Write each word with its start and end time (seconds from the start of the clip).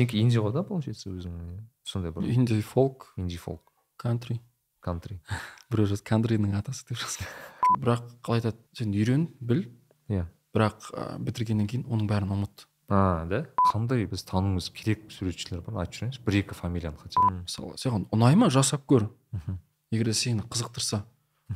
сенікі 0.00 0.20
инди 0.20 0.40
ғой 0.40 0.54
да 0.56 0.62
получается 0.64 1.10
өзің 1.12 1.60
сондай 1.84 2.12
бір? 2.12 2.24
Инди 2.32 2.60
фолк. 2.64 3.12
Инди 3.20 3.36
фолк. 3.36 3.72
Кантри. 4.00 4.40
Кантри. 4.80 5.20
Біреу 5.70 5.86
жазды 5.90 6.08
кантридің 6.08 6.56
атасы 6.56 6.86
деп 6.88 6.98
жазған 7.02 7.28
бірақ 7.84 8.06
қалай 8.24 8.40
айтады? 8.40 8.56
Сен 8.72 8.94
үйрен 8.96 9.28
біл. 9.40 9.66
Иә. 10.08 10.24
Бірақ 10.56 10.90
ә, 10.96 11.18
бітіргеннен 11.20 11.68
кейін 11.68 11.84
оның 11.86 12.08
бәрін 12.10 12.32
ұмыт. 12.34 12.64
А 12.90 13.26
да? 13.30 13.44
Қандай 13.68 14.06
біз 14.10 14.24
тануымыз 14.26 14.70
керек 14.74 15.12
суретшілер 15.14 15.60
бар 15.62 15.84
айтып 15.84 16.00
жіберіңізші 16.00 16.24
бір 16.26 16.38
екі 16.40 16.56
фамилияны 16.58 16.98
хотя 16.98 17.20
бы. 17.22 17.42
Мысалы 17.44 17.76
саған 17.78 18.08
ұнай 18.10 18.34
ма? 18.40 18.48
Жасап 18.50 18.82
көр. 18.90 19.06
Мхм. 19.30 19.60
егер 19.90 20.10
де 20.10 20.14
сені 20.14 20.42
қызықтырса. 20.42 21.04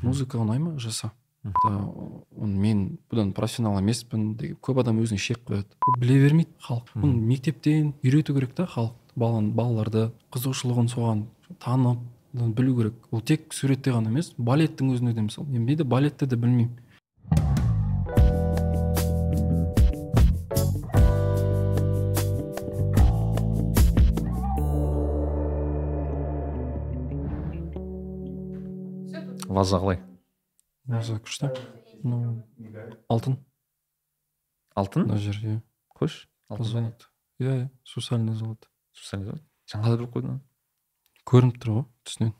Музыка 0.02 0.38
ұнай 0.38 0.58
ма? 0.58 0.76
Жаса. 0.78 1.10
Оны 1.44 2.56
мен 2.56 2.82
бұдан 3.12 3.32
профессионал 3.36 3.76
емеспін 3.78 4.34
деген 4.40 4.56
көп 4.64 4.80
адам 4.80 5.02
өзіне 5.02 5.20
шек 5.20 5.42
қояды. 5.44 5.76
Біле 6.00 6.16
бермейді 6.22 6.50
халық. 6.64 6.94
Оны 6.96 7.20
мектептен 7.20 7.92
үйрету 8.02 8.34
керек 8.34 8.54
та 8.56 8.64
халық. 8.64 8.94
Баланы 9.14 9.52
балаларды 9.54 10.08
қызығушылығын 10.34 10.88
соған 10.90 11.26
танып 11.60 12.00
білу 12.32 12.76
керек. 12.80 12.94
Ол 13.12 13.20
тек 13.20 13.52
суретте 13.52 13.92
ғана 13.92 14.08
емес 14.08 14.32
балеттің 14.38 14.94
өзінде 14.96 15.14
де 15.14 15.26
мысалы. 15.28 15.46
Мен 15.48 15.76
де 15.76 15.84
балетті 15.84 16.26
де 16.26 16.36
білмеймін. 16.36 16.72
Ваза 29.54 29.78
қалай? 29.78 30.00
Музыка 30.84 31.22
күшті. 31.24 31.50
Ну 32.04 32.44
алтын. 33.08 33.38
Алтын? 34.76 35.06
Мына 35.08 35.18
жер 35.20 35.38
иә 35.40 35.58
қойшы 35.96 36.28
алтын 36.48 36.66
золото. 36.66 37.10
Иә 37.40 37.54
иә 37.62 37.68
сусальное 37.84 38.34
золото. 38.34 38.68
Сусальный 38.92 39.30
золото? 39.30 39.44
Жаңа 39.70 39.92
да 39.92 39.98
біліп 40.00 40.16
қойдың 40.16 40.40
көрініп 41.24 41.60
тұр 41.62 41.72
ғой 41.76 41.86
түсінен. 42.04 42.34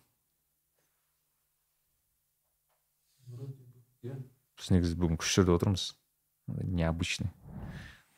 Біз 4.54 4.70
негізі 4.70 4.98
бүгін 5.00 5.18
күшті 5.20 5.40
жерде 5.40 5.56
отырмыз. 5.56 5.88
Необычный. 6.46 7.32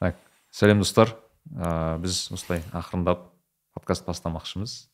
Так 0.01 0.19
сәлем 0.51 0.83
достар. 0.83 1.15
Ә, 1.55 1.97
біз 2.03 2.27
осылай 2.35 2.65
ақырындап 2.75 3.29
подкаст 3.77 4.07
бастамақшымыз. 4.09 4.89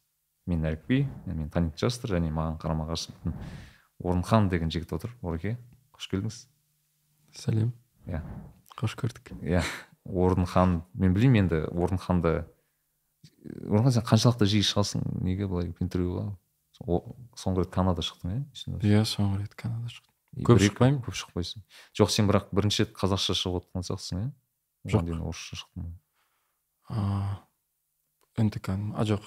Мен 0.50 0.66
әліпби 0.68 1.06
мен 1.24 1.48
танитын 1.48 1.78
шығарсыздар 1.78 2.18
және 2.18 2.32
маған 2.34 2.58
қарама 2.60 2.88
қарсы 2.90 3.14
орынхан 4.02 4.48
деген 4.48 4.70
жігіт 4.70 4.92
отыр 4.92 5.14
ореке. 5.22 5.56
Қош 5.94 6.08
келдіңіз. 6.10 6.46
Сәлем. 7.36 7.72
Иә. 8.06 8.22
Қош 8.78 8.96
көрдік. 8.98 9.32
Иә. 9.40 9.62
Орынхан 10.04 10.82
мен 10.94 11.14
білмеймін 11.14 11.46
енді 11.46 11.64
орынханды. 11.70 12.44
Орынхан 13.68 13.94
сен 13.94 14.06
қаншалықты 14.06 14.48
жиі 14.50 14.66
шығасың? 14.66 15.04
Неге 15.22 15.46
былай 15.46 15.72
интервьюға? 15.78 16.32
Соңғы 16.82 17.64
рет 17.64 17.72
канада 17.74 18.02
шықтың 18.02 18.32
иә? 18.34 18.78
Иә 18.82 19.04
соңғы 19.06 19.44
рет 19.44 19.54
канада 19.54 19.92
шықтым. 19.92 20.10
Көп 20.48 20.62
шықпаймын. 20.64 21.02
көп 21.04 21.14
шықпайсың. 21.14 21.62
Жоқ 21.94 22.10
сен 22.10 22.28
бірақ 22.30 22.48
бірінші 22.56 22.86
рет 22.86 22.94
қазақша 22.96 23.36
шығып 23.36 23.62
отқан 23.62 23.84
сияқтысың 23.86 24.22
иә? 24.22 24.30
Жоқ. 24.88 25.04
дейін 25.06 25.20
орысша 25.20 25.60
шықтың. 25.60 25.92
А 26.88 27.44
нтк 28.38 28.68
а 28.68 29.04
жоқ. 29.04 29.22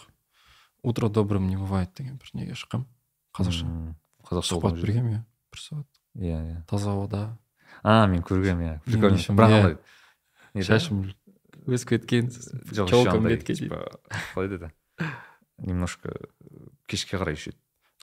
Утро 0.84 1.10
добрым 1.10 1.48
не 1.48 1.58
бывает 1.58 1.94
деген 1.96 2.18
бір 2.18 2.30
неге 2.34 2.54
шыққанмын. 2.54 2.88
Қазақша. 3.34 3.96
Қазақша 4.26 4.50
сұхбат 4.56 4.76
бергенмін 4.82 5.14
иә 5.18 5.22
бір 5.54 5.60
сағат. 5.62 5.88
Иә 6.18 6.40
иә. 6.40 6.58
Таза 6.70 6.90
ауада. 6.96 7.22
А 7.84 8.08
мен 8.08 8.22
көргенмін 8.26 8.66
иә. 8.70 8.76
Прикольно 8.86 9.18
бірақ 9.18 9.52
андай 9.60 9.78
шашым 10.66 11.04
өсіп 11.68 11.90
кеткен 11.96 12.26
бетке 13.26 13.54
типа 13.56 13.78
қалай 14.34 14.50
деді? 14.50 14.72
Немножко 15.58 16.10
кешке 16.88 17.18
қарай 17.18 17.34
еще 17.38 17.52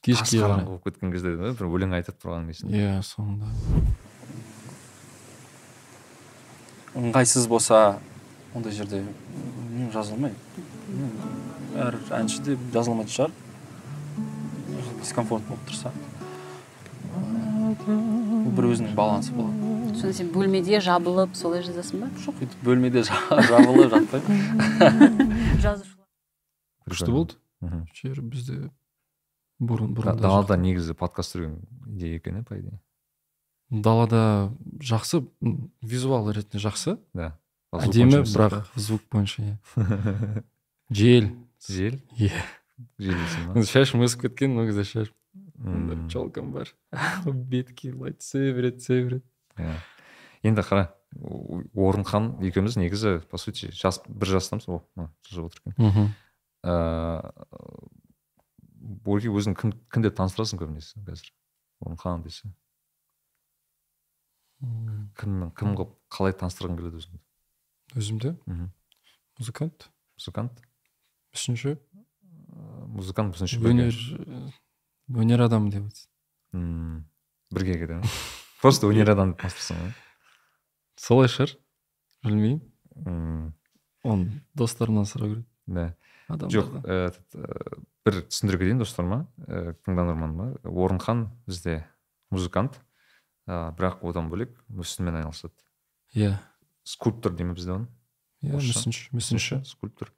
кешке 0.03 0.39
қараңғы 0.43 0.65
болып 0.67 0.85
кеткен 0.89 1.13
кезде 1.13 1.29
бір 1.37 1.67
өлең 1.69 1.93
айтып 1.99 2.17
тұрған 2.23 2.49
есімде. 2.51 2.77
Иә 2.79 3.03
соңында. 3.07 3.47
Ыңғайсыз 6.99 7.47
болса 7.49 7.99
ондай 8.55 8.73
жерде 8.77 8.99
м, 10.93 11.13
әр 11.81 11.95
әнші 12.19 12.43
де 12.45 12.57
жаза 12.75 12.91
алмайтын 12.93 13.15
шығар. 13.15 13.31
Дискомфорт 15.01 15.45
болып 15.49 15.63
тұрса. 15.71 15.89
Бір 17.87 18.69
өзінің 18.73 18.95
балансы 18.99 19.33
болады 19.37 19.71
сонда 19.99 20.13
сен 20.17 20.31
бөлмеде 20.35 20.81
жабылып 20.81 21.35
солай 21.37 21.63
жазасың 21.67 22.01
ба? 22.03 22.09
Жоқ 22.25 22.39
өйтіп 22.45 22.63
бөлмеде 22.67 23.03
жа- 23.07 23.41
жабылып 23.51 23.91
жатпаймын. 23.93 25.35
Жазушылар. 25.63 26.07
Күшті 26.91 27.11
болды. 27.13 27.35
жер 27.95 28.21
бізде 28.23 28.57
бұрын 29.63 29.93
Да- 29.95 30.01
бұрында 30.01 30.21
далада 30.25 30.57
негізі 30.59 30.95
подкаст 30.99 31.37
түсірген 31.37 31.59
идея 31.93 32.17
екен 32.19 32.41
иә 32.41 32.45
по 32.45 32.57
идее? 32.59 32.81
Далада 33.71 34.51
жақсы 34.81 35.23
визуал 35.81 36.31
ретінде 36.33 36.59
жақсы. 36.65 36.99
Да. 37.15 37.39
Әдемі 37.73 38.25
бірақ 38.27 38.67
звук 38.77 39.01
бойынша 39.13 39.43
иә. 39.43 40.43
Жел 40.91 41.31
жел 41.69 41.97
иә 42.19 43.65
шашым 43.65 44.03
өсіп 44.05 44.27
кеткен 44.27 44.59
ол 44.59 44.67
кезде 44.67 44.85
шашым 44.85 45.15
М, 45.63 46.09
челкам 46.11 46.53
бар. 46.53 46.69
Бетке 47.27 47.93
былай 47.93 48.13
түсе 48.19 48.53
береді 48.57 48.79
түсе 48.83 48.99
береді 49.07 49.23
иә. 49.59 49.77
енді 50.43 50.63
қара 50.67 50.89
орынхан 51.77 52.39
екеуміз 52.43 52.77
негізі 52.77 53.21
по 53.31 53.39
сути 53.39 53.71
жас 53.71 54.01
бір 54.09 54.27
жастамыз 54.39 54.67
о 54.69 54.81
мына 54.97 55.11
жазып 55.31 55.45
отыр 55.51 55.61
екен. 55.61 55.75
Мхм. 55.79 56.07
Ыыы 56.65 57.23
ореке 59.07 59.31
өзің 59.31 59.55
кім 59.59 59.73
кім 59.93 60.03
деп 60.03 60.17
таныстырасың 60.19 60.59
көбінесе 60.59 60.99
қазір? 61.07 61.31
Орынхан 61.85 62.23
десе. 62.27 62.51
Кім 65.19 65.51
кім 65.59 65.75
қылып 65.79 65.95
қалай 66.13 66.35
таныстырғың 66.39 66.79
келеді 66.79 67.01
өзіңді? 67.03 67.21
Өзімді? 67.99 68.35
Мхм. 68.47 68.69
музыкант. 69.39 69.91
Музыкант? 70.19 70.63
Ыыы, 72.53 72.87
музыкант 72.95 73.35
бірінші 73.35 73.59
өнер. 73.59 73.95
э, 74.27 74.51
өнер 75.13 75.45
адамы 75.49 75.71
деп 75.73 75.89
айтсын 75.89 77.05
бірге 77.53 77.79
кетеді 77.81 78.01
ма? 78.01 78.15
просто 78.63 78.89
өнер 78.89 79.13
адамы 79.13 79.35
деп 79.35 79.43
таныстырсың 79.43 79.83
ғой 79.83 79.93
солай 80.97 81.29
шығар 81.33 81.57
білмеймін. 82.23 83.53
Оны 84.03 84.43
достарымнан 84.59 85.07
сұрау 85.09 85.35
керек. 85.35 85.47
Да. 85.67 85.93
Жоқ 86.29 86.71
этот, 86.83 87.35
э, 87.35 87.83
бір 88.07 88.21
түсіндіре 88.27 88.59
кетейін 88.63 88.81
достарыма 88.83 89.27
ә, 89.47 89.75
тыңдарманыма 89.85 90.57
орынхан 90.65 91.29
бізде 91.47 91.85
музыкант. 92.31 92.81
Ә, 93.47 93.75
бірақ 93.77 94.03
одан 94.07 94.31
бөлек 94.31 94.55
мүсінмен 94.69 95.21
айналысады. 95.21 95.55
Иә. 96.15 96.39
Скульптор 96.85 97.35
дейміз 97.37 97.59
бізде 97.59 97.77
оны 97.77 97.89
иә 98.43 98.59
мүсінші 98.59 99.11
мүсінші. 99.15 99.61
Скульптор. 99.67 100.13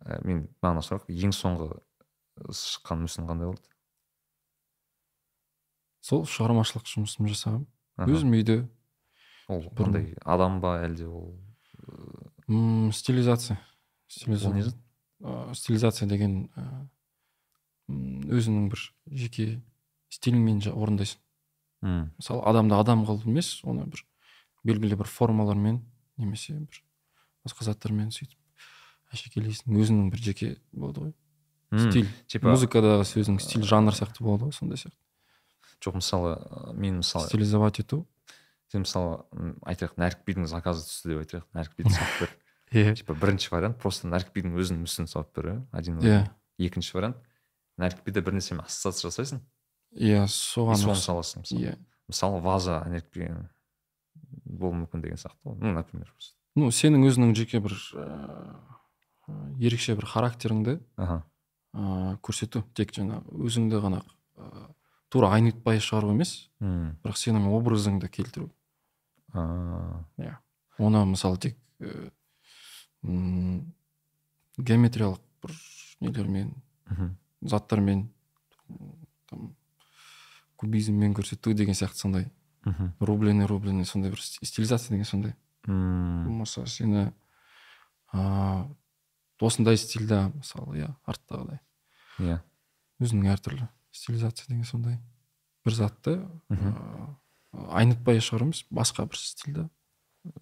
Ә, 0.00 0.20
мен 0.26 0.48
маған 0.64 0.84
сұрақ 0.84 1.08
ең 1.08 1.32
соңғы 1.36 1.70
шыққан 2.50 3.06
мүсін 3.06 3.28
қандай 3.28 3.52
болды? 3.52 3.71
Сол 6.02 6.24
шығармашылық 6.26 6.86
жұмысым 6.90 7.28
жасағанмын 7.30 7.66
өзім 8.10 8.32
үйде. 8.36 8.56
Ол 9.48 9.62
қандай 9.78 10.14
адам 10.24 10.60
ба 10.62 10.76
әлде 10.84 11.06
ол? 11.06 11.32
М 12.48 12.90
стилизация. 12.92 13.58
Стилизация. 14.08 14.72
Ә, 15.22 15.54
стилизация 15.54 16.08
деген 16.08 16.48
ә, 16.56 16.64
м, 17.88 18.22
өзіңнің 18.28 18.68
бір 18.72 18.82
жеке 19.06 19.62
стиліңмен 20.10 20.62
орындайсың. 20.72 21.18
М, 21.82 22.10
мысалы 22.18 22.42
адамды 22.50 22.74
адам 22.78 23.04
қылып 23.06 23.26
емес 23.30 23.60
оны 23.64 23.86
бір 23.86 24.02
белгілі 24.64 24.98
бір 25.02 25.06
формалармен 25.10 25.80
немесе 26.18 26.54
бір 26.58 26.82
басқа 27.46 27.64
заттармен 27.70 28.10
сөйтіп 28.14 28.38
әшекейлейсің. 29.14 29.74
Өзіңнің 29.78 30.10
бір 30.12 30.18
жеке 30.22 30.56
болады 30.72 31.06
ғой. 31.06 31.14
Стиль. 31.72 32.08
типа 32.28 32.52
музыкадағы 32.52 33.06
сөздің 33.08 33.38
стиль 33.40 33.62
жанр 33.64 33.94
сияқты 33.96 34.20
болады 34.24 34.50
ғой 34.50 34.52
сондай 34.52 34.76
сияқты. 34.76 34.98
Жоқ 35.82 35.98
мысалы 35.98 36.36
ә, 36.38 36.72
мен 36.72 37.00
мысалы 37.02 37.28
стилизовать 37.28 37.80
ету? 37.82 38.06
Сен 38.72 38.86
мысалы 38.86 39.24
айтайық 39.68 39.98
нәрікбидің 40.00 40.46
заказы 40.48 40.86
түсті 40.86 41.12
деп 41.12 41.22
айтайық. 41.24 41.46
Нәрікбиді 41.58 41.94
салып 41.96 42.20
бер 42.22 42.36
иә 42.72 42.94
типа 42.96 43.16
бірінші 43.18 43.52
вариант 43.52 43.80
просто 43.82 44.08
нәрікбидің 44.08 44.54
өзінің 44.56 44.84
мүсінін 44.86 45.10
салып 45.12 45.32
бер 45.36 45.50
иә 45.52 45.56
один 45.72 45.98
иә 46.00 46.20
екінші 46.62 46.96
вариант 46.96 47.18
нәрікбиде 47.82 48.22
бір 48.24 48.38
нәрсемен 48.38 48.64
ассоциация 48.64 49.10
жасайсың. 49.10 49.42
Иә 49.92 50.24
соған 50.30 50.80
соны 50.80 50.96
саласың 50.96 51.44
мысалы. 51.44 51.66
Иә 51.66 51.76
мысалы 52.08 52.40
ваза 52.44 52.78
нәрікби 52.88 53.28
болуы 54.44 54.82
мүмкін 54.82 55.02
деген 55.04 55.20
сияқты 55.20 55.40
ғой. 55.44 55.58
Ну 55.60 55.72
например 55.76 56.12
ну 56.56 56.68
сенің 56.72 57.06
өзіңнің 57.08 57.34
жеке 57.36 57.60
бір 57.64 57.74
ыыы, 57.96 59.36
ерекше 59.60 59.96
бір 59.96 60.06
характеріңді 60.10 60.78
аха. 60.96 61.22
ыыы 61.72 62.16
көрсету 62.24 62.64
тек 62.76 62.92
жаңағы 62.92 63.32
өзіңді 63.48 63.80
ғана 63.80 64.02
ыыы, 64.36 64.66
тура 65.12 65.28
айнытпай 65.36 65.78
шығару 65.84 66.14
емес 66.14 66.48
М, 66.62 66.96
бірақ 67.04 67.18
сенің 67.20 67.48
образыңды 67.52 68.08
келтіру. 68.08 68.48
А, 69.34 70.04
оны 70.78 71.04
мысалы 71.12 71.36
тек 71.42 71.56
м, 73.04 73.72
геометриялық 74.58 75.20
бір 75.42 75.56
нелермен 76.00 76.52
мхм. 76.88 77.16
заттармен 77.42 78.08
там 79.28 79.54
кубизммен 80.56 81.14
көрсету 81.14 81.52
деген 81.54 81.74
сияқты 81.74 81.96
сондай. 81.98 82.30
Мхм. 82.64 82.92
Рубленый 83.00 83.46
рубленый 83.46 83.84
сондай 83.84 84.10
бір 84.12 84.18
сти- 84.20 84.44
стилизация 84.46 84.90
деген 84.94 85.04
сондай. 85.04 85.34
М, 85.66 86.24
болмаса 86.26 86.64
сені 86.66 87.12
а, 88.12 88.68
осындай 89.40 89.76
стильда 89.76 90.30
мысалы 90.34 90.78
иә 90.78 90.94
арттағыдай. 91.06 91.58
Иә. 92.20 92.40
Өзінің 93.00 93.32
әртүрлі. 93.34 93.68
Стилизация 93.92 94.48
деген 94.48 94.64
сондай 94.64 94.98
бір 95.64 95.76
затты 95.76 96.18
айнытпай 97.52 98.20
шығару 98.24 98.50
емес 98.50 98.64
басқа 98.70 99.06
бір 99.06 99.20
стильда 99.20 99.68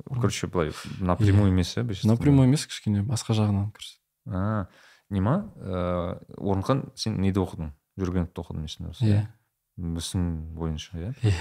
короче 0.08 0.46
былай 0.46 0.72
напрямую 1.00 1.52
емес 1.52 1.76
иә 1.76 1.84
напрямую 2.08 2.48
емес 2.48 2.66
кішкене 2.70 3.02
басқа 3.02 3.36
жағынан 3.36 3.72
а 4.26 4.68
нема 5.10 5.52
ыыы 5.56 6.18
орынхан 6.38 6.84
сен 6.94 7.20
неде 7.20 7.42
оқыдың? 7.42 7.72
Жүргеновте 7.98 8.42
оқыдың 8.42 8.68
есімде 8.68 8.92
болса 8.92 9.06
иә. 9.06 9.24
Мүсін 9.76 10.54
бойынша 10.54 10.98
иә? 10.98 11.10
Иә. 11.26 11.34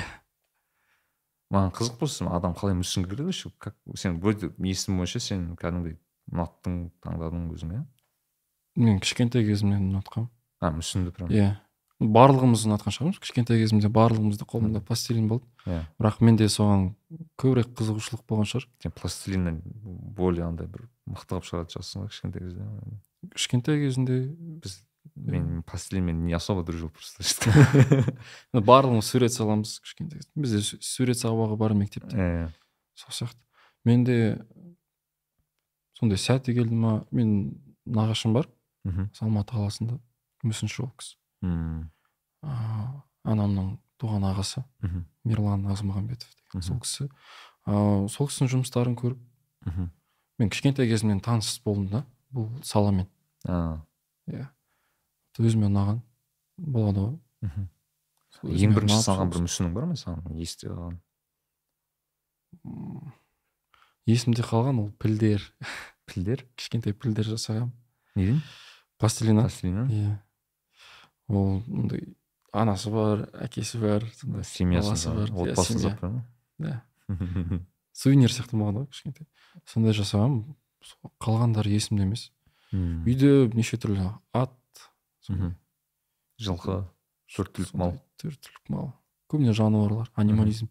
маған 1.53 1.71
қызық 1.77 1.99
просто 2.01 2.27
адам 2.33 2.55
қалай 2.57 2.75
мүсінге 2.77 3.09
кіреді 3.09 3.29
вообще 3.29 3.51
как 3.59 3.75
сен 3.95 4.19
вроде 4.19 4.51
есім 4.57 4.97
бойынша 4.97 5.21
сен 5.21 5.45
кәдімгідей 5.59 5.99
ұнаттың 6.31 6.81
таңдадың 7.05 7.47
өзің 7.53 7.75
иә? 7.77 7.85
Мен 8.79 8.99
кішкентай 9.03 9.45
кезімнен 9.45 9.89
ұнатқанмын. 9.91 10.29
А 10.61 10.71
мүсінді 10.73 11.13
прям? 11.15 11.29
Иә. 11.29 11.55
Барлығымыз 11.99 12.61
ұнатқан 12.69 12.93
шығармыз. 12.95 13.19
кішкентай 13.19 13.59
кезімде 13.59 13.89
барлығымызда 13.91 14.45
қолымда 14.47 14.79
пластилин 14.81 15.27
болды. 15.27 15.45
Иә. 15.67 15.81
бірақ 15.99 16.21
менде 16.23 16.45
соған 16.47 16.93
көбірек 17.37 17.73
қызығушылық 17.75 18.23
болған 18.29 18.47
шығар. 18.47 18.67
Сен 18.83 18.91
пластилиннен 18.95 19.61
более 20.15 20.45
андай 20.47 20.67
бір 20.67 20.87
мықты 21.09 21.35
қылып 21.35 21.49
шығаратын 21.49 21.75
шығарсың 21.75 22.05
ғой 22.05 22.09
кішкентай 22.13 22.41
кезде 22.45 22.63
кішкентай 23.35 23.79
кезінде 23.83 24.19
біз 24.63 24.77
мен 25.15 25.63
пластилинмен 25.63 26.23
не 26.25 26.33
особо 26.37 26.63
дружил 26.63 26.89
просто 26.89 27.23
барлығымыз 28.53 29.01
сурет 29.11 29.33
саламыз 29.33 29.79
кішкентай 29.83 30.19
кезде. 30.19 30.31
Бізде 30.35 30.57
су- 30.63 30.79
сурет 30.81 31.17
сабағы 31.19 31.57
бар 31.57 31.73
мектепте. 31.73 32.15
Иә. 32.15 32.49
Сол 32.95 33.11
сияқты. 33.11 33.39
Менде 33.83 34.45
сондай 35.99 36.17
сәті 36.19 36.53
келді 36.55 36.75
ма 36.75 36.93
мен 37.11 37.59
нағашым 37.85 38.33
бар. 38.33 38.47
Мхм. 38.87 39.09
Алматы 39.21 39.55
қаласында 39.57 39.99
мүсінші 40.47 40.83
ол 40.85 40.91
кісі. 40.95 41.17
М, 41.43 41.91
а, 42.43 43.03
анамның 43.23 43.77
туған 43.99 44.25
ағасы 44.31 44.63
мхм. 44.83 45.05
Мирлан 45.27 45.63
назмағамбетов 45.67 46.29
деген 46.35 46.65
сол 46.65 46.79
кісі. 46.83 47.09
А, 47.65 48.07
сол 48.11 48.27
кісінің 48.29 48.51
жұмыстарын 48.55 48.95
көріп 48.99 49.19
мхм. 49.67 49.89
мен 50.39 50.49
кішкентай 50.49 50.87
кезімнен 50.87 51.19
таныс 51.21 51.59
болдым 51.63 51.89
да 51.89 52.05
бұл 52.33 52.49
саламен. 52.63 53.07
Иә. 53.45 54.47
Өзіме 55.39 55.69
ұнаған 55.69 56.01
болады 56.57 56.99
ғой. 57.05 57.19
Мхм. 57.47 57.69
Ең 58.43 58.73
бірінші 58.75 58.99
салған 59.03 59.31
бір 59.31 59.45
мүсінің 59.45 59.73
бар 59.73 59.87
ма 59.89 59.95
саған? 59.99 60.35
Есте 60.35 60.67
қалған? 60.69 60.99
Есімде 64.09 64.43
қалған 64.43 64.79
ол 64.81 64.89
пілдер. 64.99 65.43
Пілдер? 66.09 66.43
Кішкентай 66.59 66.93
пілдер 66.93 67.27
жасағанмын 67.29 67.71
неден? 68.15 68.41
Пластилиннен 68.99 69.45
пластилиннен 69.45 69.91
иә. 69.93 70.13
Ол 71.29 71.61
мындай 71.67 72.03
анасы 72.51 72.89
бар 72.91 73.27
әкесі 73.45 73.79
бар 73.81 74.05
сондай 74.17 74.43
семьясы 74.43 75.09
бар 75.13 75.29
иә, 75.29 75.53
отбасы 75.53 75.77
бар 75.79 76.23
иә. 76.59 76.81
Ма 77.07 77.59
сувенир 77.99 78.29
сияқты 78.33 78.57
болған 78.57 78.81
ғой 78.83 78.89
кішкентай. 78.91 79.27
Сондай 79.65 79.93
жасағанмын 79.97 80.55
Сол- 80.81 81.11
қалғандары 81.19 81.71
есімде 81.73 82.03
емес. 82.05 82.29
Үйде 82.71 83.49
неше 83.53 83.77
түрлі 83.81 84.11
ат 84.33 84.55
жылқы 86.39 86.83
төрт 87.35 87.53
түлік 87.57 87.73
мал. 87.77 87.95
Төрт 88.21 88.39
түлік 88.45 88.69
мал. 88.73 88.91
Көбіне 89.29 89.53
жануарлар 89.53 90.09
анимализм. 90.15 90.69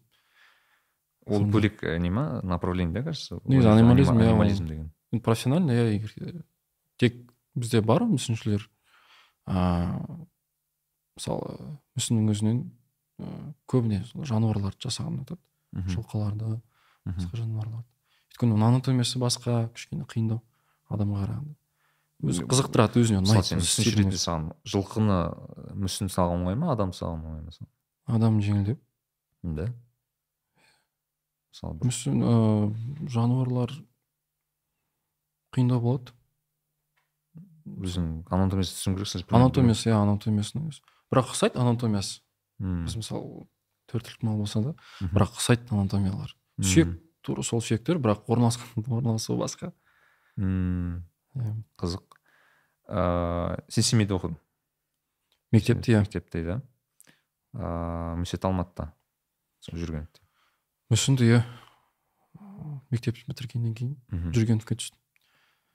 Ол 1.29 1.45
бөлек 1.45 1.83
не 2.01 2.09
ма 2.09 2.41
направление 2.43 2.93
да 2.93 3.03
кажется? 3.03 3.39
Негізі 3.45 3.69
анимализм, 3.69 4.17
иә, 4.17 4.29
анимализм 4.31 4.67
деген. 4.67 4.91
профессионально 5.21 5.71
иә 5.71 5.93
егер 5.93 6.43
тек 6.97 7.31
бізде 7.55 7.81
бар 7.81 8.03
мүсіншілер. 8.03 8.65
А, 9.45 10.01
мысалы 11.19 11.77
мүсіннің 11.99 12.33
өзінен 12.33 12.59
ә, 13.19 13.29
көбіне 13.69 14.01
жануарларды 14.15 14.79
жасаған 14.87 15.19
ұнатады 15.19 15.91
жылқыларды 15.93 16.57
басқа 17.05 17.41
жануарларды. 17.43 17.87
Өйткені 18.31 18.55
оның 18.55 18.67
анатомиясы 18.69 19.19
басқа 19.21 19.65
кішкене 19.75 20.07
қиындау 20.09 20.39
адамға 20.89 21.25
қарағанда. 21.25 21.55
Өзі 22.19 22.45
қызықтырады 22.51 23.03
өзіне 23.03 23.21
ұнайды. 23.21 23.59
ретінде 23.59 24.19
саған 24.19 24.49
жылқыны 24.67 25.19
мүсін 25.79 26.11
салған 26.11 26.43
оңай 26.43 26.57
ма 26.59 26.73
адам 26.73 26.91
салған 26.95 27.21
оңай 27.23 27.43
ма 27.45 27.53
саған? 27.55 27.69
адам 28.09 28.39
жеңілдеу 28.43 28.77
да 29.43 29.67
мысалы 31.53 31.79
мүсін 31.85 32.23
ә, 32.23 32.33
жануарлар 33.07 33.73
қиындау 35.55 35.81
болады. 35.83 36.13
Өзің 37.69 38.23
анатомиясын 38.33 38.75
түсіну 38.79 38.99
керексің 38.99 39.35
анатомиясы 39.37 39.91
иә 39.91 39.97
анатомиясының 40.01 40.69
өзі. 40.71 40.81
Бірақ 41.11 41.31
ұқсайды 41.33 41.59
анатомиясы. 41.61 42.21
М, 42.59 42.85
біз 42.85 42.95
мысалы 42.99 43.47
төрт 43.89 44.05
түлік 44.09 44.23
мал 44.27 44.37
болса 44.41 44.61
да 44.63 44.73
бірақ 45.01 45.37
ұқсайды 45.37 45.69
анатомиялары 45.73 46.35
сүйек 46.61 46.97
тура 47.25 47.43
сол 47.43 47.61
сүйектер 47.61 47.97
бірақ 48.01 48.27
орналасқан 48.29 48.85
орналасуы 48.99 49.37
басқа. 49.39 49.71
М, 50.37 51.05
иә. 51.35 51.55
қызық. 51.79 52.05
Ыыы 52.89 53.57
сен 53.69 53.83
семейде 53.83 54.13
оқыдың? 54.17 54.37
Мектепте 55.51 55.93
иә. 55.93 55.99
Мектепте 56.05 56.43
да? 56.45 56.61
Ыыы 57.53 58.21
мүсет 58.23 58.45
алматыда 58.45 58.91
сол 59.65 59.79
жүргенде. 59.79 60.21
Мүсінді 60.89 61.27
иә. 61.29 61.41
Мектеп 62.89 63.17
бітіргеннен 63.27 63.75
кейін 63.77 64.31
жүргеновке 64.33 64.75
түстім. 64.79 64.97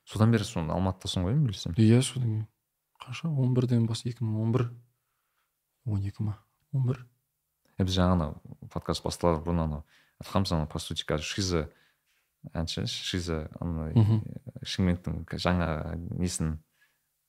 Содан 0.04 0.32
бері 0.34 0.44
сонда 0.44 0.74
алматыдасың 0.74 1.24
ғой 1.24 1.36
білсем. 1.38 1.74
Иә 1.78 2.02
содан 2.02 2.28
кейін. 2.28 2.46
Қанша? 3.00 3.28
он 3.28 3.54
бірден 3.54 3.86
бас 3.86 4.02
екі 4.04 4.24
мың 4.24 4.42
он 4.42 4.52
бір. 4.52 4.66
Он 5.86 6.04
екі 6.04 6.22
ма? 6.24 6.38
Он 6.72 6.86
бір. 6.88 7.04
Біз 7.78 7.94
жаңа 7.96 8.14
ана 8.18 8.28
подкаст 8.70 9.04
басталар 9.04 9.42
бұрын 9.44 9.64
анау 9.64 9.82
айтқанбыз 10.22 10.54
анау 10.54 10.68
по 10.70 10.78
сути 10.78 11.04
қазір 11.06 11.26
шиза 11.26 11.64
әнші 12.52 12.86
шиза 12.86 13.48
ана 13.60 13.90
шымкенттің 14.62 15.24
жаңа 15.40 15.96
несін 16.18 16.58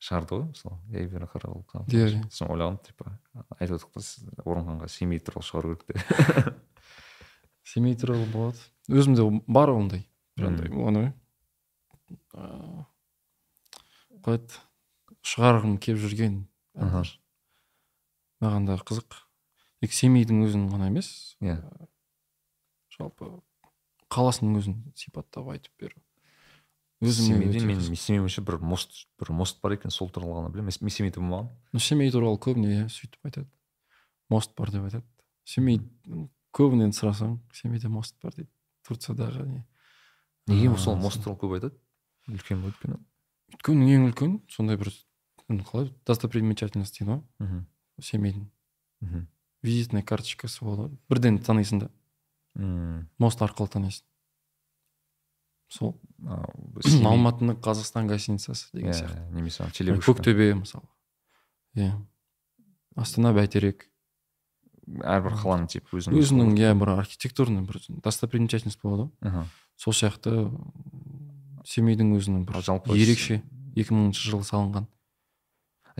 шығарды 0.03 0.35
ғой 0.35 0.45
мысалы 0.51 0.77
ей 0.93 1.07
бері 1.09 1.29
қара 1.31 1.49
ол 1.49 1.63
Иә, 1.87 2.21
соны 2.29 2.51
ойлағанмын 2.53 2.81
типа 2.85 3.17
айтып 3.59 3.77
отырдық 3.79 3.91
та 3.95 4.03
сіз 4.05 4.29
орынханға 4.45 4.89
семей 4.91 5.19
туралы 5.19 5.47
шығару 5.47 5.75
керек 5.75 5.85
деп. 5.87 6.55
Семей 7.65 7.95
туралы 7.97 8.27
болады. 8.29 8.59
Өзімде 8.87 9.25
бар 9.47 9.71
ондай. 9.73 10.05
Бір 10.37 10.51
андай 10.51 10.69
оны 10.69 11.13
қалай 14.21 14.37
еді? 14.37 14.59
Шығарғым 15.25 15.79
келіп 15.81 16.03
жүрген. 16.03 16.41
Маған 18.43 18.65
да 18.67 18.77
қызық. 18.77 19.21
Тек 19.81 19.93
семейдің 19.93 20.43
өзін 20.47 20.67
ғана 20.71 20.87
емес 20.89 21.35
Иә. 21.41 21.59
ә, 21.61 21.87
жалпы 22.97 23.29
қаласының 24.09 24.57
өзін 24.59 24.75
сипаттап 24.95 25.47
айтып 25.53 25.71
беру. 25.79 26.01
Семейде 27.03 27.59
мен 27.65 27.81
семей 27.95 28.21
бойынша 28.23 28.41
бір 28.41 28.57
мост 28.63 29.05
бір 29.19 29.31
мост 29.35 29.59
бар 29.61 29.75
екен 29.75 29.91
сол 29.91 30.09
туралы 30.09 30.39
ғана 30.39 30.49
білемін. 30.53 30.71
Мен 30.81 30.89
семейде 30.89 31.19
болмағанмын 31.19 31.51
Ну, 31.73 31.79
семей 31.79 32.09
туралы 32.11 32.39
көбіне 32.39 32.71
иә 32.71 32.85
сөйтіп 32.89 33.19
айтады. 33.27 33.47
Мост 34.29 34.55
бар 34.57 34.71
деп 34.71 34.87
айтады. 34.87 35.03
Семей 35.43 35.81
көбінен 36.55 36.95
сұрасаң 36.95 37.37
семейде 37.53 37.89
мост 37.91 38.15
бар 38.23 38.33
дейді. 38.33 38.49
Турциядағы 38.87 39.45
не? 39.45 39.65
Неге 40.47 40.75
сол 40.77 40.95
мост 40.95 41.21
туралы 41.21 41.37
көп 41.43 41.57
айтады? 41.59 41.77
Үлкен 42.31 42.63
ғой 42.63 42.71
өйткені. 42.71 42.97
Өйткені 43.53 43.91
ең 43.99 44.07
үлкен 44.09 44.39
сондай 44.49 44.77
бір 44.77 44.89
қалай 45.67 45.91
достопримечательность 46.07 46.97
дейді 46.97 47.11
ғой. 47.11 47.21
Мхм. 47.43 47.65
Семейдің 48.01 48.49
мхм 49.01 49.25
визитная 49.65 50.03
карточкасы 50.03 50.63
болады 50.65 50.97
бірден 51.09 51.39
танисың 51.41 51.79
да. 51.85 51.89
М, 52.55 53.07
мост 53.17 53.41
арқылы 53.41 53.67
танисың. 53.71 54.05
Сол 55.67 55.95
алматының 57.09 57.57
қазақстан 57.65 58.07
гостиницасы 58.07 58.69
деген 58.73 58.91
иә, 58.93 58.99
сияқты. 58.99 59.31
немесе 59.33 59.65
телебушка 59.73 60.11
көктөбе 60.13 60.51
мысалы. 60.59 60.85
Иә. 61.75 61.95
Астана 62.95 63.33
бәйтерек. 63.35 63.89
Әрбір 64.85 65.33
қаланың 65.41 65.65
типа 65.73 65.97
өзінің 65.97 66.19
өзінің 66.21 66.51
иә 66.61 66.75
бір 66.77 66.93
архитектурный 66.99 67.65
бір 67.65 67.81
достопримечательность 68.05 68.79
болады. 68.83 69.09
Ғой 69.25 69.47
сол 69.81 69.93
сияқты 69.97 70.45
семейдің 71.65 72.13
өзінің 72.19 72.45
бір 72.45 72.61
жалпы 72.63 72.93
ерекше 72.95 73.41
екі 73.75 73.91
мыңыншы 73.97 74.29
жылы 74.29 74.45
салынған. 74.45 74.85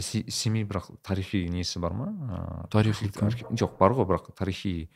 Семей 0.02 0.66
бірақ 0.68 0.90
тарихи 1.04 1.46
несі 1.50 1.80
бар 1.80 1.94
ма? 1.94 2.08
Аа, 2.30 2.68
Тарихи 2.68 3.08
жоқ 3.08 3.78
бар 3.80 3.96
ғой 3.96 4.06
бірақ 4.10 4.34
тарихи 4.36 4.90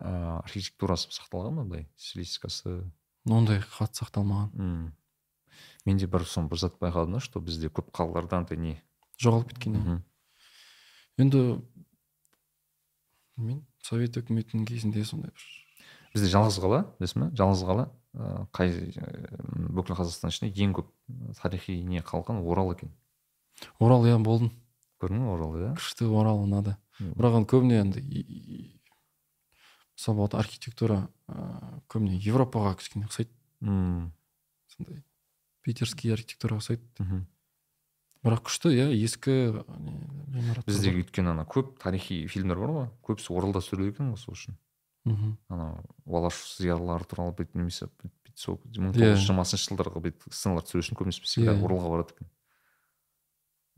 ыыы 0.00 0.38
архитектурасы 0.44 1.10
сақталған 1.12 1.60
ба 1.60 1.64
былай? 1.64 1.88
Стилистикасы? 1.96 2.90
Ондай 3.28 3.60
қатты 3.60 4.04
сақталмаған. 4.04 4.54
М. 4.56 4.94
менде 5.84 6.06
бір 6.06 6.24
соны 6.28 6.48
бір 6.48 6.58
зат 6.60 6.78
байқадым 6.80 7.16
да 7.16 7.20
что 7.20 7.40
бізде 7.40 7.68
көп 7.68 7.90
қалаларда 7.92 8.38
андай 8.42 8.58
не? 8.58 8.74
Жоғалып 9.20 9.52
кеткен 9.52 9.76
иә. 9.78 10.02
енді 11.18 11.62
мен 13.36 13.64
совет 13.82 14.16
үкіметінің 14.16 14.66
кезінде 14.68 15.04
сондай 15.04 15.32
бір 15.32 15.46
бізде 16.14 16.30
жалғыз 16.32 16.60
қала 16.62 16.82
білесің 16.98 17.24
ба 17.24 17.30
жалғыз 17.40 17.64
қала 17.68 17.86
ыыы 18.14 18.46
қай 18.52 18.70
ыыы, 18.70 19.68
бүкіл 19.76 19.98
қазақстан 19.98 20.32
ішінде 20.32 20.52
ең 20.64 20.76
көп 20.78 20.92
тарихи 21.40 21.80
не 21.82 22.00
қалған 22.00 22.42
орал 22.44 22.72
екен. 22.72 22.92
Орал 23.80 24.06
иә 24.06 24.18
болдым. 24.22 24.50
Көрдің 25.02 25.22
бе 25.24 25.32
орал 25.34 25.56
иә 25.58 25.72
күшті 25.78 26.08
орал 26.10 26.44
ұнады 26.46 26.76
бірақ 26.98 27.38
енді 27.40 27.50
көбіне 27.52 27.80
енді 27.84 28.02
мысалы 29.98 30.18
вот 30.22 30.34
архитектура 30.38 31.08
ыыы 31.28 31.80
көбіне 31.90 32.18
европаға 32.22 32.76
кішкене 32.78 33.06
ұқсайды. 33.08 33.30
Мм, 33.60 34.12
сондай 34.70 35.02
питерский 35.66 36.12
архитектура 36.14 36.58
ұқсайды. 36.60 36.82
Мхм. 37.02 37.24
бірақ 38.24 38.44
күшті 38.48 38.72
иә 38.74 38.88
ескі 38.94 39.34
бізде 40.66 40.90
өйткені 40.94 41.30
ана 41.34 41.44
көп 41.46 41.76
тарихи 41.82 42.26
фильмдер 42.30 42.58
бар 42.58 42.70
ғой. 42.74 42.88
Көбісі 43.06 43.34
оралда 43.34 43.62
түсірілген 43.62 43.92
екен 43.94 44.12
ғой 44.14 44.18
сол 44.22 44.34
үшін. 44.34 44.56
Мхм. 45.06 45.36
анау 45.48 45.82
алаш 46.06 46.40
зиялылары 46.58 47.06
туралы 47.08 47.32
бүйтіп 47.38 47.54
немесе 47.56 47.86
бүйтіп 47.86 48.14
бүйтіп 48.26 48.38
сол 48.42 48.58
мың 48.58 48.90
Иә. 48.90 48.98
тоғыз 48.98 49.14
жүз 49.18 49.26
жиырмасыншы 49.28 49.68
жылдарға 49.70 50.02
бүйтіп 50.04 50.34
сценалар 50.34 50.66
түсіру 50.66 50.82
үшін 50.82 50.98
көбінесе 50.98 51.22
всегда 51.24 51.54
Иә. 51.54 51.62
оралға 51.64 51.88
барады 51.94 52.14
екен. 52.18 52.28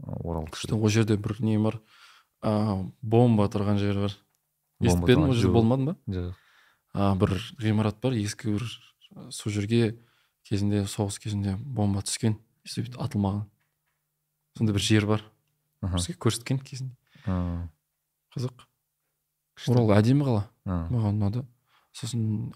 Орал 0.02 0.46
күшті 0.50 0.76
ол 0.76 0.88
жерде 0.88 1.16
бір 1.16 1.36
не 1.40 1.58
бар? 1.58 1.80
А, 2.42 2.84
бомба 3.02 3.48
тұрған 3.52 3.78
жер 3.80 3.98
бар. 4.06 4.16
Естіп 4.80 5.10
едің 5.12 5.26
ол 5.28 5.34
жерде 5.34 5.46
жер. 5.48 5.54
болмадың 5.56 5.90
ба 5.90 5.96
жоқ. 6.08 6.38
Бір 7.20 7.34
ғимарат 7.60 8.00
бар 8.00 8.16
ескі 8.18 8.56
бір 8.56 8.64
сол 9.30 9.52
жерге 9.52 9.98
кезінде 10.48 10.84
соғыс 10.88 11.20
кезінде 11.22 11.56
бомба 11.60 12.02
түскен 12.06 12.38
сөйтіп 12.64 12.96
атылмаған. 13.00 13.44
Сондай 14.56 14.74
бір 14.74 14.82
жер 14.86 15.06
бар. 15.06 15.24
Бізге 15.82 16.16
көрсеткен 16.20 16.58
кезінде. 16.64 16.96
Қызық. 17.26 18.66
Орал 19.68 19.92
әдемі 19.98 20.24
қала. 20.24 20.46
Маған 20.64 21.20
ұнады. 21.20 21.44
Сосын 21.92 22.52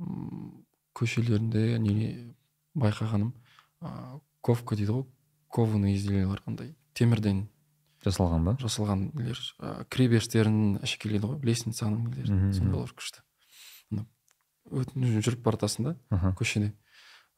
м, 0.00 0.64
көшелерінде 0.96 1.78
не 1.78 2.34
байқағаным 2.74 3.32
а, 3.80 4.18
ковка 4.40 4.76
дейді 4.78 4.94
ғой 4.96 5.04
кованый 5.52 5.96
изделиялар 5.96 6.42
андай 6.46 6.74
темірден 6.94 7.48
жасалған 8.04 8.46
ба? 8.46 8.56
жасалған 8.62 9.10
нелер 9.14 9.40
а, 9.58 9.84
кіребештерін 9.90 10.78
әшекейлейді 10.84 11.34
ғой 11.34 11.50
лестницаның 11.50 12.06
Мгм, 12.06 12.14
нелері 12.14 12.38
мгм. 12.38 12.54
сондайлар 12.56 12.94
күшті 12.96 13.24
жүріп 14.70 15.42
бара 15.44 15.58
жатасың 15.58 15.90
да 15.90 16.32
көшеде. 16.38 16.72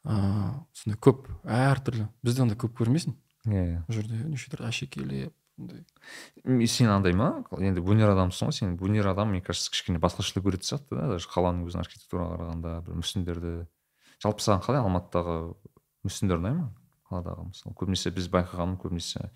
А, 0.05 0.65
сондай 0.75 0.99
көп 1.01 1.29
әртүрлі. 1.47 2.09
Бізде 2.25 2.43
ондай 2.43 2.59
көп 2.59 2.75
көрмейсің? 2.81 3.15
Иә 3.47 3.63
иә. 3.63 3.79
Ол 3.89 3.95
жерде 3.97 4.19
неше 4.27 4.51
түрлі 4.51 4.69
әшекейлеп 4.69 5.33
андай 5.59 6.67
сен 6.67 6.91
андай 6.91 7.15
ма? 7.15 7.45
Енді 7.59 7.83
өнер 7.85 8.13
адамсың 8.15 8.51
ғой 8.51 8.57
сен 8.57 8.77
өнер 8.77 9.09
адам 9.13 9.31
мне 9.31 9.41
кажется 9.45 9.71
кішкене 9.71 10.01
басқашалай 10.03 10.45
көретін 10.45 10.69
сияқты 10.69 10.99
да 10.99 11.09
даже 11.15 11.31
қаланың 11.31 11.67
өзін 11.69 11.85
архитектураға 11.85 12.37
қарағанда 12.37 12.75
бір 12.87 12.99
мүсіндерді. 13.03 13.55
Жалпы 14.23 14.43
саған 14.43 14.65
қалай 14.67 14.83
алматыдағы 14.83 15.37
мүсіндер 16.07 16.43
ұнай 16.43 16.57
ма? 16.59 16.71
Қаладағы 17.13 17.47
мысалы 17.53 17.77
көбінесе 17.79 18.11
біз 18.17 18.29
байқағаным 18.33 18.79
көбінесе 18.81 19.29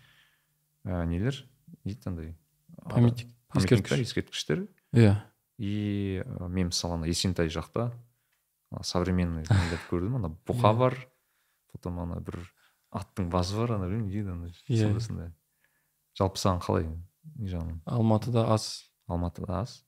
ә, 0.84 1.04
нелер? 1.06 1.42
Не 1.84 1.92
дейді 1.94 2.08
андай 2.10 2.34
памятник 2.88 3.28
ескерткіш. 3.54 4.00
ескерткіштер. 4.08 4.66
Иә. 4.94 5.14
И 5.58 6.22
мен 6.48 6.68
мысалы 6.72 6.94
ана 6.98 7.06
есентай 7.06 7.48
жақта 7.48 7.90
современный 8.82 9.44
көрдім 9.90 10.16
ана 10.18 10.32
бұқа 10.46 10.72
Иә. 10.72 10.78
бар 10.78 10.96
потом 11.72 12.00
ана 12.00 12.20
бір 12.20 12.40
аттың 12.92 13.30
базы 13.30 13.56
бар 13.56 13.76
ана 13.78 13.86
білмеймін 13.88 14.06
не 14.08 14.12
дейді 14.12 14.30
ана 14.30 14.50
Иә. 14.68 14.82
сондай 14.82 15.00
сондай. 15.00 15.32
Жалпы 16.18 16.40
саған 16.40 16.60
қалай 16.64 16.86
не 17.36 17.48
жағынан? 17.50 17.80
Алматыда 17.84 18.46
аз. 18.52 18.90
Алматыда 19.06 19.60
аз? 19.62 19.82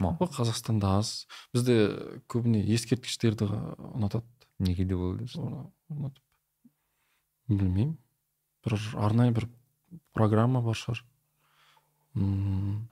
Жалпы 0.00 0.28
қазақстанда 0.30 0.98
аз. 0.98 1.26
Бізде 1.54 1.78
көбіне 2.30 2.60
ескерткіштерді 2.74 3.48
ұнатады. 3.78 4.24
Неге 4.58 4.84
деп 4.84 4.98
ойлайсың 4.98 5.68
білмеймін 7.48 7.96
бір 8.64 8.76
арнайы 9.00 9.32
бір 9.36 9.48
программа 10.12 10.60
бар 10.62 10.76
шығар 10.76 11.04
М, 12.16 12.88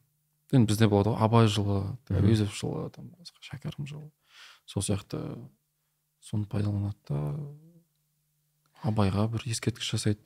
енді 0.52 0.68
бізде 0.70 0.86
болады 0.88 1.10
ғой 1.14 1.24
абай 1.24 1.48
жылы 1.50 1.96
әуезов 2.12 2.52
жылы 2.54 2.90
там 2.94 3.08
шәкәрім 3.42 3.86
жылы. 3.88 4.10
Сол 4.68 4.82
сияқты 4.84 5.18
соны 6.22 6.46
пайдаланады 6.46 6.94
да 7.08 7.22
абайға 8.86 9.26
бір 9.32 9.42
ескерткіш 9.50 9.88
жасайды. 9.96 10.20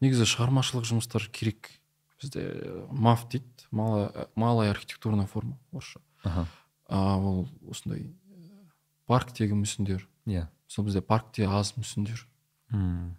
Негізі 0.00 0.24
шығармашылық 0.30 0.86
жұмыстар 0.88 1.26
керек 1.34 1.68
бізде. 2.22 2.46
Маф 2.90 3.26
дейді 3.28 3.44
малая, 3.70 4.70
архитектурная 4.70 5.26
форма 5.26 5.58
орысша. 5.72 6.00
Ол 6.88 7.48
осындай 7.68 8.06
э, 8.08 8.70
парктегі 9.06 9.52
мүсіндер. 9.58 10.06
Иә. 10.26 10.46
Сол 10.68 10.86
бізде 10.88 11.02
паркте 11.02 11.44
аз 11.44 11.74
мүсіндер. 11.76 12.24
М, 12.72 13.16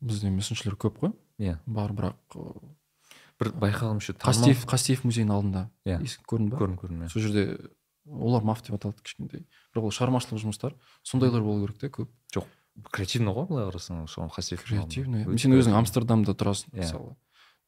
бізде 0.00 0.30
мүсіншілер 0.34 0.76
көп 0.80 1.00
қой. 1.02 1.12
Иә. 1.40 1.58
Бар 1.66 1.92
бірақ 1.96 2.36
бір 3.40 3.52
байқағым 3.60 4.00
ше 4.04 4.12
қастеев 4.20 4.64
қастеев 4.68 5.04
музейінің 5.08 5.32
алдында. 5.34 5.62
Иә. 5.88 6.00
ес- 6.04 6.18
көрдің 6.28 6.50
ба? 6.50 6.58
Көрдім 6.60 6.78
көрдім 6.80 7.04
иә. 7.04 7.08
Сол 7.12 7.22
жерде 7.22 7.44
олар 8.06 8.42
маф 8.44 8.62
деп 8.62 8.76
аталады 8.76 9.00
кішкентай. 9.02 9.44
Бірақ 9.74 9.88
ол 9.88 9.94
шығармашылық 9.96 10.42
жұмыстар. 10.44 10.74
Сондайлар 11.02 11.42
болу 11.42 11.66
керек 11.66 11.78
те 11.80 11.88
көп. 11.88 12.08
Жоқ 12.34 12.46
креативный 12.92 13.32
ғой 13.34 13.46
былай 13.48 13.66
қарасаң 13.70 14.06
сол 14.08 14.28
қасиет 14.28 14.62
креативный 14.62 15.24
сен 15.38 15.52
өзің 15.56 15.74
амстердамда 15.80 16.32
тұрасың 16.36 16.70
Иә. 16.72 16.84
мысалы. 16.84 17.16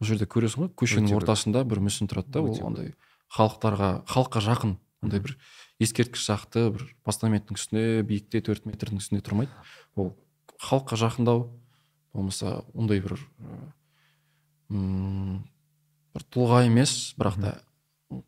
Ол 0.01 0.07
жерде 0.07 0.27
көресің 0.27 0.67
ғой 0.67 0.71
көшенің 0.77 1.17
ортасында 1.17 1.65
бір 1.69 1.81
мүсін 1.85 2.09
тұрады 2.09 2.31
да 2.33 2.41
ол 2.43 2.67
андай 2.67 2.95
халықтарға 3.37 3.91
халыққа 4.09 4.41
жақын 4.47 4.77
андай 5.03 5.21
бір 5.21 5.37
ескерткіш 5.81 6.25
сияқты 6.29 6.71
бір 6.73 6.87
постаменттің 7.05 7.59
үстінде 7.59 8.03
биікте 8.07 8.41
төрт 8.41 8.65
метрдің 8.67 9.01
үстінде 9.03 9.23
тұрмайды. 9.23 9.51
Ол 9.97 10.15
халыққа 10.62 10.97
жақындау 11.03 11.49
болмаса 12.12 12.62
ондай 12.75 13.00
бір 13.04 13.16
м, 14.71 15.42
бір 16.14 16.26
тұлға 16.33 16.64
емес 16.69 17.14
бірақ 17.19 17.38
та 17.42 17.52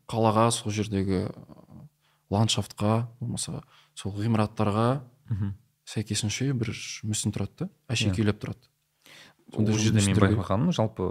қалаға 0.09 0.49
сол 0.53 0.73
жердегі 0.73 1.25
ландшафтқа 2.33 3.05
болмаса 3.19 3.61
сол 3.93 4.15
ғимараттарға 4.17 4.87
мхм. 5.29 5.53
сәйкесінше 5.85 6.51
бір 6.57 6.73
мүсін 7.05 7.33
тұрады 7.35 7.65
да 7.65 7.69
әшекейлеп 7.93 8.39
тұрады. 8.41 8.71
Ол 9.53 9.67
жерде 9.77 10.01
мен 10.01 10.17
байқағаным 10.17 10.73
жалпы 10.73 11.05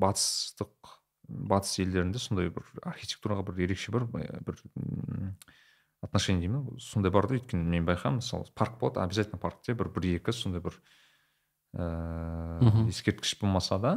батыстық 0.00 0.94
батыс 1.28 1.78
елдерінде 1.84 2.18
сондай 2.20 2.48
бір 2.52 2.64
архитектураға 2.88 3.44
бір 3.50 3.60
ерекше 3.66 3.92
бір 3.92 4.06
бір 4.08 4.60
отношение 6.04 6.40
дей 6.40 6.52
ма 6.52 6.64
сондай 6.80 7.12
бар 7.12 7.28
да 7.28 7.36
өйткені 7.38 7.64
мен 7.76 7.86
байқаймын 7.88 8.20
мысалы 8.22 8.48
парк 8.54 8.78
болады 8.80 9.00
обязательно 9.04 9.38
паркте 9.40 9.74
бір 9.76 9.88
бір 9.92 10.08
екі 10.16 10.32
сондай 10.36 10.60
бір 10.64 10.76
ііі 11.74 12.88
ескерткіш 12.88 13.34
болмаса 13.40 13.78
да 13.78 13.92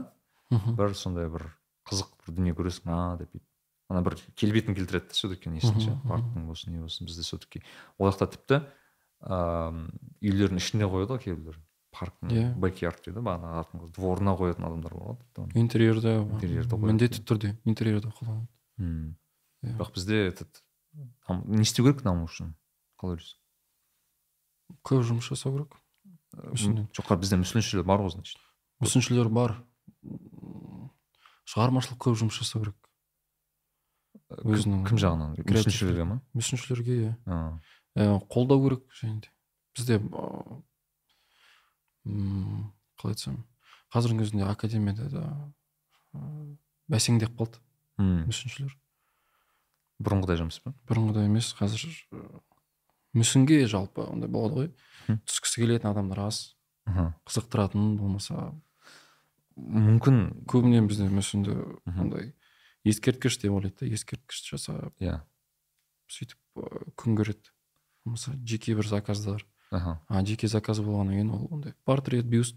мхм. 0.51 0.75
бір 0.75 0.95
сондай 0.95 1.29
бір 1.29 1.45
қызық 1.89 2.09
бір 2.25 2.35
дүние 2.35 2.53
көресің 2.57 2.89
а 2.91 3.17
деп 3.19 3.31
бүйтіп 3.33 3.45
ана 3.93 4.01
бір 4.03 4.15
келбетін 4.35 4.75
келтіреді 4.75 5.07
да 5.07 5.13
все 5.13 5.29
таки 5.29 5.49
несін 5.49 5.79
ше 5.79 5.91
Мгм, 5.91 5.99
мхм. 5.99 6.09
парктың 6.09 6.47
болсын 6.49 6.73
не 6.73 6.79
болсын 6.81 7.05
бізде 7.07 7.21
все 7.23 7.37
таки 7.37 7.61
ол 7.97 8.09
жақта 8.11 8.27
тіпті 8.33 8.61
ыыы 9.21 9.87
үйлердің 10.21 10.57
ішіне 10.61 10.85
қояды 10.89 11.13
ғой 11.15 11.21
кейбіреулер. 11.23 11.59
Парктың 11.97 12.29
Иә. 12.29 12.49
бэкярд 12.59 12.99
дейді 13.07 13.21
бағана 13.25 13.55
артынғы 13.63 13.87
дворына 13.95 14.35
қоятын 14.37 14.65
адамдар 14.67 14.93
бар 14.93 15.17
ғой 15.17 15.51
интерьерде 15.55 16.17
міндетті 16.77 17.23
түрде 17.25 17.55
интерьерде 17.65 18.09
қолданады. 18.11 18.47
М. 18.77 19.15
Иә. 19.63 19.77
бірақ 19.77 19.93
бізде 19.95 20.27
этот 20.27 20.61
не 21.47 21.61
істеу 21.63 21.85
керек 21.87 22.03
даму 22.03 22.25
үшін 22.27 22.53
қалай 22.99 23.17
ойлайсың 23.17 23.39
көп 24.83 25.01
жұмыс 25.07 25.29
жасау 25.31 25.53
керек. 25.57 25.73
Жоқ 26.37 27.13
бізде 27.21 27.39
мүсіншілер 27.41 27.83
бар 27.87 28.03
ғой 28.05 28.11
значит 28.13 28.37
мүсіншілер 28.83 29.29
бар 29.33 29.55
шығармашылық 31.49 31.97
көп 32.03 32.17
жұмыс 32.21 32.37
жасау 32.41 32.61
керек 32.65 32.77
кім, 34.29 34.53
өзінің 34.53 34.83
кім 34.89 34.97
жағынан 35.01 35.29
мүсіншілерге 35.39 36.03
ма 36.09 36.17
мүсіншілерге 36.37 36.97
иә 37.97 38.19
қолдау 38.29 38.59
керек 38.67 38.83
және 39.01 39.21
де 39.23 39.29
бізде 39.77 39.97
м, 42.05 42.71
қалай 42.99 43.13
айтсам? 43.15 43.39
Қазірдің 43.93 44.21
өзінде 44.25 44.43
академияда 44.51 45.07
да 45.09 45.23
бәсеңдеп 46.91 47.33
қалды 47.39 47.57
мүсіншілер 48.27 48.75
бұрынғыдай 50.03 50.37
жұмыс 50.43 50.59
па? 50.63 50.73
Бұрынғыдай 50.89 51.25
емес 51.29 51.53
қазір 51.57 51.87
мүсінге 53.15 53.65
жалпы 53.69 54.03
ондай 54.07 54.29
болады 54.29 54.55
ғой. 54.55 54.71
Түскісі 55.07 55.63
келетін 55.63 55.91
адамдар 55.91 56.25
аз. 56.27 56.55
Қызықтыратын 56.87 57.95
болмаса. 57.99 58.51
Мүмкін. 59.57 60.45
Көбіне 60.49 60.83
бізде 60.87 61.07
мүсінді 61.11 61.55
андай 61.95 62.33
ескерткіш 62.87 63.39
деп 63.41 63.55
ойлайды 63.57 63.85
да 63.87 63.93
ескерткіш 63.95 64.43
жасап 64.51 64.93
иә. 65.01 65.21
сөйтіп 66.07 66.37
ә, 66.55 66.91
күн 66.95 67.17
көреді. 67.19 67.51
Болмаса 68.05 68.35
жеке 68.45 68.75
бір 68.75 68.87
заказдар. 68.87 69.45
Аха. 69.71 69.99
А 70.07 70.23
жеке 70.25 70.47
заказ 70.47 70.79
болғаннан 70.79 71.17
кейін 71.17 71.31
ол 71.35 71.47
ондай 71.51 71.73
портрет 71.83 72.25
бюст. 72.25 72.55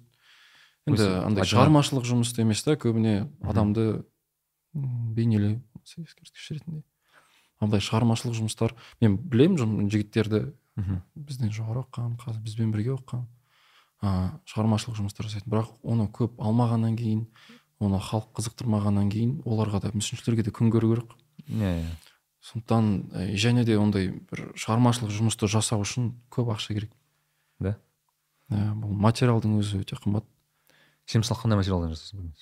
Енді 0.87 1.09
андай 1.25 1.49
шығармашылық 1.49 2.07
жұмысты 2.07 2.45
емес 2.45 2.63
та 2.63 2.77
көбіне 2.79 3.27
адамды 3.43 4.05
бейнелеу 4.73 5.59
ескерткіш 5.83 6.51
ретінде. 6.55 6.85
Андай 7.61 7.83
шығармашылық 7.85 8.37
жұмыстар. 8.39 8.75
Мен 9.01 9.17
білемін 9.17 9.91
жігіттерді. 9.91 10.51
Мхм. 10.81 11.01
Бізден 11.15 11.53
жоғары 11.55 11.85
оқыған 11.85 12.17
қазір 12.21 12.43
бізбен 12.45 12.73
бірге 12.75 12.95
оқыған. 12.97 13.27
А, 14.01 14.13
шығармашылық 14.49 15.01
жұмыстар 15.01 15.29
жасайтын. 15.29 15.51
Бірақ 15.53 15.75
оны 15.85 16.07
көп 16.09 16.41
алмағаннан 16.41 16.97
кейін 16.97 17.27
оны 17.81 18.01
халық 18.01 18.31
қызықтырмағаннан 18.39 19.11
кейін 19.13 19.35
оларға 19.45 19.83
да 19.85 19.93
мүсіншілерге 19.93 20.47
де 20.49 20.55
күн 20.55 20.73
көру 20.73 20.95
керек. 20.95 21.13
Иә 21.49 21.75
иә. 21.83 21.93
Сондықтан 22.41 22.91
ә, 23.13 23.29
және 23.37 23.67
де 23.69 23.77
ондай 23.77 24.09
бір 24.31 24.51
шығармашылық 24.57 25.13
жұмысты 25.13 25.51
жасау 25.53 25.85
үшін 25.85 26.15
көп 26.33 26.55
ақша 26.55 26.77
керек. 26.79 26.93
Да? 27.61 27.77
Ә, 28.49 28.73
бұл 28.73 28.97
материалдың 28.97 29.59
өзі 29.61 29.83
өте 29.85 30.01
қымбат. 30.01 30.25
Сен 31.05 31.21
мысалы 31.21 31.43
қандай 31.43 31.61
материалдан 31.61 31.93
жасайсың 31.93 32.33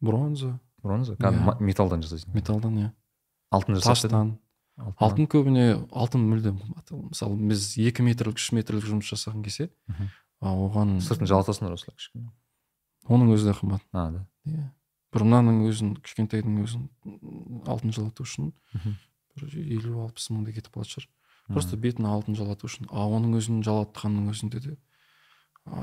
бронза. 0.00 0.58
Бронза? 0.82 1.14
Кәдімгі 1.16 1.40
Иә. 1.42 1.44
ма- 1.46 1.56
металлдан 1.60 2.02
жасайсың 2.02 2.34
металлдан 2.34 2.78
иә. 2.78 2.92
Алтын 3.50 3.74
алтыннан? 3.78 4.38
алтын 5.02 5.26
көбіне 5.26 5.64
алтын 5.90 6.22
мүлдем 6.30 6.58
қымбат 6.62 6.92
мысалы 7.10 7.36
біз 7.50 7.76
екі 7.82 8.02
метрлік 8.06 8.36
үш 8.38 8.52
метрлік 8.54 8.84
жұмыс 8.86 9.08
Мхм. 9.88 10.08
а, 10.40 10.52
оған 10.54 10.98
сыртын 11.02 11.26
жалатасыңдар 11.26 11.72
осылай 11.74 11.96
кішкене? 11.98 12.30
Оның 13.08 13.32
өзі 13.34 13.50
де 13.50 13.54
қымбат. 13.58 13.82
А 13.92 14.10
да. 14.12 14.26
Иә. 14.46 14.70
Бір 15.12 15.24
мынаның 15.24 15.62
өзін 15.66 15.96
кішкентайдың 16.04 16.62
өзін 16.62 16.88
алтын 17.66 17.90
жалату 17.96 18.22
үшін 18.22 18.52
бір 19.34 19.48
елу 19.56 20.02
алпыс 20.04 20.28
мыңдай 20.30 20.52
кетіп 20.54 20.76
қалатын 20.76 20.94
шығар. 20.94 21.08
Просто 21.48 21.76
бетін 21.80 22.04
алтын 22.06 22.36
жалату 22.36 22.68
үшін 22.68 22.86
а 22.92 23.06
оның 23.08 23.34
өзін 23.40 23.62
жалатқанның 23.64 24.28
өзінде 24.30 24.60
де 24.60 24.76
а, 25.66 25.80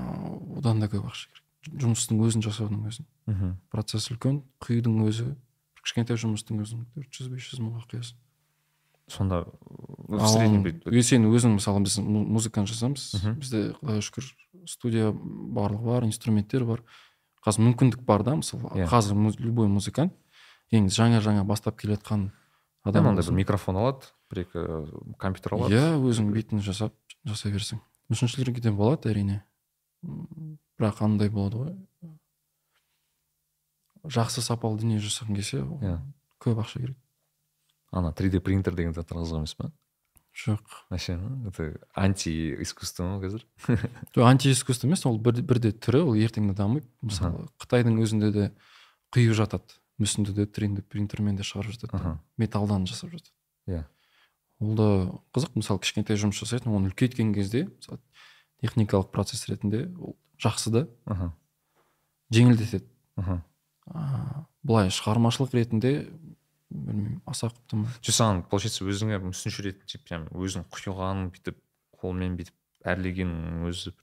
одан 0.57 0.79
да 0.79 0.87
көп 0.87 1.03
ақша 1.09 1.27
керек. 1.33 1.44
Жұмыстың 1.71 2.19
өзін 2.25 2.43
жасаудың 2.45 2.85
өзін. 2.89 3.05
Мхм. 3.27 3.55
Процесс 3.71 4.09
үлкен 4.11 4.43
құюдың 4.61 4.99
өзі. 5.07 5.35
Кішкентай 5.81 6.17
жұмыстың 6.17 6.61
өзін 6.63 6.85
төрт 6.93 7.09
жүз 7.13 7.29
бес 7.33 7.47
жүз 7.51 7.61
мыңға 7.61 7.83
құясың. 7.89 8.15
Сонда 9.07 9.43
в 10.09 10.27
среднем 10.27 10.63
сен 11.03 11.25
өзің 11.29 11.59
мысалы 11.59 11.83
біз 11.85 11.99
му- 12.01 12.25
музыканы 12.25 12.65
жасаймыз 12.65 13.13
Мгм. 13.13 13.35
бізде 13.39 13.59
құдайға 13.81 14.01
шүкір 14.01 14.29
студия 14.65 15.11
барлығы 15.13 15.85
бар 15.85 16.03
инструменттер 16.09 16.65
бар. 16.65 16.81
Қазір 17.45 17.67
мүмкіндік 17.69 18.01
бар 18.01 18.23
да 18.23 18.33
мысалы 18.35 18.63
Иә. 18.73 18.87
қазір 18.89 19.13
муз- 19.13 19.37
любой 19.39 19.67
музыкант 19.67 20.13
ең 20.73 20.89
жаңа 20.89 21.21
жаңа 21.21 21.45
бастап 21.45 21.77
келе 21.77 21.95
жатқан 21.97 22.31
адам 22.83 23.05
адам 23.05 23.07
андай 23.13 23.25
бір 23.29 23.33
микрофон 23.37 23.75
алады 23.77 24.09
бір 24.31 24.41
екі 24.45 25.13
компьютер 25.19 25.53
алады? 25.53 25.75
Иә 25.75 26.01
өзің 26.01 26.31
битін 26.33 26.61
жасап 26.65 26.93
жасай 27.25 27.51
берсең. 27.53 27.79
Мүсіншілерге 28.09 28.59
де 28.61 28.71
болады 28.71 29.09
әрине. 29.13 29.43
Бірақ 30.79 31.01
андай 31.05 31.29
болады 31.29 31.61
ғой. 31.61 31.73
Жақсы 34.05 34.43
сапалы 34.45 34.77
дүние 34.81 34.99
жасағың 35.01 35.39
келсе 35.39 35.63
Иә. 35.81 35.97
көп 36.43 36.59
ақша 36.61 36.81
керек. 36.83 36.97
Ана 37.91 38.11
3D 38.11 38.39
принтер 38.43 38.75
деген 38.75 38.93
заттар 38.93 39.17
қызық 39.17 39.39
емес 39.41 39.55
па 39.55 39.71
жоқ. 40.35 40.59
Вообще 40.89 41.15
это 41.47 41.79
анти 41.95 42.29
искусство 42.61 43.03
ма 43.03 43.21
қазір? 43.23 43.45
Жоқ 44.13 44.25
антиискусство 44.27 44.87
емес 44.87 45.05
ол 45.05 45.17
бір, 45.17 45.41
бірде 45.41 45.71
түрі 45.71 46.01
ол 46.03 46.15
ертең 46.19 46.49
де 46.51 46.53
дамиды. 46.53 46.87
Мысалы 47.01 47.47
қытайдың 47.57 48.01
өзінде 48.03 48.31
де 48.35 48.51
құйып 49.15 49.33
жатады. 49.33 49.79
Мүсінді 49.97 50.35
де 50.35 50.43
3D 50.43 50.83
принтермен 50.83 51.37
де 51.39 51.43
шығарып 51.47 51.77
жатады. 51.77 51.95
Аха. 51.95 52.19
Металлдан 52.37 52.85
жасап 52.85 53.15
жатады. 53.15 53.31
Иә. 53.71 53.85
Ол 54.59 54.75
да 54.75 54.89
қызық. 55.31 55.55
Мысалы 55.55 55.79
кішкентай 55.79 56.19
жұмыс 56.19 56.43
жасайтын 56.43 56.75
оны 56.75 56.91
үлкейткен 56.91 57.31
кезде 57.33 57.69
мысалы 57.71 58.01
техникалық 58.59 59.09
процесс 59.15 59.47
ретінде 59.47 59.85
ол 59.95 60.17
жақсы 60.41 60.71
да? 60.71 60.85
Аха 61.05 61.31
жеңілдетеді 62.33 62.85
аха 63.21 63.41
былай 64.65 64.89
шығармашылық 64.89 65.53
ретінде 65.55 65.91
білмеймін 66.73 67.19
аса 67.29 67.47
құпты 67.51 67.77
ма 67.83 67.91
жоқ 68.01 68.15
саған 68.17 68.41
получается 68.49 68.85
өзіңе 68.89 69.19
мүсінші 69.27 69.67
ретінде 69.69 70.01
прям 70.07 70.25
өзің 70.33 70.65
құйған 70.73 71.27
бүйтіп 71.35 71.59
қолмен 72.01 72.35
бүйтіп 72.39 72.55
әрлеген 72.89 73.35
өзі 73.69 73.93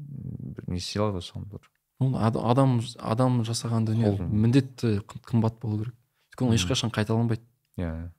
бір 0.00 0.66
не 0.74 0.80
сыйлайды 0.82 1.20
ғой 1.20 1.26
саған 1.28 1.46
бір? 1.52 1.70
Ол 2.00 2.14
ад- 2.16 2.36
адам 2.40 2.78
адам 2.98 3.42
жасаған 3.44 3.86
дүние. 3.86 4.14
Міндетті 4.18 4.98
қым- 5.04 5.20
қымбат 5.28 5.58
болу 5.60 5.84
керек. 5.84 5.94
Өйткені 6.32 6.48
ол 6.48 6.56
ешқашан 6.56 6.90
қайталанбайды. 6.90 7.42
Иә 7.78 8.10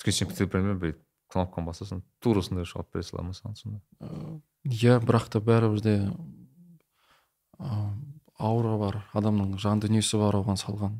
өйткені 0.00 0.12
сен 0.16 0.48
білмеймін 0.48 0.80
бүйтіп 0.82 1.02
кнопканы 1.28 1.68
басасың 1.68 2.02
тура 2.24 2.40
осындай 2.40 2.64
шығарып 2.64 2.92
бере 2.94 3.04
сала 3.04 3.22
ма 3.22 3.36
саған 3.36 3.56
сонда? 3.60 3.80
Э, 4.00 4.40
иә 4.64 4.98
бірақ 5.04 5.28
та 5.28 5.40
бәрібір 5.44 5.82
де 5.84 5.94
ә, 6.08 6.14
аура 7.58 8.76
бар 8.78 8.98
адамның 9.18 9.56
жан 9.58 9.80
дүниесі 9.82 10.18
бар 10.20 10.36
оған 10.40 10.58
салған. 10.60 10.98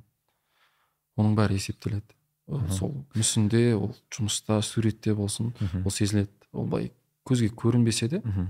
Оның 1.18 1.34
бәрі 1.38 1.58
есептеледі. 1.58 2.14
Ол 2.48 2.62
сол 2.72 2.94
мүсінде 3.14 3.74
ол 3.76 3.92
жұмыста 4.14 4.60
суретте 4.64 5.14
болсын 5.14 5.52
ол 5.84 5.90
сезіледі. 5.92 6.30
Ол 6.52 6.66
былай 6.66 6.92
көзге 7.28 7.50
көрінбесе 7.52 8.08
де 8.08 8.20
мхм. 8.24 8.48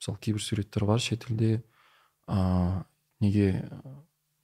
мысалы 0.00 0.18
кейбір 0.18 0.40
суреттер 0.42 0.84
бар 0.86 0.98
шетелде. 0.98 1.62
Ә, 2.26 2.84
неге 3.20 3.68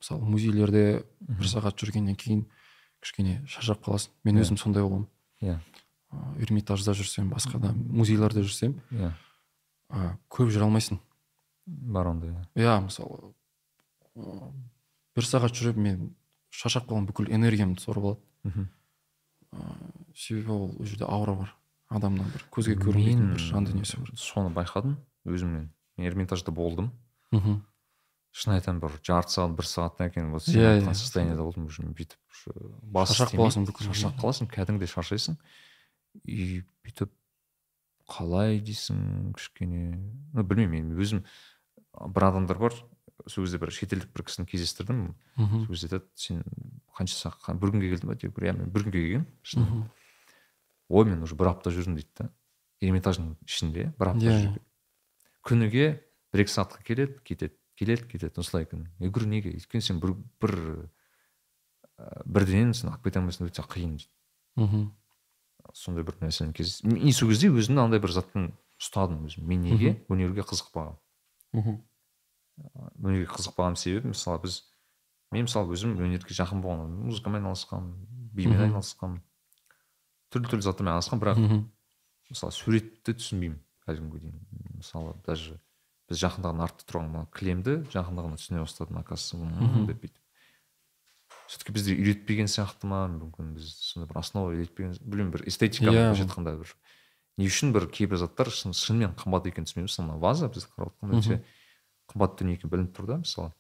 мысалы 0.00 0.20
музейлерде 0.28 1.02
бір 1.20 1.46
сағат 1.48 1.80
жүргеннен 1.80 2.16
кейін 2.16 2.44
кішкене 3.00 3.40
шаршап 3.48 3.80
қаласың. 3.86 4.10
Мен 4.24 4.36
Иә. 4.36 4.44
өзім 4.44 4.58
сондай 4.60 4.82
боламын 4.84 5.08
иә. 5.40 5.58
Ә, 6.12 6.42
эрмитажда 6.44 6.92
жүрсем 6.92 7.30
басқа 7.32 7.58
да 7.58 7.72
музейлерде 7.72 8.42
жүрсем 8.44 8.74
иә. 8.92 9.12
ә, 9.90 10.16
көп 10.28 10.50
жүре 10.52 10.66
алмайсың. 10.68 11.00
Бар 11.70 12.10
ондай 12.10 12.30
иә. 12.30 12.42
Иә 12.58 12.76
мысалы 12.84 13.32
бір 15.16 15.26
сағат 15.26 15.54
жүріп 15.54 15.78
мен 15.78 16.10
шаршап 16.50 16.88
қалған 16.90 17.06
бүкіл 17.10 17.30
энергиямды 17.30 17.80
сорып 17.82 18.04
алады. 18.04 18.20
Мхм. 18.44 18.68
Себебі 20.14 20.50
ол 20.54 20.64
ол 20.70 20.84
жерде 20.86 21.06
аура 21.06 21.34
бар 21.38 21.54
адамның 21.90 22.30
бір 22.34 22.44
көзге 22.54 22.76
көрінбейтін 22.80 23.32
бір 23.34 23.42
жан 23.42 23.66
дүниесі 23.66 23.98
бар. 24.00 24.12
соны 24.16 24.52
байқадым 24.54 24.96
өзімнен 25.26 25.70
мен 25.96 26.06
эрмитажда 26.06 26.52
болдым. 26.52 26.92
Мхм. 27.32 27.62
Шын 28.30 28.54
айтамын 28.54 28.80
бір 28.80 28.94
жарты 29.02 29.34
сағат 29.34 29.56
бір 29.58 29.66
сағаттан 29.66 30.10
кейін 30.14 30.30
вот 30.30 30.42
Иә, 30.46 30.52
сен 30.52 30.60
иә. 30.62 30.74
айтқан 30.78 30.94
состояниеда 30.94 31.42
болдым 31.42 31.66
уже 31.66 31.82
бүйтіп 31.82 32.18
бас 32.82 33.10
Шаршап 33.14 33.34
қаласың 33.34 33.66
бүкіл 33.66 33.90
шаршап 33.90 34.20
қаласың 34.22 34.50
кәдімгідей 34.54 34.86
шаршайсың. 34.86 35.36
И 36.24 36.62
бүйтіп 36.86 37.10
қалай 38.06 38.60
дейсің 38.62 39.34
кішкене? 39.34 39.98
Ну 40.32 40.42
білмеймін 40.46 40.92
мен 40.94 41.02
өзім 41.02 41.24
бір 41.98 42.26
адамдар 42.30 42.58
бар. 42.58 42.74
Сол 43.26 43.44
кезде 43.44 43.58
бір 43.60 43.72
шетелдік 43.72 44.12
бір 44.14 44.24
кісіні 44.24 44.48
кездестірдім. 44.48 45.14
Мхм. 45.36 45.64
Сол 45.66 45.74
кезде 45.74 45.90
айтады 45.90 46.06
сен 46.14 46.44
қанша 46.96 47.18
сағат 47.18 47.58
бір 47.60 47.74
күнге 47.74 47.90
келдің 47.92 48.08
ба 48.08 48.16
деп 48.16 48.38
иә 48.40 48.54
мен 48.56 48.70
бір 48.72 48.86
күнге 48.86 49.02
келгенмін 49.02 49.26
шын 49.42 49.64
мхм. 49.64 49.82
Ой 50.88 51.04
мен 51.04 51.22
уже 51.22 51.36
бір 51.36 51.52
апта 51.52 51.72
жүрдім 51.74 51.98
дейді 51.98 52.08
да. 52.18 52.30
Эрмитаждың 52.80 53.34
ішінде 53.44 53.90
бір 53.98 54.12
апта 54.14 54.24
Иә, 54.24 54.38
жүріп 54.40 54.62
күніге 55.44 55.84
бір 56.32 56.44
екі 56.44 56.54
сағатқа 56.54 56.86
келеді 56.86 57.18
кетеді 57.24 57.54
келеді 57.76 58.08
кетеді. 58.08 58.40
Осылай 58.40 58.64
күн 58.64 58.86
мен 58.98 59.12
говорю 59.12 59.28
неге? 59.28 59.52
Өйткені 59.52 59.84
сен 59.84 60.00
бір 60.00 60.16
бір 60.40 60.56
ә, 62.00 62.22
бірден 62.24 62.72
сен 62.72 62.88
алып 62.92 63.04
кете 63.04 63.20
алмайсың 63.20 63.50
өте 63.50 63.64
қиын 63.68 63.98
дейді. 64.00 64.10
Мхм. 64.56 64.88
Сондай 65.76 66.04
бір 66.08 66.16
нәрсені 66.24 66.56
кез 66.56 66.80
мен 66.84 67.12
сол 67.12 67.28
кезде 67.28 67.52
өзімді 67.52 67.84
андай 67.84 68.00
бір 68.00 68.16
заттан 68.16 68.50
ұстадым 68.80 69.26
өзім. 69.28 69.44
Мен 69.44 69.60
неге 69.68 69.98
өнерге 70.08 70.44
қызықпағанмын 70.48 70.96
мхм. 71.56 71.78
Өнерге 73.00 73.26
қызықпаған 73.32 73.76
себебім 73.80 74.12
мысалы 74.14 74.42
біз 74.44 74.60
мен 75.32 75.46
мысалы 75.46 75.72
өзім 75.74 75.96
өнерге 75.96 76.34
жақын 76.36 76.60
болған 76.64 76.92
музыкамен 77.08 77.46
айналысқанмын 77.46 78.30
бимен 78.36 78.60
айналысқанмын. 78.66 79.22
Түрлі 80.30 80.50
түрлі 80.52 80.66
затармен 80.66 80.92
айналысқанмын 80.94 81.24
бірақ 81.24 81.40
мхм. 81.40 81.60
мысалы 82.30 82.52
суретті 82.54 83.14
түсінбеймін 83.16 83.58
әлі 83.88 84.04
күнге 84.04 84.20
дейін. 84.20 84.40
Мысалы 84.78 85.14
даже 85.26 85.56
біз 86.10 86.20
жақындаған 86.20 86.62
артта 86.66 86.86
тұрған 86.90 87.08
мына 87.14 87.26
кілемді 87.34 87.78
жақындағанда 87.94 88.38
түсіне 88.42 88.60
бастадым 88.64 88.98
оказывается 89.00 89.86
деп 89.86 90.02
бүйтіп. 90.04 90.16
Все 91.46 91.58
таки 91.58 91.72
бізде 91.74 91.94
үйретпеген 91.96 92.46
сияқты 92.50 92.86
ма? 92.86 93.04
Мүмкін 93.10 93.54
біз 93.56 93.72
сондай 93.82 94.08
бір 94.10 94.18
основа 94.20 94.52
үйретпеген 94.54 94.94
білмеймін 95.02 95.32
бір 95.34 95.44
эстетикамен 95.50 95.94
Иә. 95.94 96.04
былайша 96.10 96.26
айтқанда 96.26 96.56
бір. 96.60 96.74
Не 97.40 97.48
үшін 97.48 97.72
бір 97.74 97.88
кейбір 97.90 98.20
заттар 98.20 98.50
шын, 98.52 98.74
шынымен 98.76 99.16
қымбат 99.18 99.48
екенін 99.50 99.68
түсінбейміз 99.68 99.90
мысалы 99.90 100.08
мына 100.10 100.20
ваза 100.22 100.50
біз 100.52 100.66
қарап 100.76 100.94
өте 101.16 101.40
қымбат 102.12 102.36
дүние 102.40 102.58
екені 102.58 102.72
білініп 102.74 102.96
тұр 102.96 103.08
да 103.08 103.20
мысалы. 103.22 103.52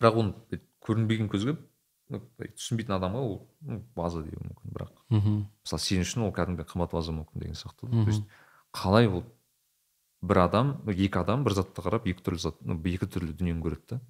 Бірақ 0.00 0.18
оны 0.20 0.60
көрінбеген 0.84 1.30
көзге 1.32 1.56
түсінбейтін 2.10 2.96
адамға 2.98 3.22
ол 3.24 3.36
ну, 3.64 3.80
ваза 3.96 4.22
деуі 4.24 4.42
мүмкін 4.44 4.74
бірақ. 4.76 4.98
Мхм. 5.14 5.38
Мысалы 5.64 5.84
сен 5.86 6.04
үшін 6.04 6.26
ол 6.26 6.34
кәдімгі 6.36 6.66
қымбат 6.68 6.92
ваза 6.92 7.14
мүмкін 7.16 7.44
деген 7.46 7.56
сияқты 7.56 7.88
то 7.88 8.10
есть 8.10 8.26
қалай 8.74 9.08
ол 9.08 9.24
бір 10.24 10.44
адам 10.44 10.74
екі 10.90 11.20
адам 11.20 11.44
бір 11.46 11.56
затты 11.60 11.84
қарап 11.84 12.08
екі 12.10 12.24
түрлі 12.24 12.42
зат 12.44 12.60
ну, 12.60 12.76
екі 12.76 13.08
түрлі 13.08 13.32
дүниені 13.32 13.64
көреді 13.64 13.96
да. 13.96 14.00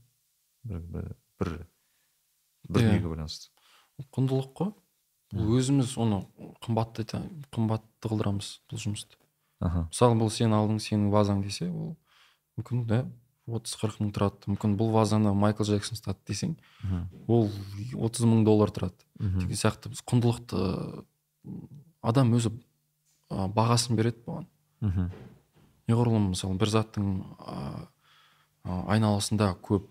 Бір 0.65 0.81
бір 0.81 1.09
бір, 1.39 1.53
бір 2.69 2.81
Иә. 2.81 2.89
дүниеге 2.89 3.11
байланысты. 3.13 3.51
Құндылық 4.15 4.53
қой. 4.57 4.73
Өзіміз 5.35 5.97
оны 5.99 6.23
қымбатты 6.65 7.03
айта- 7.05 7.23
қымбатты 7.55 8.09
қылдырамыз 8.09 8.49
бұл 8.71 8.79
жұмысты. 8.79 9.17
Аха. 9.61 9.89
Мысалы 9.91 10.19
бұл 10.21 10.31
сен 10.31 10.53
алдың 10.55 10.79
сенің 10.79 11.11
вазаң 11.11 11.43
десе 11.43 11.69
ол 11.71 11.97
мүмкін 12.59 12.87
да 12.87 13.01
отыз 13.47 13.75
қырық 13.81 13.99
мың 14.01 14.13
тұрады. 14.15 14.47
Мүмкін 14.55 14.77
бұл 14.79 14.93
вазаны 14.95 15.33
майкл 15.35 15.65
джексон 15.65 15.97
ұстады 15.99 16.19
десең 16.29 16.57
ол 17.29 17.51
отыз 18.07 18.25
мың 18.25 18.45
доллар 18.45 18.71
тұрады. 18.71 18.95
Деген 19.19 19.57
сияқты. 19.57 19.89
Біз 19.91 20.03
құндылықты 20.07 21.05
адам 22.03 22.33
өзі 22.35 22.53
бағасын 23.31 23.97
береді 23.97 24.23
бұған. 24.27 24.47
Мхм, 24.85 25.11
неғұрлым 25.89 26.31
мысалы 26.35 26.57
бір 26.61 26.69
заттың 26.69 27.09
айналасында 28.65 29.55
көп 29.65 29.87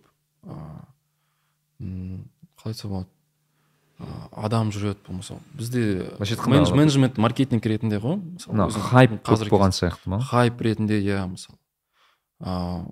м, 1.79 2.25
қалай 2.58 2.73
айтса 2.73 2.88
болады? 2.88 3.10
Адам 4.32 4.71
жүреді 4.73 4.99
болмаса 5.08 5.38
бізде 5.53 5.84
былайша 6.17 6.36
айтқанда 6.36 6.58
менедж- 6.58 6.75
менеджмент 6.75 7.17
маркетинг 7.21 7.65
ретінде 7.65 7.99
ғой 8.01 8.17
мысалы 8.17 8.58
мына 8.58 8.69
хайп 8.89 9.12
көп 9.19 9.23
қазіргі 9.29 9.53
болған 9.53 9.75
сияқты 9.77 10.10
ма? 10.10 10.19
Хайп 10.19 10.62
ретінде 10.62 10.97
иә 10.99 11.21
мысалы 11.29 11.58
а, 12.39 12.86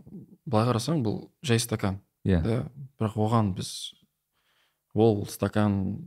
былай 0.46 0.68
қарасаң 0.70 1.02
бұл 1.04 1.30
жай 1.44 1.60
стакан 1.60 2.00
иә. 2.24 2.42
да. 2.44 2.60
Бірақ 3.00 3.18
оған 3.18 3.54
біз 3.58 3.94
ол 4.94 5.26
стакан 5.28 6.06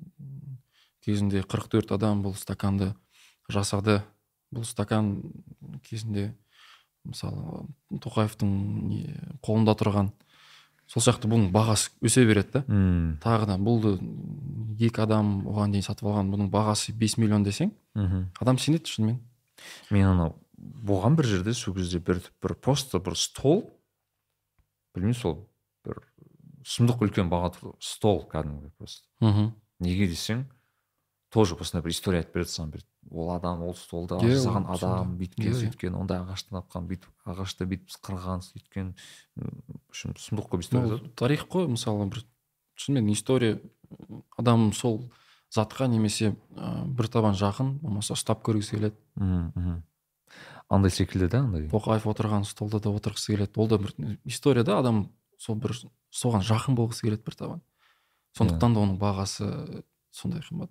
кезінде 1.04 1.42
44 1.42 1.94
адам 1.98 2.22
бұл 2.24 2.34
стаканды 2.38 2.94
жасады. 3.50 4.02
Бұл 4.54 4.64
стакан 4.64 5.22
кезінде 5.82 6.34
мысалы 7.04 7.66
тоқаевтың 8.00 8.48
не, 8.88 9.18
қолында 9.42 9.74
тұрған 9.76 10.12
сол 10.90 11.02
сияқты 11.04 11.28
бұның 11.30 11.50
бағасы 11.54 11.90
өсе 12.04 12.24
береді 12.28 12.60
да. 12.60 12.62
Тағы 13.24 13.48
да 13.48 13.56
бұл 13.58 13.96
екі 14.78 15.04
адам 15.04 15.46
оған 15.48 15.74
дейін 15.74 15.86
сатып 15.86 16.08
алған 16.10 16.32
бұның 16.34 16.50
бағасы 16.52 16.94
5 16.98 17.18
миллион 17.22 17.44
десең 17.46 17.72
мхм. 17.94 18.26
адам 18.40 18.58
сенеді 18.58 18.92
шынымен. 18.92 19.20
Мен 19.90 20.06
анау 20.06 20.34
болған 20.58 21.16
бір 21.16 21.28
жерде 21.30 21.54
сол 21.54 21.74
кезде 21.74 22.00
бір 22.00 22.22
бір 22.42 22.54
просто 22.54 23.00
бір 23.00 23.16
стол 23.18 23.64
білмеймін 24.94 25.18
сол 25.18 25.38
бір 25.86 26.00
сұмдық 26.64 27.04
үлкен 27.06 27.30
баға 27.32 27.52
тұр 27.56 27.74
стол 27.80 28.24
кәдімгі 28.30 28.72
просто 28.78 29.08
мхм. 29.20 29.52
Неге 29.80 30.08
десең 30.08 30.44
тоже 31.34 31.56
осындай 31.58 31.82
бір 31.84 31.96
история 31.96 32.22
айтып 32.22 32.38
береді 32.38 32.54
саған 32.54 32.74
ол 33.10 33.30
адам 33.34 33.62
ол 33.62 33.74
столды 33.74 34.16
Иә, 34.22 34.36
жасаған 34.38 34.68
адам 34.74 35.16
бүйткен 35.18 35.48
Иә, 35.48 35.52
иә. 35.52 35.60
сөйткен 35.64 35.94
ондай 35.98 36.20
ағаштан 36.22 36.60
тапқан 36.60 36.86
бүйтіп 36.88 37.10
ағашты 37.26 37.66
бүйтіп 37.66 37.98
қырған 38.04 38.44
сөйткен 38.46 38.94
общем 39.88 40.14
сұмдық 40.18 40.48
көп 40.52 40.64
история 40.64 41.00
тарих 41.16 41.46
қой 41.48 41.68
мысалы 41.68 42.06
бір 42.08 42.24
шынымен 42.76 43.12
история 43.12 43.60
адам 44.36 44.72
сол 44.72 45.04
затқа 45.54 45.86
немесе 45.86 46.34
ә, 46.56 46.84
бір 46.84 47.06
табан 47.08 47.34
жақын 47.38 47.78
болмаса 47.78 48.14
ұстап 48.16 48.42
көргісі 48.42 48.74
келеді. 48.74 48.96
Мхм. 49.14 49.82
андай 50.68 50.90
секілді 50.90 51.28
да 51.30 51.38
андай? 51.44 51.68
Тоқаев 51.70 52.08
отырған 52.10 52.42
столда 52.44 52.80
да 52.80 52.90
отырғысы 52.90 53.36
келеді. 53.36 53.52
Ол 53.56 53.68
да 53.68 53.78
бір 53.78 53.94
история 54.24 54.64
да 54.64 54.78
адам 54.80 55.12
сол 55.38 55.54
бір 55.54 55.76
соған 56.10 56.42
жақын 56.42 56.74
болғысы 56.74 57.06
келеді 57.06 57.22
бір 57.22 57.34
табан. 57.38 57.62
Сондықтан 58.36 58.74
да 58.74 58.80
оның 58.80 58.98
бағасы 58.98 59.84
сондай 60.10 60.42
қымбат. 60.42 60.70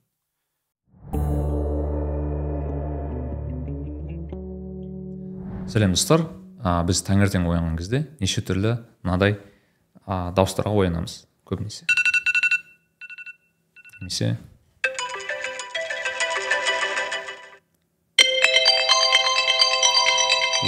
Сәлем 5.67 5.93
достар. 5.95 6.27
А, 6.63 6.79
біз 6.87 7.01
таңертең 7.03 7.43
оянған 7.49 7.75
кезде 7.75 8.05
неше 8.21 8.41
түрлі 8.45 8.77
мынадай 9.03 9.35
а, 10.05 10.31
дауыстарға 10.35 10.71
оянамыз 10.79 11.25
көбінесе. 11.47 11.85
Немесе. 13.99 14.37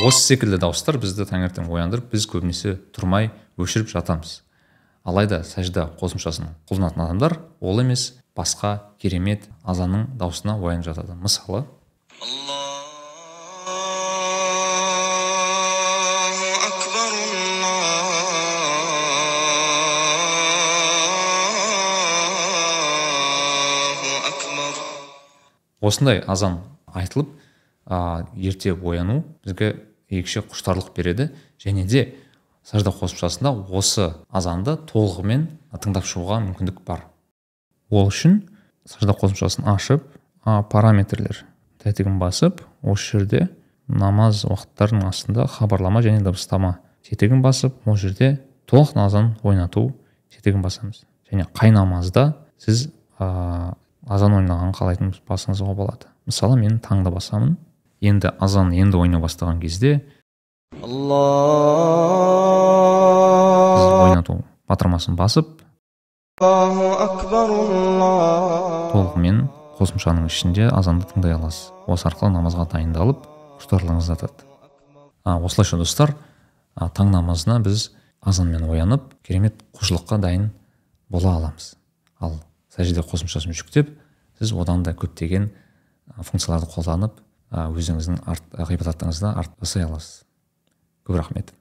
Осы 0.03 0.19
секілді 0.33 0.59
дауыстар 0.59 0.99
бізді 0.99 1.23
таңертең 1.29 1.71
ояндырып 1.71 2.11
біз 2.11 2.27
көбінесе 2.27 2.75
тұрмай 2.95 3.31
өшіріп 3.55 3.87
жатамыз. 3.93 4.41
Алайда 5.07 5.39
сәжда 5.47 5.87
қосымшасын 6.01 6.51
қолданатын 6.67 7.05
адамдар 7.05 7.39
ол 7.61 7.79
емес 7.79 8.09
басқа 8.35 8.91
керемет 8.99 9.47
азанның 9.63 10.09
дауысына 10.19 10.59
оянып 10.59 10.89
жатады. 10.91 11.15
Мысалы. 11.15 11.63
Осындай 25.85 26.21
азан 26.27 26.59
айтылып 26.93 27.29
а, 27.85 28.25
ерте 28.35 28.73
ояну 28.73 29.23
бізге 29.45 29.75
ерекше 30.09 30.41
құштарлық 30.41 30.93
береді. 30.95 31.31
Және 31.61 31.85
де 31.85 32.05
сажда 32.63 32.91
қосымшасында 32.93 33.51
осы 33.69 34.11
азанды 34.29 34.77
толығымен 34.89 35.47
тыңдап 35.81 36.07
шығуға 36.07 36.41
мүмкіндік 36.47 36.81
бар. 36.87 37.05
Ол 37.89 38.09
үшін 38.09 38.41
сажда 38.89 39.13
қосымшасын 39.17 39.67
ашып 39.69 40.05
а, 40.43 40.63
параметрлер 40.63 41.45
тетігін 41.83 42.17
басып 42.19 42.63
осы 42.81 43.17
жерде 43.19 43.47
намаз 43.87 44.43
уақыттарының 44.49 45.09
астында 45.09 45.45
хабарлама 45.51 46.01
және 46.05 46.23
дыбыстама 46.25 46.79
тетігін 47.05 47.43
басып 47.45 47.75
ол 47.85 47.97
жерде 48.01 48.39
толық 48.69 48.97
азан 48.97 49.35
ойнату 49.43 49.91
тетігін 50.33 50.63
басамыз. 50.65 51.03
Және 51.31 51.45
қай 51.53 51.71
намазда 51.73 52.33
сіз 52.57 52.89
азан 54.05 54.33
ойнағанын 54.39 54.73
қалайтын 54.77 55.13
басыңызға 55.27 55.73
болады. 55.75 56.09
Мысалы 56.25 56.57
мен 56.59 56.79
таңда 56.83 57.11
басамын. 57.13 57.57
Енді 58.01 58.31
азан 58.39 58.73
енді 58.75 58.97
ойна 58.97 59.19
бастаған 59.23 59.59
кезде 59.61 60.01
ойнату 64.05 64.41
батырмасын 64.69 65.15
басып 65.15 65.61
толығымен 68.91 69.37
қосымшаның 69.77 70.25
ішінде 70.27 70.67
азанды 70.67 71.07
тыңдай 71.11 71.35
аласыз. 71.37 71.71
Осы 71.87 72.09
арқылы 72.09 72.31
намазға 72.35 72.65
дайындалып 72.73 73.19
құштарлығыңыз 73.61 74.09
артады. 74.11 74.43
А, 75.23 75.39
осылайша 75.39 75.77
достар 75.79 76.15
таң 76.75 77.11
намазына 77.13 77.59
біз 77.63 77.91
азанмен 78.21 78.63
оянып 78.67 79.01
керемет 79.23 79.63
құлшылыққа 79.77 80.19
дайын 80.19 80.49
бола 81.09 81.37
аламыз. 81.39 81.75
Ал 82.19 82.33
сәжде 82.75 83.03
қосымшасын 83.05 83.55
жүктеп 83.55 83.93
сіз 84.39 84.51
одан 84.53 84.83
да 84.83 84.91
көптеген 84.91 85.49
функцияларды 86.27 86.67
қолданып 86.73 87.21
өзіңіздің 87.55 88.19
арт, 88.27 88.51
ғибадатыңызды 88.69 89.31
арт 89.31 89.55
жасай 89.61 89.85
аласыз. 89.85 90.25
Көп 91.07 91.19
рахмет. 91.21 91.53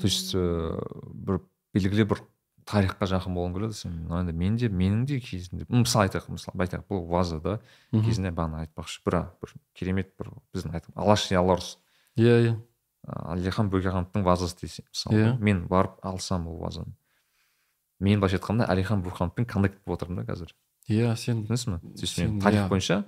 То 0.00 0.08
есть 0.08 0.34
э, 0.34 0.78
бір 1.14 1.44
белгілі 1.76 2.08
бір 2.10 2.22
тарихқа 2.66 3.06
жақын 3.06 3.36
болғым 3.36 3.54
келеді 3.54 3.76
сен 3.76 4.00
енді 4.10 4.34
мен 4.34 4.56
де 4.58 4.68
менің 4.70 5.04
де 5.06 5.20
кезінде 5.22 5.66
мысалы 5.68 6.08
айтайық 6.08 6.28
мысалы 6.34 6.64
айтайық 6.64 6.88
бұл 6.90 7.04
ваза 7.10 7.38
да 7.42 7.54
кезінде 7.92 8.32
бағана 8.34 8.64
айтпақшы 8.64 9.02
бір 9.06 9.18
бір 9.42 9.54
керемет 9.78 10.12
бір 10.18 10.32
біздің 10.54 10.74
айтып 10.78 10.98
алаш 10.98 11.28
яларус 11.30 11.76
иә 12.16 12.36
иә. 12.48 12.56
Әлихан 13.08 13.70
бөкейхановтың 13.70 14.22
вазасы 14.22 14.56
десе 14.60 14.84
мысалы 14.92 15.16
Иә. 15.18 15.38
мен 15.40 15.66
барып 15.66 15.98
алсам 16.06 16.46
ол 16.48 16.58
вазаны 16.62 16.92
мен 18.00 18.20
былайша 18.20 18.38
айтқанда 18.38 18.66
әлихан 18.70 19.02
бөкейхановпен 19.02 19.46
коннект 19.46 19.80
болып 19.84 20.02
отырмын 20.02 20.24
да 20.24 20.32
қазір 20.32 20.52
иә 20.88 21.16
сен 21.16 21.44
түсінесіз 21.46 21.66
ба 21.72 21.78
то 21.80 22.00
есть 22.02 22.14
сен, 22.14 22.30
мен 22.34 22.40
тарих 22.40 22.60
иә. 22.60 22.68
бойынша 22.68 23.04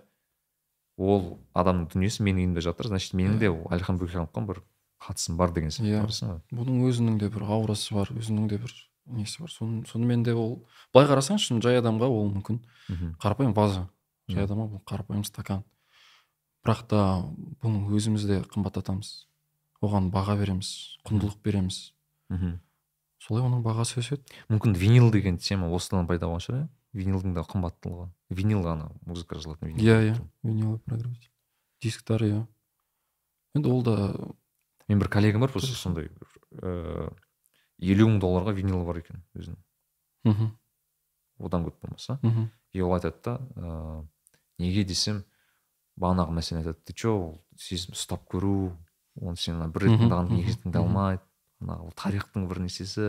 ол 0.98 1.38
адамның 1.54 1.88
дүниесі 1.92 2.22
менің 2.26 2.42
үйімде 2.44 2.60
жатыр 2.66 2.86
значит 2.90 3.14
менің 3.14 3.38
де 3.38 3.48
әлихан 3.50 3.98
бөкейхановқа 3.98 4.46
бір 4.46 4.62
қатысым 5.04 5.36
бар 5.36 5.52
деген 5.52 5.70
сияқты 5.70 5.90
Иә. 5.90 6.02
көресің 6.04 6.28
ба 6.28 6.40
бұның 6.62 6.82
өзінің 6.90 7.18
де 7.18 7.28
бір 7.28 7.42
аурасы 7.50 7.94
бар 7.94 8.10
өзінің 8.14 8.48
де 8.48 8.58
бір 8.58 8.72
несі 9.06 9.40
бар 9.42 9.50
Сон- 9.50 9.84
сонымен 9.86 10.22
де 10.24 10.32
ол 10.34 10.64
былай 10.94 11.06
қарасаңшы 11.10 11.60
жай 11.62 11.78
адамға 11.82 12.06
ол 12.08 12.30
мүмкін 12.34 12.60
мхм. 12.88 13.14
қарапайым 13.22 13.54
ваза 13.54 13.88
жай 14.28 14.42
Иә. 14.42 14.46
адамға 14.48 14.68
бұл 14.74 14.82
қарапайым 14.86 15.24
стакан 15.26 15.62
бірақ 16.64 16.86
та 16.88 17.00
бұны 17.62 17.90
өзіміз 17.92 18.24
де 18.26 18.40
қымбаттатамыз 18.48 19.26
оған 19.84 20.10
баға 20.14 20.36
береміз 20.40 20.70
құндылық 21.08 21.40
береміз. 21.44 21.92
Мхм. 22.32 22.60
солай 23.24 23.44
оның 23.44 23.62
бағасы 23.64 24.00
өседі. 24.00 24.24
Мүмкін 24.52 24.74
винил 24.76 25.10
деген 25.12 25.38
тема 25.38 25.70
осыдан 25.72 26.08
пайда 26.08 26.28
болған 26.28 26.42
шығар 26.44 26.58
иә? 26.64 26.68
Винилдің 26.94 27.34
да 27.34 27.44
қымбаттылығы. 27.48 28.08
Винил 28.30 28.66
ана 28.68 28.90
музыка 29.06 29.36
жазылатын 29.38 29.68
винил. 29.68 29.84
Иә 29.84 30.12
иә. 30.12 30.78
Проигрыватель 30.84 31.30
дисктар 31.80 32.22
иә. 32.22 32.46
Енді 33.54 33.70
ол 33.70 33.82
да 33.82 33.96
мен 34.88 34.98
бір 34.98 35.08
коллегам 35.08 35.40
бар 35.40 35.52
просто 35.52 35.72
сондай 35.72 36.10
ыыы 36.50 37.10
елу 37.78 38.08
мың 38.08 38.20
долларға 38.20 38.54
винилі 38.56 38.84
бар 38.84 39.00
екен 39.00 39.22
өзінің. 39.34 39.60
Мхм. 40.24 40.50
Одан 41.38 41.64
көп 41.64 41.80
болмаса. 41.82 42.18
Мхм. 42.22 42.50
И 42.72 42.80
ол 42.80 42.94
айтады 42.94 43.22
да 43.24 43.38
ыыы 43.56 44.08
неге 44.58 44.84
десем 44.84 45.24
бағанағы 45.96 46.36
мәселені 46.36 46.64
айтады. 46.64 46.80
Ты 46.84 46.92
че 46.92 47.08
ол 47.08 47.44
сезім 47.56 47.94
ұстап 47.96 48.28
көру 48.30 48.74
оны 49.20 49.36
сен 49.36 49.56
ана 49.60 49.68
бір 49.72 49.82
рет 49.86 49.90
Мхм, 49.94 50.02
тыңдағаннан 50.04 50.38
екінші 50.40 50.58
мхм, 50.58 50.62
тыңдай 50.64 50.82
мхм. 50.82 50.96
алмайды 50.96 51.22
ана 51.62 51.76
ол 51.84 51.92
тарихтың 51.96 52.48
бір 52.48 52.58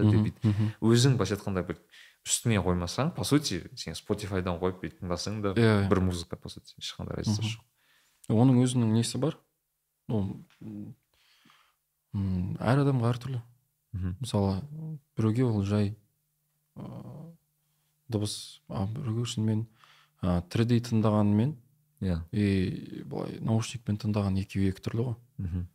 Мгм, 0.04 0.12
деп 0.12 0.22
бүйтіп 0.26 0.82
өзің 0.82 1.16
былайша 1.18 1.36
айтқанда 1.38 1.64
бір 1.68 1.80
үстіне 2.26 2.60
қоймасаң 2.66 3.14
по 3.16 3.24
сути 3.24 3.62
сен 3.76 3.96
спотифайдан 3.96 4.60
қойып 4.60 4.82
бүйтіп 4.84 5.02
тыңдасаң 5.02 5.42
да 5.42 5.54
Иә, 5.54 5.86
иә. 5.86 5.90
бір 5.90 6.00
музыка 6.02 6.36
по 6.38 6.50
сути 6.50 6.74
ешқандай 6.80 7.18
разница 7.18 7.42
Мгм. 7.42 7.50
жоқ 8.30 8.42
оның 8.42 8.64
өзінің 8.64 8.94
несі 8.94 9.18
бар 9.22 9.38
ол 10.10 10.38
м, 12.14 12.56
әр 12.60 12.82
адамға 12.86 13.12
әртүрлі 13.14 13.42
мхм. 13.94 14.16
мысалы 14.22 14.62
біреуге 15.18 15.46
ол 15.46 15.64
жай 15.66 15.96
ыыы 16.76 17.36
дыбыс 18.10 18.62
а 18.70 18.86
біреуге 18.88 19.26
шынымен 19.26 19.66
ы 20.22 20.42
тірідей 20.50 20.82
тыңдағанымен 20.86 21.56
иә 22.02 22.20
и 22.32 23.04
былай 23.06 23.40
наушникпен 23.42 23.98
тыңдаған 24.02 24.38
екеуі 24.42 24.70
екі 24.74 24.82
түрлі 24.86 25.06
ғой 25.10 25.16
мхм. 25.38 25.66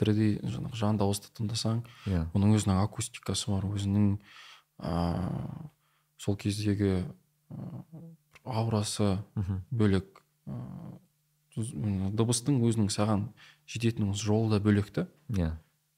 Тірідей 0.00 0.38
жаңағы 0.42 0.76
жан 0.78 0.98
дауысты 0.98 1.30
тыңдасаң 1.38 1.82
иә. 2.06 2.26
оның 2.34 2.56
өзінің 2.58 2.80
акустикасы 2.82 3.50
бар 3.52 3.66
өзінің 3.70 4.18
ыыы 4.78 5.70
сол 6.18 6.36
кездегі 6.36 7.04
аурасы 8.44 9.18
мхм. 9.34 9.62
бөлек 9.70 10.22
ыыы 10.46 11.00
дыбыстың 11.54 12.58
өзінің 12.66 12.90
саған 12.90 13.28
жететін 13.70 14.12
жолы 14.18 14.56
да 14.56 14.60
бөлек 14.60 14.90
та. 14.90 15.06
Иә. 15.30 15.52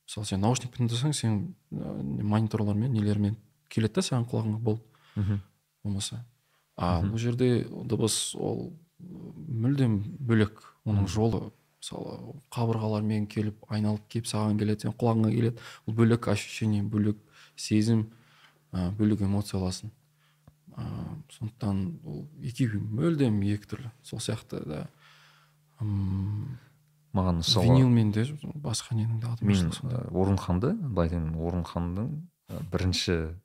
Мысалы 0.07 0.27
сен 0.29 0.43
наушникпен 0.45 0.87
тыңдасаң 0.87 1.15
сен 1.17 1.39
ә, 1.73 2.23
мониторлармен 2.23 2.93
нелермен 2.93 3.37
келеді 3.73 3.95
да 3.99 4.05
саған 4.05 4.27
құлағыңа 4.29 4.59
болды 4.61 4.83
мхм. 5.17 5.41
болмаса. 5.83 6.25
А 6.77 7.01
бұл 7.03 7.17
жерде 7.19 7.65
дыбыс 7.65 8.35
ол 8.37 8.75
мүлдем 9.01 10.03
бөлек 10.21 10.61
оның 10.85 11.09
жолы 11.09 11.51
мысалы 11.87 12.35
қабырғалармен 12.51 13.27
келіп 13.31 13.67
айналып 13.71 14.09
келіп 14.11 14.27
саған 14.27 14.59
келеді 14.59 14.87
сен 14.87 14.95
құлағыңа 14.99 15.31
келеді. 15.31 15.63
Ол 15.87 15.95
бөлек 15.95 16.27
ощущение 16.29 16.83
бөлек 16.83 17.19
сезім 17.57 18.09
ә, 18.73 18.91
бөлек 18.99 19.23
эмоция 19.23 19.61
аласың 19.61 19.93
ә, 20.75 20.85
сондықтан 21.31 22.01
ол 22.05 22.27
екеуі 22.43 22.81
мүлдем 22.83 23.39
екі 23.47 23.71
түрлі. 23.71 23.93
Сол 24.03 24.19
сияқты 24.19 24.65
да. 24.67 24.83
М, 25.81 26.59
маған 27.15 27.43
мысалы 27.43 27.71
винилмен 27.71 28.13
де 28.13 28.27
басқа 28.65 28.97
ненің 28.99 29.21
де 29.23 29.47
мен 29.47 29.71
орынханды 30.11 30.75
былай 30.75 31.09
айтайын 31.09 31.35
орынханның 31.39 32.11
ә, 32.51 32.63
бірінші 32.73 33.37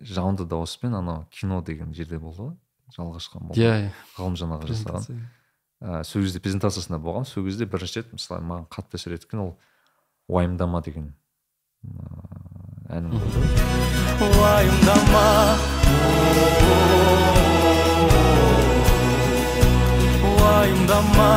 жанды 0.00 0.46
дауыспен 0.48 0.94
анау 0.94 1.26
кино 1.30 1.62
деген 1.62 1.92
жерде 1.94 2.18
болды 2.18 2.42
ғой. 2.42 2.56
Жалғашқы 2.96 3.40
молда 3.42 3.60
иә 3.60 3.90
ғалымжан 4.16 4.52
аға 4.56 4.68
жасаған. 4.70 5.26
Ә, 5.80 6.02
сол 6.04 6.22
кезде 6.24 6.40
презентациясында 6.40 6.98
болған. 7.02 7.26
Сол 7.28 7.44
кезде 7.46 7.66
бірінші 7.68 8.00
рет 8.02 8.12
мысалы 8.16 8.44
маған 8.46 8.66
қатты 8.72 9.00
әсер 9.00 9.16
еткен 9.16 9.42
ол 9.44 9.52
уайымдама 10.28 10.82
деген 10.82 11.12
ыыы, 11.84 12.96
әнім 12.98 13.10
болды. 13.16 13.38
Уайымдама 14.26 15.26
уайымдама 20.36 21.30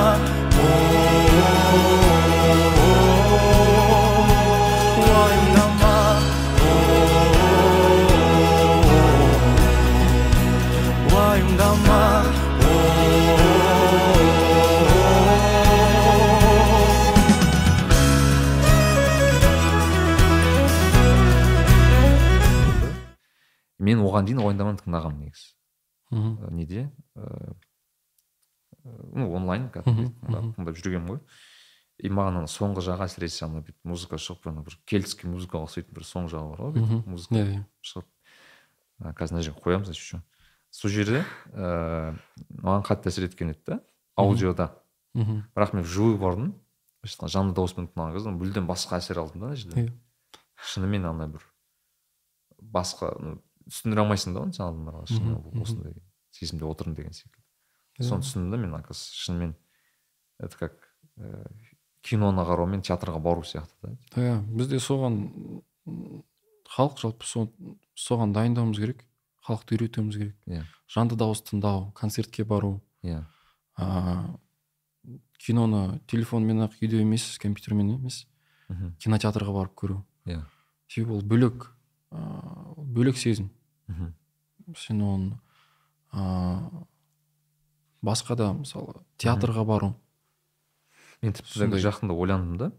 мен 23.90 24.04
оған 24.06 24.30
дейін 24.30 24.44
уайымдаманы 24.46 24.82
тыңдағанмын 24.84 25.26
негізі. 25.28 25.50
Мхм. 26.14 26.36
Ә, 26.46 26.52
неде? 26.54 26.86
Ыыы 27.18 27.56
ну 29.14 29.28
онлайн 29.36 29.70
кәдімгідей 29.74 30.08
Мхм, 30.08 30.34
мхм. 30.34 30.52
тыңдап 30.56 30.78
жүргенмін 30.80 31.10
ғой. 31.12 31.20
И 32.00 32.10
маған 32.10 32.40
ана 32.40 32.48
соңғы 32.50 32.82
жағы 32.86 33.04
әсіресе 33.10 33.44
ана 33.46 33.60
бүйтіп 33.60 33.76
музыка 33.84 34.18
шығып 34.22 34.48
ана 34.50 34.64
бір 34.64 34.78
кельтский 34.88 35.28
музыкаға 35.30 35.68
ұқсайтын 35.68 35.98
бір 35.98 36.06
соңғы 36.08 36.32
жағы 36.32 36.54
бар 36.54 36.62
ғой 36.64 36.74
бүйтіп 36.78 37.10
музыка 37.12 37.36
иә 37.36 37.50
иә. 37.58 37.64
шығып. 37.84 38.08
Қазір 39.20 39.36
мына 39.36 39.44
жерге 39.44 39.62
қоямыз 39.66 39.92
что. 40.00 40.22
Сол 40.72 40.92
жерде 40.92 41.26
ыыы 41.52 42.16
маған 42.64 42.86
қатты 42.88 43.12
әсер 43.12 43.28
еткен 43.28 43.52
еді 43.52 43.62
да 43.68 43.80
аудиода. 44.16 44.72
Мхм. 45.14 45.44
бірақ 45.56 45.76
мен 45.76 45.84
вживую 45.84 46.18
бардым. 46.18 46.54
Былайша 47.04 47.18
айтқанда 47.20 47.34
жанды 47.36 47.56
дауыспен 47.56 47.88
тыңдаған 47.92 48.14
кезде 48.16 48.32
мүлдем 48.32 48.68
басқа 48.68 48.98
әсер 49.00 49.20
алдым 49.20 49.42
да 49.42 49.48
ана 49.52 49.56
жерде. 49.56 49.82
Иә. 49.82 49.94
шынымен 50.56 51.06
ана 51.06 51.28
бір 51.28 51.44
басқа 52.62 53.12
ну, 53.20 53.42
түсіндіре 53.70 54.02
алмайсың 54.04 54.34
да 54.36 54.42
оны 54.46 54.54
сен 54.54 54.66
адамдарға 54.66 55.06
шынымен 55.08 55.62
осындай 55.64 55.94
сезімде 56.32 56.66
отырмын 56.66 56.96
деген 56.98 57.14
секілді. 57.14 57.44
Иә. 58.00 58.08
соны 58.10 58.24
түсіндім 58.24 58.52
да 58.52 58.58
мен 58.58 58.74
оказывается 58.76 59.16
шынымен 59.16 59.56
это 60.40 60.58
как 60.58 60.74
ә, 61.18 61.52
киноны 62.02 62.46
қарау 62.48 62.68
мен 62.70 62.82
театрға 62.82 63.20
бару 63.20 63.42
сияқты 63.44 63.76
да. 63.82 63.96
Иә. 64.16 64.38
Бізде 64.56 64.80
соған 64.80 65.62
халық 66.70 67.00
жалпы 67.02 67.26
со- 67.26 67.50
соған 67.98 68.32
дайындауымыз 68.34 68.78
керек 68.80 69.04
халықты 69.46 69.76
үйретуіміз 69.78 70.18
керек. 70.18 70.36
Иә. 70.48 70.64
Жанды 70.88 71.16
дауыс 71.18 71.42
тыңдау 71.42 71.92
концертке 71.94 72.44
бару. 72.46 72.82
Иә. 73.04 73.24
А, 73.78 74.38
киноны 75.40 76.00
телефонмен 76.08 76.62
ақ 76.68 76.78
үйде 76.82 77.02
емес 77.02 77.38
компьютермен 77.40 77.96
емес. 77.98 78.28
Мхм, 78.70 78.94
кинотеатрға 79.02 79.54
барып 79.56 79.74
көру. 79.76 80.04
Иә. 80.26 80.44
Себебі 80.88 81.16
ол 81.18 81.22
бөлек 81.22 81.72
ыыы, 82.12 82.76
бөлек 82.78 83.18
сезім. 83.18 83.50
Мхм, 83.90 84.14
сен 84.78 85.02
оны 85.02 85.40
ыыы, 86.14 86.86
басқа 88.06 88.38
да 88.40 88.54
мысалы 88.54 89.02
театрға 89.18 89.66
бару. 89.66 89.94
Мен 91.22 91.34
тіпті 91.36 91.68
жақында 91.82 92.16
ойландым 92.16 92.58
да. 92.58 92.72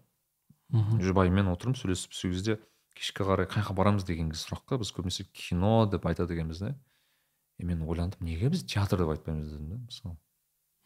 Мхм. 0.71 1.01
жұбайыммен 1.03 1.51
отырмын 1.51 1.75
сөйлесіп 1.75 2.15
сол 2.15 2.31
кезде 2.31 2.61
кешке 2.95 3.25
қарай 3.27 3.49
қай 3.51 3.65
жаққа 3.65 3.75
барамыз 3.75 4.05
деген 4.07 4.31
сұраққа 4.31 4.79
біз 4.79 4.93
көбінесе 4.95 5.27
кино 5.35 5.89
деп 5.91 6.07
айтады 6.07 6.37
екенбіз 6.37 6.61
да. 6.63 6.75
И 7.59 7.65
мен 7.67 7.83
ойландым 7.83 8.23
неге 8.23 8.49
біз 8.55 8.63
театр 8.65 9.03
деп 9.03 9.11
айтпаймыз 9.11 9.51
дедім 9.51 9.69
да 9.69 9.79
мысалы. 9.83 10.17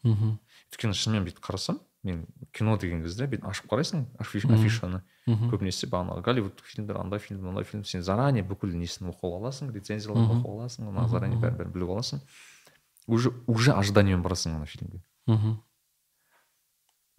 Мхм. 0.03 0.39
өйткені 0.71 0.97
шынымен 0.97 1.27
бүйтіп 1.29 1.45
қарасам 1.45 1.79
мен 2.05 2.25
кино 2.53 2.77
деген 2.77 3.01
кезде 3.03 3.25
бүйтіп 3.27 3.47
ашып 3.49 3.67
қарайсың 3.71 4.05
афишаны. 4.21 5.01
Көбінесе 5.25 5.89
бағанағы 5.89 6.21
голливудтық 6.25 6.67
фильмдер 6.69 6.99
андай 7.01 7.19
фильм 7.19 7.41
мындай 7.47 7.65
фильм. 7.65 7.83
Сен 7.83 8.03
заранее 8.05 8.45
бүкіл 8.45 8.75
несін 8.77 9.09
оқып 9.09 9.39
аласың 9.39 9.71
рецензияларын 9.73 10.29
оқып 10.37 10.49
аласың 10.51 10.89
ана 10.91 11.07
заранее 11.09 11.39
бәрін 11.41 11.57
бәрін 11.57 11.73
біліп 11.73 11.95
аласың. 11.95 12.21
Уже 13.07 13.33
уже 13.47 13.73
ожиданиемен 13.73 14.21
барасың 14.23 14.55
ана 14.55 14.65
фильмге. 14.69 15.01
Мхм. 15.25 15.57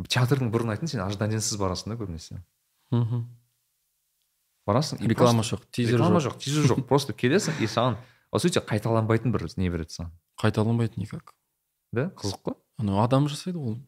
театрдың 0.06 0.52
бір 0.52 0.66
ұнайтыны 0.66 0.88
сен 0.92 1.02
ожиданиесіз 1.02 1.58
барасың 1.58 1.94
да 1.94 1.98
көбінесе. 1.98 2.42
Мхм. 2.90 3.26
барасың 4.66 5.02
и 5.02 5.08
реклама 5.08 5.42
жоқ 5.42 5.66
тизер 5.70 5.98
реклама 5.98 6.20
жоқ. 6.20 6.36
жоқ 6.36 6.38
тизер 6.38 6.70
жоқ. 6.70 6.86
Просто 6.86 7.12
келесің 7.12 7.58
и 7.60 7.66
саған 7.66 7.96
по 8.30 8.38
сути 8.38 8.58
қайталанбайтын 8.58 9.32
бір 9.32 9.48
не 9.56 9.70
береді 9.70 9.98
саған. 9.98 10.12
Қайталанбайды 10.38 11.00
никак. 11.00 11.34
Да? 11.92 12.10
Қызық 12.18 12.42
қой. 12.42 12.54
Анау 12.78 13.00
адам 13.02 13.28
жасайды 13.28 13.58
ол. 13.58 13.78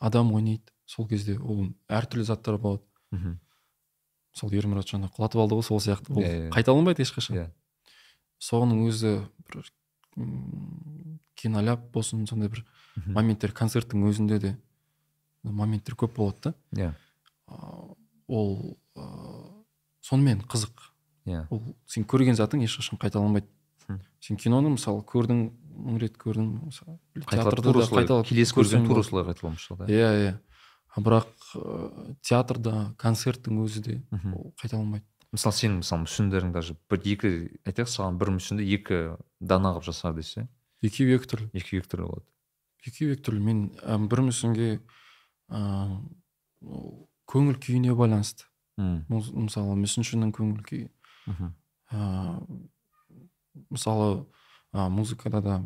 Адам 0.00 0.32
ойнайды. 0.34 0.62
Сол 0.86 1.06
кезде 1.08 1.38
ол 1.38 1.68
әртүрлі 1.88 2.24
заттар 2.24 2.58
болады. 2.58 2.82
Мхм. 3.10 3.38
мысалы 4.36 4.52
ермұрат 4.58 4.86
жаңа 4.90 5.08
құлатып 5.10 5.40
алды 5.40 5.56
ғой 5.56 5.62
сол 5.64 5.80
сияқты. 5.80 6.12
Ол 6.12 6.20
Иә, 6.22 6.48
иә. 6.48 6.50
қайталанбайды 6.52 7.02
ешқашан. 7.02 7.36
Иә. 7.36 7.46
Соның 8.38 8.84
өзі 8.86 9.24
бір 9.48 9.64
киноляп 11.36 11.80
болсын 11.92 12.26
сондай 12.28 12.48
бір 12.52 12.62
моменттер 13.06 13.52
концерттің 13.56 14.04
өзінде 14.10 14.38
де 14.40 14.52
моменттер 15.44 15.94
көп 15.96 16.14
болады 16.16 16.50
да. 16.50 16.54
Иә. 16.76 16.92
А, 17.46 17.94
ол 18.28 18.76
ыыы, 18.96 19.64
сонымен 20.02 20.40
қызық. 20.48 20.88
Иә. 21.26 21.46
Ол 21.50 21.62
сен 21.86 22.04
көрген 22.04 22.36
затың 22.38 22.62
ешқашан 22.64 22.98
қайталанбайды. 23.00 23.46
Сен 24.20 24.36
киноны 24.36 24.70
мысалы 24.74 25.02
көрдің 25.06 25.50
мың 25.76 25.98
рет 26.02 26.16
қайталап 26.16 28.26
келесі 28.28 28.56
көрген 28.56 28.86
тура 28.88 29.02
шығар 29.04 29.82
да? 29.82 29.88
Иә 29.92 30.10
иә. 30.22 30.32
Бірақ 30.96 31.28
театрда 32.24 32.72
концерттің 32.96 33.58
өзі 33.66 33.80
де 33.84 33.96
ол 34.32 34.54
қайталанбайды. 34.60 35.04
Мысалы 35.34 35.56
сенің 35.58 35.76
мысалы 35.82 36.00
мүсіндерің 36.06 36.50
даже 36.54 36.76
бір 36.88 36.98
екі 37.04 37.32
айтайық 37.68 37.90
саған 37.92 38.16
бір 38.20 38.28
мүсінді 38.38 38.62
екі 38.76 39.00
дана 39.40 39.68
қылып 39.74 39.84
жаса 39.90 40.14
десе? 40.16 40.46
Екеуі 40.86 41.12
екі 41.18 41.26
түрлі. 41.32 41.48
Екі 41.52 41.80
екі 41.80 41.88
түрлі 41.92 42.04
болады. 42.08 42.26
Екеуі 42.86 43.12
екі 43.16 43.22
түрлі. 43.26 43.40
Мен 43.44 43.58
ә, 43.82 43.98
бір 44.08 44.18
мүсінге 44.30 44.70
ыыы, 45.50 45.98
көңіл 47.28 47.56
күйіне 47.60 47.92
байланысты. 47.98 48.42
Мысалы 48.78 49.76
мүсіншінің 49.82 50.32
көңіл 50.36 50.62
күйі. 50.64 50.88
Мхм. 51.26 51.52
ыыы, 51.92 52.70
мысалы 53.72 54.26
ә, 54.76 54.88
музыкада 54.92 55.40
да. 55.42 55.56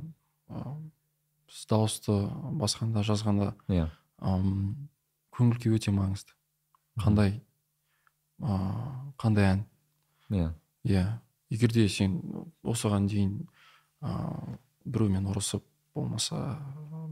Біз 1.51 1.65
дауысты 1.71 2.15
басқанда 2.63 3.03
жазғанда 3.07 3.55
иә. 3.69 3.89
ам, 4.19 4.89
көңіл 5.35 5.59
күй 5.59 5.75
өте 5.75 5.91
маңызды. 5.95 6.37
Қандай 7.01 7.41
ыыы, 8.39 9.13
қандай 9.19 9.49
ән? 9.55 9.65
Иә. 10.31 10.53
Иә. 10.85 11.05
Егер 11.51 11.73
де 11.75 11.89
сен 11.89 12.21
осыған 12.63 13.09
дейін 13.11 13.35
ыыы 14.01 14.59
біреумен 14.85 15.27
ұрысып 15.33 15.65
болмаса 15.95 16.59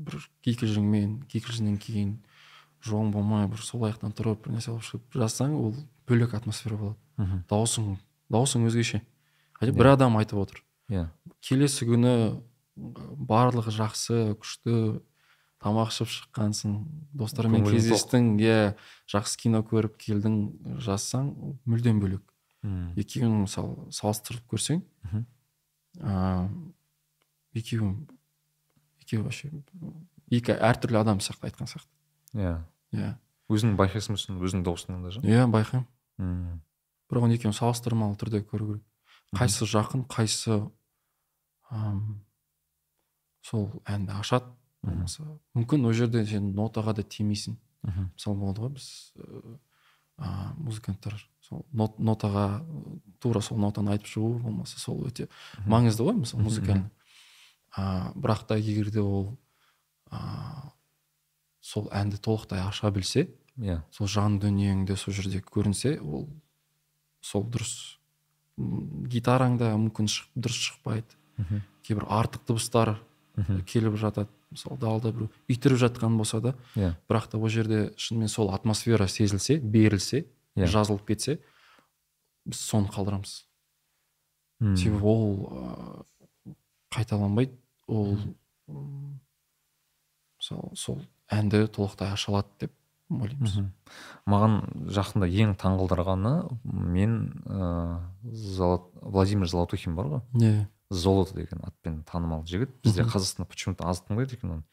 бір 0.07 0.23
кикілжіңмен 0.47 1.25
кикілжіңнен 1.31 1.79
кейін 1.83 2.15
жолың 2.87 3.11
болмай 3.13 3.49
бір 3.51 3.63
сол 3.65 3.89
аяқтан 3.89 4.15
тұрып 4.15 4.47
бір 4.47 4.57
нәрсе 4.57 4.71
алып 4.73 4.87
шығып 4.87 5.19
жазсаң 5.19 5.57
ол 5.59 5.75
бөлек 6.09 6.35
атмосфера 6.39 6.79
болады. 6.79 6.99
Мхм. 7.19 7.43
Дауысың 7.51 7.97
дауысың 8.31 8.69
өзгеше. 8.71 9.03
Бір 9.61 9.93
адам 9.97 10.17
айтып 10.21 10.39
отыр. 10.39 10.63
Иә. 10.89 11.09
Келесі 11.45 11.89
күні 11.89 12.15
барлығы 13.29 13.73
жақсы 13.75 14.19
күшті 14.39 15.03
тамақ 15.63 15.93
ішіп 15.93 16.11
шыққансың. 16.15 16.75
Достармен 17.19 17.67
кездестің 17.67 18.37
иә. 18.43 18.75
Жақсы 19.11 19.39
кино 19.45 19.63
көріп 19.67 19.99
келдің 20.01 20.39
жазсаң 20.85 21.33
мүлдем 21.67 22.01
бөлек. 22.03 22.25
Мгм. 22.63 22.95
екеуін 22.99 23.45
мысалы 23.45 23.93
салыстырып 23.95 24.43
көрсең 24.51 24.81
мхм. 25.07 25.27
ыыы 26.03 26.73
екеуі 27.55 27.93
екеуі 29.05 29.23
вообще 29.23 29.51
екі 30.29 30.57
әртүрлі 30.59 30.99
адам 30.99 31.23
сияқты 31.23 31.49
айтқан 31.49 31.71
сияқты. 31.71 31.93
Иә. 32.35 32.57
Иә. 32.93 33.13
Өзің 33.49 33.77
байқайсың 33.79 34.19
ба 34.19 34.21
соны? 34.21 34.43
Өзіңнің 34.43 34.67
дауысыңнан 34.67 35.07
да 35.07 35.23
иә 35.23 35.47
байқаймын. 35.47 35.87
Мм. 36.19 36.61
бірақ 37.09 37.29
оны 37.29 37.39
екеуін 37.39 37.55
салыстырмалы 37.55 38.19
түрде 38.19 38.43
көру 38.43 38.73
керек. 38.75 38.85
Қайсысы 39.39 39.71
жақын 39.71 40.05
қайсысы 40.11 40.59
ам, 41.71 42.21
сол 43.43 43.71
әнді 43.87 44.13
ашады. 44.21 44.51
Болмаса 44.83 45.25
мүмкін 45.59 45.87
ол 45.89 45.93
жерде 45.97 46.25
сен 46.27 46.53
нотаға 46.55 46.95
да 46.95 47.03
тимейсің. 47.03 47.57
Мхм. 47.83 48.09
мысалы 48.17 48.37
болады 48.39 48.61
ғой 48.65 48.71
біз 48.75 48.87
ыыы, 49.17 49.59
а, 50.19 50.53
музыканттар 50.59 51.15
сол 51.41 51.65
нот- 51.73 51.99
нотаға 51.99 52.65
тура 53.21 53.41
сол 53.41 53.59
нотаны 53.63 53.93
айтып 53.95 54.07
шығу 54.11 54.41
болмаса 54.43 54.79
сол 54.83 55.05
өте 55.07 55.29
маңызды 55.67 56.03
ғой 56.07 56.17
мысалы 56.19 56.43
музыкальный 56.43 56.91
а, 57.77 58.13
бірақ 58.19 58.47
та 58.49 58.57
егер 58.59 58.91
де 58.91 59.01
ол 59.01 59.39
а, 60.11 60.73
сол 61.61 61.87
әнді 61.93 62.19
толықтай 62.19 62.61
аша 62.67 62.91
білсе 62.91 63.29
иә. 63.59 63.83
сол 63.91 64.07
жан 64.11 64.41
дүниеңді 64.43 64.97
сол 64.97 65.15
жерде 65.15 65.39
көрінсе 65.41 66.01
ол 66.03 66.29
сол 67.21 67.45
дұрыс 67.47 67.97
М, 68.59 69.05
гитараңда 69.07 69.69
мүмкін 69.79 70.09
шық, 70.11 70.33
дұрыс 70.35 70.59
шықпайды. 70.67 71.15
Мхм. 71.39 71.63
кейбір 71.83 72.05
артық 72.09 72.45
дыбыстар 72.49 72.97
келіп 73.67 73.95
жатады. 73.97 74.29
Мысалы 74.51 74.79
далада 74.81 75.13
біреу 75.13 75.31
үйтіріп 75.49 75.77
жатқан 75.79 76.17
болса 76.17 76.41
да 76.41 76.55
иә. 76.75 76.95
бірақ 77.09 77.29
та 77.31 77.39
ол 77.39 77.49
жерде 77.49 77.93
шынымен 77.97 78.29
сол 78.29 78.51
атмосфера 78.55 79.07
сезілсе 79.09 79.59
берілсе 79.61 80.25
Иә. 80.57 80.67
жазылып 80.67 81.05
кетсе 81.07 81.39
біз 82.47 82.59
соны 82.59 82.89
қалдырамыз. 82.89 83.45
Мм. 84.61 84.77
себебі 84.77 85.03
ол 85.05 86.05
ыыы, 86.47 86.55
қайталанбайды. 86.91 87.53
Ол 87.87 88.17
мысалы 90.41 90.77
сол 90.77 91.01
әнді 91.31 91.67
толықтай 91.69 92.13
аша 92.15 92.33
алады 92.33 92.49
деп 92.61 92.73
ойлаймыз. 93.11 93.59
Маған 94.29 94.59
жақында 94.93 95.29
ең 95.29 95.55
таңғалдырғаны 95.61 96.33
мен 96.65 97.15
ыыы 97.47 98.81
владимир 99.03 99.47
золотухин 99.49 99.95
бар 99.97 100.07
ғой. 100.07 100.21
Иә. 100.41 100.67
Золото 100.91 101.35
деген 101.37 101.61
атпен 101.65 102.03
танымал 102.05 102.45
жігіт. 102.47 102.71
Бізде 102.83 103.05
қазақстанда 103.05 103.49
почему 103.49 103.77
то 103.77 103.89
аз 103.89 104.03
тыңдайды 104.07 104.39
екен 104.39 104.59
оны. 104.59 104.65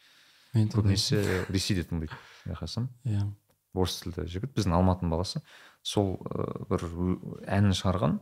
Көбінесе 0.55 1.45
ресейде 1.49 1.83
тыңдайды 1.83 2.15
байқасам 2.45 2.87
иә. 3.03 3.25
Орыс 3.75 3.99
тілді 4.03 4.23
жігіт 4.31 4.53
біздің 4.55 4.77
алматының 4.77 5.11
баласы. 5.11 5.41
Сол 5.83 6.15
ыыы, 6.23 6.65
бір 6.71 6.85
әнін 7.51 7.75
шығарған. 7.75 8.19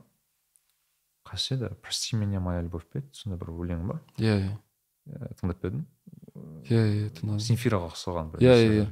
Қайсы 1.29 1.55
еді? 1.55 1.69
Прости 1.81 2.17
меня 2.17 2.41
моя 2.41 2.61
любовь 2.61 2.87
па 2.89 2.99
еді? 2.99 3.13
Сондай 3.13 3.39
бір 3.39 3.53
өлеңі 3.53 3.85
бар. 3.91 4.01
Иә 4.17 4.33
иә. 4.41 4.57
Ә, 5.13 5.29
тыңдап 5.39 5.61
па 5.61 5.69
едің? 5.69 5.85
Иә 6.65 6.81
иә 6.89 7.13
тыңдадым. 7.19 7.39
Земфираға 7.45 7.93
ұқсаған 7.93 8.33
бір 8.33 8.43
Иә, 8.43 8.57
иә. 8.81 8.87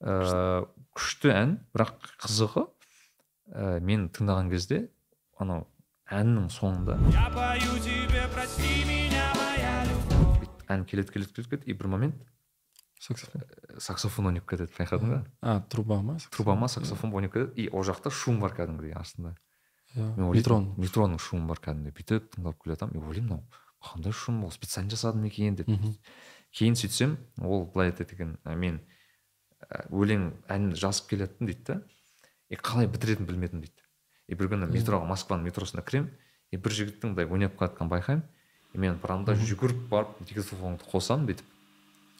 Ыыы, 0.00 0.66
күшті 0.96 1.30
ән 1.32 1.56
бірақ 1.70 2.10
қызығы 2.24 2.66
ә, 3.54 3.78
мен 3.84 4.08
тыңдаған 4.10 4.50
кезде 4.50 4.88
анау 5.38 5.66
әннің 6.10 6.48
соңында. 6.50 6.96
Я 7.14 7.28
пою 7.30 7.78
тебе, 7.84 8.24
прости 8.34 8.84
меня, 8.88 9.30
моя 9.38 9.84
любовь. 9.86 10.48
Ән 10.70 10.84
келеді 10.84 11.12
келеді 11.14 11.34
келеді 11.34 11.50
келеді 11.50 11.70
и 11.70 11.74
бір 11.74 11.86
момент 11.86 12.16
саксофон? 13.00 13.42
саксофон 13.78 14.26
ойнап 14.30 14.48
кетеді 14.50 14.74
байқадың 14.74 15.12
ба? 15.14 15.20
А 15.40 15.60
труба 15.70 16.00
ма 16.02 16.18
труба 16.30 16.54
ма 16.58 16.68
саксофон 16.68 17.14
ойнап 17.14 17.32
кетеді 17.34 17.62
и 17.62 17.68
ол 17.70 17.86
жақта 17.86 18.10
шум 18.10 18.40
бар 18.40 18.54
кәдімгідей 18.58 18.94
астында. 18.98 19.36
Иә 19.94 20.06
мен 20.16 20.28
ойлайтынмын, 20.28 20.36
метрон. 20.36 20.68
метроның 20.78 21.18
шумы 21.22 21.46
бар 21.50 21.62
кәдімгідей. 21.62 21.94
Бүйтіп 21.94 22.30
тыңдап 22.34 22.58
келе 22.62 22.74
жатамын 22.74 22.98
и 22.98 23.04
ойлаймын 23.06 23.30
мынау 23.30 23.44
қандай 23.80 24.12
шум 24.12 24.44
ол 24.44 24.50
специально 24.50 24.90
жасады 24.90 25.18
ма 25.18 25.30
екен 25.30 25.56
деп. 25.56 25.70
Кейін 26.50 26.74
сөйтсем 26.74 27.16
ол 27.38 27.66
былай 27.70 27.90
айтады 27.90 28.14
екен 28.14 28.36
«ә, 28.44 28.54
мен 28.54 28.80
ә, 29.70 29.86
өлең 29.90 30.32
әнді 30.50 30.76
жазып 30.76 31.08
келе 31.10 31.26
жаттым 31.26 31.46
дейді 31.46 31.64
да. 31.66 31.82
И 32.50 32.56
қалай 32.58 32.90
бітіретінін 32.90 33.26
білмедім 33.28 33.62
дейді. 33.62 33.86
И 34.30 34.38
бір 34.38 34.52
күні 34.54 34.70
метроға 34.70 35.06
москваның 35.10 35.48
метросына 35.50 35.82
кіремін. 35.82 36.10
И 36.54 36.56
бір 36.56 36.72
жігіттің 36.78 37.12
мындай 37.12 37.26
ойнап 37.26 37.58
келе 37.58 37.68
жатқанын 37.70 37.90
байқаймын. 37.90 38.22
И 38.74 38.78
мен 38.78 38.98
прямда 39.02 39.34
жүгіріп 39.34 39.88
барып 39.90 40.20
диктофонды 40.22 40.86
қосамын 40.90 41.26
бүйтіп. 41.26 41.46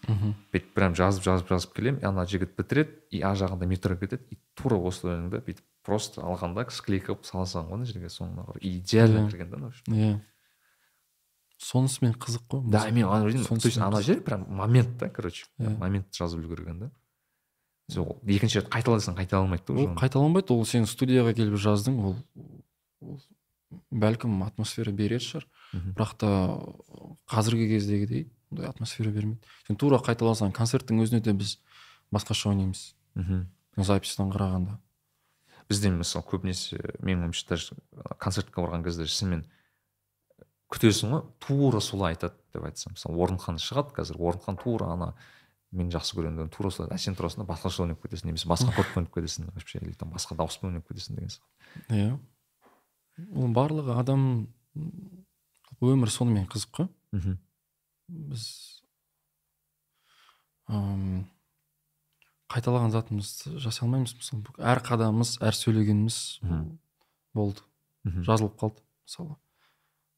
Мхм. 0.08 0.32
бүйтіп 0.52 0.70
прям 0.74 0.94
жазып 0.96 1.22
жазып 1.22 1.48
жазып 1.52 1.74
келемін. 1.76 2.00
И 2.00 2.06
ана 2.08 2.24
жігіт 2.26 2.56
бітіреді 2.56 2.90
и 3.10 3.20
ар 3.22 3.36
жағында 3.36 3.66
метро 3.68 3.96
кетеді. 4.00 4.24
И 4.32 4.38
тура 4.56 4.78
осы 4.80 5.06
өлеңді 5.06 5.42
бүйтіп 5.44 5.64
просто 5.84 6.22
алғанда 6.24 6.66
склейка 6.70 7.12
қылып 7.12 7.24
сала 7.28 7.44
салған 7.46 7.68
ғой 7.70 7.74
ана 7.80 7.84
жерге 7.88 8.08
соңына 8.08 8.46
қарай. 8.48 8.60
Идеально 8.64 9.20
Иә. 9.20 9.30
кірген 9.30 9.50
да 9.50 9.72
иә. 9.92 10.20
Сонысымен 11.60 12.14
қызық 12.16 12.46
қой 12.48 12.70
да 12.70 12.90
мен 12.90 13.04
ана 13.04 13.28
жерден 13.28 13.44
Сонысымен 13.44 13.60
то 13.60 13.68
есть 13.68 13.78
ана 13.78 14.02
жер 14.02 14.20
прям 14.22 14.46
момент 14.48 14.96
да 14.98 15.08
короче. 15.10 15.44
Иә. 15.58 15.76
момент 15.76 16.06
жазып 16.12 16.40
үлгерген 16.40 16.78
да 16.78 16.90
сол 17.90 18.16
екінші 18.26 18.60
рет 18.60 18.70
қайталасаң 18.72 19.18
қайтала 19.18 19.44
алмайды 19.44 19.66
да 19.66 19.72
уже. 19.74 19.88
ол 19.88 19.94
қайталанбайды 19.98 20.54
ол 20.54 20.64
сен 20.64 20.86
студияға 20.86 21.34
келіп 21.34 21.58
жаздың 21.60 21.98
ол, 22.04 22.16
ол 23.02 23.20
бәлкім 23.90 24.42
атмосфера 24.46 24.92
берер 24.92 25.22
шығар. 25.22 25.46
Бірақ 25.94 26.14
та 26.18 26.30
қазіргі 27.30 27.68
кездегідей 27.74 28.28
ондай 28.50 28.70
атмосфера 28.70 29.10
бермейді. 29.10 29.42
Сен 29.66 29.78
тура 29.78 30.00
қайталасаң 30.02 30.54
концерттің 30.56 31.02
өзінде 31.04 31.22
де 31.30 31.34
біз 31.34 31.58
басқаша 32.12 32.50
ойнаймыз. 32.50 32.94
Мхм. 33.14 33.46
записьтан 33.76 34.30
қарағанда. 34.30 34.78
Бізде 35.68 35.90
мысалы 35.90 36.26
көбінесе 36.26 36.78
менің 37.00 37.28
ойымша 37.28 37.48
даже 37.48 37.76
концертке 38.18 38.60
барған 38.60 38.84
кезде 38.84 39.06
шынымен 39.06 39.44
күтесің 40.70 41.14
ғой 41.14 41.22
тура 41.38 41.80
солай 41.80 42.14
айтады 42.14 42.34
деп 42.52 42.64
айтсам. 42.64 42.94
Мысалы 42.96 43.22
орынхан 43.22 43.58
шығады 43.58 43.94
қазір 43.94 44.18
орынхан 44.18 44.58
тура 44.58 44.90
ана 44.92 45.14
мен 45.70 45.90
жақсы 45.92 46.16
көремін 46.18 46.50
тура 46.50 46.70
солай 46.74 46.90
а 46.94 46.98
сен 46.98 47.14
тұрасың 47.18 47.44
да 47.44 47.46
басқаша 47.50 47.84
ойнап 47.84 48.00
кетесің 48.02 48.30
немесе 48.30 48.48
басқа 48.50 48.72
аккордпен 48.72 49.04
ойнап 49.04 49.14
кетесің 49.14 49.50
вообще 49.54 49.78
или 49.78 49.92
там 49.98 50.10
басқа 50.10 50.36
дауыспен 50.38 50.70
ойнап 50.70 50.88
кетесің 50.88 51.18
деген 51.18 51.30
сияқты. 51.30 51.94
Иә. 51.94 52.18
Ол 53.30 53.52
барлығы 53.54 53.94
адам 54.00 54.24
өмір 55.80 56.10
сонымен 56.10 56.48
қызық 56.50 56.74
қой. 56.74 56.88
Мхм. 57.14 57.38
біз 58.10 58.44
ым, 60.66 61.28
қайталаған 62.50 62.90
затымызды 62.90 63.58
жасай 63.62 63.86
алмаймыз. 63.86 64.16
Мысалы 64.18 64.42
әр 64.58 64.82
қадамымыз 64.82 65.36
әр 65.38 65.54
сөйлегеніміз 65.54 66.40
болды. 67.34 67.62
Мхм. 68.02 68.26
жазылып 68.26 68.58
қалды. 68.58 68.82
Мысалы 69.06 69.38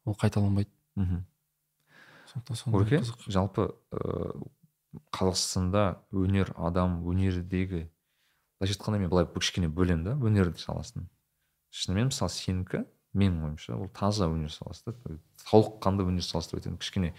ол 0.05 0.17
қайталанбайды. 0.17 0.73
Мхм. 0.97 1.27
сондықтан 2.33 3.05
жалпы 3.29 3.75
ыыы 3.93 4.49
қазақстанда 5.15 5.85
өнер 6.13 6.53
адам 6.57 7.01
өнердегі 7.09 7.87
былайша 8.61 8.77
айтқанда 8.77 9.01
мен 9.01 9.13
былай 9.13 9.27
кішкене 9.27 9.69
бөлемін 9.69 10.05
да 10.05 10.17
өнер 10.21 10.53
саласын 10.59 11.09
шынымен 11.73 12.11
мысалы 12.11 12.33
сенікі 12.35 12.85
менің 13.13 13.47
ойымша 13.49 13.77
ол 13.77 13.89
таза 13.89 14.29
өнер 14.29 14.53
саласы 14.53 14.91
да 14.91 15.17
толыққанды 15.49 16.05
өнер 16.05 16.25
саласы 16.25 16.53
деп 16.53 16.61
айтайын 16.61 16.79
кішкене 16.79 17.15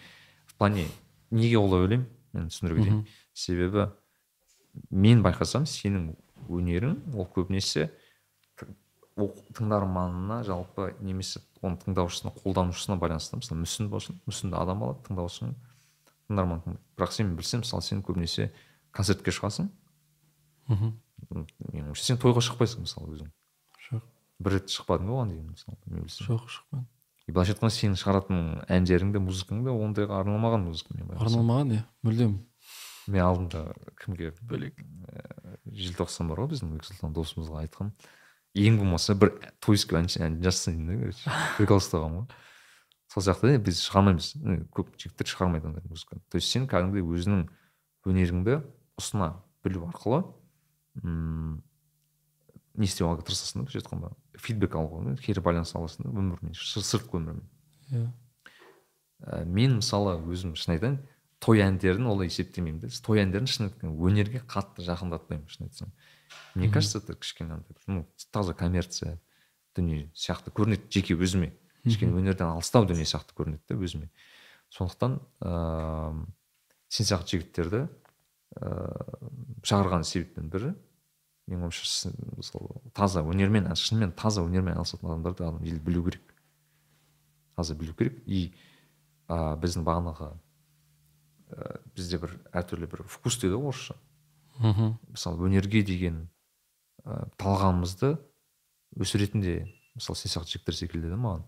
в 0.45 0.55
плане 0.57 0.87
неге 1.31 1.57
олай 1.57 1.81
ойлаймын 1.87 2.09
мен 2.33 2.49
түсіндіре 2.49 2.79
кетейін. 2.79 3.01
Себебі 3.33 3.87
мен 4.89 5.21
байқасам 5.25 5.67
сенің 5.69 6.13
өнерің 6.49 6.97
ол 7.13 7.27
көбінесе 7.33 7.91
тыңдарманына 9.13 10.41
жалпы 10.47 10.93
немесе 11.01 11.43
оның 11.61 11.77
тыңдаушысына 11.83 12.33
қолданушысына 12.41 12.97
байланысты. 13.01 13.37
Мысалы 13.37 13.61
мүсін 13.61 13.89
болсын 13.93 14.19
мүсінді 14.25 14.57
адам 14.57 14.83
алады 14.85 15.05
тыңдаушың 15.09 15.53
тыңдарман 16.33 16.79
бірақ 16.97 17.13
сен 17.15 17.35
білсем 17.37 17.63
мысалы 17.63 17.85
сен 17.85 18.01
көбінесе 18.03 18.49
концертке 18.91 19.31
шығасың. 19.31 19.69
Мхм. 20.67 20.95
менің 21.29 21.93
ойымша 21.93 22.03
сен 22.09 22.19
тойға 22.19 22.43
шықпайсың 22.43 22.83
мысалы 22.83 23.13
өзің. 23.15 23.29
Жоқ. 23.89 24.09
Бір 24.43 24.57
рет 24.57 24.73
шықпадың 24.73 25.07
ба 25.07 25.21
оған 25.21 25.31
дейін 25.31 25.53
мысалы 25.53 25.77
мен 25.85 26.03
білсем? 26.03 26.27
Жоқ 26.27 26.49
шықпады 26.49 26.87
и 27.23 27.31
былайша 27.31 27.53
айтқанда 27.55 27.71
сенің 27.71 27.99
шығаратын 27.99 28.39
әндерің 28.67 29.13
де 29.13 29.21
музыкаң 29.23 29.61
да 29.63 29.71
ондайға 29.71 30.17
арналмаған 30.19 30.65
музыка 30.67 30.95
мен 30.97 31.13
арналмаған 31.15 31.71
иә. 31.77 31.83
Мүлдем. 32.03 32.33
Мен 33.07 33.23
алдында 33.23 33.61
кімге? 34.01 34.33
Бөлек. 34.43 34.81
Желтоқсан 35.63 36.27
бар 36.31 36.43
ғой 36.43 36.51
біздің 36.51 36.73
бексұлтан 36.75 37.15
досымызға 37.15 37.63
айтқам 37.63 37.93
ең 38.59 38.81
болмаса 38.81 39.15
бір 39.15 39.31
тойский 39.63 39.97
ән 40.01 40.09
ән 40.27 40.39
жазсаң 40.43 40.83
да 40.89 40.97
короче. 40.99 41.37
Прикол 41.57 41.79
ұстағанмын 41.79 42.25
ғой. 42.25 42.41
Сол 43.13 43.21
сияқты 43.21 43.53
да 43.53 43.61
біз 43.61 43.81
шығармаймыз. 43.85 44.31
Көп 44.73 44.95
жігіттер 44.97 45.29
шығармайды 45.29 45.69
ондай 45.69 45.85
музыканы 45.85 46.23
то 46.29 46.39
есть 46.41 46.49
сен 46.49 46.65
кәдімгідей 46.69 47.05
өзіңнің 47.05 47.45
өнеріңді 48.09 48.57
ұсына 48.97 49.29
білу 49.63 49.85
арқылы 49.91 50.23
м 51.03 51.61
не 52.73 52.89
істеп 52.89 53.05
алуға 53.05 53.27
тырысасың 53.27 53.61
да 53.61 53.67
былайша 53.67 53.83
айтқанда 53.83 54.11
фидбек 54.41 54.75
алуға 54.75 55.15
кері 55.21 55.43
байланыс 55.45 55.75
аласың 55.77 56.07
да 56.07 56.13
өмірмен 56.13 56.57
сыртқы 56.57 57.19
өмірмен. 57.19 57.45
Иә. 57.93 58.07
Ә, 59.23 59.43
мен 59.45 59.77
мысалы 59.77 60.17
өзім 60.25 60.55
шын 60.57 60.73
айтайын 60.75 60.97
той 61.43 61.61
әндерін 61.61 62.09
олай 62.09 62.31
есептемеймін 62.31 62.81
да 62.81 62.89
той 63.05 63.21
әндерін 63.21 63.47
шын 63.51 63.69
айтқан 63.69 63.93
өнерге 63.93 64.41
қатты 64.49 64.85
жақындатпаймын 64.87 65.47
шын 65.53 65.67
айтсам. 65.67 65.93
Мне 66.55 66.69
кажется 66.69 66.97
это 66.97 67.13
кішкене 67.13 67.53
андай 67.53 67.77
ну 67.85 68.07
таза 68.31 68.53
коммерция 68.53 69.19
дүние 69.75 70.09
сияқты. 70.15 70.49
Көрінеді 70.49 70.89
жеке 70.89 71.13
өзіме. 71.13 71.53
Кішкене 71.83 72.15
өнерден 72.15 72.53
алыстау 72.53 72.87
дүние 72.87 73.07
сияқты 73.07 73.35
көрінеді 73.37 73.63
да 73.69 73.77
өзіме. 73.77 74.09
Сондықтан 74.73 75.19
ыыы 75.43 76.25
сен 76.89 77.09
сияқты 77.09 77.37
жігіттерді 77.37 77.85
ыыы 78.57 79.61
шақырған 79.63 80.07
себептің 80.07 80.49
бірі 80.53 80.73
менің 81.47 81.67
ойымша 81.67 82.11
мысалы 82.37 82.79
таза 82.95 83.23
өнермен 83.27 83.67
шынымен 83.75 84.13
таза 84.15 84.43
өнермен 84.45 84.77
айналысатын 84.77 85.09
адамдарды 85.09 85.43
адам 85.43 85.63
ел 85.67 85.79
білу 85.83 86.05
керек. 86.05 86.33
Таза 87.55 87.75
білу 87.75 87.93
керек. 87.93 88.21
И 88.25 88.53
ә, 89.27 89.55
біздің 89.59 89.83
бағанағы 89.83 90.29
ә, 91.51 91.79
бізде 91.95 92.19
бір 92.23 92.37
әртүрлі 92.53 92.89
бір 92.91 93.03
вкус 93.11 93.39
дейді 93.41 93.59
ғой 93.59 93.73
орысша. 93.73 93.97
Мхм. 94.59 94.95
Мысалы 95.11 95.49
өнерге 95.49 95.83
деген 95.83 96.27
ә, 97.03 97.27
талғамымызды 97.41 98.15
өсіретін 98.95 99.43
де 99.43 99.57
мысалы 99.97 100.19
сен 100.19 100.31
сияқты 100.31 100.55
жігіттер 100.55 100.79
секілді 100.79 101.11
да 101.11 101.19
маған. 101.19 101.43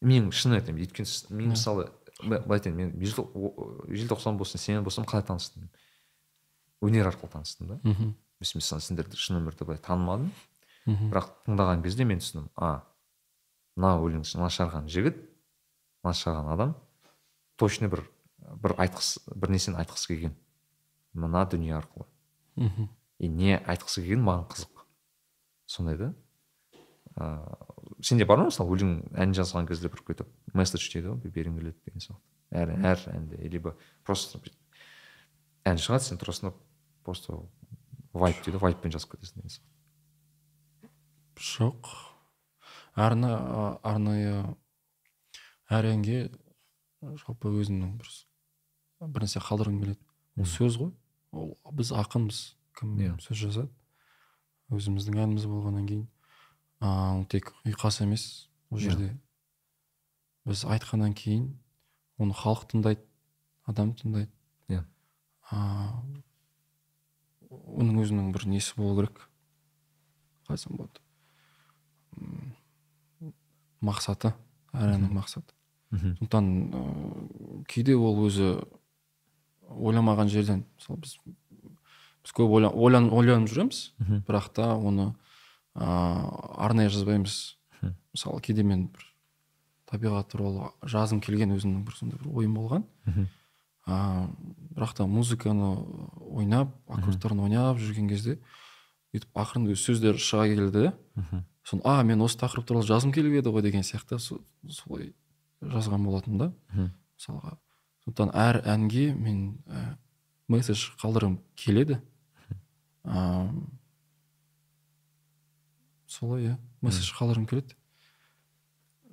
Мен 0.00 0.30
шын 0.32 0.56
айтамын 0.58 0.82
өйткені 0.84 1.36
мен 1.36 1.52
мысалы 1.54 1.90
былай 2.22 2.58
айтайын 2.58 2.76
мен 2.76 2.92
желтоқсан 3.00 4.38
болсын 4.40 4.60
сенімен 4.60 4.84
болсам 4.84 5.04
қалай 5.04 5.26
таныстым? 5.26 5.70
өнер 6.80 7.08
арқылы 7.10 7.30
таныстым 7.32 7.68
да. 7.68 7.80
Мхм. 7.82 8.14
Мысалы 8.40 8.80
сендерді 8.80 9.16
шын 9.20 9.40
өмірде 9.40 9.66
былай 9.68 9.80
танымадым. 9.84 10.30
Мхм. 10.86 11.10
Бірақ 11.12 11.28
тыңдаған 11.46 11.82
кезде 11.84 12.06
мен 12.08 12.22
түсіндім 12.22 12.48
а 12.56 12.80
мына 13.76 13.98
өлең 14.00 14.24
мына 14.24 14.48
шығарған 14.48 14.88
жігіт 14.88 15.20
мына 16.04 16.14
шығарған 16.16 16.48
адам 16.54 16.74
точно 17.60 17.90
бір 17.92 18.06
бір 18.64 18.76
айтқысы 18.80 19.20
бір 19.34 19.52
нәрсені 19.52 19.80
айтқысы 19.82 20.08
келген. 20.08 20.34
Мына 21.12 21.44
дүние 21.44 21.76
арқылы. 21.76 22.08
Мхм. 22.56 22.88
И 23.18 23.28
не 23.28 23.58
айтқысы 23.58 24.00
келгені 24.00 24.24
маған 24.24 24.48
қызық. 24.54 24.86
Сондай 25.66 25.98
да. 26.00 26.14
Ыыы 27.16 28.02
сенде 28.02 28.24
бар 28.24 28.38
ма 28.40 28.48
мысалы 28.50 28.70
өлең 28.76 28.92
ән 29.18 29.34
жазған 29.36 29.66
кезде 29.68 29.88
бір 29.90 30.02
какой 30.02 30.14
то 30.20 30.26
месседж 30.54 30.86
дейді 30.92 31.10
ғой 31.12 31.32
бергің 31.34 31.58
келеді 31.58 31.78
деген 31.86 32.04
сияқты. 32.04 32.22
Әр 32.50 32.72
әр 32.78 33.02
әнде. 33.14 33.36
Либо 33.50 33.76
просто 34.04 34.40
ән 35.64 35.76
шығады 35.80 36.06
сен 36.06 36.20
тұрасың 36.20 36.50
да 36.50 36.54
просто 37.04 37.40
вайп 38.12 38.40
дейді 38.44 38.58
ғой 38.58 38.70
вайппен 38.70 38.94
жазып 38.94 39.16
кетесің 39.16 39.42
деген 39.42 39.54
сияқты. 39.56 39.68
Жоқ. 41.40 41.90
Арна 42.94 43.78
арнайы 43.82 44.56
әр 45.70 45.90
әнге 45.92 46.30
жалпы 47.00 47.52
өзімнің 47.60 47.98
бір 48.00 48.10
бір 49.00 49.24
нәрсе 49.24 49.40
қалдырғым 49.44 49.78
келеді. 49.82 50.00
Ол 50.36 50.48
сөз 50.48 50.76
ғой. 50.80 50.90
Ол 51.32 51.54
біз 51.72 51.92
ақынбыз 51.96 52.40
кім 52.76 52.96
Иә. 52.98 53.14
сөз 53.22 53.38
жазады. 53.44 53.70
Өзіміздің 54.70 55.16
әніміз 55.22 55.46
болғаннан 55.48 55.86
кейін. 55.86 56.08
Ол 56.80 57.24
тек 57.28 57.52
ұйқас 57.66 58.00
емес 58.02 58.48
ол 58.70 58.78
Иә. 58.78 58.90
жерде. 58.90 59.10
Біз 60.46 60.64
айтқаннан 60.64 61.12
кейін 61.14 61.50
оны 62.18 62.32
халық 62.34 62.66
тыңдайды 62.72 63.02
адам 63.66 63.92
тыңдайды. 63.94 64.30
Иә. 64.68 64.84
оның 67.50 67.98
өзінің 68.04 68.32
бір 68.34 68.44
несі 68.48 68.74
болу 68.78 68.96
керек? 69.00 69.28
Қалай 70.46 70.56
айтсам 70.56 70.76
болады? 70.78 71.00
М, 72.16 72.52
мақсаты 73.82 74.32
әр 74.72 74.94
әннің 74.94 75.12
мақсаты. 75.16 75.54
Мхм. 75.90 76.14
Сондықтан 76.20 76.50
ыыы, 76.70 77.64
кейде 77.66 77.96
ол 77.96 78.20
өзі 78.26 78.52
ойламаған 79.68 80.28
жерден 80.30 80.64
мысалы 80.78 81.00
біз 81.02 81.16
біз 82.22 82.32
көп 82.36 82.50
ойла- 82.60 82.72
ойлан- 82.74 83.10
ойланып 83.10 83.48
жүреміз. 83.50 83.92
Бірақ 84.28 84.52
та 84.54 84.74
оны 84.76 85.14
ыыы 85.74 86.30
арнайы 86.58 86.90
жазбаймыз. 86.90 87.56
Мысалы 88.12 88.40
кейде 88.40 88.62
мен 88.66 88.88
бір 88.90 89.04
табиғат 89.90 90.28
туралы 90.32 90.70
жазғым 90.82 91.20
келген 91.22 91.52
өзімнің 91.56 91.84
бір 91.86 91.94
сондай 91.98 92.18
бір 92.18 92.32
ойым 92.34 92.54
болған. 92.54 92.84
Мхм. 93.06 93.28
а 93.86 94.28
бірақ 94.76 94.92
та 94.94 95.06
музыканы 95.06 95.70
ойнап 96.20 96.74
аккордтарын 96.88 97.40
ойнап 97.40 97.78
жүрген 97.78 98.08
кезде 98.08 98.38
өйтіп 99.14 99.30
ақырын 99.34 99.70
өз 99.72 99.80
сөздер 99.82 100.18
шыға 100.20 100.46
келді. 100.52 100.92
Да 101.16 101.40
соны 101.64 101.82
а 101.84 102.02
мен 102.02 102.20
осы 102.22 102.38
тақырып 102.38 102.66
туралы 102.66 102.86
жазғым 102.86 103.12
келіп 103.14 103.40
еді 103.40 103.50
ғой 103.50 103.62
деген 103.62 103.82
сияқты 103.82 104.18
со- 104.18 104.38
солай 104.68 105.14
жазған 105.62 106.04
болатын 106.04 106.38
да. 106.38 106.52
Мхм. 106.72 106.90
мысалға 107.18 107.56
сондықтан 108.04 108.30
әр 108.34 108.62
әнге 108.64 109.14
мен 109.14 109.58
ә, 109.66 109.96
месседж 110.48 110.90
қалдырғым 111.02 111.38
келеді. 111.56 112.00
А, 113.04 113.48
солай 116.10 116.50
иә. 116.50 116.56
Месседж 116.82 117.12
қалдырғым 117.14 117.46
келеді. 117.50 117.76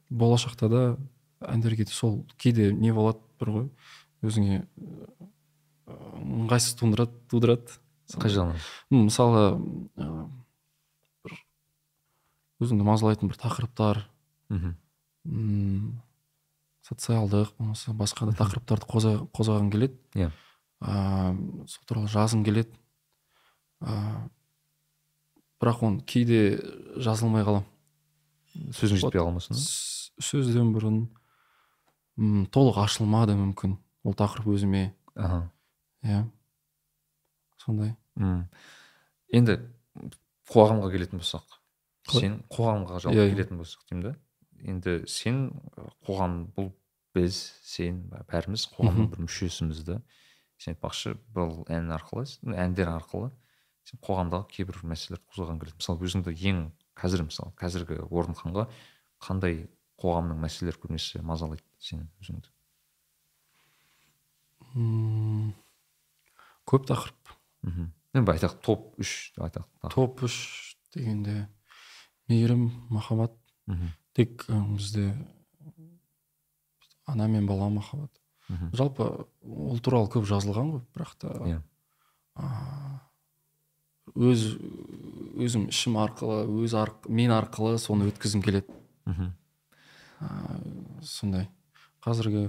Болашақта 0.10 0.70
да 0.72 0.82
әндерге 1.46 1.86
де 1.86 1.94
сол 1.94 2.24
кейде 2.42 2.72
не 2.74 2.94
болады 2.96 3.22
бір 3.40 3.54
ғой. 3.54 3.68
Өзіңе 4.26 4.64
ыңғайсыз 5.88 6.78
тудырады 6.80 7.14
тудырады. 7.30 7.78
Қай 8.18 8.34
жағынан? 8.34 8.62
Мысалы 8.90 9.44
бір 11.28 11.38
өзіңді 12.64 12.88
мазалайтын 12.88 13.30
бір 13.30 13.40
тақырыптар. 13.44 14.04
Мхм. 14.50 14.78
социалдық 16.88 17.52
болмаса 17.58 17.92
басқа 17.92 18.30
да 18.30 18.38
тақырыптарды 18.40 18.88
қозғағың 19.36 19.72
келеді. 19.72 19.98
Иә. 20.16 20.32
ыыы 20.80 21.68
сол 21.68 21.84
туралы 21.86 22.08
жазғың 22.08 22.46
келеді. 22.48 22.72
Ыыы 23.82 24.30
бірақ 25.62 25.84
оны 25.88 26.02
кейде 26.08 26.40
жазылмай 27.02 27.44
қаламын 27.48 28.74
сөзің 28.78 29.02
жетпей 29.04 29.22
қалмасын 29.22 29.58
сөзден 30.24 30.72
бұрын 30.76 31.00
м, 32.18 32.46
толық 32.54 32.80
ашылмады 32.84 33.36
мүмкін 33.38 33.76
ол 34.08 34.16
тақырып 34.18 34.48
өзіме. 34.56 34.86
Аха. 35.16 35.44
Иә. 36.06 36.24
Сондай. 37.62 37.96
М. 38.18 38.48
енді 39.34 39.58
қоғамға 40.50 40.90
келетін 40.94 41.20
болсақ 41.20 41.58
сен 42.08 42.38
қоғамға 42.54 43.02
жалпы 43.04 43.18
Иә, 43.20 43.26
иә. 43.28 43.34
келетін 43.36 43.60
болсақ 43.60 43.84
деймін 43.90 44.04
да 44.08 44.14
енді 44.72 44.94
сен 45.12 45.42
қоғам 46.08 46.38
бұл 46.56 46.72
біз 47.18 47.36
сен 47.68 48.06
бәріміз 48.32 48.68
қоғамның 48.78 49.10
бір 49.12 49.26
мүшесіміз 49.26 49.84
да. 49.86 50.00
Сен 50.58 50.74
айтпақшы 50.74 51.18
бұл 51.36 51.66
ән 51.70 51.92
арқылы 51.94 52.24
әндер 52.56 52.90
арқылы 52.96 53.30
сен 53.88 54.02
қоғамдағы 54.04 54.50
кейбір 54.52 54.82
мәселелерді 54.92 55.26
қозғаған 55.32 55.62
келеді 55.62 55.80
мысалы 55.80 56.08
өзіңді 56.08 56.36
ең 56.52 56.62
қазір 57.00 57.24
мысалы 57.28 57.54
қазіргі 57.60 58.00
орныққанға 58.08 58.68
қандай 59.24 59.64
қоғамның 60.02 60.40
мәселелері 60.44 60.82
көбінесе 60.84 61.22
мазалайды 61.26 61.64
сен 61.82 62.06
өзіңді? 62.22 62.52
Көп 66.68 66.88
тақырып. 66.90 67.32
Мхм. 67.66 67.88
Енді 68.18 68.34
айтайық 68.34 68.60
топ 68.66 69.00
үш 69.02 69.32
деп 69.36 69.48
айтайық 69.48 69.92
топ 69.94 70.22
үш 70.28 70.36
дегенде 70.94 71.48
мейірім 72.30 72.68
махаббат. 72.94 73.34
Мхм. 73.68 73.94
Тек 74.14 74.46
бізде 74.76 75.14
ана 77.06 77.28
мен 77.28 77.48
бала 77.48 77.70
махаббат. 77.70 78.12
Мхм. 78.50 78.72
Жалпы 78.76 79.08
ол 79.42 79.80
туралы 79.80 80.12
көп 80.12 80.28
жазылған 80.28 80.76
ғой 80.76 80.86
бірақ 80.96 81.16
та 81.20 81.34
Иә. 81.48 81.62
а, 82.36 83.02
өз 84.16 84.46
өзім 85.38 85.68
ішім 85.70 85.98
арқылы 86.02 86.46
өз 86.64 86.74
арқ, 86.78 87.10
мен 87.10 87.34
арқылы 87.36 87.78
соны 87.82 88.08
өткізгім 88.12 88.44
келеді. 88.46 88.74
Мхм. 89.10 89.34
Сондай. 91.04 91.50
Қазіргі 92.02 92.48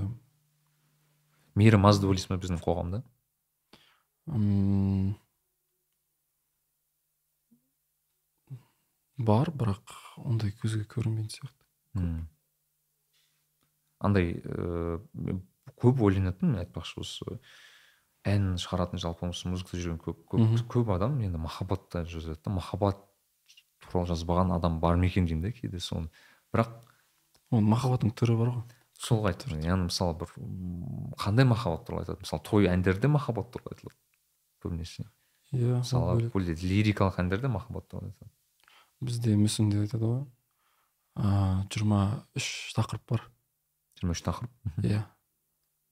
мейірім 1.59 1.87
аз 1.89 2.01
деп 2.01 2.13
ойлайсың 2.13 2.35
ба 2.35 2.41
біздің 2.43 2.61
қоғамда? 2.65 3.03
М, 4.29 5.17
бар 9.19 9.51
бірақ 9.51 9.95
ондай 10.23 10.53
көзге 10.63 10.87
көрінбейтін 10.89 11.33
сияқты. 11.35 11.65
Андай 13.99 14.37
ыыы 14.45 15.41
көп 15.79 16.01
ойланатын 16.07 16.55
айтпақшы 16.63 17.01
осы. 17.03 17.39
Ән 18.29 18.57
шығаратын 18.61 19.01
жалпы 19.03 19.29
осы 19.29 19.49
музыкада 19.51 19.83
жүрген 19.83 20.01
көп 20.03 20.25
көп, 20.31 20.65
көп 20.71 20.91
адам 20.95 21.19
енді 21.25 21.41
махаббатта 21.43 22.05
жазады 22.09 22.39
да. 22.45 22.53
Махаббат 22.53 23.01
туралы 23.89 24.11
жазбаған 24.13 24.55
адам 24.57 24.81
бар 24.81 24.97
ма 24.97 25.09
екен 25.09 25.27
деймін 25.27 25.49
да 25.49 25.53
кейде 25.53 25.81
соны. 25.81 26.11
Бірақ 26.53 26.73
оның 27.53 27.71
махаббаттың 27.73 28.13
түрі 28.17 28.37
бар 28.39 28.53
ғой. 28.53 28.63
сол 28.99 29.27
айтып 29.31 29.53
яғни 29.55 29.89
мысалы 29.89 30.17
бір 30.19 30.33
қандай 31.19 31.47
махаббат 31.47 31.87
туралы 31.87 32.05
айтады? 32.05 32.21
Мысалы 32.25 32.43
той 32.45 32.69
әндерде 32.69 33.09
махаббат 33.09 33.51
туралы 33.53 33.75
айтылады 33.75 33.97
көбінесе. 34.65 35.07
Иә 35.53 35.79
ол 35.79 36.19
мысалы 36.21 36.31
лирикалық 36.63 37.21
әндерде 37.23 37.49
махаббат 37.49 37.89
туралы 37.89 38.13
айтады. 38.13 38.31
Бізде 39.01 39.37
мүсінде 39.39 39.85
айтады 39.85 40.05
ғой. 40.11 40.25
Ыыы 41.17 41.67
жиырма 41.71 42.27
үш 42.37 42.73
тақырып 42.77 43.05
бар. 43.09 43.23
Жиырма 44.01 44.17
үш 44.17 44.23
тақырып. 44.27 44.51
Иә. 44.83 45.05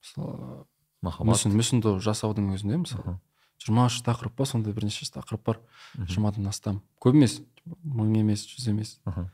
Мысалы 0.03 0.67
махаббат. 1.03 1.35
Мүсін 1.35 1.57
мүсінді 1.57 1.97
жасаудың 2.05 2.53
өзінде 2.57 2.81
мысалы. 2.83 3.19
Жиырма 3.63 3.87
үш 3.89 4.01
тақырып 4.05 4.37
па 4.37 4.47
сондай 4.47 4.75
бірнеше 4.77 5.09
тақырып 5.13 5.45
бар. 5.45 5.61
Жиырмадан 5.97 6.47
астам. 6.49 6.83
Көп 7.03 7.17
емес. 7.17 7.41
Мың 7.85 8.15
емес 8.21 8.45
жүз 8.51 8.69
емес. 8.71 8.99
Мхм. 9.09 9.31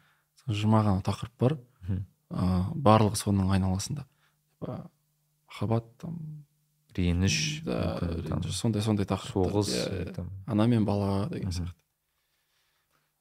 Жиырма 0.48 0.84
ғана 0.86 1.02
тақырып 1.06 1.34
бар. 1.38 1.58
Ыыы 1.88 2.02
барлығы 2.74 3.18
соның 3.20 3.50
айналасында. 3.52 4.06
Махаббат 4.62 5.90
там 6.00 6.16
реніш 6.96 7.62
сондай 8.52 8.82
сондай 8.82 9.06
тақырыптар. 9.08 9.64
соғыс 9.64 10.26
ана 10.46 10.66
мен 10.66 10.84
бала 10.84 11.28
деген 11.30 11.50
сияқты. 11.50 11.76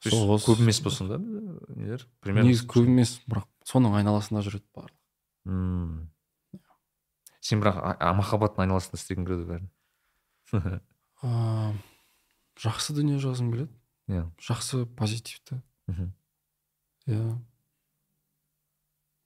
Соғыс. 0.02 0.46
көп 0.48 0.64
емес 0.64 0.82
па 0.82 0.90
сонда 0.90 1.20
нелер? 1.20 2.08
Примерно 2.22 2.50
негізі 2.50 2.68
көп 2.68 2.88
емес 2.90 3.20
бірақ 3.28 3.48
соның 3.68 3.96
айналасында 4.00 4.44
жүреді 4.46 4.66
барлығы. 4.76 4.98
Мм. 5.46 6.11
Сен 7.42 7.62
бірақ 7.64 7.78
махаббаттың 8.18 8.66
айналасында 8.66 9.00
істегің 9.02 9.28
келеді 9.28 9.48
бәрін 9.52 9.70
ыыы 11.22 11.74
жақсы 12.62 12.94
дүние 12.98 13.20
жазғым 13.24 13.52
келеді 13.54 13.72
иә 14.12 14.26
жақсы 14.42 14.84
позитивті 14.98 15.62
мхм. 15.88 16.12
иә 17.08 17.24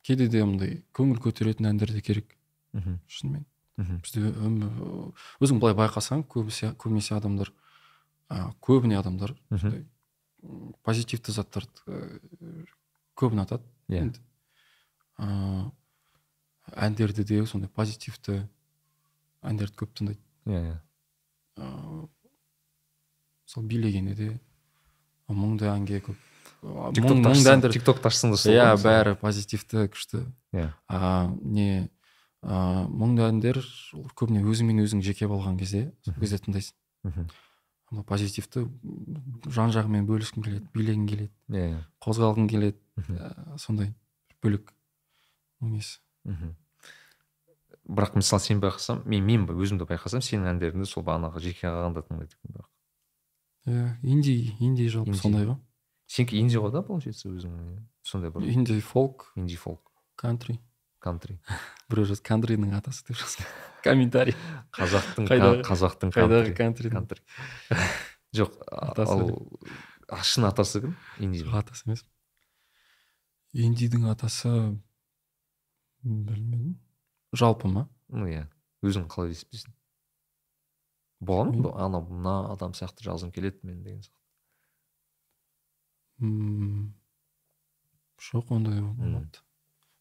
кейде 0.05 0.27
де 0.29 0.43
мындай 0.45 0.79
көңіл 0.95 1.19
көтеретін 1.23 1.69
әндер 1.71 1.91
де 1.93 2.01
керек 2.05 2.35
мхм. 2.73 2.99
шынымен 3.07 3.45
мхм. 3.77 3.99
бізде 4.05 4.21
өмір 4.31 5.13
өзің 5.41 5.59
былай 5.59 5.75
байқасаң 5.81 6.23
көбісі 6.29 6.73
көбінесе 6.79 7.15
адамдар 7.17 7.51
ә, 8.29 8.51
көбіне 8.61 8.99
адамдар 8.99 9.35
Мхм. 9.49 9.83
позитивті 10.85 11.31
заттарды 11.35 11.81
ә, 11.87 12.65
көп 13.17 13.33
ұнатады 13.35 13.63
Иә. 13.89 14.05
енді 14.05 14.21
ә, 15.17 15.71
әндерді 16.73 17.25
де 17.27 17.45
сондай 17.45 17.69
позитивті 17.69 18.41
әндерді 19.45 19.79
көп 19.83 19.93
тыңдайды. 19.97 20.21
Иә 20.49 20.61
иә. 20.61 20.77
Ыыы 21.61 22.07
мысалы 23.45 23.67
билегенде 23.69 24.15
де 24.15 24.29
мұңды 25.29 25.69
әнге 25.69 26.01
көп. 26.05 26.17
Тиктокты 27.75 28.09
ашсаң 28.09 28.33
да 28.33 28.41
сол 28.41 28.55
иә 28.55 28.71
бәрі 28.81 29.15
позитивті 29.21 29.85
күшті. 29.93 30.23
Иә. 30.55 30.71
А 30.89 31.29
не 31.41 31.89
ә, 32.41 32.85
мұңды 32.89 33.25
әндер 33.27 33.61
ол 33.93 34.07
көбіне 34.17 34.41
өзіңмен 34.45 34.81
өзің 34.85 35.03
жеке 35.05 35.29
болған 35.29 35.59
кезде 35.61 35.91
сол 36.05 36.17
кезде 36.21 36.41
тыңдайсың. 36.45 36.77
Мхм. 37.05 37.27
ана 37.91 38.01
позитивті 38.03 38.65
жан 39.53 39.69
жағымен 39.73 40.07
бөліскің 40.09 40.45
келеді 40.45 40.65
билегің 40.73 41.05
келеді 41.09 41.31
иә 41.53 41.67
иә. 41.69 41.81
қозғалғың 42.01 42.47
келеді 42.49 42.79
сондай 43.61 43.91
бөлек 44.41 44.73
несі? 45.61 45.99
Мхм. 46.25 46.55
бірақ 47.85 48.15
мысалы 48.17 48.41
сен 48.41 48.61
байқасам 48.61 49.03
мен 49.05 49.25
мен 49.25 49.45
өзім 49.45 49.79
де 49.79 49.85
байқасам 49.85 50.23
сенің 50.25 50.55
әндеріңді 50.55 50.89
сол 50.89 51.05
бағанағы 51.05 51.39
жеке 51.39 51.67
екен 51.67 52.51
бірақ. 52.51 52.69
Иә 53.65 53.97
инди 54.03 54.55
инди 54.59 54.87
жалпы 54.89 55.13
сондай 55.13 55.45
ғой. 55.45 55.59
Сенікі 56.07 56.39
инди 56.41 56.57
ғой 56.57 56.71
да 56.71 56.81
получается 56.81 57.29
өзің 57.29 57.85
сондай 58.03 58.31
бір 58.31 58.49
инди 58.49 58.79
фолк. 58.79 59.31
Инди 59.35 59.55
фолк. 59.55 59.91
Кантри. 60.15 60.59
Кантри. 60.99 61.39
Біреу 61.89 62.05
жазды 62.09 62.25
кантридің 62.25 62.75
атасы 62.77 63.05
деп 63.07 63.21
жазған 63.21 63.49
комментарий. 63.85 64.35
Қазақтың 64.73 65.29
қазақтың 65.65 66.13
қайдағы 66.15 66.53
кантри. 66.57 66.89
кантри. 66.89 67.21
Жоқ 68.37 68.57
ал 68.73 70.23
шын 70.25 70.49
атасы 70.49 70.81
кім? 70.81 70.95
Инди 71.19 71.45
атасы 71.45 71.85
емес. 71.87 72.05
Индидің 73.55 74.09
атасы 74.11 74.51
білмедім. 76.05 76.75
Жалпы 77.33 77.67
ма? 77.67 77.87
Ну 78.13 78.27
иә. 78.29 78.45
Өзің 78.85 79.07
қалай 79.09 79.33
есептейсің? 79.33 79.73
Бола 81.25 81.49
ма? 81.51 81.71
Ана 81.81 82.01
мына 82.05 82.35
адам 82.53 82.73
сияқты 82.77 83.03
жазғым 83.07 83.31
келеді 83.33 83.59
мен 83.65 83.81
деген 83.83 84.01
сияқты. 84.03 84.21
М, 86.21 86.93
жоқ 88.21 88.51
ондай 88.55 88.79
болмады 88.79 89.41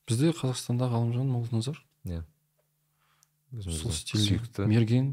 бізде 0.07 0.31
қазақстанда 0.37 0.87
ғалымжан 0.93 1.27
молданазар 1.33 1.81
сол 2.05 2.21
өзіміздің 3.59 3.93
стильде. 3.99 4.27
сүйікті. 4.29 4.67
Мерген. 4.69 5.09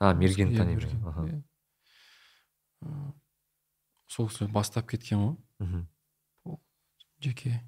А 0.00 0.12
мерген 0.12 0.50
Иә, 0.52 0.56
танимын 0.58 1.30
иә. 1.30 1.42
Ы, 2.82 3.12
сол 4.06 4.28
кісі 4.28 4.50
бастап 4.52 4.88
кеткен 4.90 5.18
ғой. 5.22 5.36
Мгм, 5.60 5.86
жеке. 7.20 7.62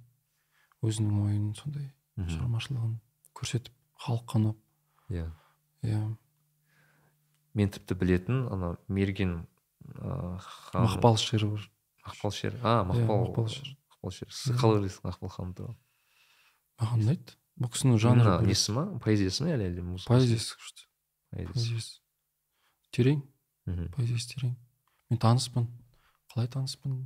Өзінің 0.87 1.17
ойын 1.27 1.47
сондай 1.59 1.89
шығармашылығын 2.17 2.95
көрсетіп 3.37 3.73
халыққа 4.07 4.39
ұнап 4.41 4.59
иә. 5.13 5.27
Иә. 5.87 6.01
Мен 7.57 7.71
тіпті 7.73 7.97
білетін 7.97 8.43
ана 8.53 8.75
мерген 8.89 9.47
ыыы, 9.97 10.39
мақпал 10.77 11.17
шері 11.21 11.49
бар. 11.55 11.67
Мақпал 12.07 12.33
шер. 12.37 12.57
А 12.63 12.83
Иә, 12.83 12.87
мақпал 12.91 13.25
Мақпал 13.27 13.49
шер. 13.49 13.73
мақпал 13.95 14.13
шер. 14.15 14.31
Сіз 14.31 14.57
қалай 14.61 14.81
ойлайсыз 14.81 15.03
мақпал 15.05 15.33
ханым 15.33 15.55
туралы 15.57 15.77
маған 16.81 17.03
ұнайды. 17.07 17.37
Бұл 17.57 17.71
кісінің 17.73 17.97
жанры 18.03 18.33
несі 18.45 18.75
ма? 18.77 18.83
Поэзиясы 19.01 19.45
ма 19.47 19.55
әлде 19.55 19.71
әлде 19.71 19.83
музыкасы? 19.87 20.11
Поэзиясы 20.13 20.59
күшті. 20.61 20.83
Поэзиясы. 21.33 21.95
Терең. 22.93 23.23
Поэзиясы 23.97 24.29
терең. 24.35 24.53
Мен 25.09 25.21
таныспын. 25.23 25.65
Қалай 26.35 26.51
таныспын? 26.53 26.99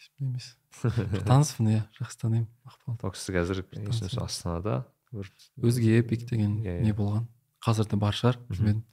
Есімде 0.00 0.24
емес. 0.32 0.56
Иә 1.76 1.82
жақсы 1.98 2.18
танимын 2.24 2.48
мақпалды 2.64 3.04
ол 3.06 3.12
кісі 3.12 3.34
қазір 3.36 3.62
астанада. 4.24 4.80
Бір 5.12 5.28
өзге 5.66 5.98
эпик 6.00 6.24
деген 6.30 6.58
Иә, 6.64 6.80
не 6.80 6.90
иә. 6.92 6.96
болған. 6.96 7.26
Қазір 7.64 7.88
де 7.90 7.96
бар 8.00 8.14
шығар 8.16 8.38
білмедім 8.48 8.84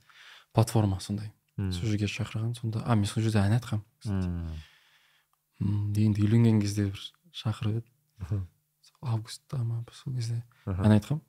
платформа 0.54 1.00
сондай. 1.00 1.32
Сол 1.58 1.88
жерге 1.90 2.06
шақырған 2.06 2.54
сонда 2.60 2.84
а 2.86 2.96
мен 2.96 3.06
сол 3.10 3.24
жерде 3.24 3.40
ән 3.40 3.56
айтқанмын 3.58 4.58
енді 5.98 6.22
үйленген 6.22 6.60
кезде 6.62 6.90
бір 6.92 7.02
шақырып 7.34 7.80
еді. 7.82 8.44
Августта 9.02 9.58
ма 9.64 9.84
сол 9.94 10.14
кезде 10.14 10.44
ән 10.66 10.98
айтқанмын. 10.98 11.24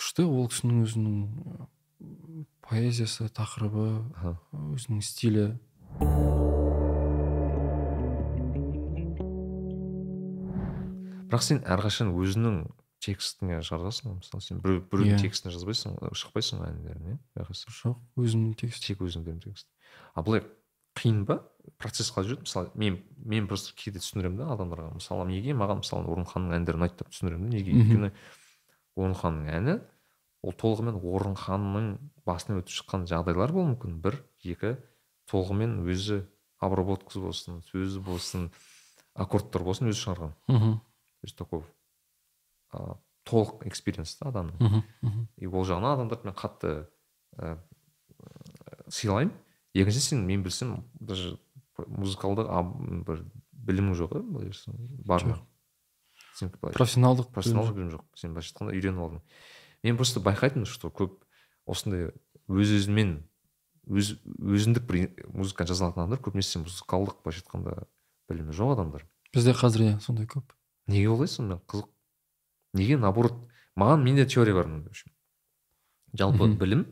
Күшті 0.00 0.24
ол 0.26 0.48
кісінің 0.48 0.84
өзінің 0.86 1.66
поэзиясы 2.64 3.28
тақырыбы 3.36 3.88
өзінің 4.74 5.02
стилі. 5.04 5.50
Бірақ 11.30 11.44
сен 11.46 11.60
әрқашан 11.64 12.10
өзінің 12.18 12.56
текстіңе 13.00 13.60
жазасың 13.64 14.10
ғой 14.10 14.16
мысалы 14.18 14.42
сен 14.44 14.58
біреу 14.60 14.82
біреудің 14.90 15.16
Иә. 15.16 15.20
текстіне 15.22 15.54
жазбайсың 15.54 15.94
шықпайсың 16.20 16.60
ғой 16.60 16.72
әндеріне 16.74 17.14
байқасаң 17.38 17.76
жоқ 17.78 18.02
өзімнің 18.20 18.56
текст. 18.60 18.84
Тек 18.84 19.00
өзіңдердің 19.00 19.40
текст. 19.46 19.68
А 20.14 20.22
былай 20.26 20.42
қиын 20.98 21.22
ба? 21.24 21.38
Процесс 21.78 22.10
қалай 22.12 22.28
жүреді? 22.28 22.44
Мысалы 22.44 22.70
мен 22.74 22.98
мен 23.24 23.46
просто 23.48 23.72
кейде 23.78 24.02
түсіндіремін 24.02 24.42
да 24.42 24.50
адамдарға. 24.52 24.90
Мысалы 24.98 25.26
неге 25.30 25.54
маған 25.56 25.80
мысалы 25.80 26.10
орынханның 26.12 26.58
әндері 26.58 26.80
ұнайды 26.80 26.98
деп 27.00 27.12
түсіндіремін 27.14 27.46
да 27.48 27.56
неге? 27.56 27.72
Өйткені 27.78 28.10
орынханның 29.00 29.48
әні 29.54 29.78
ол 30.42 30.54
толығымен 30.60 31.00
орынханның 31.00 31.88
басынан 32.26 32.60
өтіп 32.60 32.74
шыққан 32.80 33.06
жағдайлар 33.08 33.52
болуы 33.54 33.74
мүмкін. 33.74 33.96
Бір 34.02 34.20
екі 34.44 34.74
толығымен 35.30 35.78
өзі 35.88 36.22
обработкасы 36.60 37.20
болсын 37.22 37.60
сөзі 37.70 38.00
болсын 38.04 38.48
аккордтар 39.14 39.64
болсын 39.64 39.88
өзі 39.92 40.00
шығарған. 40.04 40.32
Мхм. 40.48 40.78
Такой 41.36 41.62
а, 42.72 42.96
толық 43.28 43.66
экспириенс 43.68 44.16
та 44.16 44.30
адамның 44.30 44.56
мхм 44.60 44.82
мхм 45.02 45.26
и 45.36 45.46
ол 45.46 45.66
жағынан 45.68 45.94
адамдарды 45.94 46.30
мен 46.30 46.36
қатты 46.36 46.72
ә, 47.36 47.58
сыйлаймын. 48.88 49.34
Екінші 49.74 50.00
сен 50.00 50.26
мен 50.26 50.42
білсем 50.42 50.84
даже 50.98 51.38
музыкалдық 51.78 52.48
бір 53.06 53.24
білімің 53.52 53.94
жоқ 53.98 54.16
иә 54.18 54.22
былай 54.24 54.52
бар 55.06 55.24
ма? 55.28 55.38
Сен 56.34 56.50
профессионалдық 56.50 57.30
профессионалдық 57.30 57.76
білім 57.76 57.92
жоқ. 57.94 58.04
Сен 58.18 58.34
былайша 58.34 58.50
айтқанда 58.54 58.74
үйреніп 58.74 59.04
алдың. 59.04 59.22
Мен 59.84 59.96
просто 59.96 60.20
байқайтынмын 60.20 60.66
что 60.66 60.90
көп 60.90 61.20
осындай 61.70 62.10
өз 62.48 62.74
өзімен 62.80 63.20
өз 63.86 64.16
өзіндік 64.26 64.86
бір 64.88 65.06
музыка 65.30 65.66
жаза 65.68 65.86
алатын 65.86 66.04
адамдар 66.04 66.22
көбінесе 66.24 66.64
музыкалдық 66.64 67.22
былайша 67.22 67.44
айтқанда 67.44 67.76
білімі 68.28 68.56
жоқ 68.56 68.74
адамдар. 68.74 69.06
Бізде 69.34 69.54
қазір 69.54 69.86
иә 69.86 70.00
сондай 70.02 70.26
көп. 70.26 70.50
Неге 70.86 71.10
олай 71.10 71.28
сонымен 71.28 71.60
қызық? 71.66 71.88
Неге 72.74 72.96
наоборот 72.96 73.36
маған 73.76 74.04
менде 74.04 74.26
теория 74.26 74.54
бар 74.54 74.66
в 74.66 74.86
общем. 74.86 75.12
Жалпы 76.12 76.48
білім 76.56 76.86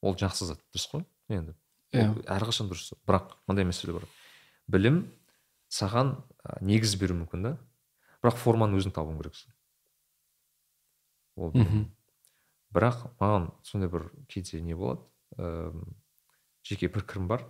ол 0.00 0.16
жақсы 0.16 0.46
зат 0.46 0.60
дұрыс 0.72 0.88
қой? 0.90 1.06
Енді 1.28 1.54
иә. 1.92 2.10
ол 2.10 2.20
әрқашан 2.26 2.68
дұрыс 2.70 2.92
бірақ 3.06 3.36
мындай 3.46 3.64
мәселе 3.64 3.92
бар. 3.92 4.06
Білім 4.66 5.06
саған 5.68 6.16
негіз 6.60 6.96
беруі 6.96 7.22
мүмкін 7.22 7.42
да? 7.42 7.56
Бірақ 8.22 8.36
форманы 8.38 8.78
өзің 8.78 8.92
табуың 8.92 9.18
керексің 9.22 9.52
ол 11.36 11.52
білім. 11.52 11.90
бірақ 12.74 13.06
маған 13.20 13.50
сондай 13.62 13.88
бір 13.88 14.10
кейде 14.28 14.60
не 14.60 14.74
болады? 14.74 15.04
Ыыы 15.38 15.84
жеке 16.62 16.88
пікірім 16.88 17.28
бар. 17.28 17.44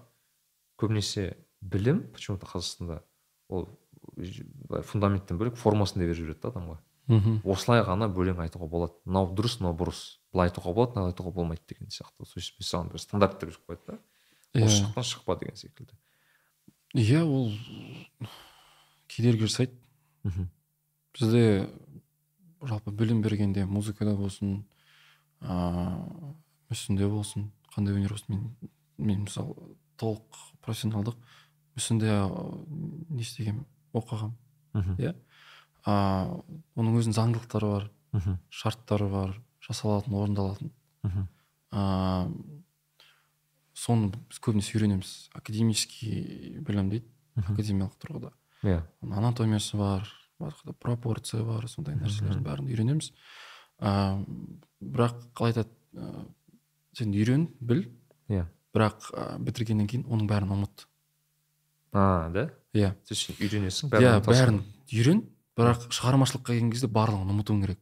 Көбінесе 0.80 1.36
білім 1.60 2.08
почему 2.12 2.38
то 2.38 2.46
қазақстанда 2.46 3.02
ол 3.48 3.68
былай 4.16 4.82
фундаменттен 4.82 5.38
бөлек 5.38 5.56
формасын 5.60 6.00
да 6.00 6.06
беріп 6.06 6.18
жібереді 6.18 6.40
да 6.42 6.52
адамға. 6.52 6.78
Мхм. 7.10 7.40
Осылай 7.44 7.82
ғана 7.82 8.06
өлең 8.08 8.40
айтуға 8.44 8.68
болады. 8.70 8.94
Мынау 9.04 9.32
дұрыс 9.34 9.58
мынау 9.60 9.74
бұрыс. 9.78 10.02
Былай 10.32 10.50
айтуға 10.50 10.72
болады 10.74 10.96
мынау 10.96 11.10
айтуға 11.10 11.32
болмайды 11.34 11.62
деген 11.68 11.90
сияқты. 11.90 12.24
То 12.24 12.38
есть 12.38 12.54
саған 12.62 12.92
бір 12.92 13.02
стандарт 13.02 13.40
беріп 13.42 13.58
қояды 13.66 13.82
да. 13.86 13.98
Осы 14.54 14.62
иә 14.62 14.86
жақтан 14.86 15.08
шықпа 15.08 15.36
деген 15.40 15.56
секілді. 15.56 15.96
Иә 16.94 17.24
ол 17.24 17.50
кедергі 19.08 19.48
жасайды 19.48 19.74
мхм. 20.22 20.48
Бізде 21.18 21.68
жалпы 22.62 22.92
білім 22.92 23.22
бергенде 23.22 23.66
музыкада 23.66 24.14
болсын 24.16 24.64
ыыы 25.40 26.32
мүсінде 26.70 27.08
болсын. 27.10 27.50
Қандай 27.74 27.96
өнер 27.98 28.14
болсын 28.14 28.36
мен 28.36 28.50
мен 28.98 29.24
мысалы 29.26 29.74
толық 29.98 30.38
профессионалдық. 30.62 31.16
Мүсінде 31.74 32.14
не 33.10 33.22
істегенмін. 33.24 33.66
Оқығанмын. 33.92 34.96
Иә. 34.98 35.12
Ыыы 35.82 36.42
оның 36.78 36.98
өзінің 37.00 37.16
заңдылықтары 37.16 37.68
бар 37.72 37.88
мхм. 38.12 38.38
шарттары 38.48 39.08
бар 39.10 39.34
жасалатын 39.66 40.14
орындалатын. 40.14 40.72
Мхм. 41.02 41.28
Ыыы 41.72 42.60
соны 43.74 44.12
біз 44.30 44.38
көбінесе 44.44 44.76
үйренеміз. 44.78 45.30
Академический 45.34 46.58
білім 46.60 46.90
дейді 46.92 47.06
мхм. 47.36 47.54
академиялық 47.54 47.96
тұрғыда. 48.02 48.32
Иә. 48.62 48.82
Анатомиясы 49.02 49.76
бар 49.76 50.08
пропорция 50.82 51.42
бар 51.46 51.68
сондай 51.68 51.96
нәрселердің 51.98 52.42
бәрін 52.46 52.70
үйренеміз. 52.70 53.12
Ыыы 53.80 54.26
бірақ 54.82 55.18
қалай 55.34 55.52
айтады 55.54 55.70
ыыы 55.94 56.26
сен 56.96 57.12
үйрен 57.14 57.48
біл. 57.60 57.86
Иә. 58.28 58.46
Бірақ 58.72 59.10
ә, 59.12 59.38
бітіргеннен 59.42 59.88
кейін 59.88 60.06
оның 60.08 60.28
бәрін 60.30 60.52
ұмыт. 60.54 60.86
А 61.92 62.30
да? 62.32 62.48
Иә. 62.74 62.94
Сен 63.08 63.36
үйренесің 63.38 63.92
иә 63.98 64.18
бәрін. 64.24 64.62
Үйрен 64.92 65.22
бірақ 65.58 65.88
шығармашылыққа 65.92 66.52
келген 66.54 66.70
кезде 66.72 66.88
барлығын 66.88 67.32
ұмытуың 67.34 67.60
керек. 67.66 67.80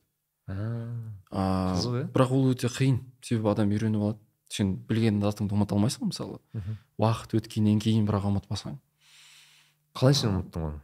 Қызық, 1.31 1.95
иә? 2.01 2.07
бірақ 2.11 2.33
ол 2.35 2.51
өте 2.51 2.71
қиын 2.73 2.99
себебі 3.23 3.53
адам 3.53 3.71
үйреніп 3.71 4.03
алады. 4.03 4.19
Сен 4.51 4.73
білген 4.89 5.21
затыңды 5.23 5.55
ұмыта 5.55 5.77
алмайсың 5.77 6.11
мысалы. 6.11 6.41
Мхм. 6.53 6.79
уақыт 6.99 7.37
өткеннен 7.39 7.79
кейін 7.79 8.09
бірақ 8.09 8.27
ұмытпасаң. 8.33 8.81
Қалай 9.95 10.17
сен 10.19 10.35
ұмыттың 10.35 10.65
оны? 10.67 10.81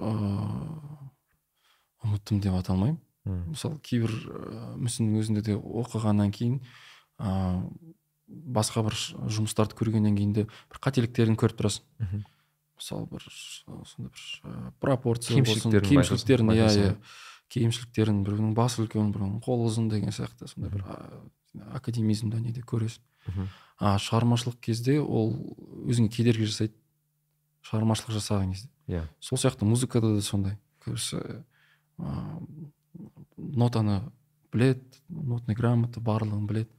Ыыы 0.00 0.90
ұмыттым 2.08 2.40
деп 2.42 2.56
айта 2.58 2.74
алмаймын. 2.74 2.98
Мысалы 3.52 3.78
кейбір 3.86 4.10
мүсіннің 4.80 5.22
өзінде 5.22 5.44
де 5.46 5.54
оқығаннан 5.54 6.34
кейін 6.34 6.58
ыыы 7.20 7.94
басқа 8.30 8.82
бір 8.86 8.96
жұмыстарды 9.30 9.78
көргеннен 9.78 10.16
кейін 10.18 10.34
де 10.34 10.44
бір 10.50 10.82
қателіктерін 10.82 11.38
көріп 11.38 11.58
тұрасың. 11.60 11.86
Мхм. 12.02 12.24
Мысалы 12.80 13.06
бір 13.12 13.26
сондай 13.28 14.10
бір 14.10 14.72
пропорция 14.80 15.36
болсын 15.44 15.70
Кемшіліктерін 15.70 15.90
кемшіліктерін 15.90 16.50
иә 16.50 16.64
байқайсың, 16.64 16.96
иә. 16.96 17.18
кемшіліктерін 17.54 18.22
біреудің 18.24 18.54
басы 18.56 18.82
үлкен 18.82 19.12
қолы 19.44 19.68
ұзын 19.68 19.90
деген 19.92 20.16
сияқты 20.16 20.48
сондай 20.48 20.72
бір 20.72 20.86
а, 20.88 20.98
академизмда 21.76 22.40
неде 22.40 22.62
көресің. 22.62 23.04
А 23.80 23.96
шығармашылық 24.00 24.58
кезде 24.60 24.98
ол 25.00 25.32
өзіңе 25.88 26.10
кедергі 26.12 26.48
жасайды. 26.48 26.74
Шығармашылық 27.64 28.16
жасаған 28.16 28.52
кезде. 28.54 28.70
Иә. 28.88 29.06
Сол 29.20 29.38
сияқты 29.40 29.64
музыкада 29.68 30.14
да 30.16 30.22
сондай. 30.24 30.58
Көбісі 30.84 31.20
ыыы 32.00 32.70
нотаны 33.36 34.02
білет 34.52 34.82
нотный 35.08 35.54
грамота 35.56 36.00
барлығын 36.00 36.46
білет 36.48 36.70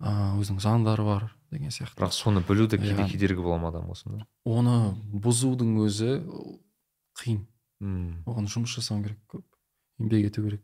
ыыы 0.00 0.40
өзінің 0.42 0.62
заңдары 0.64 1.04
бар. 1.04 1.28
Деген 1.50 1.70
сияқты 1.72 1.96
бірақ 2.00 2.12
соны 2.12 2.42
білу 2.48 2.66
де 2.68 2.78
кейде 2.78 3.06
кедергі 3.08 3.42
бола 3.42 3.58
ма 3.58 3.68
адамға 3.72 3.94
сонда 3.96 4.26
оны 4.44 4.94
бұзудың 5.12 5.76
өзі 5.86 6.10
қиын 7.20 7.44
Мм. 7.80 8.24
оған 8.26 8.48
жұмыс 8.50 8.74
жасау 8.78 9.02
керек 9.02 9.18
көп 9.30 9.44
еңбек 10.02 10.26
ету 10.32 10.42
керек 10.44 10.62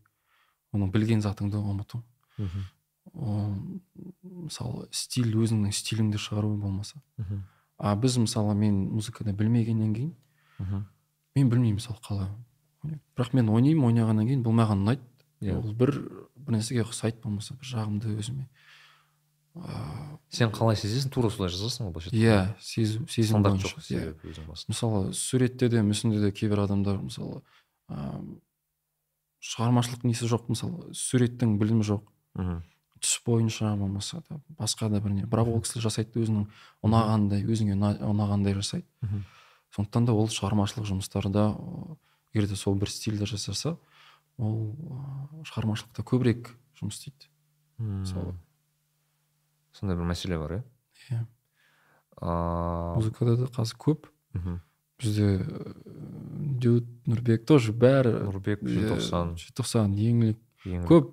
оның 0.74 0.90
білген 0.90 1.20
затыңды 1.22 1.56
ұмыту 1.62 2.02
Мхм. 2.38 2.64
мысалы 4.44 4.88
стиль 4.90 5.32
өзіңнің 5.38 5.72
стиліңді 5.74 6.18
шығару 6.20 6.54
болмаса 6.60 7.00
Мхм. 7.18 7.42
а 7.78 7.94
біз 7.96 8.16
мысалы 8.18 8.54
мен 8.54 8.88
музыканы 8.94 9.32
білмегеннен 9.32 9.94
кейін 9.94 10.12
Мхм. 10.58 10.84
мен 11.36 11.50
білмеймін 11.50 11.78
мысалы 11.80 12.00
қалай 12.02 12.28
бірақ 13.16 13.32
мен 13.34 13.48
ойнаймын 13.48 13.86
ойнағаннан 13.90 14.26
кейін 14.28 14.42
бұл 14.44 14.56
маған 14.58 14.84
ұнайды 14.84 15.02
Иә. 15.40 15.58
ол 15.58 15.72
бір 15.74 15.92
бір 16.36 16.56
нәрсеге 16.58 16.84
ұқсайды 16.84 17.20
болмаса 17.22 17.54
бір 17.54 17.66
жағымды 17.70 18.16
өзіме 18.18 18.48
сен 20.34 20.50
қалай 20.50 20.76
сезесің? 20.76 21.10
Тура 21.14 21.30
солай 21.30 21.50
жазасың 21.52 21.86
ғой 21.86 21.92
былайша 21.94 22.10
иә 22.16 22.38
сезім 22.60 23.42
бойынша. 23.54 23.68
жоқ 23.68 23.84
иә. 23.94 24.14
мысалы 24.68 25.12
суретте 25.14 25.68
де 25.68 25.82
мүсінде 25.82 26.20
де 26.20 26.32
кейбір 26.32 26.64
адамдар 26.66 26.98
мысалы 26.98 27.42
ыыы 27.88 28.40
шығармашылық 29.44 30.04
несі 30.08 30.26
жоқ? 30.30 30.48
Мысалы 30.48 30.90
суреттің 30.96 31.58
білімі 31.60 31.84
жоқ. 31.86 32.02
Мхм. 32.34 32.62
түс 33.04 33.20
бойынша 33.26 33.76
болмаса 33.76 34.22
да 34.30 34.40
басқа 34.58 34.88
да 34.88 35.00
бір 35.00 35.12
не 35.12 35.22
бірақ 35.28 35.50
ол 35.52 35.60
кісі 35.60 35.78
жасайды 35.84 36.22
өзінің 36.24 36.46
ұнағандай 36.82 37.44
өзіңе 37.44 37.74
ұна- 37.76 37.98
ұнағандай 38.00 38.54
жасайды. 38.56 38.86
Мхм. 39.02 39.22
сондықтан 39.76 40.06
да 40.06 40.12
ол 40.14 40.26
шығармашылық 40.28 40.86
жұмыстарда 40.88 41.44
егер 42.32 42.48
де 42.48 42.56
сол 42.56 42.74
бір 42.74 42.88
стильде 42.90 43.26
жасаса 43.26 43.76
ол 44.38 44.72
шығармашылықта 45.44 46.02
көбірек 46.02 46.54
жұмыс 46.80 46.96
істейді. 46.98 47.28
Мм. 47.78 48.00
мысалы 48.02 48.34
сондай 49.74 49.96
бір 49.98 50.06
мәселе 50.10 50.38
бар 50.38 50.52
иә. 50.58 50.62
Иә. 51.10 51.20
А 52.22 52.94
музыкада 52.96 53.36
да 53.36 53.46
қазір 53.50 53.76
көп. 53.78 54.06
мхм. 54.34 54.60
бізде 54.98 55.26
ы, 55.42 55.74
дюд 56.62 56.86
нұрбек 57.10 57.44
тоже 57.44 57.72
бәрі 57.74 58.12
нұрбек 58.30 58.62
желтоқсан. 58.62 59.34
Желтоқсан 59.36 59.92
еңлік. 59.98 60.38
Ең 60.64 60.86
көп. 60.88 61.10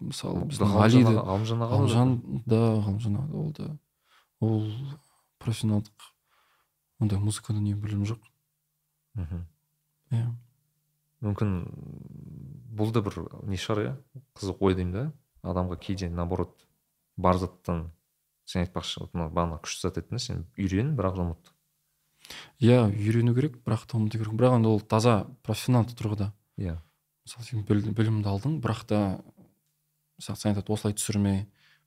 Мысалы 0.00 0.46
біздің 0.48 0.72
ғалымжан 0.72 1.10
аға- 1.10 1.24
ғалымжан 1.28 1.62
аға 1.62 1.68
да 1.68 1.76
ғалымжан 1.76 2.42
да 2.46 2.60
ғалымжан 2.86 3.18
аға 3.20 3.34
ол 3.42 3.52
да. 3.52 3.68
Ол 4.40 4.66
профессионалдық 5.38 6.08
ондай 7.00 7.18
музыкада 7.18 7.60
не 7.60 7.74
білім 7.74 8.04
жоқ. 8.06 8.18
Мхм. 9.14 9.44
иә. 10.10 10.32
Мүмкін 11.20 11.52
бұл 12.78 12.92
да 12.94 13.02
бір 13.02 13.20
не 13.44 13.56
шығар 13.58 13.82
иә. 13.84 13.94
Қызық 14.38 14.56
ой 14.62 14.74
деймін 14.74 14.92
да 14.92 15.12
адамға 15.42 15.78
кейде 15.78 16.08
наоборот 16.08 16.66
бар 17.16 17.36
заттан 17.38 17.90
сен 18.48 18.64
айтпақшы 18.64 19.02
вот 19.04 19.12
мына 19.14 19.28
бағана 19.28 19.58
күшті 19.60 19.84
зат 19.88 19.98
айттың 20.00 20.20
сен 20.24 20.44
үйрен 20.56 20.94
бірақ 20.96 21.18
ұмыт. 21.20 21.50
Иә 22.64 22.86
үйрену 22.88 23.34
керек 23.36 23.58
бірақ 23.64 23.84
та 23.88 23.98
ұмыту 24.00 24.18
керек. 24.22 24.34
Бірақ 24.36 24.56
енді 24.58 24.68
ол 24.72 24.80
таза 24.80 25.26
профессионалды 25.46 25.94
тұрғыда. 25.98 26.30
Иә. 26.60 26.78
Мысалы 27.28 27.44
сен 27.46 27.64
біл- 27.68 27.92
білімді 27.92 28.28
алдың 28.32 28.58
бірақ 28.64 28.84
та 28.88 29.00
мысалы 30.18 30.40
сен 30.40 30.52
айтады 30.54 30.72
осылай 30.72 30.96
түсірме 30.96 31.34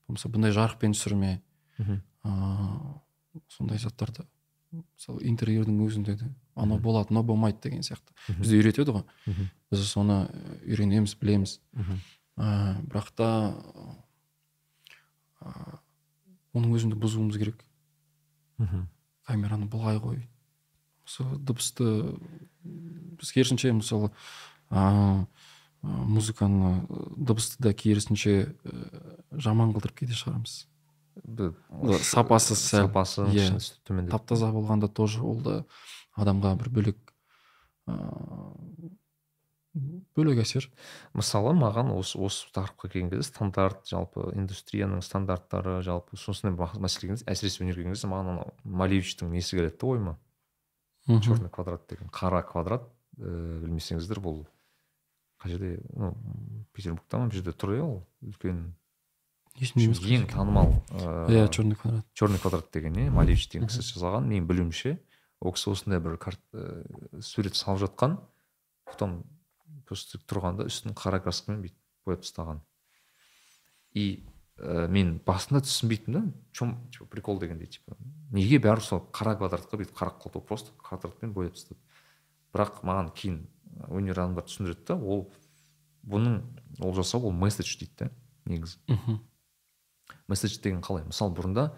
болмаса 0.08 0.30
бұндай 0.30 0.54
жарықпен 0.56 0.94
түсірме. 0.98 1.42
Мхм. 1.82 2.02
ыыы 2.24 3.02
сондай 3.50 3.78
заттарды 3.82 4.28
мысалы 4.72 5.24
интерьердің 5.28 5.82
өзінде 5.88 6.14
де 6.20 6.30
анау 6.56 6.78
болады 6.80 7.10
мынау 7.12 7.24
болмайды 7.34 7.58
деген 7.70 7.82
сияқты. 7.82 8.14
Бізді 8.38 8.60
үйретеді 8.62 8.94
ғой. 8.94 9.04
Біз 9.72 9.86
соны 9.90 10.28
э, 10.30 10.58
үйренеміз 10.70 11.16
білеміз. 11.20 11.58
Мхм. 11.74 11.98
ыыы 12.38 12.76
бірақ 12.88 13.10
та 13.18 13.30
ыыы 15.42 15.80
оның 16.54 16.76
өзінде 16.78 16.96
бұзуымыз 17.00 17.38
керек 17.40 17.64
Мхм. 18.58 18.88
камераны 19.28 19.66
былай 19.72 19.98
қой 20.00 20.22
осы 21.06 21.24
дыбысты 21.40 22.18
біз 22.64 23.32
керісінше 23.34 23.72
мысалы 23.74 24.12
ыыы 24.72 25.26
музыканы 25.82 26.86
дыбысты 27.18 27.58
да 27.64 27.74
керісінше 27.74 28.54
ә, 28.64 29.18
жаман 29.32 29.72
қылдырып 29.74 29.98
кейде 30.04 30.14
шығарамыз 30.14 30.68
Бі- 31.26 31.54
Да, 31.84 31.98
сапасы 32.00 32.54
сәл. 32.56 32.86
сапасы 32.88 33.26
Иә. 33.34 33.50
кішкене 33.58 33.82
төмендеп 33.88 34.12
тап 34.12 34.28
таза 34.30 34.52
болғанда 34.54 34.88
тоже 34.88 35.22
ол 35.26 35.42
да 35.42 35.66
адамға 36.16 36.54
бір 36.62 36.70
бөлек 36.70 37.14
ыыы 37.88 38.92
бөлек 39.74 40.42
әсер. 40.44 40.68
Мысалы 41.16 41.54
маған 41.56 41.94
осы 41.96 42.20
осы 42.20 42.50
тақырыпқа 42.56 42.90
келген 42.90 43.12
кезде 43.12 43.30
стандарт 43.30 43.86
жалпы 43.88 44.32
индустрияның 44.36 45.04
стандарттары 45.06 45.80
жалпы 45.86 46.20
осындай 46.20 46.58
бір 46.58 46.82
мәселе 46.84 47.08
келген 47.08 47.20
кезде 47.20 47.32
әсіресе 47.32 47.64
өнерге 47.64 47.84
келген 47.84 47.96
кезде 47.96 48.12
маған 48.12 48.34
анау 48.34 48.54
малевичтің 48.64 49.32
несі 49.32 49.58
келеді 49.58 49.78
да 49.80 49.88
ойыма. 49.94 50.18
Черный 51.08 51.50
квадрат 51.50 51.88
деген 51.90 52.12
қара 52.12 52.44
квадрат 52.46 52.90
ііі 53.18 53.62
білмесеңіздер 53.64 54.22
бұл 54.24 54.44
қай 55.42 55.56
жерде 55.56 55.80
ну 55.96 56.14
петербургта 56.74 57.20
ма 57.20 57.28
бір 57.30 57.40
жерде 57.40 57.56
тұр 57.56 57.76
иә 57.76 57.84
ол 57.86 57.98
үлкен 58.22 58.62
ең 59.60 60.28
танымал 60.32 60.74
иә 61.32 61.48
черный 61.50 61.76
квадрат. 61.76 62.06
черный 62.14 62.40
квадрат 62.40 62.72
деген 62.72 62.96
иә 62.96 63.12
малевич 63.12 63.50
деген 63.50 63.68
кісі 63.68 63.84
жасаған 63.84 64.30
менің 64.30 64.48
білуімше 64.48 64.98
ол 65.42 65.54
кісі 65.54 65.72
осындай 65.74 66.00
бір 66.00 66.18
карт, 66.18 66.42
ә, 66.54 67.22
сурет 67.22 67.56
салып 67.56 67.82
жатқан 67.88 68.20
потом 68.86 69.24
просто 69.92 70.20
тұрғанда 70.24 70.66
үстін 70.70 70.96
қара 70.98 71.20
краскамен 71.24 71.62
бүйтіп 71.66 72.08
бояп 72.08 72.24
тастаған. 72.24 72.62
И 73.94 74.24
ә, 74.58 74.88
мен 74.88 75.18
басында 75.26 75.62
түсінбейтінмін 75.66 76.30
да 76.32 76.42
чем 76.56 76.76
типа 76.94 77.10
прикол 77.12 77.40
дегендей 77.42 77.68
типа 77.68 77.98
неге 78.32 78.62
бәрі 78.64 78.84
сол 78.86 79.04
қара 79.12 79.36
квадратқа 79.40 79.80
бүйтіп 79.82 79.98
қарап 79.98 80.22
қалды 80.24 80.44
просто 80.46 80.72
квадратпен 80.80 81.34
бояп 81.34 81.58
тастады. 81.58 81.80
Бірақ 82.56 82.82
маған 82.88 83.12
кейін 83.16 83.42
өнер 83.90 84.20
адамдар 84.20 84.48
түсіндіреді 84.48 84.88
да 84.88 84.96
ол 84.96 85.26
бұның 86.08 86.42
ол 86.80 86.96
жасау 86.96 87.28
ол 87.30 87.36
месседж 87.36 87.76
дейді 87.80 88.06
да 88.06 88.12
негізі. 88.46 88.80
Мхм. 88.88 89.20
Месседж 90.28 90.60
деген 90.62 90.82
қалай? 90.82 91.04
Мысалы 91.08 91.36
бұрында 91.36 91.72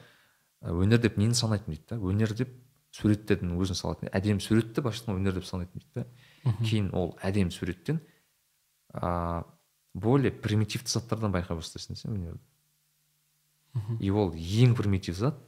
ә, 0.62 0.72
өнер 0.72 1.02
деп 1.02 1.18
нені 1.18 1.34
санайтын 1.34 1.74
дейді 1.74 1.90
да 1.90 2.00
өнер 2.00 2.36
деп 2.38 2.54
суреттердің 2.94 3.58
өзін 3.58 3.78
салатын 3.78 4.12
әдемі 4.14 4.44
суретті 4.44 4.84
былайша 4.84 5.02
айтқанда 5.02 5.22
өнер 5.22 5.38
деп 5.40 5.48
санайтын 5.50 5.82
дейді 5.82 6.04
да. 6.04 6.06
Кейін 6.44 6.90
ол 6.94 7.14
әдемі 7.24 7.52
суреттен 7.52 8.00
а, 8.94 9.44
более 9.94 10.32
примитивті 10.32 10.92
заттардан 10.92 11.32
байқай 11.34 11.58
бастайсың 11.58 11.96
сен 11.96 12.18
өнерді 12.18 12.44
и 14.00 14.12
ол 14.12 14.34
ең 14.34 14.76
примитив 14.78 15.16
зат 15.18 15.40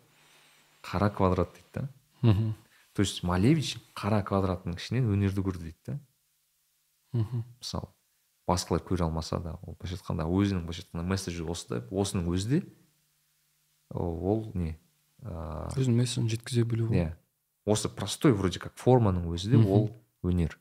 қара 0.85 1.09
квадрат 1.13 1.53
дейді 1.53 1.69
да. 1.73 1.89
То 2.93 3.01
есть 3.01 3.23
малевич 3.23 3.75
қара 3.93 4.23
квадраттың 4.23 4.77
ішінен 4.77 5.09
өнерді 5.11 5.43
көрді 5.43 5.67
дейді 5.67 5.83
да. 5.85 5.99
Мхм. 7.13 7.43
Мысалы 7.59 7.91
басқалар 8.47 8.83
көре 8.85 9.03
алмаса 9.05 9.39
да 9.41 9.57
ол 9.65 9.75
былайша 9.75 9.97
айтқанда 9.99 10.25
өзінің 10.29 10.65
былайша 10.65 10.85
айтқанда 10.85 11.05
месседжі 11.09 11.45
осы 11.49 11.69
да 11.69 11.79
осының 11.89 12.29
өзі 12.33 12.49
де 12.49 12.59
ол 13.89 14.51
не 14.53 14.75
ыыы 15.25 15.81
өзінің 15.81 16.01
месседжін 16.01 16.29
жеткізе 16.29 16.63
білу. 16.63 16.89
иә 16.93 17.15
осы 17.65 17.89
простой 17.89 18.33
вроде 18.33 18.59
как 18.59 18.77
форманың 18.77 19.25
өзі 19.33 19.49
де 19.49 19.57
ол 19.57 19.89
өнер. 20.21 20.57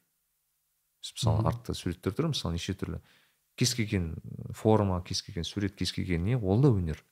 Мысалы 1.13 1.47
артта 1.49 1.75
суреттер 1.75 2.13
тұр 2.17 2.31
мысалы 2.33 2.55
неше 2.57 2.75
түрлі. 2.75 3.01
Кез 3.57 3.75
келген 3.75 4.17
форма 4.53 5.03
кез 5.05 5.23
келген 5.23 5.45
сурет 5.45 5.75
кез 5.77 5.93
келген 5.93 6.25
не 6.25 6.37
ол 6.37 6.61
да 6.63 6.69
өнер. 6.69 7.03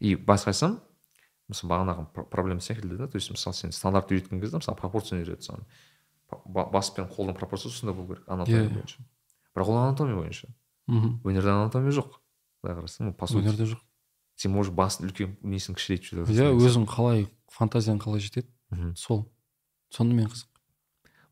И 0.00 0.14
басқа 0.16 0.50
айтсам 0.50 0.80
мысалы 1.48 1.70
бағанағы 1.72 2.06
пр- 2.12 2.26
проблема 2.28 2.60
секілді 2.60 2.96
да 2.96 3.06
то 3.08 3.16
есть 3.16 3.30
мысалы 3.30 3.54
сен 3.54 3.72
стандарт 3.72 4.10
үйреткен 4.10 4.40
кезде 4.40 4.56
мысалы 4.56 4.76
пропорцияны 4.76 5.22
үйретеді 5.24 5.46
саған. 5.52 5.64
Ба- 6.46 6.66
бас 6.72 6.90
пен 6.90 7.06
қолдың 7.06 7.36
пропорциясы 7.38 7.78
сондай 7.78 7.94
болу 7.96 8.08
керек 8.14 8.28
анатомия 8.28 8.66
Иә. 8.66 8.74
бойынша. 8.74 9.04
Бірақ 9.54 9.68
ол 9.68 9.76
анатомия 9.78 10.16
бойынша. 10.16 10.48
Мхм 10.86 11.20
өнерде 11.24 11.48
анатомия 11.52 11.92
жоқ 11.92 12.18
былай 12.62 12.76
қарасаң 12.80 13.04
ну, 13.10 13.12
по 13.14 13.26
сути. 13.26 13.46
Өнерде 13.46 13.64
жоқ. 13.72 13.78
Сен 14.36 14.52
можешь 14.52 14.72
басын 14.72 15.06
үлкен 15.08 15.36
несін 15.42 15.74
кішірейтіп 15.76 16.26
жібере 16.26 16.48
иә 16.50 16.56
өзің 16.56 16.86
қалай 16.88 17.28
фантазияң 17.52 18.00
қалай 18.00 18.18
жетеді? 18.20 18.48
Мгм. 18.70 18.96
сол. 18.96 19.28
Сонымен 19.92 20.26
қызық. 20.26 20.48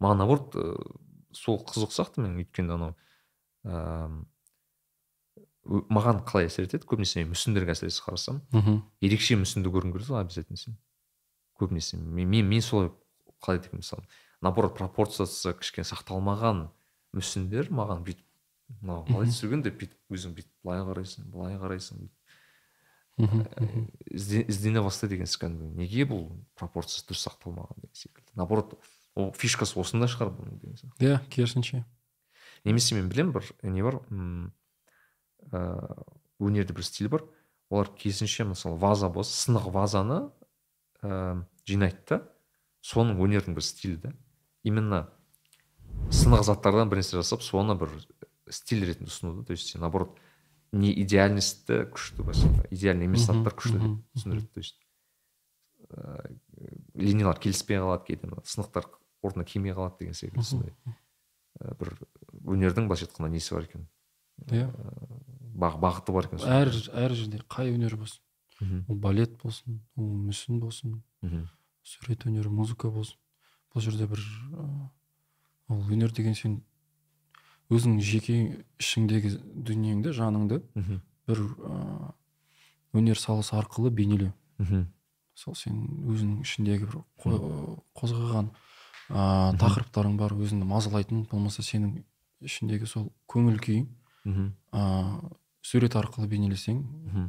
Маған 0.00 0.16
наоборот 0.20 0.54
ә, 0.54 0.76
сол 1.36 1.58
қызық 1.64 1.92
сияқты 1.94 2.22
мен 2.24 2.36
өйткені 2.42 2.74
анау 2.76 2.94
ыыы 3.64 4.26
маған 5.92 6.22
қалай 6.26 6.48
әсер 6.48 6.64
етеді? 6.66 6.86
Көбінесе 6.88 7.20
мен 7.20 7.30
мүсіндерге 7.34 7.74
әсіресе 7.74 8.00
қарасам 8.02 8.40
мхм. 8.50 8.78
ерекше 9.04 9.36
мүсінді 9.38 9.70
көргің 9.70 9.92
келеді 9.92 10.12
ғой 10.14 10.22
обязательно 10.24 10.56
сен. 10.58 10.78
Көбінесе 11.60 11.98
мен, 12.00 12.26
мен, 12.28 12.48
мен 12.48 12.62
солай 12.64 12.88
қалай 13.44 13.60
айтайын 13.60 13.82
мысалы? 13.82 14.06
Наоборот 14.40 14.74
пропорциясы 14.78 15.52
кішкене 15.60 15.84
сақталмаған 15.86 16.64
мүсіндер 17.14 17.68
маған 17.70 18.02
бүйтіп 18.08 18.24
мынау 18.80 19.04
қалай 19.10 19.28
түсірген 19.28 19.62
деп 19.66 19.76
бүйтіп 19.82 20.16
өзің 20.16 20.34
бүйтіп 20.38 20.54
былай 20.64 20.82
қарайсың 20.88 21.28
былай 21.30 21.58
қарайсың 21.60 22.08
мхм 23.20 23.44
ізде- 24.16 24.46
іздене 24.48 24.80
бастайды 24.82 25.18
екенсің 25.20 25.44
кәдімгі 25.44 25.76
неге 25.76 26.06
бұл 26.08 26.24
пропорциясы 26.56 27.04
дұрыс 27.10 27.26
сақталмаған 27.28 27.82
деген 27.84 27.94
секілді. 28.00 28.32
Наоборот 28.34 28.78
ол 29.18 29.32
фишкасы 29.36 29.78
осында 29.80 30.08
шығар 30.10 30.32
бұның 30.34 30.60
деген 30.60 30.78
сияқты. 30.78 31.06
Иә 31.06 31.18
керісінше. 31.32 31.84
Немесе 32.64 32.96
мен 32.96 33.08
білемін 33.10 33.32
бір 33.34 33.46
не 33.62 33.82
бар 33.82 34.00
м, 34.10 34.52
ә, 35.50 35.62
өнерде 36.38 36.76
бір 36.76 36.86
стиль 36.86 37.08
бар. 37.08 37.24
Олар 37.70 37.90
керісінше 37.96 38.44
мысалы 38.50 38.78
ваза 38.78 39.08
болса 39.08 39.34
сынық 39.36 39.70
вазаны 39.74 40.20
ә, 41.02 41.42
жинайды 41.64 42.02
да. 42.08 42.22
Соның 42.80 43.20
өнердің 43.20 43.56
бір 43.56 43.64
стилі 43.64 43.96
да. 44.02 44.12
Именно 44.62 45.08
сынық 46.14 46.44
заттардан 46.46 46.90
бір 46.90 47.00
нәрсе 47.00 47.18
жасап 47.20 47.42
соны 47.44 47.76
бір 47.78 47.92
стиль 48.50 48.84
ретінде 48.86 49.10
ұсынуды 49.10 49.46
то 49.46 49.52
есть 49.52 49.74
наоборот 49.78 50.18
не 50.72 50.92
идеальностьті 51.02 51.84
күшті 51.90 52.22
былайша 52.22 52.50
идеальный 52.70 53.08
емес 53.08 53.26
заттар 53.26 53.54
күшті 53.54 53.78
деп 53.78 53.98
түсіндіреді 54.14 54.48
то 54.54 54.62
есть. 54.62 54.78
Ә, 55.90 56.30
линиялар 56.94 57.38
келіспей 57.42 57.80
қалады 57.80 58.06
кейде 58.06 58.30
сынықтар 58.44 58.86
орнына 59.22 59.44
келмей 59.44 59.72
қалады 59.76 59.98
деген 60.00 60.14
секілді 60.14 60.44
сондай 60.46 60.74
ә, 61.60 61.74
бір 61.78 61.94
өнердің 62.46 62.86
былайша 62.88 63.06
айтқанда 63.08 63.30
несі 63.34 63.54
бар 63.54 63.66
екен? 63.68 63.86
Иә. 64.50 64.68
Бағыты 65.60 66.12
бар 66.14 66.28
екен 66.30 66.40
әр 66.46 66.70
әр 67.04 67.14
жерде 67.18 67.42
қай 67.48 67.72
өнер 67.74 67.96
болсын. 68.00 68.22
Ол 68.88 68.96
балет 68.96 69.36
болсын 69.42 69.80
ол 69.96 70.08
мүсін 70.28 70.60
болсын 70.60 71.02
мхм, 71.22 71.46
сурет 71.82 72.24
өнері 72.28 72.48
музыка 72.52 72.90
болсын. 72.92 73.16
Бұл 73.74 73.84
жерде 73.84 74.06
бір 74.10 74.20
ол 75.68 75.84
өнер 75.90 76.12
деген 76.12 76.34
сен 76.34 76.60
өзің 77.70 78.00
жеке 78.02 78.64
ішіңдегі 78.82 79.36
дүниеңді 79.68 80.12
жаныңды 80.16 80.62
мхм, 80.74 81.00
бір 81.28 81.44
өнер 82.96 83.18
саласы 83.20 83.54
арқылы 83.56 83.90
бейнелеу. 83.94 84.32
Мхм, 84.58 84.86
сол 85.38 85.54
сен 85.56 85.76
өзіңнің 86.10 86.42
ішіндегі 86.44 86.88
бір 86.90 86.98
қо- 87.22 87.78
қозғаған 87.96 88.50
ыыы 89.10 89.58
тақырыптарың 89.60 90.16
бар 90.20 90.32
өзіңді 90.36 90.66
мазалайтын 90.70 91.24
болмаса 91.30 91.62
сенің 91.66 91.96
ішіндегі 92.46 92.86
сол 92.86 93.10
көңіл 93.28 93.58
күйің 93.60 93.86
мхм, 94.24 94.48
ыыы 94.72 95.30
сурет 95.62 95.96
арқылы 95.98 96.28
бейнелесең 96.30 96.78
мхм, 96.80 97.28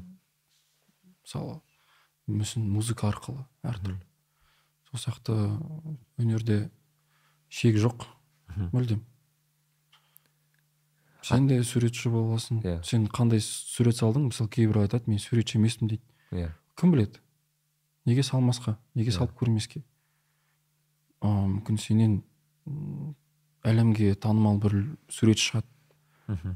мысалы 1.26 1.60
мүсін 2.32 2.68
музыка 2.72 3.10
арқылы 3.10 3.44
әртүрлі. 3.68 3.98
Сол 4.92 5.00
сияқты 5.02 5.36
өнерде 6.22 6.70
шек 7.50 7.76
жоқ. 7.82 8.06
Мхм. 8.52 8.70
мүлдем. 8.76 9.02
Сен 11.22 11.46
де 11.48 11.60
суретші 11.64 12.10
боласың. 12.10 12.62
Иә. 12.66 12.80
сен 12.84 13.06
қандай 13.08 13.40
сурет 13.42 13.96
салдың? 14.00 14.30
Мысалы 14.32 14.50
кейбір 14.50 14.82
айтады 14.86 15.08
мен 15.12 15.20
суретші 15.20 15.60
емеспін 15.60 15.88
дейді. 15.92 16.04
Иә. 16.32 16.50
Кім 16.76 16.92
біледі? 16.96 17.20
Неге 18.06 18.24
салмасқа? 18.26 18.78
Неге 18.96 19.12
Иә. 19.12 19.18
салып 19.20 19.36
көрмеске? 19.38 19.84
Мүмкін 21.22 21.78
әлемге 23.68 24.16
танымал 24.18 24.58
бір 24.62 24.76
суретші 25.12 25.52
шығады. 25.52 25.68
Мхм, 26.32 26.56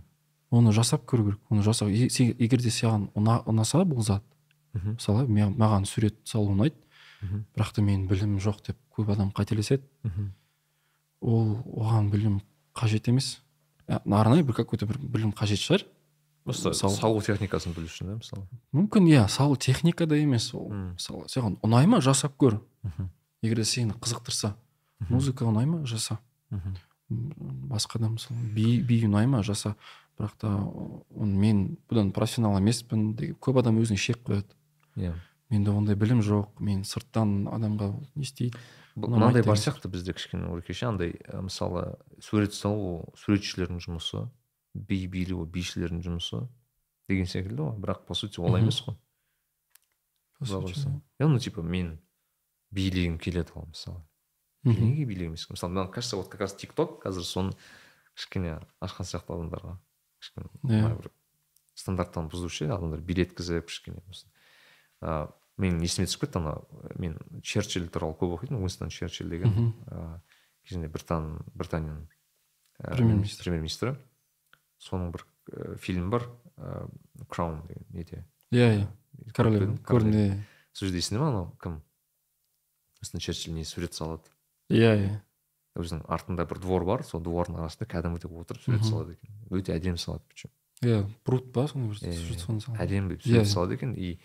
оны 0.52 0.72
жасап 0.74 1.06
көру 1.10 1.28
керек. 1.30 1.40
Оны 1.52 1.62
жасау 1.66 1.90
е- 1.90 2.10
сен- 2.10 2.36
егер 2.40 2.62
де 2.62 2.70
саған 2.70 3.10
ұна, 3.14 3.44
ұнаса 3.46 3.84
бұл 3.86 4.02
зат 4.02 4.24
мхм, 4.74 4.96
мысалы 4.98 5.28
маған 5.28 5.86
сурет 5.86 6.16
салу 6.26 6.54
ұнайды 6.56 6.76
бірақ 7.56 7.74
та 7.76 7.82
менің 7.82 8.08
білімім 8.10 8.40
жоқ 8.40 8.64
деп 8.68 8.78
көп 8.98 9.12
адам 9.14 9.32
қателеседі. 9.32 9.84
Ол 11.22 11.58
оған 11.66 12.10
білім 12.12 12.42
қажет 12.76 13.08
емес. 13.10 13.42
Арнайы 13.88 14.44
бір 14.44 14.54
какой 14.54 14.78
то 14.80 14.86
бір 14.86 14.98
білім 15.00 15.32
қажет 15.34 15.58
шығар. 15.62 15.86
Просто 16.46 16.70
Мысалы- 16.70 16.98
салу 17.00 17.22
техникасын 17.22 17.74
білу 17.74 17.88
үшін 17.88 18.06
да 18.12 18.16
мысалы? 18.20 18.46
Мүмкін 18.74 19.08
иә 19.10 19.28
салу 19.30 19.56
техника 19.58 20.06
да 20.06 20.16
емес 20.18 20.54
ол. 20.54 20.70
Мысалы 20.70 21.26
саған 21.26 21.58
ұнай 21.62 21.88
ма 21.88 22.02
жасап 22.02 22.38
көр. 22.38 22.60
Мхм, 22.84 23.10
егер 23.46 23.62
де 23.62 23.66
сені 23.70 23.96
қызықтырса 24.02 24.56
музыка 25.10 25.46
ұнай 25.46 25.66
ма? 25.70 25.86
Жаса. 25.86 26.20
Басқа 27.10 28.00
да 28.02 28.10
мысалы 28.10 28.42
би 28.56 28.82
би 28.82 29.04
ұнай 29.06 29.28
ма? 29.30 29.44
Жаса. 29.44 29.76
Бірақ 30.18 30.38
та 30.40 30.50
оны 30.50 31.36
мен 31.36 31.64
бұдан 31.90 32.14
профессионал 32.16 32.58
емеспін 32.58 33.14
деген 33.20 33.36
көп 33.40 33.60
адам 33.60 33.82
өзіне 33.82 34.00
шек 34.00 34.22
қояды. 34.24 34.56
Иә. 34.96 35.14
Менде 35.52 35.72
ондай 35.76 35.96
білім 36.00 36.24
жоқ 36.26 36.58
мен 36.64 36.86
сырттан 36.88 37.50
адамға 37.52 37.92
не 38.16 38.24
істейді 38.24 38.58
мынандай 38.96 39.44
бар 39.44 39.60
сияқты 39.60 39.92
бізде 39.92 40.16
кішкене 40.16 40.48
оркеше 40.48 40.88
андай 40.88 41.18
мысалы 41.44 41.98
сурет 42.24 42.56
салу 42.56 42.88
ол 42.96 43.14
суретшілердің 43.20 43.84
жұмысы 43.84 44.24
би 44.74 45.06
билеу 45.12 45.44
ол 45.44 45.50
бишілердің 45.52 46.02
жұмысы 46.06 46.46
деген 47.10 47.28
секілді 47.28 47.62
ғой. 47.62 47.76
Бірақ 47.84 48.06
по 48.08 48.16
сути 48.16 48.40
олай 48.40 48.64
емес 48.64 48.80
қой. 48.82 48.96
Иә 50.40 51.28
ну 51.28 51.40
типа 51.40 51.62
мен 51.62 52.00
билегім 52.72 53.18
келеді 53.20 53.52
ғой 53.56 53.68
мысалы. 53.70 54.02
Мхм. 54.66 54.82
неге 54.82 55.06
билегім 55.06 55.34
емес 55.36 55.50
мысалы 55.50 55.74
маған 55.74 55.92
кажется 55.94 56.18
вот 56.18 56.30
как 56.30 56.42
раз 56.42 56.56
тик 56.56 56.74
ток 56.74 57.04
қазір 57.06 57.24
соны 57.24 57.54
кішкене 58.16 58.60
ашқан 58.82 59.06
сияқты 59.06 59.34
адамдарға. 59.36 59.78
Кішкене 60.20 60.48
Иә. 60.64 60.82
былай 60.82 60.96
бір 60.96 61.12
стандарттан 61.76 62.30
бұзу 62.32 62.50
ше 62.50 62.66
адамдар 62.72 63.00
билеткізіп 63.02 63.68
кішкене 63.68 64.02
осы 64.10 64.26
ә, 65.02 65.30
мен 65.58 65.80
есіме 65.84 66.08
түсіп 66.08 66.26
кетті 66.26 66.40
ана 66.40 66.56
мен 66.96 67.18
черчилль 67.44 67.88
туралы 67.90 68.16
көп 68.18 68.40
оқитынмын 68.40 68.64
уинстон 68.66 68.90
черчилль 68.90 69.30
деген. 69.30 69.74
Ә, 69.88 70.20
кезінде 70.66 70.88
британ 70.90 71.44
британияның 71.54 72.08
ә, 72.80 72.96
Премьер-министрі. 72.96 73.44
премьер 73.44 73.62
министрі 73.62 73.96
соның 74.82 75.12
бір 75.14 75.26
ә, 75.52 75.78
фильмі 75.78 76.10
бар 76.10 76.26
ә, 76.58 76.90
краун 77.30 77.62
деген 77.68 77.86
неде 77.92 78.26
иә 78.52 78.72
иә. 78.82 78.88
Королева. 79.34 79.78
көріне 79.86 80.42
сол 80.74 80.88
жерде 80.90 81.00
есіңде 81.04 81.20
ма 81.22 81.28
анау 81.30 81.52
кім? 81.62 81.82
Уинстон 83.02 83.20
черчилль 83.22 83.54
не 83.56 83.64
сурет 83.66 83.94
салады 83.94 84.24
иә 84.70 84.92
иә. 84.96 85.22
Өзінің 85.76 86.06
артында 86.08 86.46
бір 86.48 86.60
двор 86.64 86.86
бар 86.88 87.04
сол 87.04 87.22
двордың 87.22 87.58
арасында 87.60 87.86
кәдімгідей 87.92 88.32
отырып 88.32 88.62
сурет 88.64 88.86
салады 88.86 89.18
екен. 89.18 89.34
Өте 89.52 89.74
әдемі 89.76 89.98
салады 90.00 90.24
причем 90.30 90.52
иә 90.82 91.02
пруд 91.28 91.52
па 91.52 91.66
салған. 91.68 92.80
әдемі 92.80 93.18
Иә, 93.18 93.22
сурет 93.22 93.44
иә. 93.44 93.52
салады 93.52 93.74
екен. 93.76 93.94
И 93.96 94.20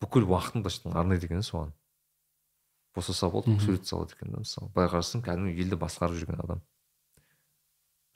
бүкіл 0.00 0.24
уақытын 0.26 0.62
былайша 0.64 0.80
айтқанда 0.80 1.00
арнайды 1.00 1.26
екен 1.28 1.42
соған. 1.44 1.72
Босаса 2.94 3.28
болды 3.30 3.58
сурет 3.60 3.86
салады 3.86 4.14
екен 4.16 4.32
да 4.32 4.40
мысалы. 4.40 4.70
Былай 4.72 4.88
қарасаң 4.88 5.22
кәдімгі 5.24 5.60
елді 5.62 5.76
басқарып 5.80 6.16
жүрген 6.16 6.40
адам. 6.42 6.62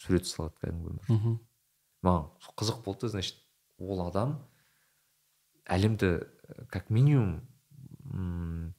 Сурет 0.00 0.26
салады 0.26 0.54
кәдімгі 0.60 0.88
өмір 0.96 1.38
маған 2.02 2.26
қызық 2.56 2.82
болды 2.84 3.00
да 3.06 3.08
значит 3.16 3.36
ол 3.78 4.02
адам 4.06 4.38
әлемді 5.66 6.10
э, 6.22 6.64
как 6.70 6.90
минимум 6.90 7.40
м, 8.16 8.72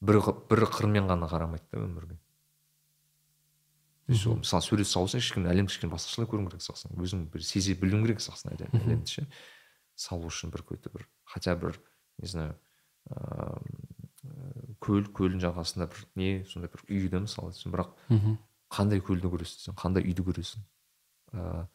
бір 0.00 0.20
бір 0.48 0.64
қырымен 0.72 1.06
ғана 1.10 1.28
қарамайды 1.30 1.66
да 1.72 1.78
өмірге. 1.84 2.16
То 4.08 4.12
есть 4.14 4.26
ол 4.26 4.32
Мгм. 4.38 4.40
мысалы 4.40 4.62
сурет 4.64 4.86
салсаң 4.88 5.20
кішкене 5.20 5.50
әлемді 5.52 5.68
кішкене 5.68 5.92
басқашалай 5.92 6.28
көру 6.30 6.48
керек 6.48 6.62
салсаң 6.64 6.96
өзің 6.96 7.26
бір 7.28 7.42
сезе 7.44 7.74
білуің 7.74 8.06
керек 8.06 8.20
Мгм. 8.72 8.80
әлемді 8.88 9.06
ше. 9.06 9.26
Салу 9.94 10.26
үшін 10.30 10.50
бір 10.50 10.62
какой 10.62 10.78
то 10.78 10.90
бір 10.90 11.06
хотя 11.24 11.54
бір 11.56 11.76
не 12.18 12.28
знаю 12.28 12.54
ыыы, 13.10 14.76
көл 14.80 15.04
көлдің 15.12 15.40
жағасында 15.44 15.88
бір 15.90 16.06
не 16.16 16.44
сондай 16.44 16.70
бір 16.72 16.82
үйді 16.88 17.20
мысалы 17.26 17.52
бірақ 17.52 17.92
қандай 18.70 19.00
көлді 19.00 19.28
көресің 19.28 19.60
сен 19.66 19.74
қандай 19.74 20.04
үйді 20.04 20.24
көресің? 20.24 20.64
Ыыы 21.32 21.68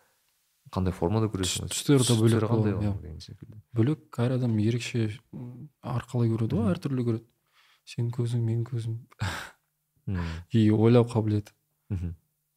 қандай 0.73 0.93
формада 0.95 1.27
көресің? 1.31 1.67
Түс- 1.69 1.83
түстері 1.83 2.07
де 2.07 2.15
бөлек 2.21 2.47
қандай 2.49 2.73
иә. 2.73 2.93
деген 3.01 3.19
секілді. 3.21 3.59
Бөлек 3.77 4.19
әр 4.23 4.35
адам 4.39 4.57
ерекше 4.59 5.05
арқалай 5.83 6.31
көреді 6.33 6.57
ғой 6.59 6.73
әртүрлі 6.73 7.05
көреді. 7.07 7.25
Сенің 7.85 8.11
көзің 8.15 8.41
менің 8.47 8.65
көзім. 8.71 8.97
И 10.51 10.69
ойлау 10.83 11.05
қабілеті. 11.07 11.53
Мхм, 11.93 12.13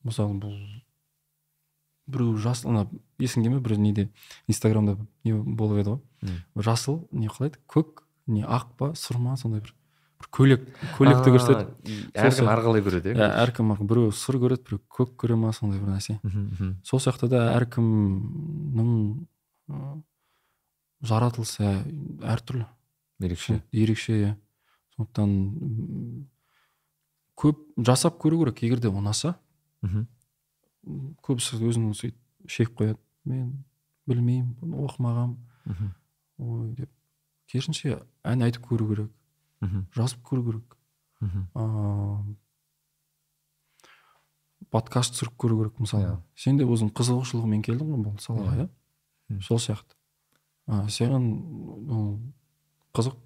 мысалы 0.06 0.38
бұл 0.40 0.56
біреу 2.06 2.36
жасыл 2.38 2.70
ана 2.70 2.84
есіңде 3.18 3.50
ме 3.50 3.58
бір 3.60 3.76
неде? 3.82 4.08
Инстаграмда 4.48 4.96
не 5.26 5.34
болып 5.34 5.80
еді 5.82 5.96
ғой? 5.96 6.36
Жасыл 6.62 7.00
не 7.12 7.26
қалай 7.28 7.50
еді 7.50 7.58
көк 7.68 8.04
не 8.30 8.44
ақ 8.46 8.68
па 8.78 8.92
сұр 8.98 9.18
ма 9.18 9.36
сондай 9.36 9.60
бір. 9.66 9.74
Бір 10.20 10.28
көйлек 10.36 10.62
көйлекті 10.96 11.32
көрсетеді. 11.34 11.94
Әркім 12.16 12.48
әрқалай 12.52 12.82
көреді 12.86 13.12
иә? 13.14 13.28
Әркім 13.44 13.72
ақ- 13.74 13.86
біреу 13.90 14.12
сұр 14.16 14.38
көреді 14.42 14.64
біреу 14.68 14.80
көк 14.88 15.14
көре 15.20 15.36
ма 15.36 15.52
сондай 15.52 15.78
бір 15.80 15.92
нәрсе. 15.96 16.18
Сол 16.84 17.00
сияқты 17.00 17.28
да 17.28 17.42
әркімнің 17.58 19.26
жаратылысы 21.02 21.68
әртүрлі. 22.22 22.66
Ерекше. 23.20 23.62
Ерекше 23.72 24.12
иә. 24.16 24.32
Сондықтан 24.96 25.30
көп 27.36 27.60
жасап 27.84 28.18
көру 28.22 28.38
керек. 28.44 28.62
Егер 28.64 28.80
де 28.80 28.88
ұнаса 28.88 29.34
мхм, 29.82 30.06
көбісі 31.22 31.60
өзін 31.60 31.90
сөйтіп 31.92 32.16
шегіп 32.48 32.76
қояды. 32.80 32.98
Мен 33.26 33.64
білмеймін 34.06 34.54
оқымағанмын 34.86 35.36
мхм, 35.66 35.90
ой 36.38 36.74
деп. 36.78 36.90
Керісінше 37.50 37.98
ән 38.24 38.42
айтып 38.46 38.66
көру 38.70 38.88
керек. 38.94 39.10
Мхм, 39.60 39.86
жазып 39.94 40.22
көру 40.22 40.44
керек. 40.50 40.76
Мхм. 41.20 41.46
ыыы 41.54 42.36
подкаст 44.70 45.14
түсіріп 45.14 45.36
көру 45.38 45.58
керек 45.62 45.78
мысалы. 45.80 46.04
Иә. 46.04 46.16
сен 46.34 46.58
де 46.58 46.64
өзің 46.64 46.90
қызығушылығымен 46.96 47.62
келдің 47.64 47.92
ғой 47.92 48.02
бұл 48.04 48.18
салаға 48.20 48.66
Иә. 49.30 49.40
сол 49.42 49.58
сияқты. 49.58 49.94
А, 50.66 50.86
саған 50.88 51.28
ол 51.90 52.18
қызық 52.94 53.16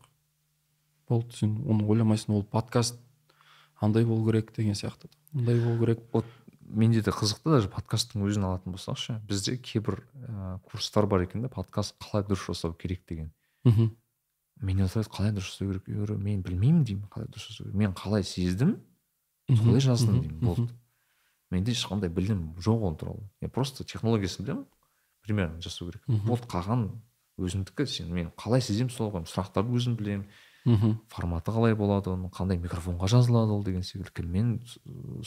болды. 1.09 1.33
Сен 1.37 1.57
оны 1.67 1.87
ойламайсың 1.89 2.35
ол 2.37 2.45
подкаст 2.45 3.01
андай 3.81 4.05
болу 4.05 4.27
керек 4.31 4.53
деген 4.55 4.75
сияқты. 4.75 5.09
Мындай 5.33 5.59
болу 5.65 5.79
керек. 5.81 6.01
Вот 6.13 6.27
менде 6.61 7.01
де 7.03 7.11
қызықты 7.11 7.51
даже 7.51 7.69
подкасттың 7.69 8.23
өзін 8.29 8.45
алатын 8.47 8.73
болсақ 8.77 8.99
ше 8.99 9.21
бізде 9.27 9.57
кейбір 9.57 10.05
ә, 10.15 10.61
курстар 10.71 11.07
бар 11.07 11.23
екен 11.25 11.43
да 11.43 11.49
подкаст 11.49 11.97
қалай 11.99 12.27
дұрыс 12.29 12.47
жасау 12.53 12.75
керек 12.75 13.03
деген. 13.09 13.33
Мхм 13.65 13.97
мен 14.61 14.83
айтады 14.85 15.09
қалай 15.09 15.33
дұрыс 15.33 15.53
жасау 15.53 15.73
керек? 15.73 15.89
Еуро, 15.89 16.17
мен 16.19 16.43
білмеймін 16.45 16.85
деймін 16.85 17.09
қалай 17.13 17.29
дұрыс 17.31 17.49
жасау 17.49 17.67
керек. 17.67 17.79
Мен 17.81 17.95
қалай 17.97 18.25
сездім 18.25 18.77
солай 19.49 19.81
жаздым 19.81 20.21
деймін 20.21 20.41
болды. 20.41 20.69
менде 21.51 21.73
ешқандай 21.73 22.11
білім 22.11 22.55
жоқ 22.63 22.85
ол 22.87 22.97
туралы. 22.97 23.25
Мен 23.41 23.51
просто 23.51 23.85
технологиясын 23.85 24.45
білемін 24.45 24.67
примерно 25.23 25.61
жасау 25.61 25.91
керек. 25.91 26.05
Болды 26.07 26.47
қалған 26.47 26.87
өзімдікі 27.39 27.87
сен 27.87 28.13
мен 28.15 28.31
қалай 28.37 28.63
сеземін 28.63 28.93
солай 28.95 29.13
қоямын 29.17 29.31
сұрақтарды 29.31 29.75
өзім 29.75 29.97
білемін. 29.99 30.27
Мхм. 30.65 30.99
Форматы 31.09 31.51
қалай 31.53 31.75
болады 31.75 32.11
оның 32.13 32.31
қандай 32.31 32.59
микрофонға 32.61 33.09
жазылады 33.09 33.53
ол 33.53 33.63
деген 33.65 33.83
секілді. 33.83 34.11
Кіммен 34.13 34.61
с- 34.67 34.79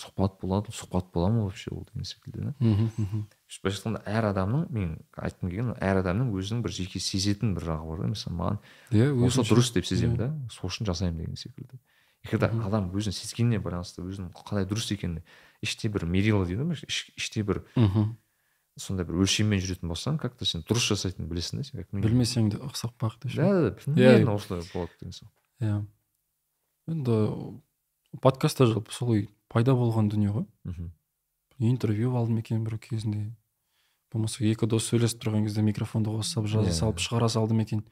сұхбат 0.03 0.39
болады. 0.41 0.69
Сұхбат 0.71 1.11
бола 1.13 1.29
ма 1.29 1.43
вообще 1.47 1.71
ол 1.71 1.85
деген 1.93 2.05
секілді 2.05 2.39
да? 2.49 2.53
Мхм 2.59 3.25
былайша 3.63 3.89
айтқанда 3.89 4.01
әр 4.09 4.25
адамның 4.33 4.67
мен 4.73 4.93
айтқым 5.17 5.49
келген 5.49 5.73
әр 5.79 6.01
адамның 6.01 6.31
өзінің 6.33 6.61
бір 6.65 6.71
жеке 6.73 6.99
сезетін 6.99 7.53
бір 7.55 7.63
жағы 7.69 7.87
бар 7.89 7.99
да. 8.01 8.07
Мысалы 8.13 8.35
маған 8.37 8.57
иә 8.91 9.09
осы 9.25 9.41
дұрыс 9.45 9.73
деп 9.73 9.85
сеземін 9.85 10.17
да. 10.17 10.29
Сол 10.51 10.69
үшін 10.69 10.85
жасаймын 10.89 11.17
деген 11.21 11.35
секілді. 11.35 11.77
Егер 12.25 12.39
де 12.39 12.47
Мгм. 12.47 12.65
адам 12.67 12.89
өзінің 12.91 13.11
сезгеніне 13.13 13.59
байланысты 13.59 14.01
өзінің 14.01 14.31
қалай 14.33 14.65
дұрыс 14.65 14.89
екенін 14.95 15.21
іште 15.61 15.89
бір 15.91 16.05
мерила 16.05 16.45
дейді 16.45 16.63
ғой 16.63 16.79
іш- 16.87 17.11
іште 17.17 17.43
бір 17.43 17.63
мхм. 17.75 18.15
Сондай 18.79 19.05
бір 19.05 19.21
өлшеммен 19.23 19.61
жүретін 19.61 19.91
болсаң 19.91 20.17
как 20.21 20.35
то 20.37 20.45
сен 20.49 20.63
дұрыс 20.65 20.87
жасайтынын 20.93 21.29
білесің 21.29 21.61
да 21.61 21.67
сен 21.67 21.85
білмесең 22.03 22.49
де 22.53 22.57
ұқсап 22.57 22.95
бақ 23.01 23.19
деші. 23.23 23.37
да 23.37 23.69
да 23.69 23.71
примерно 23.77 24.33
осылай 24.33 24.65
болады 24.73 24.91
деген 24.99 25.13
сияқты 25.13 25.33
иә. 25.61 25.85
Енді 26.89 27.61
подкаст 28.21 28.57
та 28.57 28.65
жалпы 28.65 28.91
солай 28.91 29.27
пайда 29.47 29.75
болған 29.77 30.09
дүние 30.09 30.33
ғой. 30.33 30.45
Мхм. 30.65 30.91
Интервью 31.59 32.15
алдым 32.17 32.39
екен 32.41 32.63
бір 32.63 32.79
кезінде. 32.81 33.35
Болмаса 34.11 34.43
екі 34.45 34.67
дос 34.69 34.89
сөйлесіп 34.89 35.21
тұрған 35.21 35.45
кезде 35.47 35.61
микрофонды 35.61 36.09
қоса 36.09 36.41
жаза 36.45 36.69
Иә, 36.69 36.73
салып 36.73 36.99
шығара 37.01 37.29
салдым 37.29 37.61
екен. 37.61 37.85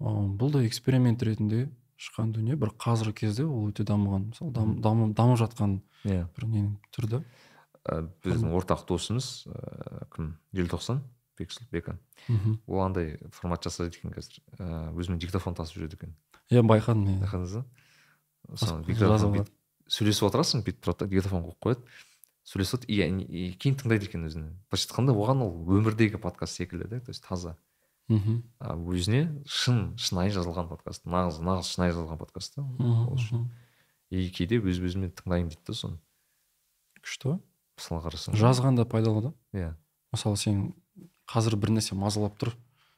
Бұл 0.00 0.50
да 0.52 0.66
эксперимент 0.66 1.22
ретінде 1.22 1.68
шыққан 1.96 2.34
дүние. 2.34 2.56
Бір 2.58 2.74
қазіргі 2.74 3.22
кезде 3.22 3.46
ол 3.46 3.70
өте 3.70 3.86
дамыған 3.86 4.32
мысалы 4.32 4.52
дам, 4.52 5.12
дамып 5.14 5.38
жатқан 5.38 5.80
иә. 6.04 6.26
бір 6.36 6.46
ненің 6.46 6.76
түрі 6.94 7.08
да. 7.08 7.22
Біздің 7.82 8.52
ортақ 8.54 8.84
досымыз 8.86 9.46
ыыы 9.50 10.06
кім? 10.14 10.28
Желтоқсан 10.54 11.02
бексұл 11.38 11.66
бека 11.72 11.96
мхм. 12.28 12.60
ол 12.66 12.84
андай 12.84 13.16
формат 13.32 13.64
жасайды 13.64 13.98
екен 13.98 14.12
қазір. 14.14 14.38
Ыыы 14.58 15.02
өзімен 15.02 15.18
диктофон 15.18 15.56
тасып 15.58 15.80
жүреді 15.80 15.98
екен. 15.98 16.14
Иә 16.52 16.62
байқадым 16.62 17.08
иә 17.10 17.18
байқадыңыз 17.24 17.56
ба? 17.58 17.64
Сөйлесіп 19.92 20.28
отырасың 20.28 20.62
бүйтіп 20.62 20.84
тұрады 20.86 21.04
да 21.04 21.10
диктофон 21.10 21.42
қойып 21.48 21.58
қояды. 21.66 21.82
Сөйлесіп 22.46 22.86
и, 22.86 23.02
и 23.02 23.42
кейін 23.58 23.76
тыңдайды 23.82 24.08
екен 24.08 24.26
өзін 24.26 24.46
былайша 24.70 24.88
айтқанда 24.88 25.14
оған 25.14 25.42
ол 25.44 25.52
өмірдегі 25.78 26.18
подкаст 26.22 26.58
секілді 26.58 26.88
да 26.90 27.00
то 27.00 27.10
есть 27.10 27.24
таза. 27.26 27.56
Мхм. 28.08 28.42
өзіне 28.60 29.42
шын 29.46 29.94
шынайы 29.96 30.32
жазылған 30.34 30.68
подкаст. 30.68 31.06
Нағыз 31.06 31.38
нағыз 31.42 31.70
шынайы 31.74 31.94
жазылған 31.94 32.18
подкаст 32.18 32.54
та 32.54 32.62
ол 32.62 33.14
үшін. 33.14 33.46
и 34.10 34.28
кейде 34.30 34.58
өз 34.58 34.82
өзімен 34.82 35.14
тыңдаймын 35.14 35.54
дейді 35.54 35.66
да 35.66 35.74
соны. 35.74 35.98
Күшті 37.00 37.38
мысалы 37.78 38.02
қарасаң 38.04 38.36
жазған 38.38 38.76
да 38.76 38.84
пайдалы 38.84 39.22
да? 39.22 39.32
Иә. 39.52 39.74
Мысалы 40.12 40.36
сен 40.36 40.74
қазір 41.28 41.56
бір 41.56 41.70
нәрсе 41.78 41.94
мазалап 41.96 42.36
тұр 42.38 42.52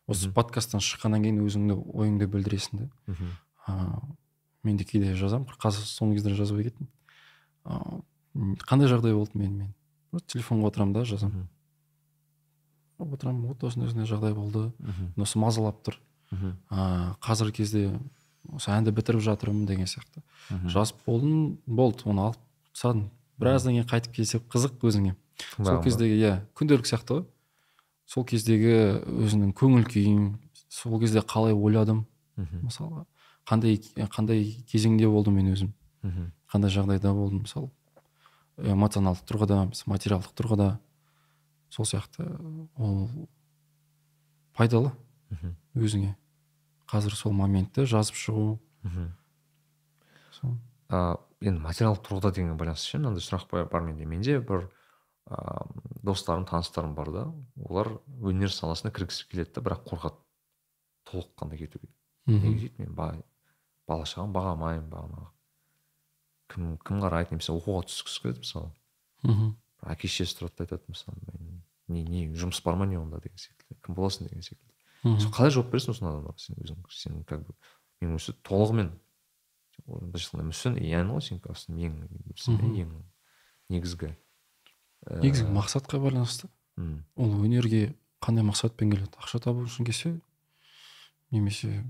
осы 0.08 0.26
Мгм. 0.28 0.34
подкасттан 0.34 0.80
шыққаннан 0.84 1.22
кейін 1.24 1.40
өзіңді 1.46 1.76
ойыңды 1.94 2.26
білдіресің 2.28 2.78
да 2.82 2.88
мхм. 3.06 3.30
А, 3.66 4.00
мен 4.62 4.76
де 4.76 4.84
кейде 4.84 5.14
жазамын. 5.14 5.46
Қазір 5.60 5.86
соңғы 5.88 6.18
кезде 6.18 6.34
жазбай 6.34 6.64
кеттім. 6.68 6.88
Қандай 8.66 8.88
жағдай 8.90 9.14
болды 9.14 9.38
мен 9.38 9.52
мен? 9.56 9.74
Телефонға 10.26 10.68
отырамын 10.72 10.92
да 10.94 11.04
жазамын. 11.08 11.46
Мхм. 12.98 13.12
Отырамын 13.14 13.46
вот 13.48 13.64
осындай 13.64 13.88
осындай 13.88 14.06
жағдай 14.10 14.34
болды. 14.34 14.72
Осы 15.16 15.38
мазалап 15.38 15.80
тұр. 15.86 15.96
Мхм. 16.30 16.52
А, 16.70 17.14
қазіргі 17.24 17.56
кезде 17.62 17.84
осы 18.52 18.70
әнді 18.74 18.92
бітіріп 18.92 19.22
жатырмын 19.24 19.66
деген 19.66 19.86
сияқты. 19.86 20.22
Мхм. 20.50 20.68
жазып 20.68 20.96
болдым 21.06 21.58
болды. 21.66 22.04
Оны 22.04 22.20
алып 22.28 22.36
тастадым. 22.72 23.08
Біраздан 23.38 23.74
кейін 23.74 23.86
қайтып 23.90 24.14
келсе 24.14 24.38
қызық 24.38 24.84
өзіңе. 24.84 25.14
Сол 25.58 25.80
кездегі 25.82 26.18
иә 26.20 26.32
күнделік 26.54 26.86
сияқты 26.86 27.18
ғой. 27.18 27.24
Сол 28.06 28.24
кездегі 28.28 28.74
өзінің 29.08 29.54
көңіл 29.56 29.86
күйің 29.88 30.26
сол 30.68 31.00
кезде 31.00 31.20
қалай 31.20 31.54
ойладым 31.54 32.04
мхм. 32.36 32.66
мысалға. 32.68 33.04
Қандай 33.48 33.78
қандай 34.12 34.44
кезеңде 34.70 35.08
болдым 35.10 35.38
мен 35.38 35.52
өзім. 35.52 35.72
Мхм. 36.02 36.30
Қандай 36.52 36.70
жағдайда 36.70 37.14
болдым 37.14 37.44
мысалы. 37.44 37.70
Эмоционалдық 38.58 39.26
тұрғыда 39.26 39.60
материалдық 39.90 40.34
тұрғыда. 40.38 40.78
Сол 41.70 41.86
сияқты 41.86 42.28
ол 42.76 43.08
пайдалы 44.54 44.92
мхм. 45.30 45.56
өзіңе. 45.74 46.14
Қазір 46.86 47.16
сол 47.16 47.32
моментті 47.32 47.86
жазып 47.88 48.14
шығу. 48.14 48.58
Мхм. 48.84 49.12
Сол. 50.38 50.58
Енді 51.50 51.60
материалдық 51.64 52.02
тұрғыда 52.06 52.32
деген 52.34 52.56
байланысты 52.58 52.94
ше? 52.94 52.98
мынандай 52.98 53.22
сұрақ 53.24 53.48
бар- 53.70 53.82
менде. 53.82 54.04
Менде 54.04 54.38
бір 54.40 54.70
а, 55.26 55.66
достарым 56.02 56.44
таныстарым 56.46 56.94
бар 56.94 57.10
да. 57.12 57.24
Олар 57.56 57.98
өнер 58.20 58.48
саласына 58.52 58.92
кіргісі 58.92 59.28
келеді 59.28 59.54
да 59.56 59.60
бірақ 59.60 59.84
қорқады 59.88 60.16
толыққанды 61.10 61.58
кетуге. 61.58 61.88
Неге 62.26 62.68
дейді? 62.68 62.74
Мен 62.78 62.94
бала 62.94 64.04
шағам 64.04 64.32
бағамаймын 64.32 64.88
бағанағы 64.88 65.28
кім 66.48 66.76
кім 66.84 67.00
қарайды? 67.02 67.32
Немесе 67.34 67.52
оқуға 67.52 67.84
түскісі 67.88 68.22
келеді 68.22 68.44
мысалы. 68.44 68.70
Мхм. 69.24 69.54
Әке 69.84 70.08
шешесі 70.08 70.38
тұрады 70.40 70.56
да 70.56 70.64
айтады 70.64 70.84
мысалы 70.88 71.18
мен 71.28 71.62
не 71.88 72.02
не 72.04 72.26
жұмыс 72.36 72.62
бар 72.64 72.76
ма 72.76 72.86
не 72.86 72.98
онда? 72.98 73.20
деген 73.20 73.36
секілді. 73.38 73.76
Кім 73.84 73.94
боласың? 73.94 74.28
деген 74.28 74.42
секілді. 74.42 74.72
Мхм. 75.04 75.32
қалай 75.32 75.50
жауап 75.50 75.72
бересің 75.72 75.92
осындай 75.92 76.14
адамдарға 76.14 76.38
сен 76.40 76.56
өзің 76.56 76.84
сен 76.90 77.24
как 77.24 77.46
бы 77.46 77.54
мен 78.00 78.14
осы 78.16 78.32
толығымен 78.44 78.92
былайша 79.86 80.40
мүсін 80.40 80.78
ян 80.82 81.10
ғой 81.12 81.22
сен 81.24 81.40
просто 81.44 81.72
ең 81.72 81.96
ең 82.48 82.92
негізгі 83.72 84.14
негізгі 85.20 85.50
мақсатқа 85.52 86.00
байланысты. 86.00 86.48
ол 87.16 87.34
өнерге 87.44 87.94
қандай 88.24 88.44
мақсатпен 88.46 88.90
келеді? 88.90 89.12
Ақша 89.20 89.40
табу 89.44 89.66
үшін 89.68 89.84
келсе 89.84 90.14
немесе 91.30 91.84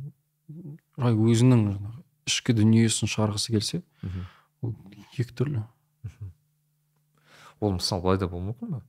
өзінің 0.99 1.69
жаңағы 1.71 2.03
ішкі 2.29 2.57
дүниесін 2.59 3.11
шығарғысы 3.13 3.55
келсе 3.55 3.83
ол 4.63 4.75
екі 5.15 5.31
түрлі. 5.31 5.63
Ол 7.61 7.77
мысалы 7.79 8.03
былай 8.03 8.19
да 8.19 8.29
болуы 8.29 8.51
мүмкін 8.51 8.75
ба 8.75 8.83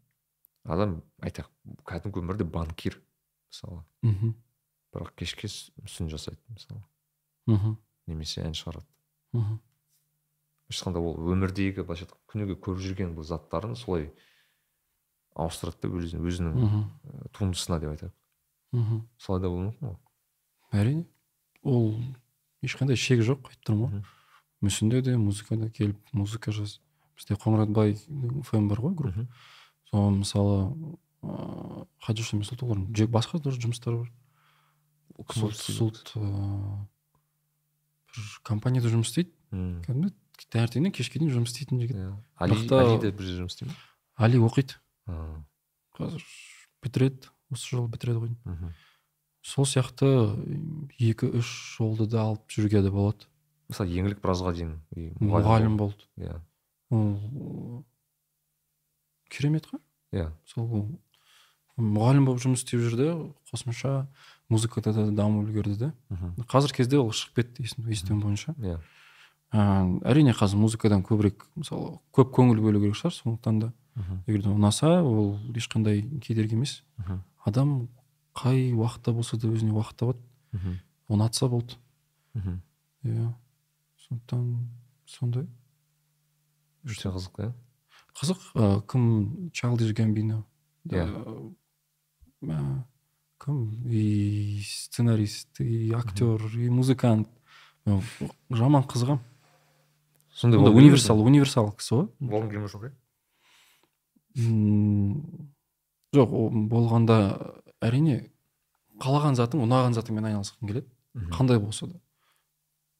адам 0.66 0.98
айтайық 1.22 1.52
кәдімгі 1.86 2.24
өмірде 2.24 2.48
банкир 2.50 2.98
мысалы. 3.52 3.84
Мхм 4.02 4.34
бірақ 4.96 5.14
кешке 5.20 5.48
мүсін 5.84 6.10
жасайды 6.10 6.42
мысалы. 6.50 6.82
Мхм 7.46 7.78
немесе 8.08 8.42
ән 8.42 8.58
шығарады. 8.58 8.88
Мхм. 9.36 9.60
Былайша 10.66 10.82
айтқанда 10.82 11.02
ол 11.02 11.34
өмірдегі 11.34 11.84
былайша 11.86 12.08
айтқанда 12.08 12.32
күніге 12.32 12.58
көріп 12.60 12.84
жүрген 12.86 13.16
бұл 13.18 13.28
заттарын 13.28 13.76
солай 13.78 14.10
ауыстырады 15.36 15.84
да 15.84 15.92
өзінің, 15.92 16.26
өзінің 16.26 16.56
мхм. 16.64 16.84
туындысына 17.36 17.80
деп 17.84 17.92
айтайық 17.94 18.16
мхм. 18.76 19.02
Солай 19.18 19.42
да 19.42 19.50
болуы 19.52 19.70
мүмкін 19.70 19.92
ғой. 19.92 19.98
әрине. 20.72 21.06
Ол 21.64 21.94
ешқандай 22.66 22.96
шек 23.00 23.22
жоқ 23.26 23.50
айтып 23.52 23.70
тұрмын 23.70 23.92
ғой. 23.92 24.04
Мүсінде 24.66 25.02
де 25.06 25.18
музыкада 25.18 25.70
келіп 25.70 26.00
музыка 26.14 26.52
жаз 26.56 26.80
бізде 27.16 27.36
қоңыратбай 27.36 27.96
фм 28.44 28.68
бар 28.70 28.82
ғой 28.82 28.96
группа. 28.96 29.28
Сол 29.92 30.12
мысалы 30.12 30.58
ыыы 31.22 31.86
хадиша 32.02 32.38
жек 32.96 33.10
басқа 33.10 33.40
тоже 33.40 33.60
жұмыстары 33.60 34.04
бар. 34.04 34.12
Кім 35.16 35.26
сұлт 35.26 35.42
болып 35.42 35.56
істейді? 35.56 35.78
сұлт 35.80 36.16
ыыы 36.16 36.88
бір 38.05 38.05
компанияда 38.44 38.92
жұмыс 38.92 39.12
істейді. 39.12 39.32
Кәдімгі 39.86 40.12
таңертеңнен 40.52 40.94
кешке 40.96 41.20
дейін 41.20 41.34
жұмыс 41.36 41.54
істейтін 41.54 41.80
жігіт. 41.84 41.96
Иә. 41.96 42.12
али 42.40 42.98
де 43.02 43.12
бір 43.12 43.24
жерде 43.26 43.42
жұмыс 43.44 43.56
істей 43.56 43.70
ма 43.70 43.76
али 44.16 44.40
оқиды. 44.40 44.76
Қазір 45.96 46.26
бітіреді 46.84 47.32
осы 47.54 47.70
жылы 47.72 47.88
бітіреді 47.94 48.20
ғой. 48.26 48.74
Сол 49.46 49.68
сияқты 49.70 50.10
екі 51.00 51.30
үш 51.40 51.78
жолды 51.78 52.08
да 52.10 52.26
алып 52.32 52.50
жүруге 52.52 52.82
де 52.82 52.92
болады. 52.92 53.28
Мысалы 53.70 53.94
еңлік 53.96 54.22
біразға 54.24 54.54
дейін 54.58 54.76
мұғалім 55.22 55.78
болды. 55.78 56.04
иә. 56.18 56.40
Ол 56.90 57.86
керемет 59.30 59.68
қой. 59.70 59.80
Иә. 60.14 60.32
Сол 60.46 60.68
мұғалім 61.78 62.26
болып 62.28 62.44
жұмыс 62.44 62.64
істеп 62.64 62.84
жүрді 62.86 63.12
қосымша 63.52 64.08
музыкада 64.50 64.94
да 64.94 65.06
дамып 65.12 65.48
үлгерді 65.50 65.78
де. 65.78 65.92
Мхм. 66.10 66.36
қазір 66.50 66.74
кезде 66.76 67.00
ол 67.00 67.10
шығып 67.12 67.36
кетті 67.42 67.66
естуім 67.90 68.22
бойынша. 68.22 68.54
Иә. 68.60 68.80
Әрине 69.52 70.34
қазір 70.36 70.60
музыкадан 70.60 71.04
көбірек 71.06 71.46
мысалы 71.56 72.00
көп 72.14 72.34
көңіл 72.36 72.60
бөлу 72.62 72.82
керек 72.84 72.96
шығар 73.00 73.14
сондықтан 73.16 73.60
да. 73.60 73.74
Егер 74.28 74.44
де 74.44 74.50
ұнаса 74.50 75.02
ол 75.02 75.38
ешқандай 75.56 76.02
кедергі 76.20 76.56
емес. 76.58 76.84
Адам 77.46 77.88
қай 78.36 78.74
уақытта 78.76 79.14
болса 79.14 79.38
да 79.38 79.48
өзіне 79.48 79.72
уақыт 79.72 79.96
табады. 79.98 80.20
Мхм. 80.52 80.80
ұнатса 81.10 81.48
болды. 81.50 81.76
Мхм. 82.34 82.62
иә. 83.04 83.34
Сондықтан 84.08 84.68
сондай. 85.06 85.48
Өте 86.86 87.10
қызық 87.10 87.40
иә. 87.40 87.54
Қызық 88.16 88.86
кім 88.92 89.50
чалдиш 89.52 89.94
гамбино 89.94 90.44
Иә. 90.90 91.08
Кім 93.42 93.88
и 93.90 94.62
сценарист 94.66 95.60
и 95.60 95.92
актер 95.92 96.42
и 96.56 96.70
музыкант. 96.70 97.30
Мен 97.86 98.02
жаман 98.50 98.84
қызығамын 98.84 99.22
сондай 100.36 100.60
универсал 100.60 101.22
универсал 101.22 101.72
кісі 101.78 101.96
ғой. 101.96 102.08
Болғың 102.20 102.50
келмей 102.52 102.72
жоқ 102.72 102.88
иә? 102.90 102.94
Жоқ 106.16 106.34
ол 106.36 106.50
болғанда 106.72 107.20
әрине 107.84 108.32
қалаған 109.02 109.38
затың 109.40 109.64
ұнаған 109.66 109.96
затыңмен 109.96 110.28
айналысқың 110.32 110.68
келеді. 110.68 110.90
Қандай 111.36 111.60
болса 111.60 111.88
да. 111.88 112.00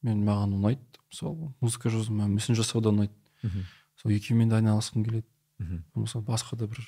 Мен 0.04 0.24
маған 0.28 0.56
ұнайды 0.60 1.02
мысалы 1.12 1.52
музыка 1.60 1.90
жазу 1.90 2.14
маған 2.14 2.38
мүсін 2.38 2.60
жасау 2.60 2.82
да 2.82 2.94
ұнайды. 2.94 3.14
Мхм. 3.44 3.66
сол 4.02 4.12
екеуімен 4.12 4.50
де 4.50 4.60
айналысқым 4.60 5.04
келеді. 5.04 5.28
Мхм. 5.60 5.84
болмаса 5.94 6.20
басқа 6.20 6.56
да 6.56 6.68
бір 6.68 6.80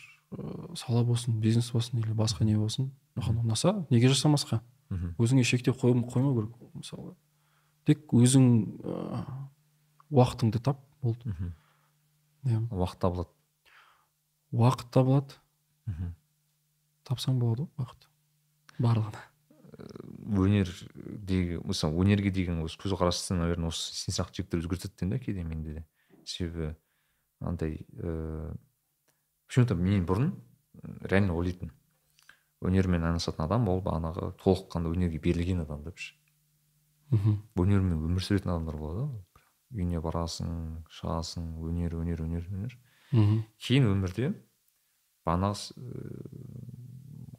сала 0.75 1.03
болсын 1.03 1.39
бизнес 1.39 1.71
болсын 1.71 1.99
или 1.99 2.11
басқа 2.13 2.43
не 2.43 2.55
болсын 2.57 2.91
маған 3.15 3.39
ұнаса 3.45 3.85
неге 3.89 4.09
жасамасқа? 4.09 4.61
Мхм. 4.89 5.15
өзіңе 5.19 5.43
шектеу 5.43 5.73
қой- 5.73 5.93
қоймау 6.03 6.35
керек 6.35 6.73
мысалы 6.73 7.15
тек 7.85 8.05
өзің 8.13 8.79
ыыы 8.83 9.25
уақытыңды 10.11 10.59
тап 10.63 10.79
болды. 11.01 11.19
Мхм. 11.29 11.53
иә. 12.45 12.59
Уақыт 12.71 12.99
табылады. 12.99 13.29
Уақыт 14.51 14.91
табылады. 14.91 15.33
Мхм. 15.85 16.13
тапсаң 17.03 17.39
болады 17.39 17.63
ғой 17.77 17.85
уақыт. 17.85 18.07
Барлығына. 18.79 19.23
Өнердегі 20.27 21.61
мысалы 21.63 21.95
өнерге 22.01 22.31
деген 22.31 22.61
осы 22.63 22.77
көзқарасты 22.81 23.35
наверное 23.37 23.69
осы 23.71 23.93
сен 23.95 24.13
сияқты 24.15 24.41
жігіттер 24.43 24.59
өзгертеді 24.63 24.97
деймін 24.99 25.11
да 25.11 25.19
кейде 25.23 25.43
менде 25.43 25.73
де. 25.73 25.85
Себебі 26.25 26.75
андай 27.39 27.85
ыыы 27.93 28.57
почему 29.47 29.65
то 29.65 29.75
мен 29.75 30.05
бұрын 30.05 30.31
реально 31.01 31.33
ойлайтынмын 31.33 31.73
өнермен 32.67 33.03
айналысатын 33.03 33.45
адам 33.45 33.67
ол 33.69 33.81
бағанағы 33.85 34.31
толыққанды 34.41 34.91
өнерге 34.93 35.19
берілген 35.19 35.61
адам 35.65 35.83
депші 35.83 36.15
мхм. 37.11 37.37
Өнермен 37.55 38.01
өмір 38.07 38.23
сүретін 38.23 38.53
адамдар 38.53 38.77
болады 38.79 39.05
ғой. 39.07 39.23
Үйіне 39.75 40.01
барасың 40.03 40.51
шығасың 40.91 41.47
өнер 41.63 41.95
өнер 41.99 42.23
өнер 42.23 42.47
өнер. 42.51 42.77
Мхм. 43.11 43.41
Кейін 43.63 43.89
өмірде 43.91 44.31
бағанағы 45.27 45.75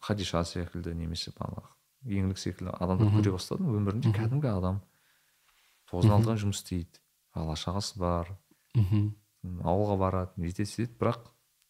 хадиша 0.04 0.44
секілді 0.44 0.94
немесе 0.96 1.32
бағанағы 1.36 1.74
еңлік 2.18 2.40
секілді 2.40 2.76
адамдар 2.78 3.12
көре 3.16 3.34
бастадым 3.34 3.72
өмірінде 3.74 4.12
кәдімгі 4.16 4.52
адам 4.52 4.82
тоғыздан 5.90 6.18
алтыға 6.18 6.36
жұмыс 6.44 6.62
істейді. 6.62 7.00
Бала 7.34 7.56
шағасы 7.58 7.98
бар. 8.00 8.30
Мхм. 8.76 9.10
Ауылға 9.64 9.98
барады 10.00 10.40
бүйтеді 10.40 10.68
сөйтеді 10.68 10.98
бірақ 11.00 11.28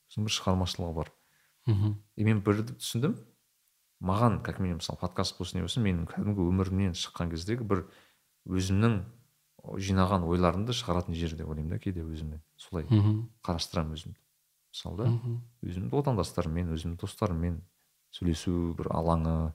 өзінің 0.09 0.29
бір 0.29 0.35
шығармашылығы 0.35 0.95
бар. 0.97 1.13
Мхм. 1.69 1.95
И 2.17 2.25
мен 2.25 2.41
бірді 2.45 2.77
түсіндім. 2.79 3.17
Маған 4.01 4.43
как 4.47 4.61
минимум 4.61 4.79
мысалы 4.81 4.99
подкаст 5.01 5.39
болсын 5.39 5.59
не 5.59 5.67
болсын 5.67 5.83
менің 5.85 6.07
кәдімгі 6.09 6.45
өмірімнен 6.49 6.95
шыққан 6.97 7.33
кездегі 7.33 7.67
бір 7.67 7.85
өзімнің 8.47 9.01
жинаған 9.77 10.25
ойларымды 10.29 10.73
шығаратын 10.77 11.17
жер 11.19 11.35
деп 11.37 11.49
ойлаймын 11.51 11.75
да 11.75 11.79
кейде 11.83 12.05
өзіме 12.07 12.41
солай 12.57 12.87
мхм. 12.89 13.27
қарастырамын 13.43 13.99
өзімді. 13.99 14.21
Мысалы 14.73 14.97
да 15.03 15.09
өзімді 15.67 15.99
отандастарыммен 15.99 16.71
өзімнің 16.77 17.01
достарыммен 17.03 17.59
сөйлесу 18.15 18.75
бір 18.79 18.93
алаңы 18.95 19.53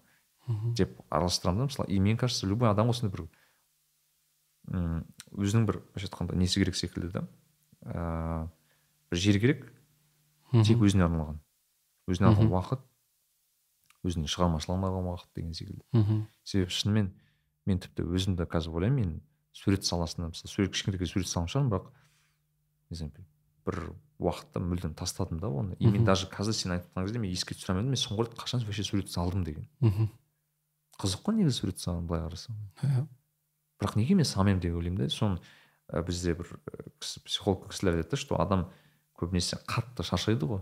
деп 0.75 0.99
араластырамын 1.09 1.63
да. 1.63 1.69
Мысалы 1.71 1.89
и 1.89 1.99
мне 1.99 2.17
кажется 2.17 2.47
любой 2.47 2.69
адам 2.69 2.91
осындай 2.91 3.15
бір 3.15 3.29
өзінің 5.31 5.65
бір 5.65 5.79
былайша 5.87 6.09
айтқанда 6.09 6.35
несі 6.35 6.59
керек 6.59 6.75
секілді 6.75 7.09
да 7.15 7.27
ыыы 7.87 8.49
бір 9.09 9.23
жер 9.23 9.39
керек 9.39 9.72
тек 10.61 10.83
өзіне 10.85 11.07
арналған. 11.07 11.41
Өзіне 12.07 12.29
арналған 12.29 12.53
уақыт 12.53 12.85
өзінің 14.03 14.29
шығармашылығына 14.29 14.89
арналған 14.89 15.11
уақыт 15.13 15.29
деген 15.35 15.53
секілді. 15.57 15.83
Мхм. 15.95 16.23
Себебі 16.43 16.75
шынымен 16.75 17.11
мен 17.65 17.79
тіпті 17.79 18.05
өзімді 18.05 18.47
қазір 18.51 18.77
ойлаймын 18.77 18.99
мен 18.99 19.21
сурет 19.55 19.85
саласында 19.87 20.33
мысалы 20.33 20.51
сурет 20.51 20.73
кішкентай 20.75 21.07
сурет 21.07 21.29
салған 21.31 21.51
шығармын 21.53 21.71
бірақ 21.71 21.91
не 22.91 22.99
знаю 22.99 23.25
бір 23.63 23.79
уақытта 24.19 24.59
мүлдем 24.59 24.93
тастадым 24.97 25.39
да 25.39 25.47
оны. 25.47 25.75
И 25.79 25.87
мен 25.87 26.05
даже 26.05 26.27
қазір 26.31 26.53
сен 26.53 26.75
айтып 26.75 26.91
жатқан 26.91 27.07
кезде 27.07 27.19
мен 27.19 27.31
еске 27.31 27.55
түсіре 27.55 27.73
алмадым 27.73 27.93
мен 27.93 28.01
соңғы 28.01 28.27
рет 28.27 28.37
қашан 28.39 28.63
вообще 28.63 28.83
сурет 28.83 29.11
салдым 29.11 29.43
деген. 29.43 29.67
Мхм. 29.79 30.09
Қызық 30.99 31.23
қой 31.23 31.37
негізі 31.39 31.59
сурет 31.61 31.79
салған 31.79 32.07
былай 32.07 32.25
қарасаң. 32.27 32.59
Иә. 32.83 33.05
Бірақ 33.79 33.97
неге 33.99 34.15
мен 34.19 34.27
салмаймын 34.27 34.61
деп 34.61 34.75
ойлаймын 34.75 34.99
да 34.99 35.09
соны 35.09 35.39
ә, 35.87 36.03
бізде 36.05 36.35
бір 36.35 36.51
кісі 36.99 37.23
психолог 37.25 37.69
кісілер 37.71 37.99
айтады 37.99 38.15
да 38.15 38.21
что 38.21 38.39
адам 38.41 38.67
көбінесе 39.23 39.57
қатты 39.65 40.03
шаршайды 40.05 40.45
ғой. 40.45 40.61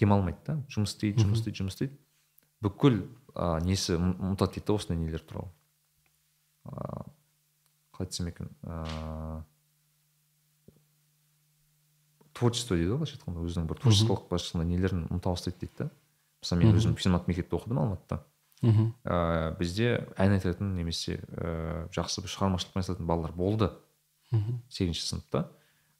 Демалмайды 0.00 0.38
да 0.46 0.58
жұмыс 0.72 0.94
істейді 0.94 1.24
жұмыс 1.24 1.40
істейді 1.42 1.62
жұмыс 1.64 1.74
істейді. 1.76 1.96
Бүкіл 2.64 3.00
ә, 3.34 3.60
несі 3.64 3.96
ұм- 3.96 4.16
ұмытады 4.20 4.58
дейді 4.60 4.66
да 4.68 4.76
осындай 4.78 5.00
нелер 5.00 5.24
туралы. 5.24 5.50
Ыыы 6.68 7.08
қалай 7.96 8.06
айтсам 8.08 8.28
екен 8.30 8.48
ыыы 8.62 9.42
творчество 12.36 12.76
дейді 12.76 12.92
ғой 12.94 13.00
былайша 13.02 13.18
айтқанда 13.18 13.44
өзінің 13.44 13.66
бір 13.68 13.80
творчестволық 13.82 14.26
былайша 14.30 14.46
айтқанда 14.48 14.66
нелерін 14.70 15.02
ұмыта 15.10 15.32
бастайды 15.34 15.58
дейді 15.64 15.76
да. 15.82 15.90
Мысалы 16.40 16.64
мен 16.64 16.76
өзім 16.78 16.94
пизмат 16.96 17.26
мектепте 17.28 17.56
оқыдым 17.58 17.80
алматыда. 17.82 18.22
Мхм. 18.62 18.86
Ә, 19.04 19.56
бізде 19.58 19.90
ән 20.16 20.36
айтатын 20.36 20.74
немесе 20.76 21.18
ә, 21.28 21.88
жақсы 21.92 22.22
бір 22.24 22.32
шығармашылықпен 22.32 22.80
айналысатын 22.80 23.08
балалар 23.08 23.32
болды. 23.36 23.70
Мхм. 24.32 24.60
Сегізінші 24.72 25.04
сыныпта. 25.04 25.46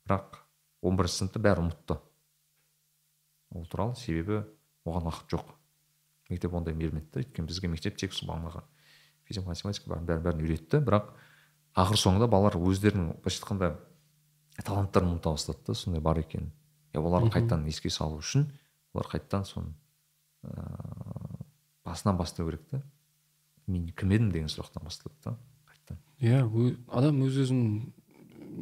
Бірақ 0.09 0.41
он 0.83 0.97
бірінші 0.97 1.21
сыныпта 1.21 1.43
бәрі 1.43 1.65
ұмытты. 1.65 1.99
Ол 3.55 3.67
туралы 3.67 3.97
себебі 3.99 4.45
оған 4.85 5.11
уақыт 5.11 5.35
жоқ. 5.35 5.53
Мектеп 6.31 6.55
ондай 6.55 6.75
бермеді 6.75 7.11
да 7.13 7.25
өйткені 7.25 7.51
бізге 7.51 7.69
мектеп 7.73 7.99
тек 7.99 8.15
сол 8.15 8.31
бағанағы 8.31 8.63
физика 9.27 9.49
математика 9.49 9.91
бәрін 9.91 10.07
бәрін, 10.07 10.23
бәрін 10.25 10.45
үйретті 10.47 10.81
бірақ 10.87 11.11
ақыр 11.79 11.99
соңында 11.99 12.31
балалар 12.31 12.57
өздерінің 12.59 13.17
былайша 13.19 13.43
айтқанда 13.43 13.73
таланттарын 14.63 15.17
ұмыта 15.17 15.35
бастады 15.35 15.67
да 15.67 15.75
сондай 15.75 16.03
бар 16.03 16.23
екенін 16.23 16.53
иә 16.95 17.03
оларды 17.03 17.33
қайтадан 17.35 17.67
еске 17.71 17.91
салу 17.91 18.23
үшін 18.23 18.47
олар 18.95 19.11
қайтадан 19.11 19.47
соны 19.47 19.75
ыыы 20.43 21.31
басынан 21.85 22.17
бастау 22.17 22.47
керек 22.47 22.67
та. 22.71 22.83
Мен 23.67 23.91
кім 23.97 24.13
едім? 24.15 24.31
деген 24.33 24.51
сұрақтан 24.51 24.85
басталады 24.85 25.19
да 25.25 25.37
қайтадан. 25.71 26.01
Иә 26.21 26.77
адам 26.89 27.23
өз 27.27 27.39
өзін 27.45 27.93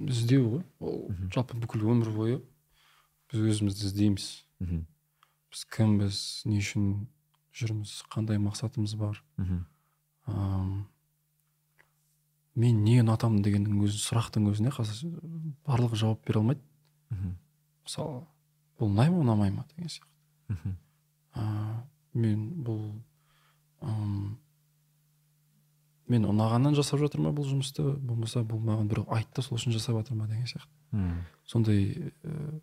іздеу 0.06 0.44
ғой 0.52 0.62
ол 0.80 1.00
жалпы 1.34 1.58
бүкіл 1.58 1.86
өмір 1.94 2.12
бойы 2.14 2.38
біз 3.32 3.44
өзімізді 3.54 3.88
іздейміз 3.88 4.28
мхм 4.62 4.84
біз 5.52 5.64
кімбіз 5.74 6.20
не 6.48 6.60
үшін 6.62 6.86
жүрміз 7.58 7.94
қандай 8.12 8.40
мақсатымыз 8.42 8.94
бар 9.00 9.20
мхм 9.36 9.64
мен 12.58 12.82
не 12.84 12.98
ұнатамын 13.02 13.42
дегеннің 13.44 13.84
өзі 13.86 14.00
сұрақтың 14.02 14.48
өзіне 14.50 14.72
қазір 14.74 15.14
барлығы 15.68 16.00
жауап 16.00 16.24
бере 16.26 16.42
алмайды 16.42 16.64
мхм 17.12 17.36
мысалы 17.86 18.24
бұл 18.78 18.92
ұнай 18.92 19.12
ма 19.12 19.22
ұнамай 19.24 19.54
ма 19.54 19.66
деген 19.72 19.92
сияқты 19.92 20.54
мхм 20.54 20.76
мен 22.18 22.44
бұл 22.66 22.82
ым, 23.82 24.38
мен 26.08 26.24
ұнағаннан 26.28 26.74
жасап 26.78 27.00
жатыр 27.02 27.20
ма 27.24 27.32
бұл 27.36 27.46
жұмысты? 27.48 27.84
Болмаса 28.00 28.42
бұл 28.46 28.60
маған 28.64 28.88
біреу 28.90 29.06
айтты 29.14 29.42
сол 29.44 29.58
үшін 29.58 29.74
жасап 29.76 29.98
жатыр 30.00 30.16
ма 30.16 30.28
деген 30.28 30.46
сияқты. 30.48 31.24
Сондай 31.46 32.12
ә, 32.24 32.60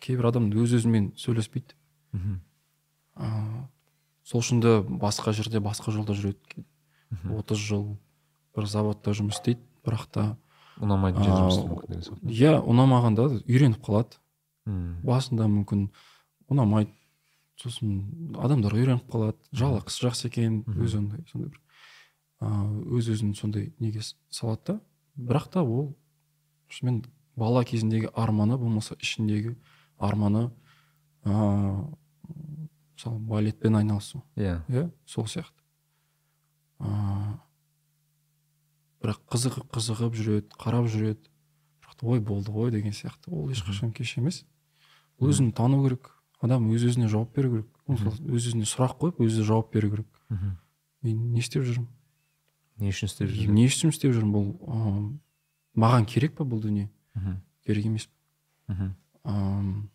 кейбір 0.00 0.30
адам 0.30 0.48
өз 0.52 0.76
өзімен 0.78 1.12
сөйлеспейді. 1.20 1.76
Мхм. 2.12 2.40
А, 3.16 3.68
сол 4.24 4.40
үшін 4.40 4.60
де 4.64 4.80
басқа 4.80 5.32
жерде 5.36 5.60
басқа 5.60 5.92
жолда 5.92 6.16
жүреді 6.16 6.64
отыз 7.36 7.58
жыл 7.58 7.86
бір 8.56 8.66
заводта 8.66 9.12
жұмыс 9.16 9.38
істейді 9.38 9.62
бірақ 9.86 10.06
та 10.12 10.24
ұнамайтын 10.82 11.22
жер 11.22 11.36
жұмыс 11.36 11.60
мүмкін 11.64 11.90
деген 11.92 12.04
сияқты. 12.08 12.32
иә 12.32 12.54
ұнамағанда 12.60 13.28
үйреніп 13.46 13.82
қалады. 13.84 14.18
Мхм 14.66 15.04
басында 15.06 15.46
мүмкін 15.48 15.88
ұнамайды. 16.50 16.92
Сосын 17.56 18.34
адамдар 18.36 18.74
үйреніп 18.76 19.06
қалады. 19.08 19.38
Жалақысы 19.56 20.04
жақсы 20.08 20.28
екен 20.28 20.58
өзі 20.66 20.98
ондай 21.00 21.22
сондай 21.30 21.48
бір 21.54 21.60
өз 22.40 23.08
өзін 23.14 23.34
сондай 23.34 23.72
неге 23.78 24.02
салады 24.28 24.62
да. 24.66 24.80
Бірақ 25.16 25.48
та 25.52 25.62
ол 25.62 25.94
шынымен 26.68 27.04
бала 27.36 27.64
кезіндегі 27.64 28.10
арманы 28.14 28.58
болмаса 28.58 28.96
ішіндегі 29.00 29.56
арманы 29.98 30.50
ыыы 31.24 31.86
мысалы 32.96 33.18
балетпен 33.18 33.76
айналысу. 33.76 34.22
Иә. 34.36 34.62
Иә 34.68 34.90
сол 35.06 35.26
сияқты. 35.26 35.62
Ыыы 36.80 37.38
бірақ 39.00 39.22
қызығып 39.32 39.72
қызығып 39.72 40.16
жүреді 40.18 40.60
қарап 40.60 40.90
жүреді. 40.92 41.30
Бірақ 41.80 42.04
ой 42.04 42.20
болды 42.20 42.52
ғой 42.52 42.70
деген 42.70 42.92
сияқты. 42.92 43.30
Ол 43.30 43.48
ешқашан 43.50 43.92
кеш 43.96 44.16
емес. 44.18 44.44
Өзін 45.20 45.52
тану 45.52 45.82
керек. 45.84 46.12
Адам 46.40 46.68
өз 46.72 46.84
өзіне 46.84 47.08
жауап 47.08 47.32
беру 47.36 47.50
керек. 47.54 47.68
Өз 47.88 48.20
өзіне 48.26 48.68
сұрақ 48.68 48.98
қойып 49.00 49.20
өзі 49.24 49.44
жауап 49.46 49.72
беру 49.72 49.90
керек. 49.94 50.08
Мен 51.02 51.32
не 51.32 51.40
істеп 51.40 51.64
жүрмін? 51.64 51.88
Не 52.80 52.92
үшін 52.92 53.10
істеп 53.10 53.30
жүрсің? 53.30 53.54
Не 53.56 53.66
үшін 53.70 53.92
істеп 53.94 54.14
жүрмін 54.14 54.32
бұл 54.34 54.48
ыыы, 54.66 55.04
маған 55.80 56.06
керек 56.08 56.36
па 56.36 56.44
бұл 56.44 56.60
дүние? 56.64 56.90
Мхм. 57.16 57.38
Керек 57.66 57.88
емес 57.88 58.08
мхм. 58.68 58.92
Ам, 59.24 59.88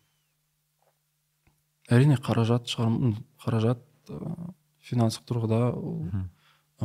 әрине 1.88 2.18
қаражат 2.18 2.68
шығар 2.72 3.14
қаражат 3.44 3.84
ыыы, 4.10 4.52
финансовық 4.88 5.28
тұрғыда 5.30 5.62
ол, 5.78 6.02
ы, 6.10 6.26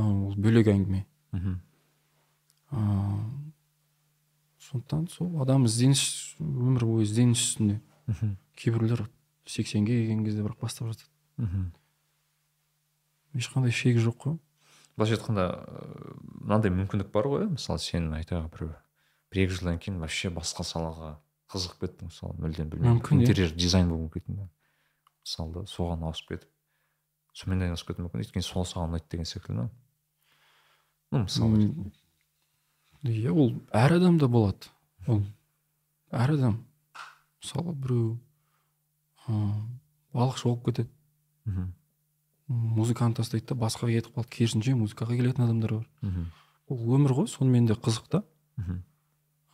ол 0.04 0.38
бөлек 0.38 0.70
әңгіме. 0.74 1.04
Мхм. 1.34 1.60
Ыыы 2.72 3.48
сондықтан 4.68 5.08
сол 5.08 5.42
адам 5.42 5.66
ізденіс 5.68 6.36
өмір 6.44 6.86
бойы 6.86 7.06
ізденіс 7.06 7.40
үстінде. 7.40 7.80
Мхм. 8.08 8.36
Кейбіреулер 8.56 9.06
сексенге 9.48 9.96
келген 10.02 10.26
кезде 10.26 10.44
бірақ 10.44 10.60
бастап 10.62 10.90
жатады. 10.92 11.10
Мхм. 11.38 11.72
Ешқандай 13.38 13.72
шегі 13.72 14.04
жоқ 14.04 14.18
қой. 14.24 14.38
Былайша 14.98 15.18
айтқанда 15.18 15.46
мынандай 16.42 16.74
мүмкіндік 16.74 17.12
бар 17.14 17.30
ғой 17.32 17.48
мысалы 17.54 17.80
сен 17.84 18.10
айтайық 18.18 18.50
бір 18.56 18.74
бір 19.32 19.42
екі 19.44 19.58
жылдан 19.60 19.80
кейін 19.84 20.00
вообще 20.02 20.32
басқа 20.34 20.66
салаға 20.68 21.14
қызығып 21.54 21.84
кеттің 21.86 22.12
мысалы 22.12 22.36
мүлдем 22.42 22.72
білмеймін. 22.72 22.98
Мүмкін, 22.98 23.22
иә. 23.22 23.28
интерьер 23.28 23.54
дизайн 23.56 23.92
болып 23.92 24.18
кететін 24.18 24.42
да 24.42 24.50
мысалы 25.24 25.54
да 25.54 25.66
соған 25.70 26.04
ауысып 26.10 26.34
кетіп 26.34 26.50
сонымен 27.38 27.68
айналысып 27.68 27.92
кетуі 27.92 28.08
мүмкін 28.08 28.26
өйткені 28.26 28.48
сол 28.48 28.66
саған 28.66 28.92
ұнайды 28.92 29.12
деген 29.14 29.30
секілді 29.30 29.68
ну 31.12 31.24
мысалы 31.24 31.92
иә 33.06 33.32
ол 33.32 33.54
әр 33.72 33.98
адамда 33.98 34.28
болады. 34.28 34.72
Ол 35.08 35.22
әр 36.12 36.34
адам. 36.34 36.58
Мысалы 37.42 37.74
біреу 37.76 38.18
ыыы 39.28 39.54
балықшы 40.14 40.48
болып 40.48 40.66
кетеді. 40.66 40.90
Мхм. 41.46 41.74
Музыканы 42.48 43.16
тастайды 43.18 43.52
да 43.52 43.56
басқаға 43.60 43.92
кетіп 43.98 44.16
қалады 44.16 44.32
керісінше 44.32 44.76
музыкаға 44.80 45.18
келетін 45.18 45.44
адамдар 45.46 45.74
бар. 45.80 45.88
Мхм. 46.02 46.30
Ол 46.70 46.94
өмір 46.98 47.14
ғой 47.18 47.28
сонымен 47.28 47.68
де 47.68 47.76
қызық 47.76 48.08
та. 48.12 48.24
Мхм. 48.58 48.84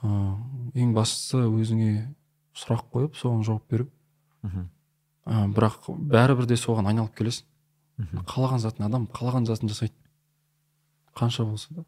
Ыыы 0.04 0.84
ең 0.84 0.94
бастысы 0.94 1.42
өзіңе 1.48 2.14
сұрақ 2.58 2.86
қойып 2.94 3.18
соған 3.18 3.44
жауап 3.48 3.66
беру. 3.70 3.90
Мхм. 4.44 4.70
Ә, 5.26 5.48
бірақ 5.56 5.90
бәрібір 5.90 6.48
де 6.50 6.58
соған 6.60 6.90
айналып 6.92 7.16
келесің. 7.18 7.48
Мхм. 7.98 8.24
Қалаған 8.30 8.62
затын 8.62 8.86
адам 8.86 9.08
қалаған 9.08 9.48
затын 9.50 9.70
жасайды. 9.70 9.96
Қанша 11.16 11.46
болса 11.46 11.74
да. 11.74 11.86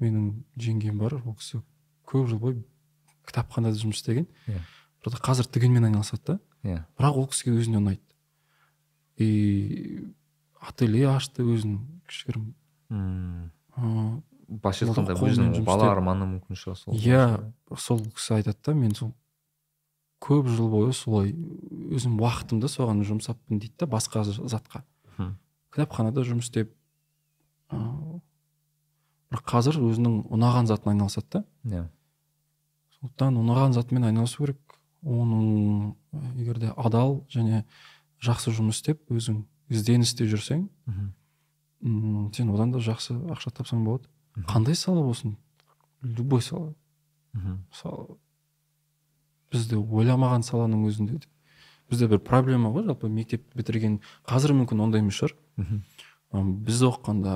Менің 0.00 0.44
жеңгем 0.58 0.98
бар 0.98 1.16
ол 1.20 1.36
кісі 1.38 1.62
көп 2.08 2.28
жыл 2.28 2.40
бойы 2.42 2.62
кітапханада 3.28 3.78
жұмыс 3.78 4.00
істеген. 4.00 4.26
Иә. 4.48 4.60
бірақ 5.02 5.22
қазір 5.24 5.48
тігінмен 5.50 5.86
айналысады 5.88 6.22
да. 6.26 6.38
Иә. 6.62 6.84
Бірақ 6.98 7.18
ол 7.18 7.28
кісіге 7.28 7.56
өзіне 7.58 7.78
ұнайды. 7.80 8.02
И 9.16 10.12
ателье 10.62 11.08
ашты 11.10 11.44
өзінің 11.44 11.80
кішігірім 12.08 12.52
мм. 12.92 14.22
Былайша 14.52 14.86
айтқанда 14.86 15.16
өзінің 15.16 15.64
бала 15.66 15.90
арманы 15.92 16.28
мүмкін 16.36 16.58
шығар 16.60 16.78
сол 16.78 16.96
иә 16.96 17.22
сол 17.78 18.02
кісі 18.12 18.38
айтады 18.38 18.58
да 18.66 18.74
мен 18.76 18.94
сол 18.94 19.14
көп 20.22 20.48
жыл 20.52 20.68
бойы 20.70 20.92
солай 20.94 21.32
өзім 21.32 22.18
уақытымды 22.20 22.68
соған 22.70 23.02
жұмсаппын 23.06 23.58
дейді 23.62 23.74
да 23.82 23.88
басқа 23.90 24.22
затқа. 24.24 24.84
Кітапханада 25.72 26.22
жұмыс 26.28 26.50
істеп 26.50 26.74
ыыы, 27.72 28.20
бірақ 29.32 29.46
қазір 29.48 29.80
өзінің 29.80 30.18
ұнаған 30.36 30.68
затына 30.68 30.92
айналысады 30.92 31.26
да. 31.32 31.44
Иә. 31.64 31.86
Сондықтан 32.98 33.40
ұнаған 33.40 33.72
затымен 33.72 34.04
айналысу 34.10 34.44
керек. 34.44 34.76
Оның 35.02 35.94
егер 36.36 36.60
де 36.60 36.74
адал 36.76 37.22
және 37.32 37.64
жақсы 38.22 38.52
жұмыс 38.54 38.82
істеп 38.82 39.00
өзің 39.10 39.42
ізденісте 39.72 40.26
жүрсең 40.28 40.66
мхм. 40.86 41.08
м, 41.82 42.30
сен 42.34 42.50
одан 42.54 42.72
да 42.72 42.78
жақсы 42.78 43.16
ақша 43.32 43.50
тапсаң 43.56 43.84
болады. 43.84 44.08
Қандай 44.48 44.74
сала 44.74 45.02
болсын? 45.02 45.36
Любой 46.02 46.42
сала. 46.42 46.74
Мхм. 47.32 47.58
Мысалы 47.70 48.16
бізде 49.52 49.76
ойламаған 49.76 50.42
саланың 50.46 50.86
өзінде 50.88 51.18
де. 51.20 51.28
Бізде 51.90 52.08
бір 52.08 52.22
проблема 52.24 52.70
ғой 52.72 52.86
жалпы 52.86 53.08
мектеп 53.12 53.42
бітірген 53.56 54.00
қазір 54.28 54.54
мүмкін 54.56 54.80
ондай 54.80 55.02
емес 55.04 55.18
шығар 55.20 55.34
біз 56.32 56.82
оқығанда 56.88 57.34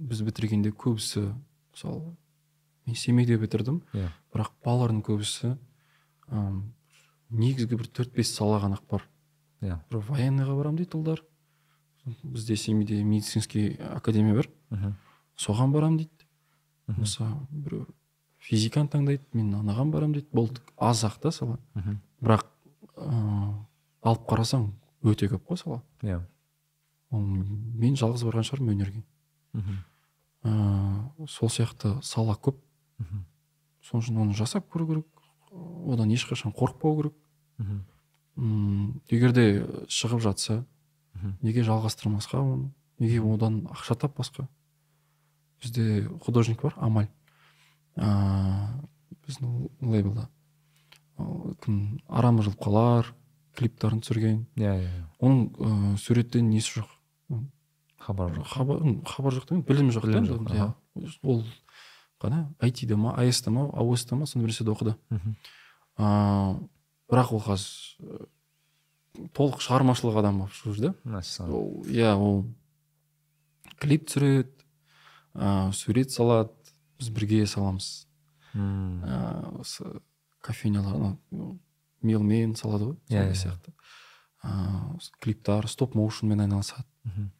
біз 0.00 0.22
бітіргенде 0.24 0.70
көбісі 0.72 1.34
мысалы 1.74 2.14
мен 2.86 2.96
семейде 2.96 3.36
бітірдім 3.36 3.82
иә. 3.92 4.08
бірақ 4.32 4.52
балалардың 4.64 5.02
көбісі 5.04 5.56
негізгі 7.30 7.76
бір 7.76 7.88
төрт 7.92 8.14
бес 8.16 8.32
сала 8.32 8.60
ғана 8.62 8.78
бар. 8.90 9.04
Иә. 9.64 9.78
Бір 9.90 10.04
военныйға 10.08 10.56
барамын 10.58 10.78
дейді 10.80 10.98
ұлдар. 10.98 11.24
Бізде 12.22 12.56
семейде 12.56 13.02
медицинский 13.02 13.74
академия 13.80 14.34
бар. 14.34 14.48
Мхм. 14.70 14.94
Соған 15.36 15.72
барамын 15.72 16.02
дейді. 16.02 16.26
Болмаса 16.86 17.28
біреу 17.50 17.86
физиканы 18.44 18.90
таңдайды 18.92 19.24
мен 19.32 19.54
анаған 19.56 19.90
барамын 19.90 20.18
дейді. 20.18 20.28
Болды 20.32 20.60
аз 20.76 21.04
ақ 21.04 21.20
та 21.22 21.32
сала. 21.32 21.58
Мхм. 21.74 21.98
Бірақ 22.20 22.46
ыыы 22.96 23.54
алып 24.04 24.28
қарасаң 24.28 24.68
өте 25.02 25.30
көп 25.32 25.48
қой 25.48 25.60
сала. 25.60 25.82
Иә. 26.02 26.20
Ол 27.10 27.24
мен 27.24 27.96
жалғыз 27.96 28.26
барған 28.28 28.44
шығармын 28.50 28.76
өнерге. 28.76 29.04
Мхм. 29.54 29.80
Ыыы 30.44 31.28
сол 31.28 31.48
сияқты 31.48 31.96
сала 32.02 32.36
көп. 32.36 32.60
Мхм. 32.98 33.24
Сол 33.80 34.00
үшін 34.00 34.20
оны 34.20 34.36
жасап 34.36 34.68
көру 34.68 34.90
керек. 34.92 35.08
Одан 35.88 36.12
ешқашан 36.12 36.52
қорықпау 36.52 37.00
керек. 37.00 37.14
Мхм. 37.58 37.80
М 38.36 39.00
егер 39.10 39.32
де 39.32 39.44
шығып 39.88 40.22
жатса 40.24 40.64
неге 41.42 41.62
жалғастырмасқа 41.64 42.40
оны? 42.40 42.70
Неге 42.98 43.20
одан 43.22 43.64
ақша 43.70 43.96
тап 43.98 44.16
басқа? 44.18 44.48
Бізде 45.62 46.08
художник 46.24 46.62
бар 46.62 46.74
амаль. 46.76 47.08
Ыыы 47.96 48.88
біздің 49.26 49.68
лейблда. 49.80 50.28
Кім? 51.64 52.00
Арам 52.08 52.40
жылқылар 52.42 53.12
клиптарын 53.56 54.02
түсірген. 54.02 54.44
Иә 54.58 54.74
иә 54.82 54.92
оның 55.22 55.44
ыыы 55.58 55.96
суреттен 56.02 56.50
несі 56.50 56.80
жоқ? 56.80 56.90
Хабар 57.98 58.34
жоқ. 58.34 58.46
Хабар 58.50 58.82
хабар 59.06 59.32
жоқ 59.38 59.48
деген 59.48 59.62
білім 59.64 59.90
жоқ 59.94 60.06
Білім 60.10 60.26
та 60.26 60.34
жоқ, 60.34 60.74
иә. 60.98 61.12
ол 61.22 61.44
қана 62.20 62.54
айтиде 62.60 62.96
ма 62.96 63.14
аэс 63.16 63.46
ма 63.46 63.70
ауэс 63.72 64.10
ма 64.12 64.26
сондай 64.26 64.44
бір 64.46 64.52
нәрседе 64.52 64.74
оқыды 64.74 64.96
ыыы 65.96 66.68
бірақ 67.10 67.32
ол 67.36 67.42
қазір 67.44 68.28
толық 69.36 69.60
шығармашылық 69.62 70.16
адам 70.22 70.40
болып 70.42 70.54
жүр 70.58 70.80
да. 70.82 70.94
Мәссаған. 71.04 71.52
Ол 71.54 71.84
иә 71.90 72.14
ол 72.16 72.44
клип 73.80 74.06
түсіреді 74.08 74.50
ыыы 75.34 75.72
сурет 75.74 76.10
салады 76.14 76.50
біз 76.98 77.10
бірге 77.14 77.44
саламыз. 77.46 78.06
Ыыы 78.54 79.60
осы 79.60 80.00
кофейнялар 80.40 80.94
ана 80.96 81.58
мелмен 82.02 82.54
салады 82.56 82.90
ғой 82.92 82.96
Иә, 83.08 83.22
сондай 83.22 83.30
иә. 83.32 83.38
сияқты. 83.38 83.72
Ыыы 84.44 84.98
клиптар 85.20 85.68
стоп 85.68 85.94
моушнмен 85.94 86.40
айналысады. 86.40 86.84
Мгм. 87.04 87.30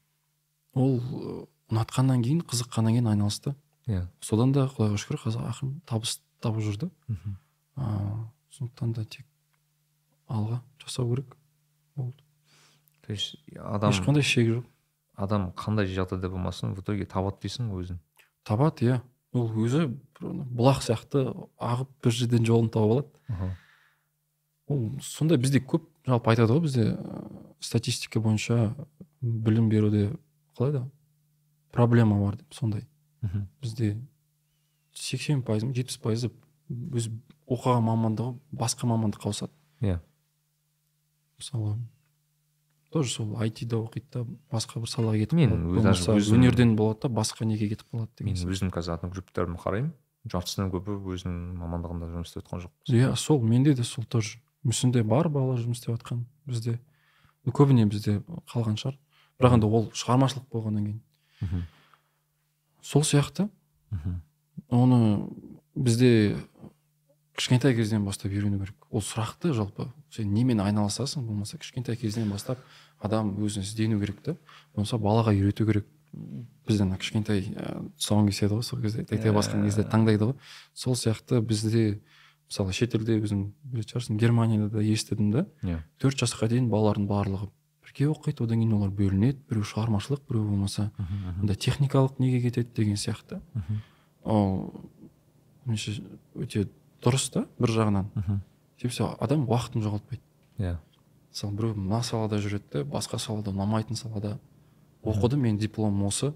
ол 0.74 1.48
ұнатқаннан 1.70 2.22
кейін 2.22 2.40
қызыққаннан 2.42 2.92
кейін 2.98 3.06
айналысты. 3.12 3.54
Иә. 3.86 4.06
Содан 4.20 4.52
да 4.52 4.66
құдайға 4.68 4.96
шүкір 5.00 5.20
қазір 5.26 5.44
ақырын 5.50 5.74
табыс 5.86 6.20
тауып 6.40 6.62
жүр 6.64 6.76
да. 6.86 6.90
Мхм. 7.08 7.36
ыыы 7.76 8.26
сондықтан 8.50 8.92
да 8.94 9.04
тек 9.04 9.26
алға 10.28 10.60
жасау 10.82 11.10
керек. 11.14 11.36
Болды. 11.96 12.22
То 13.06 13.12
есть 13.12 13.36
адам 13.58 13.92
ешқандай 13.92 14.22
шек 14.22 14.48
жоқ. 14.48 14.64
Адам 15.14 15.50
қандай 15.56 15.86
жағдайда 15.86 16.30
болмасын 16.30 16.74
в 16.74 16.80
итоге 16.80 17.06
табады 17.06 17.44
дейсің 17.44 17.70
ғой 17.70 17.84
өзін. 17.84 18.00
Табады 18.44 18.88
иә. 18.88 19.00
Ол 19.34 19.50
өзі 19.64 19.88
бұлақ 20.20 20.82
сияқты 20.86 21.26
ағып 21.58 21.90
бір 22.02 22.16
жерден 22.16 22.46
жолын 22.46 22.70
тауып 22.70 22.92
алады. 23.30 23.54
Ол 24.66 24.84
сондай 25.02 25.38
бізде 25.38 25.60
көп 25.60 25.86
жалпы 26.06 26.32
айтады 26.32 26.56
ғой 26.56 26.64
бізде 26.64 26.86
ыыы, 26.94 27.54
статистика 27.60 28.20
бойынша 28.20 28.74
білім 29.20 29.68
беруде 29.68 30.10
қалай 30.56 30.72
да 30.72 30.82
проблема 31.72 32.18
бар 32.22 32.36
деп 32.36 32.54
сондай. 32.54 32.86
Мхм. 33.20 33.48
бізде 33.60 33.96
сексен 34.94 35.42
пайыз 35.42 35.64
жетпіс 35.64 35.98
пайызы 35.98 36.30
өз 36.70 37.10
оқыған 37.48 37.84
мамандығы 37.84 38.38
басқа 38.52 38.88
мамандыққа 38.88 39.30
ауысады. 39.30 39.52
Иә. 39.80 40.00
Мысалы 41.38 41.78
тоже 42.92 43.10
сол 43.10 43.36
айтида 43.42 43.76
оқиды 43.82 44.06
да 44.12 44.24
басқа 44.52 44.80
бір 44.80 44.88
салаға 44.88 45.18
кетіп 45.18 45.32
Мен 45.34 45.50
өзім- 45.74 46.36
өнерден 46.38 46.76
болады 46.76 47.00
да 47.02 47.08
басқа 47.08 47.44
неге 47.44 47.68
кетіп 47.68 47.88
қалады 47.92 48.22
мен 48.22 48.34
деген 48.34 48.36
сияқты. 48.36 48.52
өзім 48.54 48.70
қазір 48.70 48.94
одногрупптерімді 48.98 49.58
қараймын. 49.64 49.92
Жартысынан 50.30 50.70
көбі 50.72 50.94
өзінің 51.12 51.56
мамандығында 51.60 52.06
жұмыс 52.14 52.30
істеп 52.30 52.46
жатқан 52.46 52.62
жоқ. 52.64 52.70
Иә 52.88 53.16
сол 53.16 53.42
менде 53.42 53.74
де 53.74 53.82
сол 53.84 54.04
тоже. 54.04 54.38
мүсінде 54.64 55.02
бар 55.04 55.28
балалар 55.28 55.58
жұмыс 55.60 55.82
істеп 55.82 55.98
жатқан 55.98 56.24
бізде. 56.46 56.78
Көбіне 57.46 57.84
бізде 57.90 58.22
қалған 58.48 58.78
шығар. 58.80 58.96
Бірақ 59.40 59.54
енді 59.58 59.66
ол 59.66 59.90
шығармашылық 59.92 60.46
болғаннан 60.48 60.86
кейін. 60.86 61.66
Сол 62.80 63.02
сияқты. 63.02 63.50
Мхм. 63.90 64.20
оны 64.70 65.28
бізде 65.74 66.36
кішкентай 67.36 67.74
кезден 67.74 68.04
бастап 68.04 68.32
үйрену 68.32 68.58
керек. 68.60 68.74
Ол 68.90 69.00
сұрақты 69.00 69.52
жалпы 69.52 69.90
сен 70.14 70.32
немен 70.34 70.60
айналысасың? 70.62 71.26
Болмаса 71.26 71.58
кішкентай 71.58 71.96
кезден 71.98 72.30
бастап 72.30 72.58
адам 73.02 73.34
өзін 73.42 73.66
іздену 73.66 73.98
керек 74.00 74.22
та. 74.22 74.36
Болмаса 74.74 74.98
балаға 74.98 75.34
үйрету 75.34 75.66
керек. 75.66 75.86
Бізде 76.68 76.84
ана 76.86 76.96
кішкентай 76.96 77.40
ә, 77.50 77.80
тұсауын 77.98 78.28
кеседі 78.30 78.54
ғой 78.54 78.62
сол 78.62 78.80
кезде. 78.80 79.02
Тәйте 79.04 79.32
басқан 79.34 79.64
кезде 79.66 79.82
таңдайды 79.82 80.30
ғой. 80.30 80.36
Сол 80.72 80.94
сияқты 80.94 81.40
бізде 81.42 81.98
мысалы 82.46 82.72
шетелде 82.76 83.18
өзің 83.18 83.48
білетін 83.64 83.90
шығарсың 83.90 84.20
германияда 84.22 84.68
да 84.76 84.82
естідім 84.86 85.32
да. 85.34 85.46
Иә. 85.66 85.80
Төрт 85.98 86.22
жасқа 86.22 86.46
дейін 86.52 86.70
балалардың 86.70 87.08
барлығы 87.10 87.50
бірге 87.82 88.06
оқиды. 88.12 88.44
Одан 88.46 88.62
кейін 88.62 88.76
олар 88.78 88.94
бөлінеді. 88.94 89.42
Біреу 89.50 89.66
шығармашылық 89.66 90.22
біреу 90.28 90.46
болмаса 90.52 90.90
Мхм. 90.98 91.40
андай 91.42 91.56
техникалық 91.56 92.20
неге 92.22 92.40
кетеді 92.46 92.70
деген 92.76 92.94
сияқты. 92.96 93.40
Ол 94.22 94.70
меніңше 95.66 95.98
өте 96.38 96.68
дұрыс 97.02 97.26
та 97.32 97.46
бір 97.58 97.74
жағынан. 97.74 98.10
Мхм. 98.14 98.40
Себебі 98.78 99.14
адам 99.20 99.46
уақытын 99.48 99.82
жоғалтпайды. 99.84 100.22
Иә. 100.58 100.76
Мысалы 101.30 101.54
біреу 101.56 101.74
мына 101.74 102.02
салада 102.02 102.38
жүреді 102.38 102.64
де 102.72 102.84
басқа 102.84 103.18
салада 103.18 103.50
ұнамайтын 103.50 103.96
салада. 103.96 104.38
Оқыдым 105.02 105.40
мен 105.42 105.58
дипломым 105.58 106.06
осы. 106.06 106.32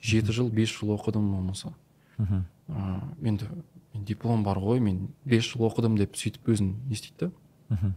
Жеті 0.00 0.32
жыл 0.32 0.50
бес 0.50 0.70
жыл 0.72 0.94
оқыдым 0.96 1.30
болмаса 1.30 1.74
Мхм. 2.18 2.44
ыыы 2.68 3.28
енді 3.28 3.48
мен 3.92 4.04
диплом 4.04 4.42
бар 4.44 4.58
ғой 4.58 4.80
мен 4.80 5.08
бес 5.24 5.44
жыл 5.44 5.66
оқыдым 5.68 5.96
деп 5.98 6.16
сөйтіп 6.16 6.48
өзін 6.48 6.74
не 6.86 6.92
істейді 6.94 7.28
да 7.28 7.32
Мхм. 7.68 7.94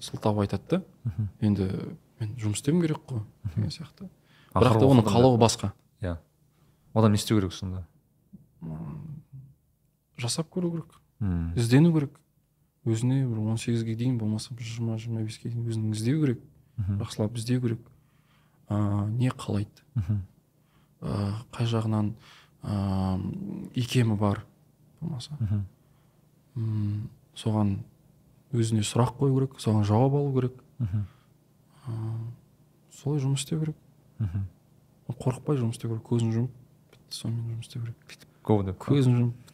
сылтау 0.00 0.40
айтады 0.40 0.62
да. 0.70 0.82
Мхм. 1.04 1.28
енді 1.40 1.70
мен 2.20 2.34
жұмыс 2.36 2.60
істеуім 2.60 2.82
керек 2.82 2.98
қой 3.08 3.22
деген 3.54 3.70
сияқты. 3.70 4.08
Бірақ 4.54 4.78
та 4.80 4.86
оның 4.86 5.04
қалауы 5.04 5.38
басқа. 5.38 5.72
Иә. 6.00 6.18
Одан 6.94 7.12
не 7.12 7.16
істеу 7.16 7.38
керек 7.40 7.52
сонда? 7.52 7.86
Жасап 10.16 10.48
көру 10.50 10.70
керек. 10.72 11.00
М. 11.20 11.52
іздену 11.56 11.92
керек 11.94 12.18
өзіне 12.86 13.26
бір 13.26 13.38
он 13.40 13.56
сегізге 13.58 13.94
дейін 13.96 14.18
болмаса 14.18 14.54
бір 14.54 14.64
жиырма 14.64 14.98
жиырма 14.98 15.22
беске 15.24 15.48
дейін 15.48 15.66
өзін 15.68 15.92
іздеу 15.92 16.20
керек 16.24 16.40
Мхм. 16.76 16.98
жақсылап 17.02 17.36
іздеу 17.36 17.60
керек 17.62 17.80
ыыы 18.68 19.10
не 19.16 19.30
қалайды 19.30 19.80
Мхм. 19.94 20.20
ыыы 21.00 21.32
қай 21.52 21.66
жағынан 21.66 22.12
ыыы 22.62 23.70
икемі 23.74 24.16
бар 24.16 24.44
болмаса 25.00 25.36
Мхм. 25.40 25.64
м, 26.56 27.08
соған 27.34 27.78
өзіне 28.52 28.80
сұрақ 28.84 29.16
қою 29.18 29.34
керек 29.40 29.58
соған 29.60 29.84
жауап 29.84 30.14
алу 30.14 30.32
керек 30.34 30.52
Мхм. 30.78 31.06
ыыы 31.86 32.28
солай 32.92 33.20
жұмыс 33.24 33.40
істеу 33.44 33.60
керек 33.60 33.76
Мхм. 34.18 34.44
қорықпай 35.08 35.56
жұмыс 35.60 35.76
істеу 35.78 35.90
керек 35.96 36.04
көзін 36.06 36.32
жұмып 36.32 36.50
бітті 36.92 37.18
сонымен 37.18 37.56
жұмыс 37.56 37.66
істеу 37.68 37.82
керек 37.82 37.96
па? 38.76 38.94
көзін 38.94 39.16
жұмып 39.20 39.45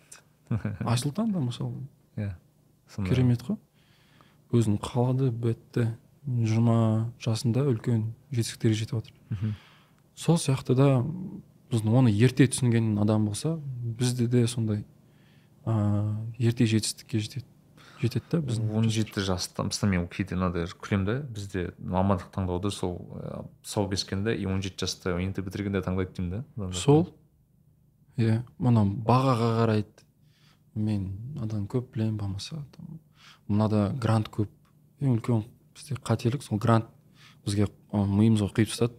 айсұлтан 0.92 1.32
да 1.32 1.42
мысалы 1.42 1.84
иә 2.16 2.32
керемет 3.08 3.42
қой. 3.46 3.58
Өзін 4.52 4.78
қалады 4.82 5.30
бітті 5.32 5.92
жиырма 6.26 7.12
жасында 7.22 7.64
үлкен 7.70 8.10
жетістіктерге 8.30 8.78
жетіп 8.78 8.98
жатыр 9.00 9.54
сол 10.14 10.36
сияқты 10.38 10.76
да 10.76 10.88
біздің 11.72 11.96
оны 12.02 12.12
ерте 12.12 12.46
түсінген 12.46 12.98
адам 13.02 13.26
болса 13.30 13.56
бізде 13.82 14.28
де 14.28 14.46
сондай 14.46 14.84
ыыы 15.64 16.12
ерте 16.38 16.66
жетістікке 16.66 17.18
жетеді 17.18 17.46
жетеді 18.02 18.24
да 18.30 18.42
біздің 18.44 18.70
он 18.76 18.90
жеті 18.90 19.24
жаста 19.24 19.64
мысалы 19.66 19.96
мен 19.96 20.06
кейде 20.10 20.36
мынадай 20.36 20.68
күлемін 20.68 21.06
да 21.06 21.16
бізде 21.22 21.64
мамандық 21.78 22.30
таңдауды 22.34 22.70
сол 22.74 22.98
тұсау 23.62 23.88
кескенде 23.90 24.36
и 24.36 24.46
он 24.46 24.62
жеті 24.62 24.84
жаста 24.84 25.16
инт 25.22 25.38
бітіргенде 25.38 25.82
таңдайды 25.86 26.16
деймін 26.18 26.44
да. 26.56 26.72
Сол? 26.76 27.08
Иә 28.20 28.42
мына 28.58 28.84
бағаға 28.84 29.52
қарайды. 29.62 30.01
Мен 30.74 31.08
мынадан 31.34 31.66
көп 31.68 31.92
білемін 31.94 32.16
болмаса 32.18 32.62
там, 32.76 32.98
мынада 33.48 33.92
грант 34.00 34.28
көп. 34.32 34.48
Ең 35.00 35.16
үлкен 35.18 35.44
бізде 35.74 35.96
қателік 36.00 36.42
сол 36.42 36.58
грант. 36.58 36.86
Бізге 37.44 37.66
миымызға 37.92 38.48
құйып 38.54 38.70
тастады. 38.70 38.94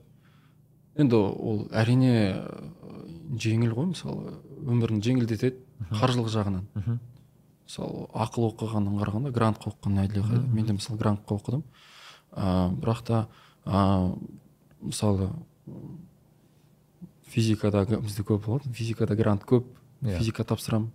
Енді 0.99 1.15
ол 1.15 1.63
әрине 1.71 2.11
ы, 2.37 3.37
жеңіл 3.39 3.73
ғой 3.73 3.87
мысалы 3.93 4.35
өмірін 4.67 4.99
жеңілдетеді 5.01 5.57
қаржылық 5.89 6.29
жағынан. 6.29 6.67
Мхм. 6.75 6.99
мысалы 7.65 8.05
ақыл 8.13 8.49
оқығаннан 8.51 8.99
қарағанда 8.99 9.31
грантқа 9.33 9.71
оқыған 9.71 10.01
әлдеқайда 10.03 10.47
мен 10.53 10.65
де 10.67 10.73
мысалы 10.75 10.99
грантқа 10.99 11.37
оқыдым 11.39 11.63
ыыы 12.35 12.75
бірақ 12.83 13.01
та 13.07 13.27
ыыы 13.65 14.17
мысалы 14.83 15.29
м, 15.65 15.97
физикада 17.23 17.85
бізде 17.87 18.23
көп 18.27 18.45
болады 18.45 18.69
физикада 18.73 19.15
грант 19.15 19.43
көп 19.47 19.63
Иә. 20.03 20.17
физика 20.19 20.43
тапсырамын. 20.43 20.91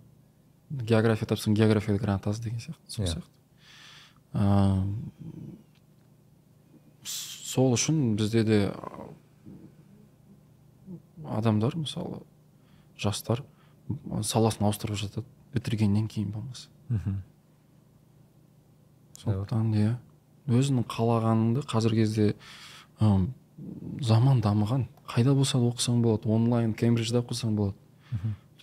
География 0.69 1.25
тапсырсам 1.27 1.53
географияда 1.53 2.01
грант 2.01 2.27
аз 2.27 2.39
деген 2.39 2.59
сияқты 2.59 2.79
сол 2.87 3.05
сияқты 3.05 3.23
ыыы 4.33 4.83
сол 7.03 7.73
үшін 7.73 8.15
бізде 8.15 8.43
де 8.43 8.59
адамдар 11.25 11.75
мысалы 11.75 12.21
жастар 12.97 13.43
саласын 14.21 14.65
ауыстырып 14.67 14.99
жатады 15.01 15.25
бітіргеннен 15.53 16.07
кейін 16.07 16.31
болмаса 16.31 16.69
Мхм. 16.89 17.21
сондықтан 19.17 19.73
иә. 19.73 19.95
Өзінің 20.49 20.85
қалағаныңды 20.89 21.63
қазіргі 21.69 22.03
кезде 22.05 22.35
заман 22.99 24.41
дамыған 24.41 24.87
қайда 25.09 25.33
болса 25.37 25.59
да 25.59 25.69
оқысаң 25.69 26.01
болады 26.01 26.29
онлайн 26.29 26.73
кембриджде 26.73 27.19
оқысаң 27.21 27.55
болады. 27.55 27.75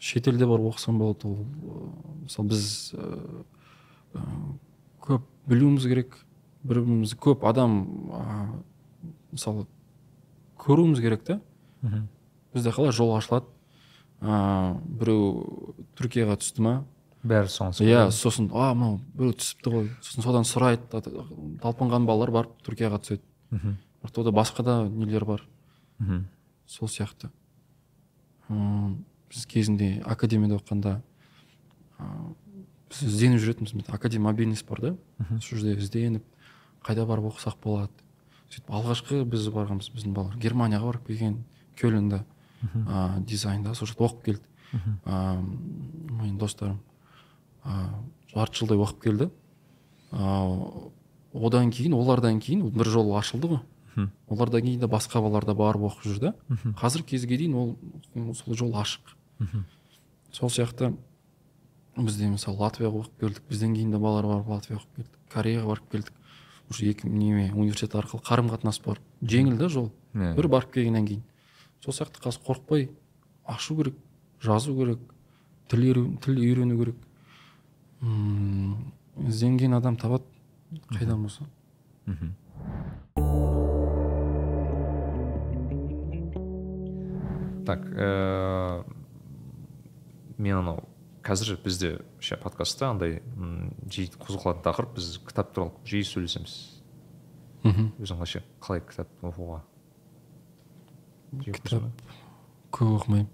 Шетелде 0.01 0.47
барып 0.47 0.73
оқысаң 0.74 0.98
болады 1.01 1.28
ол 1.28 1.39
ы, 1.40 1.90
мысалы 2.27 2.48
біз 2.52 2.94
ы, 2.94 4.18
көп 5.06 5.23
білуіміз 5.48 5.86
керек 5.86 6.16
бір 6.66 6.81
бірімізді 6.82 7.18
көп 7.23 7.44
адам 7.48 7.77
а, 8.12 8.48
мысалы 9.32 9.66
көруіміз 10.59 11.01
керек 11.01 11.23
та. 11.24 11.40
Бізде 12.55 12.70
қалай 12.74 12.93
жол 12.93 13.14
ашылады? 13.16 13.47
Ыыы 14.20 14.77
біреу 14.98 15.74
түркияға 15.98 16.39
түсті 16.40 16.62
ма? 16.64 16.74
Бәрі 17.27 17.51
соған 17.52 17.74
иә 17.85 18.06
сосын 18.14 18.48
а 18.55 18.70
мынау 18.74 19.01
біреу 19.14 19.35
түсіпті 19.36 19.73
ғой 19.74 19.90
сосын 20.01 20.24
содан 20.24 20.47
сұрайды 20.48 20.86
та- 20.90 21.02
та- 21.05 21.27
талпынған 21.62 22.06
балалар 22.09 22.31
барып 22.32 22.55
түркияға 22.64 22.98
түседі. 23.02 23.23
Мхм. 23.51 23.77
бірақ 24.02 24.20
ода 24.23 24.31
басқа 24.32 24.62
да 24.64 24.77
нелер 24.89 25.24
бар. 25.24 25.43
Мхм. 25.98 26.24
сол 26.66 26.89
сияқты. 26.89 27.28
Біз 29.36 29.44
кезінде 29.52 29.88
академияда 30.08 30.56
оқығанда 30.56 30.94
біз 32.88 33.02
ізденіп 33.04 33.42
жүретінбіз. 33.42 33.90
Академия 33.92 34.30
мобильность 34.30 34.66
бар 34.68 34.80
да? 34.80 34.92
Сол 35.44 35.58
жерде 35.58 35.76
ізденіп 35.76 36.24
қайда 36.86 37.04
барып 37.04 37.28
оқысақ 37.34 37.58
болады? 37.62 37.92
Сөйтіп 38.48 38.72
алғашқы 38.72 39.24
біз 39.28 39.48
барғанбыз 39.52 39.90
біздің 39.92 40.14
балалар 40.16 40.40
германияға 40.40 40.92
барып 40.92 41.08
келген 41.10 41.42
кельнда 41.76 42.24
ыыы 42.62 43.24
дизайнда 43.26 43.74
сол 43.74 43.90
жерде 43.90 44.06
оқып 44.06 44.24
келді. 44.24 44.44
Ыыы 45.04 45.44
менің 46.16 46.38
достарым 46.40 46.80
ыыы 47.64 47.88
жарты 48.32 48.62
жылдай 48.62 48.80
оқып 48.80 49.02
келді. 49.02 49.30
Ыыы 50.12 50.92
одан 51.34 51.70
кейін 51.74 51.98
олардан 51.98 52.40
кейін 52.40 52.70
бір 52.70 52.88
жол 52.88 53.16
ашылды 53.18 53.56
ғой. 53.56 53.60
Мхм. 53.96 54.10
олардан 54.28 54.62
кейін 54.62 54.80
де 54.80 54.86
басқа 54.86 55.20
балалар 55.24 55.44
да 55.44 55.54
барып 55.54 55.88
оқып 55.90 56.04
жүр 56.04 56.18
да. 56.20 56.34
Қазіргі 56.80 57.16
кезге 57.16 57.36
дейін 57.40 57.54
ол 57.54 58.34
сол 58.34 58.54
жол 58.54 58.74
ашық. 58.76 59.15
Сол 60.32 60.50
сияқты 60.50 60.92
бізде 61.96 62.28
мысалы 62.28 62.60
латвияға 62.60 63.02
оқып 63.02 63.20
келдік 63.20 63.48
бізден 63.48 63.74
кейін 63.74 63.94
де 63.94 63.98
балалар 63.98 64.28
барып 64.30 64.48
латвияға 64.52 64.82
оқып 64.82 64.96
келдік 64.96 65.18
кореяға 65.32 65.66
барып 65.72 65.90
келдік. 65.92 66.12
Уже 66.70 66.88
екі 66.90 67.08
неме 67.08 67.52
университет 67.54 67.94
арқылы 67.94 68.24
қарым 68.26 68.50
қатынас 68.50 68.80
бар. 68.84 68.98
Жеңіл 69.22 69.56
да 69.56 69.68
жол. 69.68 69.92
Иә. 70.14 70.34
бір 70.34 70.48
барып 70.48 70.72
келгеннен 70.74 71.06
кейін. 71.06 71.22
Сол 71.84 71.94
сияқты 71.94 72.20
қазір 72.24 72.42
қорықпай 72.42 72.88
ашу 73.44 73.76
керек 73.76 73.94
жазу 74.42 74.74
керек 74.74 74.98
тіл 75.68 75.84
үйрену, 75.86 76.18
тіл 76.18 76.40
үйрену 76.42 76.78
керек. 76.78 76.96
Ізденген 79.28 79.78
адам 79.78 79.96
табады 79.96 80.24
қайдан 80.90 81.22
болса. 81.22 81.46
Мхм. 82.06 82.34
так 87.66 87.82
ә, 87.98 88.84
мен 90.38 90.58
анау 90.60 90.84
қазір 91.26 91.56
бізде 91.64 91.96
ше 92.20 92.36
подкастта 92.38 92.90
андай 92.92 93.18
жиі 93.90 94.12
қозғалатын 94.20 94.62
тақырып 94.66 94.94
біз 94.98 95.16
кітап 95.26 95.52
туралы 95.56 95.72
жиі 95.88 96.06
сөйлесеміз. 96.06 96.54
Мхм. 97.66 97.90
Өзің 97.98 98.20
қалайша 98.20 98.42
қалай 98.62 98.82
кітап 98.86 99.10
оқуға? 99.26 99.60
Кітап 101.42 101.88
көп 102.70 102.92
оқымаймын. 103.00 103.30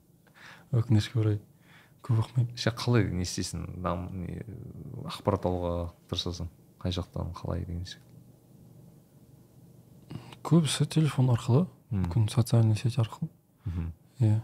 Өкінішке 0.78 1.18
орай 1.18 1.40
көп 2.06 2.22
оқымаймын. 2.22 2.52
Ше 2.54 2.70
қалай 2.76 3.08
не 3.10 3.26
істейсің 3.26 3.66
ақпарат 5.08 5.48
алуға 5.48 5.72
тырысасың? 6.12 6.52
Қай 6.78 6.94
жақтан 6.94 7.32
қалай 7.34 7.64
деген 7.66 7.82
сияқты. 7.88 8.04
Көбісі 10.46 10.86
телефон 10.86 11.32
арқылы 11.34 11.66
мүмкін 11.90 12.28
социальный 12.30 12.78
сеть 12.78 13.00
арқылы. 13.02 13.26
Мхм. 13.64 13.90
иә. 14.20 14.38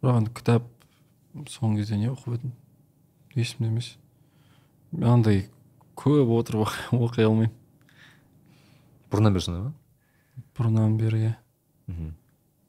Бірақ 0.00 0.22
енді 0.22 0.32
кітап 0.34 0.70
соңғы 1.50 1.82
кезде 1.82 1.96
не 1.98 2.10
оқып 2.12 2.36
едім? 2.38 2.52
Есімде 3.34 3.70
емес. 3.72 3.96
Андай 5.02 5.48
көп 5.98 6.30
отырып 6.38 6.68
оқи- 6.92 7.24
алмаймын. 7.26 7.50
Бұрыннан 9.10 9.34
бері 9.34 9.42
сондай 9.46 9.62
ма? 9.64 9.72
Бұрыннан 10.56 10.96
бері 10.98 11.18
иә. 11.28 11.34
Мхм. 11.88 12.12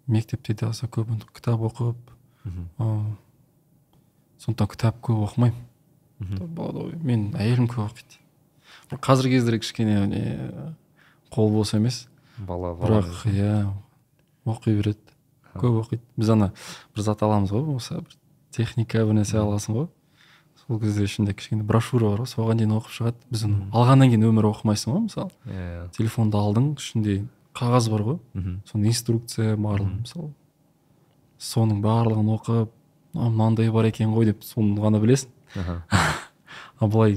мектепте 0.08 0.54
де 0.54 0.66
аса 0.68 0.88
көп 0.88 1.08
кітап 1.34 1.62
оқып 1.62 1.96
мхм. 2.46 3.16
сондықтан 4.40 4.68
кітап 4.70 5.00
көп 5.02 5.24
оқымаймын. 5.30 5.62
Болады 6.56 6.80
ғой. 6.84 6.96
Мен 7.04 7.32
әйелім 7.34 7.68
көп 7.70 7.88
оқиды. 7.90 8.20
Бірақ 8.90 9.02
қазіргі 9.02 9.38
кездері 9.40 9.60
кішкене 9.60 9.96
не 10.08 10.22
қол 11.32 11.50
бос 11.54 11.74
емес. 11.74 12.08
Бала 12.38 12.74
бірақ 12.76 13.26
иә 13.26 13.74
оқи 14.46 14.76
береді. 14.78 15.00
Көп 15.56 15.82
оқиды. 15.86 16.02
Біз 16.18 16.30
ана 16.30 16.52
бір 16.96 17.02
зат 17.02 17.22
аламыз 17.24 17.50
ғой 17.52 17.76
осы 17.76 17.96
бір 18.02 18.16
техника 18.56 19.04
бір 19.06 19.18
нәрсе 19.20 19.38
аласың 19.42 19.76
ғой? 19.80 19.88
Сол 20.66 20.80
кезде 20.80 21.04
ішінде 21.06 21.34
кішкене 21.38 21.64
брошюра 21.68 22.10
бар 22.14 22.24
ғой 22.24 22.30
соған 22.32 22.58
дейін 22.62 22.78
оқып 22.80 22.94
шығады. 22.96 23.20
Біз 23.32 23.44
оны 23.46 23.68
алғаннан 23.76 24.10
кейін 24.14 24.24
өмірі 24.30 24.50
оқымайсың 24.54 24.94
ғой 24.96 25.04
мысалы. 25.10 25.32
Иә 25.46 25.90
телефонды 25.98 26.40
алдың 26.40 26.72
ішінде 26.80 27.18
қағаз 27.56 27.90
бар 27.92 28.02
ғой. 28.08 28.18
Мхм. 28.34 28.56
соның 28.72 28.88
инструкция 28.90 29.56
барлығы 29.58 30.00
мысалы. 30.02 30.32
Соның 31.40 31.82
барлығын 31.84 32.32
оқып 32.38 32.72
«А, 33.16 33.30
мынандай 33.30 33.70
бар 33.72 33.86
екен 33.88 34.12
ғой 34.12 34.26
деп 34.28 34.42
соны 34.44 34.76
ғана 34.82 35.00
білесің. 35.00 35.30
Аха. 35.56 35.84
а 36.80 36.88
былай 36.88 37.14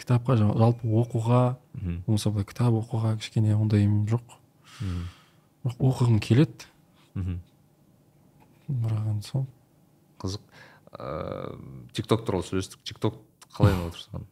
кітапқа 0.00 0.36
жа- 0.40 0.54
жалпы 0.56 0.88
оқуға 0.88 1.56
мхм. 1.74 1.98
болмаса 2.06 2.30
былай 2.32 2.46
кітап 2.48 2.72
оқуға 2.78 3.16
кішкене 3.20 3.56
ондайым 3.56 4.06
жоқ. 4.08 4.22
Мхм. 4.80 5.02
бірақ 5.64 5.76
оқығым 5.90 6.20
келеді. 6.24 6.64
Мхм. 7.14 7.40
бірақ 8.70 9.08
енді 9.12 9.26
сол. 9.26 9.46
Қызық. 10.20 10.42
Ыыы 10.98 11.86
тик 11.96 12.06
ток 12.10 12.24
туралы 12.26 12.44
сөйлестік. 12.46 12.82
Тик 12.84 12.98
ток 13.02 13.20
қалай 13.54 13.72
ойлап 13.74 13.92
отырсың 13.94 14.26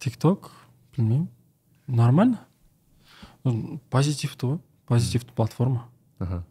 тик 0.00 0.16
ток 0.16 0.50
білмеймін. 0.96 1.28
Нормально? 1.86 2.38
Позитивті 3.90 4.46
ғой 4.46 4.58
позитивті 4.88 5.32
платформа. 5.36 5.86
Аха 6.18 6.44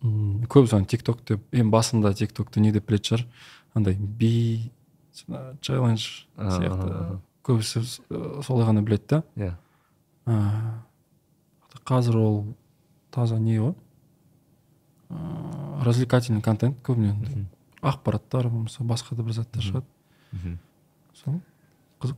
М, 0.00 0.46
көбісі 0.48 0.78
ана 0.78 0.88
тик 0.88 1.02
ток 1.04 1.18
деп 1.28 1.42
ең 1.52 1.68
басында 1.68 2.14
тик 2.16 2.32
токты 2.32 2.62
не 2.64 2.70
деп 2.72 2.86
білетін 2.88 3.04
шығар. 3.10 3.24
Андай 3.76 3.98
би 4.00 4.70
челлендж 5.60 6.06
сияқты. 6.38 7.18
көбісі 7.44 7.82
э, 8.08 8.40
солай 8.46 8.64
ғана 8.64 8.80
біледі 8.80 9.04
да. 9.10 9.18
Иә. 9.36 9.50
А, 10.24 10.80
қазір 11.84 12.16
ол 12.16 12.38
таза 13.12 13.36
не 13.38 13.58
ғой? 13.60 13.74
Ыыы, 15.10 15.84
развлекательный 15.84 16.42
контент 16.42 16.78
көбіне 16.86 17.14
ақпараттар 17.82 18.48
болмаса 18.48 18.84
басқа 18.84 19.16
да 19.16 19.22
бір 19.22 19.32
заттар 19.32 19.62
шығады. 19.62 19.86
Мхм. 20.32 20.58
сол. 21.14 21.40
Қызық. 22.00 22.16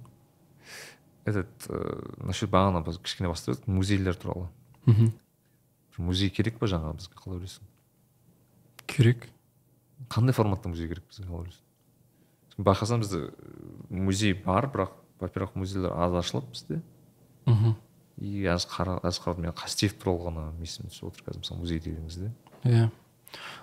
Этот 1.24 1.69
ыыы 1.69 2.27
насчет 2.27 2.51
бағана 2.51 2.85
біз 2.85 2.98
кішкене 2.98 3.28
бастап 3.28 3.56
едік 3.56 3.69
музейлер 3.69 4.14
туралы. 4.14 4.48
Мхм. 4.86 5.12
Музей 5.98 6.31
керек 6.31 6.59
па 6.59 6.66
жаңа 6.66 6.94
бізге 6.97 7.14
қалай 7.14 7.39
ойлайсың? 7.39 7.62
Керек. 8.86 9.28
Қандай 10.09 10.32
форматта 10.35 10.69
музей 10.69 10.89
керек 10.89 11.05
бізге 11.09 11.28
қалай 11.28 11.47
ойлайсың? 11.47 11.62
Байқасаң 12.59 13.01
бізде 13.05 13.31
музей 13.89 14.35
бар 14.35 14.66
бірақ 14.66 14.98
во 15.20 15.28
первых 15.28 15.55
музейлер 15.55 15.93
аз 15.93 16.12
ашылады 16.24 16.51
бізде. 16.51 16.82
Мхм. 17.47 17.77
и 18.19 18.44
аз 18.47 18.66
қара 18.66 19.01
аз 19.02 19.19
қарадым 19.19 19.48
мен 19.48 19.52
қастеев 19.52 19.94
туралы 19.98 20.28
ғана 20.28 20.43
есіме 20.60 20.90
түсіп 20.90 21.09
отыр 21.09 21.24
қазір 21.27 21.40
мысалы 21.43 21.60
музей 21.60 21.81
деген 21.81 22.05
кезде 22.06 22.31
иә. 22.64 22.90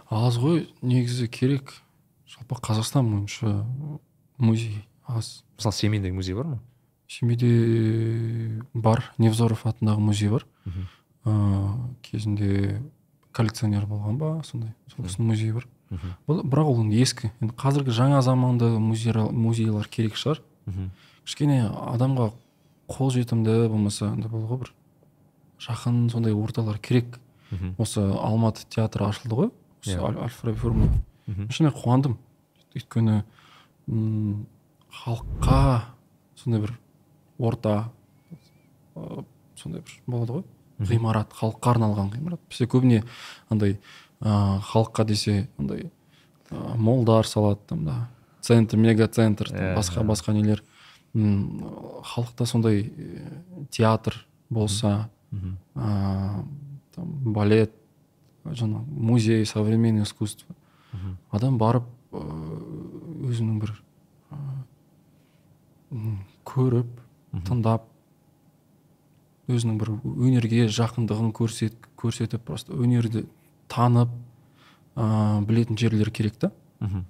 Аз 0.09 0.37
ғой 0.41 0.67
негізі 0.81 1.27
керек. 1.29 1.73
Жалпы 2.27 2.55
қазақстан 2.61 3.09
бойынша 3.09 3.65
музей 4.37 4.85
аз. 5.07 5.43
Мысалы 5.57 5.73
семейдегі 5.73 6.15
музей 6.15 6.35
бар 6.35 6.45
ма? 6.47 6.59
Семейде 7.07 8.61
бар. 8.73 9.03
Невзоров 9.17 9.65
атындағы 9.65 9.99
музей 9.99 10.29
бар. 10.29 10.45
Мхм. 10.65 10.87
ыыы 11.25 11.95
кезінде 12.01 12.81
коллекционер 13.33 13.85
болған 13.85 14.17
ба 14.17 14.41
сондай. 14.45 14.73
Сол 14.95 15.05
кісінің 15.05 15.27
музейі 15.33 15.53
бар. 15.53 15.67
Мхм. 15.89 16.13
Бұл- 16.27 16.43
бірақ 16.45 16.65
ол 16.69 16.81
енді 16.83 17.01
ескі. 17.01 17.31
Енді 17.41 17.53
қазіргі 17.53 17.91
жаңа 17.91 18.21
заманды 18.21 18.69
музейлар, 18.79 19.31
музейлар 19.31 19.87
керек 19.87 20.15
шығар. 20.15 20.41
Мхм. 20.65 20.91
кішкене 21.25 21.69
адамға 21.69 22.31
қолжетімді 22.89 23.67
болмаса 23.69 24.09
андай 24.11 24.29
болды 24.31 24.47
ғой 24.47 24.59
бір. 24.59 24.71
Жақын 25.59 26.09
сондай 26.09 26.33
орталар 26.33 26.77
керек. 26.79 27.19
Мхм. 27.51 27.75
осы 27.77 27.99
алматы 28.01 28.65
театры 28.69 29.05
ашылды 29.05 29.35
ғой. 29.35 29.51
Осы. 29.85 29.97
Аль- 29.99 30.17
әл 30.17 30.29
фараби 30.29 30.57
форумы 30.57 30.89
шынымен 31.49 31.73
қуандым. 31.75 32.17
Өйткені 32.75 33.23
халыққа 35.03 35.81
сондай 36.39 36.61
бір 36.63 36.73
орта 37.39 37.91
ә, 38.95 39.23
сондай 39.55 39.81
бір 39.81 39.95
болады 40.07 40.39
ғой. 40.39 40.43
Ғимарат 40.79 41.33
халыққа 41.35 41.73
арналған 41.75 42.11
ғимарат. 42.13 42.39
Бізде 42.49 42.67
көбіне 42.71 43.03
андай 43.51 43.77
ә, 44.21 44.59
халыққа 44.63 45.05
десе 45.05 45.47
андай 45.59 45.89
ә, 46.51 46.75
молдар 46.77 47.25
салады 47.27 47.59
там 47.67 47.85
да. 47.85 47.97
Центр 48.41 48.77
мегацентр 48.77 49.49
там 49.49 49.57
Иә, 49.59 49.75
басқа 49.75 50.01
иә. 50.01 50.07
басқа 50.07 50.33
нелер. 50.33 50.63
Халықта 51.13 52.45
сондай 52.45 52.91
театр 53.71 54.25
болса 54.49 55.09
Мгм. 55.31 55.57
Там 56.99 57.33
балет 57.33 57.71
жаңағы 58.45 58.85
музей 59.09 59.45
современное 59.45 60.03
искусство 60.03 60.55
адам 61.31 61.57
барып 61.61 61.85
ыыы, 62.11 63.29
өзінің 63.31 63.59
бір 63.61 63.73
м, 65.91 66.19
көріп 66.45 66.87
Мгм. 67.31 67.43
тыңдап 67.45 67.83
өзінің 69.49 69.75
бір 69.77 69.91
өнерге 70.01 70.63
жақындығын 70.73 71.29
көрсет, 71.37 71.75
көрсетіп 71.97 72.41
просто 72.45 72.73
өнерді 72.73 73.27
танып 73.69 74.09
ә, 74.95 75.45
білетін 75.45 75.77
жерлер 75.77 76.09
керек 76.09 76.37
та. 76.41 76.51
Мхм 76.79 77.03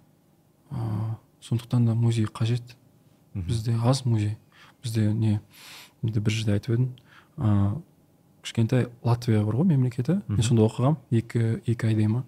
ә, 0.71 1.15
сондықтан 1.39 1.85
да 1.85 1.95
музей 1.95 2.25
қажет. 2.25 2.75
Бізде 3.33 3.77
аз 3.79 4.03
музей. 4.05 4.37
Бізде 4.83 5.13
не 5.13 5.39
менде 6.01 6.19
бір 6.19 6.31
жерде 6.35 6.51
айтып 6.57 6.75
едім. 6.75 6.89
Ә, 7.37 7.81
кішкентай 8.49 8.87
латвия 9.05 9.43
бар 9.45 9.61
ғой 9.61 9.69
мемлекеті. 9.69 10.19
Мен 10.27 10.41
сонда 10.41 10.65
оқығам. 10.65 10.97
Екі 11.13 11.61
екі 11.69 11.91
айдай 11.91 12.09
ма. 12.09 12.23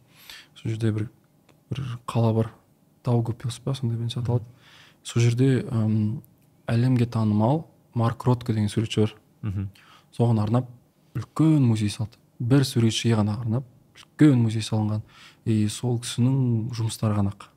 Сол 0.53 0.69
жерде 0.69 0.91
бір 0.93 1.09
бір 1.71 1.81
қала 2.05 2.33
бар. 2.37 2.51
Даугупилс 3.03 3.57
па 3.65 3.73
сондаймен 3.73 4.13
аталады 4.13 4.45
сол 5.03 5.23
жерде 5.23 5.65
әлемге 6.69 7.07
танымал 7.09 7.65
марк 7.97 8.25
ротко 8.25 8.53
деген 8.53 8.69
суретші 8.69 9.01
бар. 9.01 9.15
Мхм. 9.41 9.69
Соған 10.13 10.43
арнап 10.43 10.69
үлкен 11.17 11.65
музей 11.65 11.89
салды. 11.89 12.19
Бір 12.39 12.65
суретшіге 12.65 13.17
ғана 13.17 13.39
арнап 13.41 13.65
үлкен 13.97 14.37
музей 14.37 14.61
салынған. 14.61 15.01
И 15.45 15.67
сол 15.67 15.97
кісінің 16.03 16.69
жұмыстары 16.77 17.17
ғана 17.17 17.33
ақ. 17.33 17.49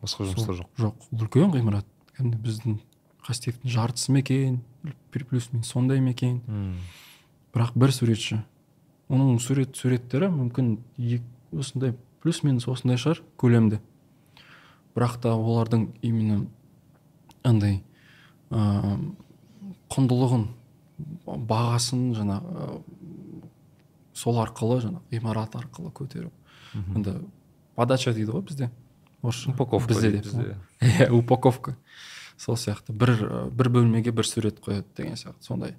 Басқа 0.00 0.30
жұмыстар 0.30 0.62
жоқ. 0.62 0.70
жоқ. 0.78 1.08
Ол 1.12 1.26
үлкен 1.26 1.52
ғимарат. 1.52 1.86
Кәдімгі 2.16 2.40
біздің 2.46 2.78
қастектің 3.26 3.68
жартысы 3.68 4.12
ма 4.12 4.22
екен? 4.22 4.62
Плюс 5.12 5.52
минус 5.52 5.68
сондай 5.68 6.00
ма 6.00 6.14
екен. 6.16 6.40
Бірақ 7.54 7.72
бір 7.78 7.92
суретші. 7.94 8.40
Оның 9.08 9.38
сурет 9.40 9.76
суреттері 9.76 10.28
мүмкін 10.32 10.78
ек- 10.98 11.24
осындай 11.56 11.94
плюс 12.22 12.42
минус 12.44 12.66
осындай 12.68 12.98
шығар 13.00 13.22
көлемді. 13.40 13.78
Бірақ 14.96 15.20
та 15.22 15.32
олардың 15.36 15.88
именно 16.02 16.46
андай 17.44 17.82
ыыы 18.50 19.14
құндылығын 19.88 20.44
бағасын 21.48 22.08
жаңа 22.16 22.38
ы, 22.42 22.82
сол 24.18 24.40
арқылы 24.42 24.80
жаңа 24.84 25.00
ғимарат 25.12 25.54
арқылы 25.56 25.92
көтеру 25.94 26.30
енді 26.74 27.14
подача 27.78 28.12
дейді 28.12 28.32
ғой 28.34 28.42
бізде. 28.44 28.70
Орысша. 29.22 29.50
Упаковка 29.54 29.94
бізде. 29.94 30.56
Иә 30.80 31.08
упаковка. 31.14 31.76
Сол 32.36 32.56
сияқты. 32.60 32.92
Бір 32.92 33.50
бір 33.50 33.68
бөлмеге 33.72 34.12
бір 34.12 34.26
сурет 34.28 34.60
қояды 34.60 34.84
деген 34.96 35.14
сияқты 35.16 35.42
сондай. 35.46 35.74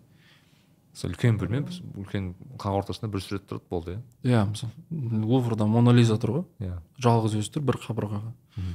Сол 1.00 1.14
үлкен 1.14 1.38
бөлме 1.40 1.62
үлкен 1.96 2.34
қақ 2.60 2.82
ортасында 2.82 3.10
бір 3.14 3.24
сурет 3.24 3.46
тұрады 3.50 3.70
болды 3.72 3.96
иә. 3.96 4.02
Иә 4.28 4.42
мысалы 4.50 5.24
луврда 5.26 5.68
мона 5.70 5.94
лиза 5.96 6.18
тұр 6.20 6.34
ғой. 6.38 6.46
Иә. 6.60 6.80
Жалғыз 7.00 7.38
өзі 7.40 7.54
тұр 7.56 7.66
бір 7.70 7.80
қабырғаға. 7.86 8.34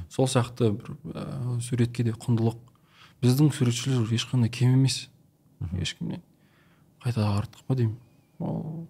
Сол 0.09 0.29
сияқты 0.31 0.71
бір 0.73 0.95
ә, 1.13 1.59
суретке 1.61 2.07
де 2.07 2.15
құндылық. 2.15 2.57
Біздің 3.21 3.53
суретшілер 3.53 4.09
ешқандай 4.17 4.49
кем 4.49 4.73
емес. 4.79 5.05
Ешкімнен. 5.77 6.23
Қайта 7.03 7.29
артық 7.37 7.63
па 7.67 7.77
деймін. 7.77 7.97
Ол 8.39 8.87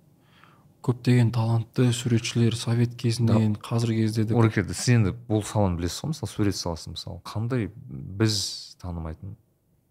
көптеген 0.85 1.31
талантты 1.33 1.89
суретшілер 1.93 2.55
совет 2.57 2.93
кезінен 2.99 3.55
қазіргі 3.57 4.05
кезде 4.05 4.27
де 4.29 4.35
орекерді 4.37 4.75
сіз 4.77 4.99
енді 4.99 5.13
бұл 5.27 5.41
саланы 5.45 5.79
білесіз 5.79 6.03
ғой 6.03 6.11
мысалы 6.13 6.29
сурет 6.29 6.59
саласын 6.59 6.93
мысалы. 6.93 7.21
Қандай 7.25 7.71
біз 7.73 8.37
танымайтын 8.81 9.33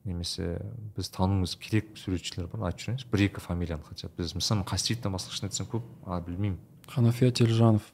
немесе 0.05 0.61
біз 0.97 1.09
тануымыз 1.15 1.57
керек 1.61 1.97
суретшілер 1.99 2.49
бар 2.53 2.69
айтып 2.71 2.85
жүріңізші 2.85 3.11
бір 3.13 3.25
екі 3.27 3.41
фамилияны 3.45 3.85
хотя 3.87 4.09
бы. 4.09 4.21
Біз 4.21 4.35
мысалы 4.37 4.65
қастеевтен 4.69 5.15
басқа 5.15 5.33
шын 5.37 5.49
айтсам 5.49 5.69
көп 5.71 5.87
а 6.07 6.21
білмеймін. 6.21 6.59
Ханафия 6.89 7.33
телжанов. 7.33 7.87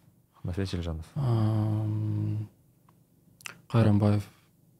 Ханафия 0.42 0.66
телжанов. 0.66 1.06
Ам, 1.14 2.48
қайранбаев 3.70 4.26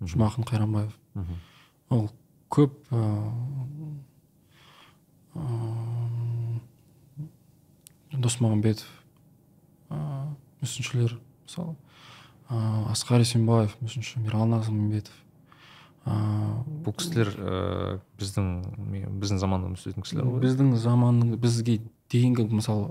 жұмақын 0.00 0.48
қайранбаев. 0.48 0.96
Мхм. 1.14 1.38
ол 1.90 2.10
көп 2.50 2.74
досмағамбетов 8.10 8.88
ыыы, 9.90 10.34
мүсіншілер 10.60 11.14
мысалы 11.46 11.76
ыыы, 12.50 12.90
асқар 12.90 13.22
есенбаев 13.22 13.76
мүсінші 13.80 14.22
миралы 14.24 14.50
назымбетов. 14.56 15.14
Ыыы, 16.10 16.82
бұл 16.84 16.94
кісілер 16.98 17.30
ііі 17.34 17.98
біздің 18.20 18.46
біздің 19.22 19.40
заманда 19.42 19.70
өмір 19.70 19.80
сүретін 19.80 20.04
кісілер 20.06 20.26
ғой 20.26 20.42
біздің 20.44 20.72
заманның 20.80 21.34
бізге 21.40 21.78
дейінгі 22.12 22.46
мысалы 22.50 22.88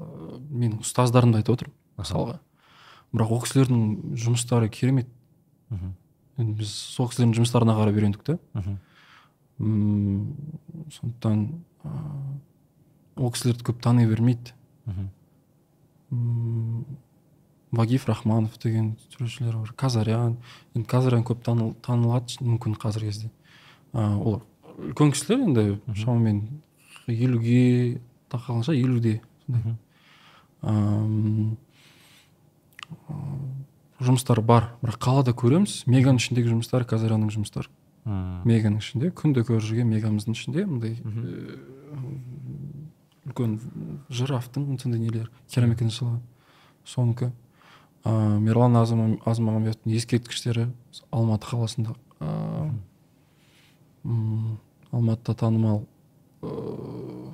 менің 0.50 0.80
ұстаздарымды 0.84 1.41
айтып 1.41 1.58
отырмын 1.58 1.76
мысалға 2.00 2.38
бірақ 3.14 3.34
ол 3.36 3.41
кісілердің 3.44 4.16
жұмыстары 4.24 4.70
керемет 4.72 5.10
мхм. 5.70 5.94
енді 6.38 6.58
біз 6.62 6.72
сол 6.72 7.10
кісілердің 7.12 7.36
жұмыстарына 7.41 7.76
қарап 7.80 7.98
үйрендік 8.00 8.24
та 8.24 8.38
мхм. 8.54 8.80
сондықтан 10.96 11.46
ыыы, 11.84 12.40
ол 13.18 13.32
кісілерді 13.36 13.68
көп 13.72 13.82
тани 13.84 14.08
бермейді 14.08 14.56
мхм. 14.86 15.10
Вагиф 17.72 18.08
рахманов 18.08 18.58
деген 18.60 18.98
суретшілер 19.10 19.58
бар. 19.58 19.74
Казарян. 19.76 20.38
Енді 20.76 20.88
казарян 20.88 21.24
көп 21.24 21.44
таныл, 21.46 21.74
танылады 21.86 22.40
мүмкін 22.41 22.78
қазіргі 22.80 23.12
кезде. 23.12 23.32
Ә, 23.94 24.16
олар 24.18 24.41
үлкен 24.80 25.12
кісілер 25.14 25.44
енді 25.44 25.66
шамамен 26.00 26.62
елуге 27.08 28.00
тақалған 28.32 28.64
шығар 28.68 28.80
елуде 28.80 29.20
жұмыстары 34.00 34.44
бар. 34.46 34.72
Бірақ 34.82 35.00
қалада 35.04 35.36
көреміз. 35.36 35.84
Меганың 35.90 36.22
ішіндегі 36.22 36.54
жұмыстар 36.54 36.88
казарянның 36.90 37.34
жұмыстары. 37.36 37.70
Меганың 38.06 38.80
ішінде. 38.80 39.12
Күнде 39.12 39.44
көріп 39.46 39.66
жүрген 39.68 39.91
мегамыздың 39.91 40.38
ішінде. 40.38 40.66
Мындай 40.66 40.96
э, 40.96 41.58
үлкен 43.28 43.60
жирафтың 44.10 44.72
сондай 44.80 45.04
нелер. 45.04 45.30
Керамикадан 45.52 45.91
жасалған 45.91 46.22
соныкі 46.88 47.32
ыыы 48.06 48.40
мирлан 48.40 48.76
Азым- 48.80 49.20
азмағамбетовтың 49.28 49.96
ескерткіштері 49.98 50.68
алматы 51.12 51.48
қаласында. 51.52 51.96
Ыыы 52.20 52.72
м, 54.06 54.60
алматыда 54.92 55.34
танымал 55.36 55.86
ыыы 56.42 57.34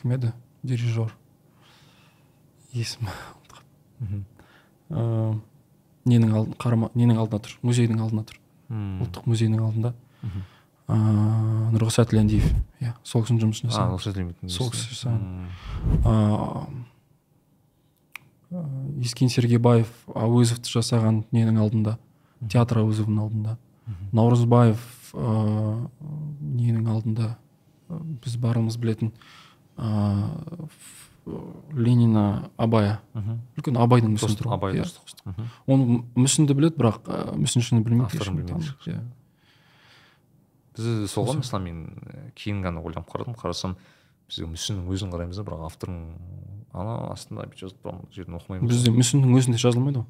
кім 0.00 0.12
еді? 0.16 0.32
Дирижер. 0.62 1.14
Есімі 2.72 3.08
Мхм. 4.00 4.24
ыыы 4.90 5.40
ненің 6.06 6.32
алдын 6.34 6.54
қарама 6.58 6.88
ненің 6.96 7.18
алдында 7.20 7.42
тұр? 7.46 7.58
Музейдің 7.62 8.00
алдында 8.02 8.24
тұр. 8.30 8.38
Ұлттық 8.72 9.26
музейдің 9.28 9.60
алдында. 9.62 9.92
Ыыы 10.88 11.68
нұрғиса 11.76 12.04
тілендиев 12.08 12.48
иә 12.80 12.94
сол 13.04 13.22
кісінің 13.22 13.40
жұмысын 13.44 13.70
жасаған 13.70 13.92
сол 14.50 14.70
кісі 14.72 14.88
жасаған. 14.96 15.22
Искин 19.02 19.30
сергейбаев 19.32 19.90
әуезовті 20.14 20.70
жасаған 20.72 21.22
ненің 21.32 21.60
алдында 21.62 21.96
театр 22.50 22.82
әуезовтың 22.82 23.20
алдында. 23.22 23.56
Наурызбаев 24.12 24.82
ыыы 25.12 25.88
ненің 26.40 26.90
алдында 26.92 27.36
біз 27.88 28.36
барымыз 28.40 28.78
білетін 28.80 29.12
ыыы 29.76 30.68
ленина 31.72 32.50
абая. 32.56 33.00
Мхм. 33.14 33.40
үлкен 33.56 33.76
абайдың 33.78 34.16
мүсіні 34.16 34.38
тұр. 34.40 34.48
ғой. 34.50 34.54
абай 34.56 34.74
Иә, 34.74 35.48
оны 35.70 36.00
мүсінді 36.18 36.56
біледі 36.58 36.80
бірақ 36.80 37.06
мүсіншіні 37.38 37.82
білмейді. 37.86 38.74
Иә. 38.90 38.98
біз 40.76 41.12
соған 41.12 41.42
мысалы 41.42 41.62
мен 41.62 41.84
і, 41.86 42.32
кейін 42.34 42.62
ғана 42.64 42.82
ойланып 42.82 43.06
қарадым. 43.12 43.36
Қарасам 43.38 43.76
біз 44.28 44.42
мүсіннің 44.50 44.90
өзін 44.90 45.12
қараймыз 45.14 45.38
да 45.38 45.46
бірақ 45.46 45.66
автордың 45.68 46.02
ана 46.72 46.96
астында 47.12 47.44
бүйтіп 47.46 47.62
жазып 47.66 47.82
тұрған 47.84 48.02
жерін 48.14 48.38
оқымаймыз 48.38 48.70
бізде 48.72 48.92
мүсіннің 48.96 49.36
өзінде 49.38 49.60
жазылмайды 49.62 50.02
ғой. 50.02 50.08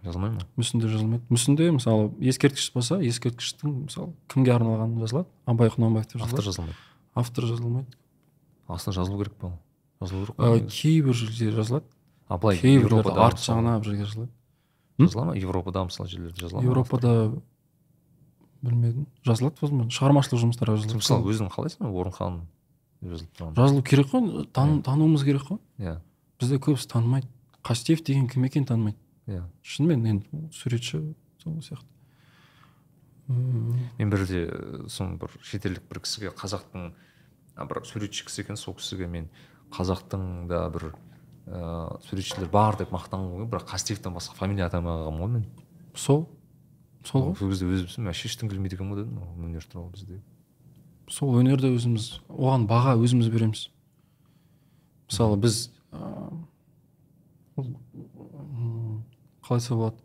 Жазылмай 0.00 0.30
ма? 0.32 0.44
Мүсінде 0.56 0.88
жазылмайды. 0.88 1.24
Мүсінде 1.28 1.70
мысалы 1.76 2.10
ескерткіш 2.24 2.70
болса 2.72 2.96
ескерткіштің 3.04 3.74
мысалы 3.84 4.14
кімге 4.32 4.54
арналғаны 4.54 5.02
жазылады? 5.04 5.28
Абай 5.44 5.68
құнанбаев 5.74 6.08
деп 6.08 6.24
автор 6.24 6.46
жазылмайды. 6.46 6.78
Автор 7.14 7.44
жазылмайды. 7.50 7.98
Астына 8.70 8.94
жазылу 8.96 9.18
керек 9.20 9.34
па? 9.36 9.52
Жазылу 10.00 10.26
керек 10.26 10.40
Ә, 10.40 10.66
кейбір 10.72 11.14
жерде 11.14 11.50
жазылады. 11.52 11.84
А 12.28 12.38
былай 12.38 12.56
европада 12.62 13.26
арт 13.26 13.42
жағына 13.44 13.76
бір 13.80 13.90
жерге 13.90 14.06
жазылады. 14.06 14.32
Жазыла 14.98 15.24
ма? 15.28 15.36
Европада 15.36 15.84
мысалы 15.84 16.08
жерлерде 16.08 16.46
жазыла 16.46 16.62
ма? 16.62 16.64
Еуропада 16.64 17.12
білмедім. 18.62 19.06
Жазылады 19.26 19.56
возможно. 19.60 19.90
Шығармашылық 19.92 20.42
жұмыстарға 20.46 20.76
жазылады. 20.80 21.00
Мысалы 21.00 21.34
өзің 21.34 21.50
қалайсың 21.52 21.92
орынхан 21.92 22.40
жазылу 23.02 23.82
керек 23.82 24.10
қой 24.12 24.46
тан, 24.52 24.82
тануымыз 24.82 25.24
керек 25.24 25.46
қой 25.48 25.58
иә 25.78 25.98
бізде 26.40 26.58
көбісі 26.60 26.88
танымайды 26.92 27.28
қастеев 27.64 28.02
деген 28.04 28.28
кім 28.28 28.44
екенін 28.48 28.66
танымайды 28.68 28.98
иә 29.26 29.44
шынымен 29.62 30.06
енді 30.06 30.26
ол 30.32 30.48
суретші 30.52 31.14
сол 31.42 31.60
сияқты 31.60 31.86
мен 33.28 34.10
бірде 34.10 34.42
соны 34.88 35.18
бір 35.20 35.32
шетелдік 35.40 35.86
бір 35.88 36.02
кісіге 36.04 36.34
қазақтың 36.36 36.90
бір 37.56 37.84
суретші 37.88 38.26
кісі 38.26 38.44
екен 38.44 38.60
сол 38.60 38.74
кісіге 38.76 39.08
мен 39.08 39.30
қазақтың 39.72 40.48
да 40.50 40.66
бір 40.72 40.90
ыыы 41.46 42.00
суретшілер 42.08 42.50
бар 42.52 42.76
деп 42.80 42.92
мақтанғым 42.94 43.48
бірақ 43.50 43.70
қастеевтен 43.70 44.14
басқа 44.14 44.36
фамилия 44.38 44.68
атамағанмын 44.68 45.20
ғой 45.22 45.32
мен 45.38 45.46
сол 45.94 46.28
сол 47.04 47.30
ғой 47.30 47.38
сол 47.38 47.52
кезде 47.52 47.70
өзім 47.70 48.10
вообще 48.10 48.28
ештеңе 48.28 48.52
білмейді 48.52 48.76
екенмін 48.76 48.94
ғой 48.94 49.04
дедім 49.04 49.22
ол 49.22 49.46
өнер 49.48 49.66
туралы 49.70 49.92
бізде 49.94 50.20
сол 51.10 51.34
өнерді 51.40 51.72
өзіміз 51.76 52.10
оған 52.30 52.66
баға 52.70 52.94
өзіміз 53.02 53.30
береміз. 53.32 53.66
Мысалы 55.10 55.36
біз 55.42 55.68
м, 55.92 56.44
қалай 59.44 59.58
айтса 59.60 59.74
болады? 59.74 59.96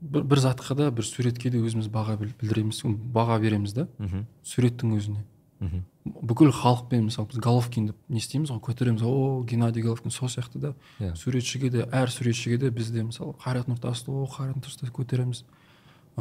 Бір, 0.00 0.22
бір 0.28 0.38
затқа 0.44 0.76
да 0.76 0.90
бір 0.94 1.04
суретке 1.08 1.50
де 1.50 1.58
өзіміз 1.58 1.88
баға 1.90 2.16
біл- 2.20 2.34
білдіреміз 2.40 2.82
баға 3.14 3.40
береміз 3.42 3.72
да. 3.74 3.86
Мхм. 3.98 4.26
Суреттің 4.44 4.94
өзіне. 4.98 5.24
Мхм. 5.60 5.82
Бүкіл 6.22 6.52
халықпен 6.54 7.08
мысалы 7.08 7.26
біз 7.32 7.40
головкин 7.42 7.86
деп 7.90 7.96
не 8.08 8.18
істейміз 8.20 8.50
ғой 8.52 8.60
көтереміз 8.62 9.02
о 9.02 9.42
геннадий 9.42 9.82
головкин 9.82 10.10
сол 10.14 10.28
сияқты 10.28 10.58
да. 10.60 10.74
Иә. 11.00 11.16
суретшіге 11.16 11.70
де 11.70 11.82
әр 11.90 12.10
суретшіге 12.12 12.58
де 12.58 12.70
біз 12.70 12.90
де 12.90 13.02
мысалы 13.02 13.34
қайрат 13.42 13.66
нұртасты 13.66 14.12
о 14.12 14.28
қайрат 14.30 14.60
нұртасты 14.60 14.92
көтереміз. 14.92 15.42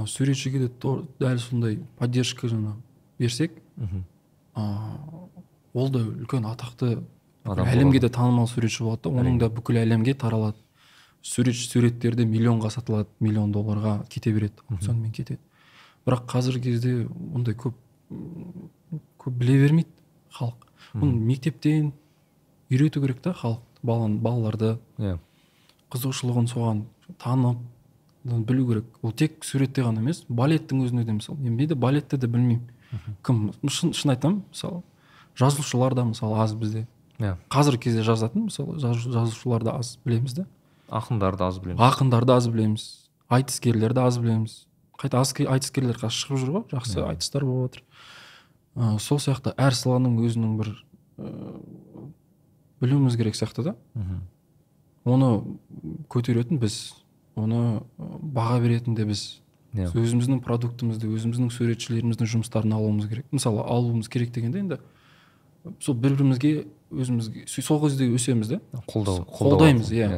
Суретшіге 0.08 0.66
де 0.66 0.72
дәл 1.20 1.38
сондай 1.38 1.78
поддержка 2.00 2.48
жаңағы 2.48 2.80
берсек 3.20 3.52
мхм. 3.76 4.04
ол 5.74 5.90
да 5.90 6.00
үлкен 6.00 6.46
атақты 6.50 7.04
әлемге 7.46 8.00
де 8.00 8.10
танымал 8.10 8.48
суретші 8.48 8.84
болады 8.84 9.10
да. 9.10 9.10
Оның 9.22 9.40
да 9.40 9.50
бүкіл 9.50 9.78
әлемге 9.84 10.16
таралады. 10.18 10.58
Суретші 11.22 11.68
суреттері 11.70 12.22
де 12.22 12.26
миллионға 12.26 12.72
сатылады 12.74 13.10
миллион 13.20 13.52
долларға 13.54 14.06
кете 14.10 14.32
береді. 14.34 14.62
Аукционмен 14.70 15.12
кетеді. 15.12 15.40
Бірақ 16.06 16.26
қазіргі 16.30 16.72
кезде 16.72 17.08
ондай 17.34 17.56
көп 17.56 17.74
көп 19.20 19.38
біле 19.38 19.60
бермейді 19.62 19.90
халық. 20.38 20.68
Оны 20.94 21.14
мектептен 21.14 21.94
үйрету 22.70 23.02
керек 23.02 23.22
та 23.22 23.34
халық 23.34 23.62
баланы 23.84 24.20
балаларды. 24.22 24.78
Иә. 24.98 25.18
Қызығушылығын 25.94 26.50
соған 26.50 26.86
танып 27.22 27.58
білу 28.24 28.68
керек. 28.70 28.86
Ол 29.02 29.12
тек 29.12 29.44
суретте 29.46 29.84
ғана 29.86 30.02
емес 30.02 30.24
балеттің 30.30 30.86
өзінде 30.86 31.06
де 31.06 31.18
мысалы. 31.18 31.38
Мен 31.40 31.58
де 31.68 31.76
балетті 31.76 32.18
де 32.18 32.28
білмеймін. 32.28 32.70
Кім? 33.24 33.52
Шын, 33.68 33.94
шын 33.94 34.12
айтамын 34.16 34.44
мысалы 34.52 34.82
жазушылар 35.36 35.94
да 35.96 36.04
мысалы 36.06 36.38
аз 36.40 36.54
бізде. 36.56 36.88
Иә. 37.20 37.36
Қазіргі 37.50 37.80
кезде 37.88 38.04
жазатын 38.04 38.46
мысалы 38.50 38.78
жазу- 38.80 39.12
жазушыларды 39.12 39.70
аз 39.72 39.98
білеміз 40.06 40.34
да. 40.34 40.46
Ақындарды 40.90 41.42
аз 41.48 41.60
білемін 41.60 41.80
ақындарды 41.80 42.32
аз 42.36 42.48
білеміз. 42.48 43.10
Айтыскерлерді 43.30 44.00
аз 44.06 44.18
білеміз. 44.20 44.68
Қайта 45.00 45.20
аз- 45.20 45.34
айтыскерлер 45.34 45.98
қазір 45.98 46.20
шығып 46.24 46.40
жүр 46.40 46.52
ғой 46.56 46.64
жақсы 46.72 47.00
Иә. 47.02 47.08
айтыстар 47.10 47.44
болып 47.46 47.74
жатыр 47.76 47.84
ә, 48.78 49.00
сол 49.00 49.18
сияқты 49.20 49.54
әр 49.58 49.72
саланың 49.74 50.20
өзінің 50.24 50.58
бір 50.60 50.70
ә, 51.20 51.62
білуіміз 52.82 53.16
керек 53.18 53.36
сияқты 53.36 53.64
да. 53.64 53.76
Мхм. 53.96 54.22
Оны 55.06 55.58
көтеретін 56.10 56.60
біз 56.60 56.94
оны 57.36 57.82
баға 58.00 58.60
беретін 58.62 58.96
де 58.96 59.06
біз. 59.06 59.42
Иә 59.76 59.88
өзіміздің 59.92 60.40
продуктымызды 60.46 61.08
өзіміздің 61.12 61.50
суретшілеріміздің 61.52 62.30
жұмыстарын 62.34 62.74
алуымыз 62.78 63.08
керек. 63.12 63.26
Мысалы 63.32 63.62
алуымыз 63.64 64.08
керек 64.10 64.32
дегенде 64.32 64.60
енді 64.64 64.78
сол 65.80 65.96
бір 65.96 66.16
бірімізге 66.16 66.66
өзімізге 66.92 67.48
со- 67.50 67.62
сол 67.62 67.82
кезде 67.84 68.08
өсеміз 68.14 68.48
да 68.56 68.60
қолдау 68.88 69.26
қолдаймыз 69.28 69.92
иә. 69.92 70.10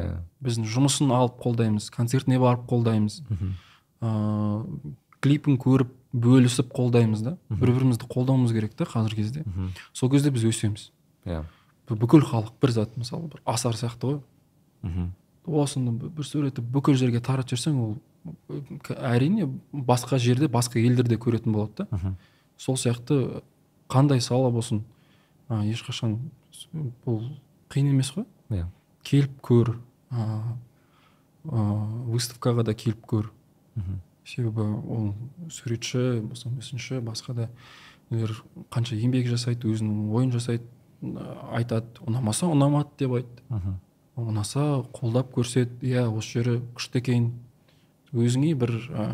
Біздің 0.44 0.66
жұмысын 0.68 1.10
алып 1.12 1.38
қолдаймыз 1.42 1.90
концертіне 1.90 2.38
барып 2.38 2.66
қолдаймыз. 2.70 3.22
Мхм. 3.28 3.54
Ыыы 4.02 4.94
клипін 5.20 5.56
көріп 5.58 5.90
бөлісіп 6.14 6.68
қолдаймыз 6.76 7.22
да. 7.24 7.36
Бір 7.50 7.72
бірімізді 7.74 8.06
қолдауымыз 8.06 8.52
керек 8.54 8.74
та 8.78 8.84
қазіргі 8.84 9.16
кезде. 9.24 9.44
Сол 9.92 10.10
кезде 10.12 10.30
біз 10.30 10.44
өсеміз. 10.46 10.90
Иә 11.26 11.42
бүкіл 11.88 12.20
халық 12.22 12.52
бір 12.62 12.70
зат 12.70 12.94
мысалы 13.00 13.26
бір 13.32 13.40
асар 13.48 13.72
сияқты 13.74 14.04
ғой. 14.12 14.20
Мхм. 14.84 15.08
Осыны 15.48 15.92
бір 15.96 16.26
суретті 16.26 16.62
бүкіл 16.62 16.96
жерге 16.98 17.20
таратып 17.24 17.56
жіберсең 17.56 17.80
ол 17.82 17.96
әрине 18.98 19.48
басқа 19.72 20.18
жерде 20.20 20.48
басқа 20.48 20.80
елдерде 20.82 21.16
көретін 21.16 21.54
болады 21.54 21.86
да. 21.88 22.14
Сол 22.58 22.76
сияқты 22.76 23.42
қандай 23.88 24.20
сала 24.20 24.50
болсын 24.50 24.84
а, 25.48 25.62
ешқашан 25.64 26.18
бұл 27.06 27.22
қиын 27.72 27.92
емес 27.92 28.12
қой. 28.12 28.26
Иә. 28.50 28.66
Келіп 29.06 29.40
көр 29.44 29.76
а, 30.10 30.56
выставкаға 31.44 32.66
да 32.68 32.74
келіп 32.74 33.06
көр. 33.06 33.30
Мхм. 33.76 34.00
Себебі 34.28 34.60
ол 34.60 35.12
суретші 35.50 36.20
болса 36.20 36.50
мүсінші 36.52 37.00
басқа 37.00 37.34
да 37.34 37.48
нелер 38.10 38.34
қанша 38.70 38.98
еңбек 38.98 39.28
жасайды 39.30 39.70
өзінің 39.70 40.10
ойын 40.12 40.32
жасайды 40.34 40.66
айтады 41.54 42.02
ұнамаса 42.04 42.48
ұнамады 42.50 42.90
деп 42.98 43.14
айт 43.20 43.42
мхм. 43.48 43.78
Ұнаса 44.18 44.82
қолдап 44.94 45.30
көрсет 45.34 45.78
иә 45.84 46.08
осы 46.10 46.38
жері 46.38 46.58
күшті 46.76 47.00
екен. 47.02 47.28
Өзіңе 48.12 48.54
бір 48.58 48.72
ә, 48.90 49.04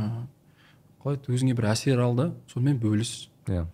қалай 1.02 1.18
еді 1.18 1.34
өзіңе 1.34 1.56
бір 1.58 1.70
әсер 1.72 2.00
ал 2.00 2.14
да 2.16 2.30
сонымен 2.52 2.78
бөліс. 2.80 3.28
Иә. 3.46 3.66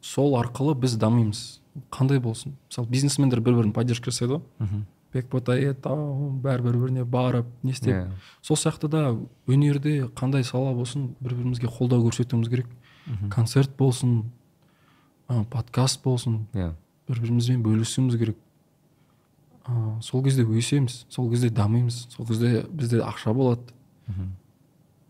Сол 0.00 0.36
арқылы 0.38 0.76
біз 0.78 0.96
дамимыз. 1.00 1.60
Қандай 1.90 2.20
болсын. 2.22 2.54
Мысалы 2.68 2.88
бизнесмендер 2.92 3.40
бір 3.40 3.58
бірін 3.58 3.74
поддержка 3.74 4.12
жасайды 4.12 4.36
ғой. 4.36 4.42
Мхм. 4.58 4.86
Бекботает 5.12 5.82
бәрі 5.82 6.62
бір 6.62 6.78
біріне 6.84 7.04
барып 7.04 7.46
не 7.62 7.72
істеп. 7.72 7.94
Иә. 7.94 8.10
Сол 8.42 8.56
сияқты 8.60 8.88
да 8.88 9.16
өнерде 9.48 10.10
қандай 10.14 10.44
сала 10.44 10.74
болсын 10.76 11.14
бір 11.20 11.34
бірімізге 11.34 11.66
қолдау 11.66 12.06
көрсетуіміз 12.06 12.50
керек. 12.50 12.66
Мхм. 13.06 13.30
концерт 13.30 13.76
болсын 13.78 14.30
ә, 15.28 15.44
подкаст 15.44 16.02
болсын. 16.04 16.46
Иә. 16.54 16.74
Бір 17.08 17.20
бірімізбен 17.20 17.62
бөлісуіміз 17.62 18.18
керек. 18.18 18.36
Ә, 19.66 20.00
сол 20.02 20.22
кезде 20.24 20.44
өсеміз 20.44 21.04
сол 21.08 21.30
кезде 21.30 21.50
дамимыз 21.50 22.06
сол 22.14 22.26
кезде 22.26 22.64
бізде 22.70 23.00
ақша 23.02 23.34
болады. 23.34 23.62
Мхм. 24.06 24.32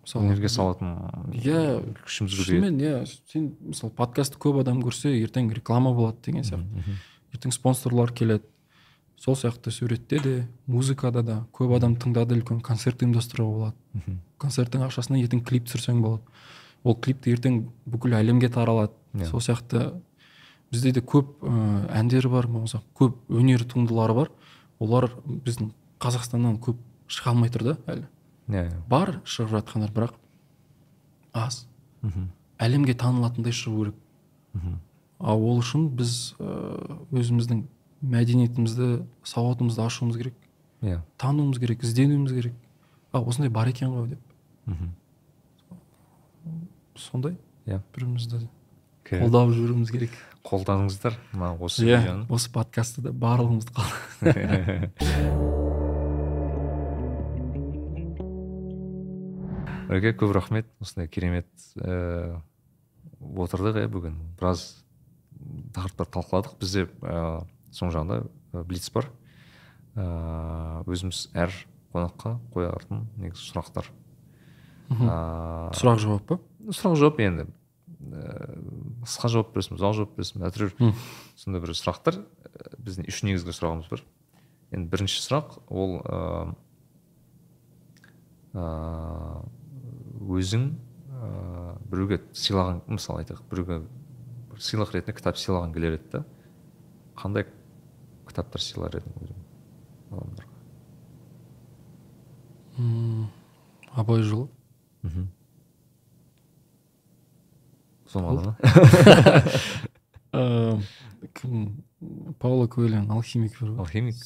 мысалы 0.07 0.29
өнерге 0.29 0.49
салатын 0.49 0.97
иә 1.35 1.83
күшіміз 2.05 2.33
көбейеді. 2.33 2.47
шынымен 2.47 2.81
иә. 2.81 3.07
Сен 3.33 3.55
мысалы 3.61 3.93
подкастты 3.93 4.39
көп 4.39 4.61
адам 4.61 4.83
көрсе 4.83 5.13
ертең 5.23 5.53
реклама 5.53 5.93
болады 5.93 6.17
деген 6.25 6.45
сияқты. 6.45 6.85
ертең 7.35 7.53
спонсорлар 7.53 8.13
келеді. 8.13 8.45
Сол 9.19 9.35
сияқты 9.35 9.71
суретте 9.71 10.19
де 10.21 10.49
музыкада 10.67 11.23
да 11.23 11.47
көп 11.53 11.77
адам 11.77 11.97
тыңдады 11.97 12.37
үлкен 12.37 12.61
концерт 12.61 13.03
ұйымдастыруға 13.03 13.53
болады. 13.53 13.77
Мхм. 13.95 14.21
концерттің 14.39 14.87
ақшасына 14.89 15.21
ертең 15.23 15.45
клип 15.45 15.67
түсірсең 15.67 16.01
болады. 16.03 16.23
Ол 16.85 16.95
клипті 16.95 17.33
ертең 17.33 17.65
бүкіл 17.87 18.15
әлемге 18.15 18.49
таралады. 18.49 18.93
Иә. 19.15 19.31
сол 19.31 19.41
сияқты 19.41 20.01
бізде 20.73 20.93
де 20.93 21.01
көп 21.01 21.43
ә, 21.43 21.87
әндер 22.01 22.29
бар 22.33 22.49
болмаса 22.51 22.83
көп 22.99 23.19
өнер 23.29 23.65
туындылары 23.69 24.15
бар. 24.15 24.31
Олар 24.83 25.09
біздің 25.27 25.71
қазақстаннан 26.03 26.59
көп 26.63 26.81
шыға 27.09 27.33
алмай 27.33 27.53
тұр 27.53 27.71
да 27.71 27.77
әлі. 27.87 28.09
Иә. 28.49 28.67
Иә 28.67 28.81
бар 28.91 29.21
шығып 29.25 29.55
жатқандар 29.57 29.93
бірақ 29.95 30.17
аз. 31.33 31.67
Мхм. 32.03 32.29
әлемге 32.59 32.95
танылатындай 32.95 33.53
шығу 33.53 33.85
керек. 33.85 33.95
Мхм. 34.55 34.79
ал 35.21 35.43
ол 35.43 35.59
үшін 35.61 35.89
біз 35.97 36.35
ә, 36.39 36.99
өзіміздің 37.13 37.65
мәдениетімізді 38.03 39.07
сауатымызды 39.25 39.83
ашуымыз 39.83 40.17
керек. 40.17 40.35
Иә. 40.83 41.01
Тануымыз 41.19 41.59
керек 41.59 41.83
ізденуіміз 41.83 42.33
керек. 42.33 42.55
А 43.13 43.21
осындай 43.21 43.51
бар 43.51 43.69
екен 43.69 43.91
ғой 43.91 44.09
деп. 44.09 44.21
Мхм. 44.67 44.91
сондай 46.97 47.37
иә. 47.67 47.81
бір 47.95 48.05
бірімізді. 48.05 48.49
Қолдап 49.11 49.53
жүруіміз 49.55 49.91
керек. 49.93 50.11
қолдадыңыздар 50.47 51.17
мына 51.33 51.55
осы 51.59 51.87
иә 51.87 52.01
видеоны. 52.01 52.27
осы 52.31 52.51
подкастты 52.53 53.03
да 53.03 53.11
барлығымызды 53.11 53.73
Өке 59.89 60.13
көп 60.19 60.33
рахмет. 60.35 60.67
Осындай 60.81 61.09
керемет 61.09 61.47
ііі 61.77 62.41
отырдық 63.23 63.81
иә 63.83 63.91
бүгін. 63.91 64.17
Біраз 64.39 64.85
тақырыптар 65.75 66.11
талқыладық. 66.15 66.59
Бізде 66.61 66.87
ыыы 67.03 67.45
соң 67.75 67.93
жағында 67.95 68.65
блиц 68.67 68.91
бар. 68.95 69.11
Ыыы 69.97 70.83
өзіміз 70.95 71.29
әр 71.35 71.55
қонаққа 71.95 72.37
қоятын 72.55 73.07
негізі 73.19 73.51
сұрақтар. 73.51 73.91
Ыыы 74.91 75.71
сұрақ 75.79 76.03
жауап 76.03 76.27
па? 76.29 76.39
сұрақ 76.71 76.99
жауап 76.99 77.21
енді. 77.23 77.47
Ііі 77.97 79.03
қысқа 79.07 79.31
жауап 79.33 79.55
бересің 79.55 79.79
ұзақ 79.79 79.95
жауап 79.97 80.13
бересің 80.19 80.45
әйтеуір 80.47 80.73
Мм. 80.79 80.93
сондай 81.39 81.63
бір 81.65 81.73
сұрақтар. 81.79 82.19
Біздің 82.85 83.09
үш 83.09 83.23
негізгі 83.25 83.55
сұрағымыз 83.57 83.89
бар. 83.91 84.03
Енді 84.77 84.91
бірінші 84.93 85.23
сұрақ 85.25 85.57
ол 85.71 85.99
ыыы 86.05 86.55
өзің 90.41 90.67
ыыы 91.17 91.77
біреуге 91.91 92.19
сыйлаған 92.37 92.83
мысалы 92.89 93.23
айтайық 93.25 93.43
біреуге 93.51 93.79
бір 94.51 94.63
сыйлық 94.65 94.93
ретінде 94.97 95.17
кітап 95.19 95.37
сыйлаған 95.41 95.73
келер 95.75 95.97
еді 95.99 96.11
да. 96.13 96.25
Қандай 97.17 97.47
кітаптар 98.29 98.61
сыйлар 98.65 98.99
едің 99.01 99.17
өзің 99.25 99.41
адамдарға 100.13 100.53
М, 102.77 103.29
абай 103.97 104.21
жолы. 104.21 104.51
Мхм. 105.03 105.29
Ғана 108.23 108.57
ма 110.33 110.81
кім 111.37 111.83
пауло 112.41 112.67
коэльоның 112.69 113.11
алхимик. 113.15 113.57
Бар 113.61 113.71
ғой 113.71 113.79
алхимик? 113.87 114.17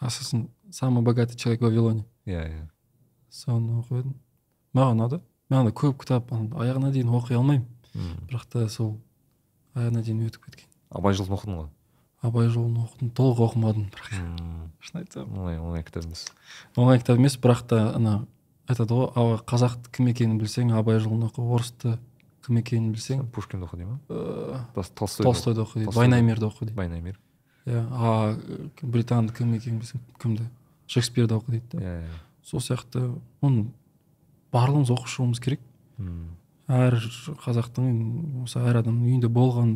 А 0.00 0.10
сосын 0.10 0.48
самый 0.72 1.02
богатый 1.04 1.36
человек 1.36 1.60
в 1.60 1.64
вавилоне. 1.64 2.04
Иә 2.26 2.44
иә 2.48 2.68
соны 3.30 3.80
оқып 3.82 3.98
едім 4.00 4.14
маған 4.74 4.96
ұнады 4.96 5.20
маған 5.52 5.68
да 5.68 5.74
көп 5.76 5.98
кітап 6.02 6.32
аяғына 6.32 6.92
дейін 6.92 7.12
оқи 7.12 7.36
алмаймын. 7.36 7.66
Бірақ 8.28 8.46
та 8.52 8.68
сол 8.72 8.96
аяғына 9.76 10.02
дейін 10.02 10.24
өтіп 10.28 10.48
кеткен. 10.48 10.68
Абай 10.90 11.14
жолын 11.14 11.36
оқыдың 11.36 11.58
ғой 11.60 11.68
абай 12.22 12.48
жолын 12.50 12.80
оқыдым. 12.82 13.12
Толық 13.14 13.44
оқымадым 13.46 13.90
бірақ. 13.92 14.08
Шын 14.80 15.00
айтсам. 15.02 15.28
Оңай 15.38 15.60
оңай 15.60 15.84
кітап 15.86 16.08
емес. 16.08 16.24
Оңай 16.76 16.98
кітап 16.98 17.20
емес 17.20 17.36
бірақ 17.38 17.62
та 17.68 17.82
ана 17.94 18.26
айтады 18.68 18.96
ғой 18.96 19.12
«А- 19.14 19.38
қазақты 19.46 19.92
кім 19.92 20.08
екенін 20.10 20.40
білсең 20.40 20.72
абай 20.76 20.98
жолын 20.98 21.28
оқы 21.28 21.44
орысты 21.44 21.98
кім 22.48 22.58
екенін 22.62 22.92
білсең 22.96 23.26
пушкинді 23.34 23.66
оқы 23.68 23.76
дей 23.78 23.86
ма? 23.86 23.98
Тол- 24.08 24.88
толстойды 24.96 25.28
толстойды 25.28 25.60
оқы 25.62 25.74
дейді 25.82 25.90
Толстойды. 25.90 25.98
вайнаймерді 26.00 26.48
оқы 26.48 26.64
дейді 26.64 26.76
байнамир 26.78 27.18
иә 27.68 27.82
а 27.92 28.36
британды 28.82 29.34
кім 29.36 29.52
екенін 29.58 29.78
білсең 29.82 30.00
кімді 30.22 30.46
шекспирді 30.88 31.36
оқы 31.36 31.50
дейді 31.58 31.66
да. 31.72 31.78
Иә 31.78 32.08
сол 32.42 32.60
сияқты 32.64 33.04
оны 33.44 33.66
барлығымыз 34.52 34.88
оқып 34.94 35.10
шығуымыз 35.12 35.40
керек. 35.44 35.60
Мм, 35.98 36.30
әр 36.72 36.96
қазақтың 37.44 38.44
осы 38.44 38.58
әр 38.64 38.80
адамның 38.80 39.04
үйінде 39.10 39.28
болған 39.28 39.74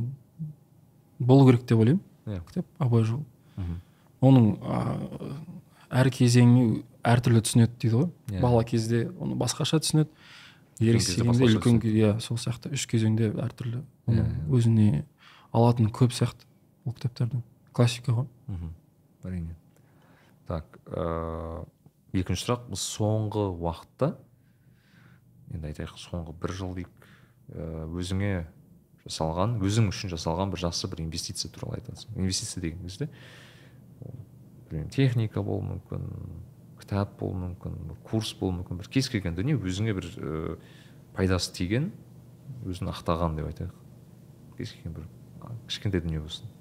болу 1.20 1.44
керек 1.50 1.66
деп 1.68 1.78
ойлаймын 1.84 2.00
иә 2.26 2.40
кітап 2.48 2.66
абай 2.78 3.04
жолы 3.04 3.24
мхм. 3.56 3.76
оның 4.22 4.48
әр 5.92 6.08
кезеңі 6.14 6.82
әртүрлі 7.04 7.42
түсінеді 7.44 7.72
дейді 7.82 7.96
ғой. 7.98 8.08
Бала 8.40 8.62
кезде 8.64 9.08
оны 9.20 9.34
басқаша 9.36 9.80
түсінеді 9.82 10.08
басқаша 10.80 11.58
үлкен 11.58 11.80
иә 11.92 12.14
сол 12.20 12.38
сияқты. 12.40 12.72
Үш 12.72 12.86
кезеңде 12.90 13.32
әртүрлі 13.42 13.82
оны 14.06 14.24
өзіне 14.52 15.04
алатын 15.52 15.90
көп 15.92 16.14
сияқты 16.16 16.48
ол 16.86 16.96
кітаптардың 16.96 17.42
классика 17.72 18.12
ғой. 18.16 18.26
Мхм. 18.48 18.72
әрине. 19.24 19.56
Так 20.48 20.66
ыыы 20.86 21.64
екінші 22.12 22.46
сұрақ. 22.46 22.66
Біз 22.72 22.82
соңғы 22.96 23.46
уақытта 23.56 24.14
енді 25.52 25.70
айтайық 25.70 25.96
соңғы 26.00 26.34
бір 26.40 26.56
жыл 26.56 26.74
дейік 26.76 26.90
ыыы, 27.52 27.86
өзіңе 28.00 28.32
жасалған 29.06 29.58
өзің 29.62 29.90
үшін 29.92 30.12
жасалған 30.12 30.52
бір 30.52 30.64
жақсы 30.66 30.90
бір 30.90 31.04
инвестиция 31.04 31.50
туралы 31.52 31.80
айтасың. 31.80 32.14
Инвестиция 32.16 32.62
деген 32.62 32.82
кезде 32.84 33.08
ол, 34.00 34.14
білмеймін 34.70 34.90
техника 34.94 35.42
болуы 35.42 35.74
мүмкін 35.74 36.06
кітап 36.92 37.16
болуы 37.16 37.40
мүмкін 37.40 37.76
бір 37.88 38.00
курс 38.04 38.34
болуы 38.36 38.58
мүмкін 38.60 38.82
бір 38.82 38.88
кез 38.92 39.08
келген 39.08 39.36
дүние 39.38 39.56
өзіңе 39.56 39.94
бір 39.96 40.08
ыыы, 40.12 40.56
пайдасы 41.16 41.52
тиген 41.56 41.88
өзін 42.68 42.90
ақтаған 42.92 43.38
деп 43.38 43.48
айтайық. 43.48 43.72
Кез 44.58 44.74
келген 44.76 44.98
бір 44.98 45.06
кішкентай 45.70 46.04
дүние 46.04 46.20
болсын. 46.20 46.52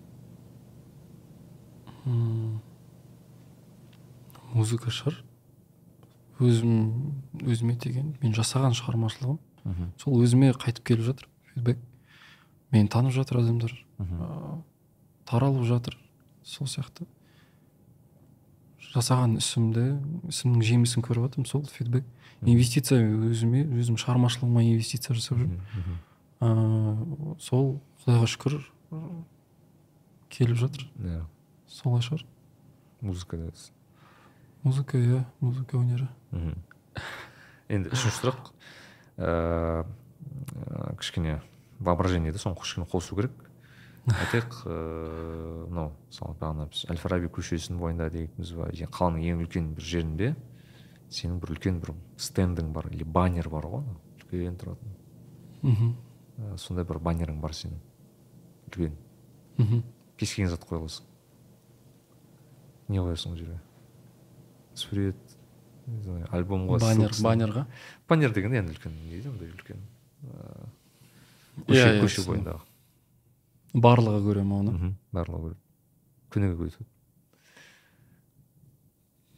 Музыка 4.55 4.91
шығар. 4.91 5.19
Өзім 6.39 6.73
өзіме 7.43 7.75
деген 7.75 8.15
мен 8.23 8.33
жасаған 8.33 8.73
шығармашылығым. 8.79 9.39
Сол 9.99 10.23
өзіме 10.23 10.53
қайтып 10.55 10.87
келіп 10.87 11.11
жатыр 11.11 11.27
фидбек 11.51 11.83
мені 12.71 12.87
танып 12.87 13.13
жатыр 13.13 13.43
адамдар. 13.43 13.75
Ыыы, 13.99 14.61
таралып 15.27 15.67
жатыр 15.67 15.99
сол 16.43 16.67
сияқты. 16.71 17.05
Жасаған 18.91 19.37
ісімді 19.39 19.85
ісімнің 20.31 20.63
жемісін 20.67 21.05
көріп 21.05 21.27
жатырмын 21.27 21.49
сол 21.49 21.65
фидбек 21.71 22.07
инвестиция 22.41 23.01
өзіме 23.01 23.65
өзім 23.79 23.99
шығармашылығыма 24.01 24.63
инвестиция 24.67 25.15
жасап 25.17 25.41
жүрмін. 25.41 25.59
Ыыы, 26.41 27.35
сол 27.39 27.75
құдайға 28.03 28.31
шүкір 28.33 28.57
келіп 30.31 30.57
жатыр. 30.63 30.87
Иә. 30.99 31.21
Солай 31.69 32.03
шығар. 32.03 32.25
Музыка 33.01 33.37
дедіңіз 33.37 33.69
музыка 34.63 34.97
иә 34.97 35.23
музыка 35.41 35.77
өнері. 35.77 36.07
Мхм. 36.31 36.53
енді 37.69 37.89
үшінші 37.95 38.17
сұрақ. 38.19 38.51
Ыыы 39.17 39.85
ә, 40.69 40.95
кішкене 40.99 41.41
воображениеді 41.79 42.37
соны 42.37 42.59
кішкене 42.61 42.85
қосу 42.85 43.15
керек. 43.17 43.33
Айтайық 44.09 44.55
ыыы 44.65 45.67
мынау 45.69 45.91
мысалы 46.09 46.37
бағана 46.39 46.65
біз 46.71 46.85
әл 46.89 46.97
фараби 46.97 47.29
көшесінің 47.35 47.81
бойында 47.81 48.07
дейтінбіз 48.13 48.53
ба 48.57 48.69
қаланың 48.97 49.27
ең 49.29 49.43
үлкен 49.45 49.67
бір 49.77 49.85
жерінде 49.85 50.29
сенің 51.11 51.41
бір 51.43 51.53
үлкен 51.55 51.81
бір 51.83 51.93
стендың 52.17 52.71
бар 52.73 52.89
или 52.91 53.03
баннер 53.03 53.49
бар 53.51 53.67
ғой 53.69 53.83
анау 53.83 53.99
үлкен 54.17 54.57
тұратын. 54.57 54.95
Мхм. 55.61 55.91
Ә, 56.39 56.57
сондай 56.57 56.87
бір 56.87 57.01
баннерің 57.03 57.41
бар 57.43 57.53
сенің 57.53 57.77
үлкен. 58.71 58.95
Мхм. 59.59 59.83
Кез 60.17 60.33
келген 60.33 60.49
зат 60.55 60.65
қоя 60.65 60.81
аласың. 60.81 61.05
Не 62.89 63.03
қоясың 63.03 63.35
ол 63.35 63.37
жерге? 63.37 63.59
Сурет 64.73 65.37
не 65.85 66.01
знаю 66.01 66.27
альбомға 66.31 66.79
баннер 66.81 67.13
баннерға? 67.21 67.65
Баннер 68.09 68.33
дегенде 68.33 68.61
енді 68.61 68.73
үлкен 68.75 68.95
не 68.95 69.09
дейді 69.11 69.29
андай 69.29 69.51
үлкен 69.51 69.81
ыыы, 70.23 70.69
Иә, 71.67 71.67
көше 71.67 71.87
иә, 71.87 72.01
көше 72.01 72.25
бойындағы. 72.27 72.61
Барлығы 73.73 74.23
көре 74.25 74.43
ма 74.47 74.61
оны 74.61 74.95
барлығы 75.15 75.51
көреді 75.51 75.61
күніге 76.31 76.55
көреді 76.59 76.87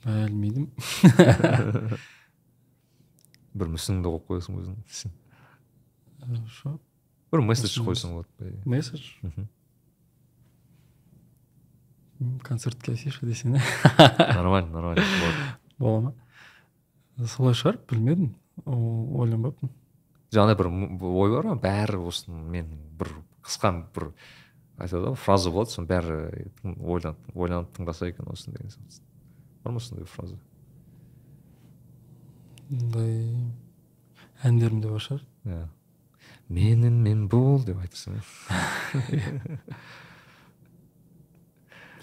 білмеймін. 0.04 0.68
Бір 3.54 3.70
мүсініңді 3.76 4.10
қойып 4.10 4.26
қоясың 4.32 4.58
өзің. 4.60 5.12
Хорошо. 6.24 6.80
бір 7.34 7.42
месседж 7.42 7.76
қойсаң 7.82 8.16
болады 8.18 8.54
месседж? 8.70 9.04
Концертке 12.46 12.94
афиша 12.94 13.26
десең 13.26 13.58
нормально 14.38 14.72
нормально 14.72 15.04
бола 15.78 16.00
ма? 16.02 16.14
Солай 17.28 17.54
шығар 17.58 17.80
білмедім. 17.90 18.32
Ойланбаппын. 18.66 19.70
Жаңағыдай 20.34 20.58
бір 20.58 20.68
ой 21.10 21.34
бар 21.36 21.50
ма 21.52 21.58
бәрі 21.62 22.00
осыны 22.08 22.40
мен 22.54 22.70
бір 22.98 23.12
қысқа 23.44 23.72
бір 23.95 24.10
айтады 24.78 25.11
ғой 25.11 25.15
фраза 25.20 25.52
болады 25.53 25.70
соны 25.74 25.88
бәрі 25.90 26.18
ойланып 26.64 27.36
ойланып 27.36 27.70
тыңдаса 27.78 28.07
екен 28.10 28.26
осыны 28.32 28.56
деген 28.57 28.72
сияқты. 28.74 29.02
Бар 29.64 29.74
ма 29.76 29.80
сондай 29.84 30.06
фраза? 30.10 30.38
Ондай 32.72 33.14
әндерімде 34.44 34.90
бар 34.91 35.03
шығар. 35.03 35.24
Иә. 35.45 35.65
Менің 36.53 36.95
мен 37.06 37.28
бол 37.32 37.61
деп 37.64 37.78
айтсаң 37.84 38.18
иә. 38.18 38.24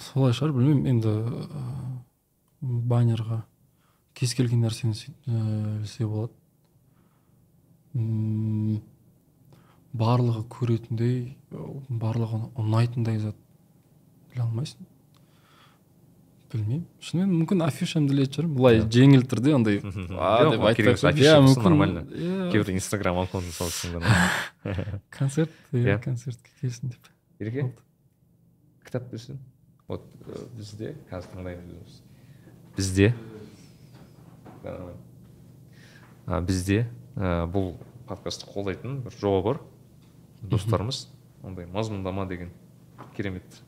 Солай 0.00 0.32
шығар 0.36 0.54
білмеймін 0.56 0.86
енді 0.94 1.12
баннерға 2.90 3.42
кез 4.16 4.32
келген 4.36 4.62
нәрсені 4.64 4.96
сүй- 4.96 5.14
ыыы, 5.28 5.80
ілсе 5.82 6.06
болады. 6.08 6.32
Барлығы 9.96 10.44
көретіндей 10.52 11.36
барлығы 11.88 12.40
ұнайтындай 12.60 13.18
зат 13.22 13.36
біле 14.30 14.44
алмайсың. 14.44 14.86
Білмеймін. 16.50 16.84
Шынымен 16.98 17.30
мүмкін 17.40 17.62
афишамды 17.62 18.14
ілетін 18.16 18.34
шығармын. 18.34 18.54
Былай 18.58 18.80
жеңіл 18.90 19.22
түрде 19.30 19.52
андай 19.54 19.76
деп 19.82 20.64
айтпай 20.66 21.14
иә, 21.22 21.36
мүмкін, 21.44 21.62
нормально. 21.62 22.00
иә, 22.10 22.48
кейбір 22.50 22.72
инстаграм 22.74 23.20
аккаунтын 23.22 23.54
салсың 23.54 24.00
да 24.02 25.00
концерт 25.14 25.52
Иә. 25.70 25.94
иә. 25.94 26.00
концертке 26.02 26.50
келсін 26.60 26.90
деп. 26.90 27.06
Ереке? 27.38 27.68
Кітап 28.84 29.06
берсең 29.12 29.38
вот 29.86 30.02
э, 30.26 30.42
бізде 30.58 30.94
қазір 31.10 31.30
тыңдаймыз 31.36 31.70
өзіміз. 31.70 32.02
Бізде? 32.76 33.14
Бізде 36.26 36.80
ә, 37.16 37.46
бұл 37.50 37.72
подкастты 38.10 38.46
қолдайтын 38.50 39.00
бір 39.06 39.14
жоба 39.18 39.40
бар. 39.46 39.60
Достарымыз 40.42 41.08
ондай 41.42 41.66
мазмұндама 41.66 42.26
деген 42.28 42.52
керемет 43.16 43.62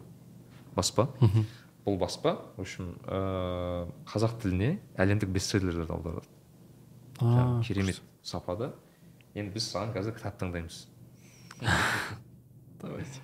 баспа. 0.77 1.09
Бұл 1.85 1.99
баспа 1.99 2.37
в 2.57 2.63
общем 2.63 2.95
ә, 3.05 3.89
қазақ 4.07 4.39
тіліне 4.43 4.79
әлемдік 4.95 5.33
бестселлерлерді 5.35 5.93
аударады. 5.93 6.29
А, 7.21 7.61
керемет 7.67 8.01
сапада. 8.23 8.73
Енді 9.35 9.57
біз 9.57 9.67
саған 9.73 9.95
қазір 9.97 10.15
кітап 10.17 10.39
таңдаймыз 10.39 10.87
давайте. 12.83 13.21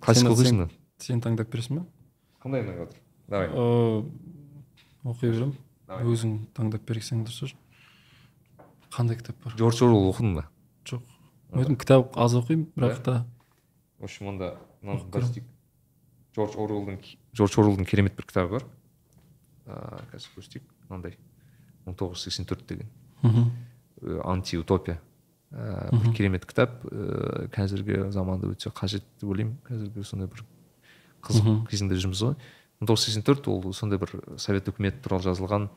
Классика 0.00 0.32
оқисың 0.34 0.62
ба 0.64 0.68
сен 1.02 1.22
таңдап 1.22 1.50
бересің 1.52 1.80
ба 1.80 1.86
қандай 2.42 2.64
ұнап 2.64 2.80
жатыр 2.82 3.00
давай. 3.30 3.50
Ыыы, 3.50 4.02
оқи 5.12 5.30
беремін. 5.30 5.54
Өзің 5.86 6.36
таңдап 6.56 6.86
берсең 6.88 7.24
дұрыс 7.26 7.42
шығар 7.42 7.54
қандай 8.92 9.16
кітап 9.18 9.36
бар? 9.44 9.54
Джордж 9.56 9.82
орвелл 9.82 10.10
оқыдың 10.12 10.34
ба? 10.38 10.44
Жоқ. 10.86 11.02
Өзім 11.56 11.76
кітап 11.80 12.16
аз 12.16 12.34
оқимын 12.38 12.66
бірақ 12.76 13.02
та. 13.02 13.14
В 13.98 14.04
общем 14.04 14.28
онда 14.32 14.54
джордж 16.34 16.56
орвеллдың 16.56 16.98
джордж 17.34 17.58
орвеллдың 17.58 17.86
керемет 17.88 18.16
бір 18.16 18.26
кітабы 18.28 18.58
бар. 18.58 18.66
Ыыы 19.66 20.02
қазір 20.12 20.34
көрсетейік. 20.36 20.66
Мынандай 20.90 21.16
мың 21.86 21.96
тоғыз 21.96 22.20
жүз 22.20 22.28
сексен 22.28 22.46
төрт 22.46 22.66
деген. 22.68 22.90
Мхм. 23.22 23.50
э, 24.02 24.20
антиутопия 24.24 25.00
ыыы 25.50 26.02
бір 26.02 26.12
керемет 26.14 26.46
кітап. 26.46 26.84
Ыыы 26.84 27.48
қазіргі 27.54 28.10
заманда 28.12 28.46
өте 28.52 28.70
қажет 28.70 29.04
деп 29.20 29.30
ойлаймын. 29.30 29.56
Қазіргі 29.66 30.04
сондай 30.04 30.28
бір 30.28 30.44
қызық 31.22 31.66
кезеңде 31.70 31.98
жүрміз 31.98 32.22
ғой. 32.22 32.36
Мың 32.80 32.90
тоғыз 32.90 33.00
жүз 33.00 33.06
сексен 33.08 33.24
төрт 33.24 33.48
ол 33.48 33.72
сондай 33.72 33.98
бір 33.98 34.12
совет 34.36 34.68
үкіметі 34.68 35.00
туралы 35.02 35.24
жазылған 35.24 35.70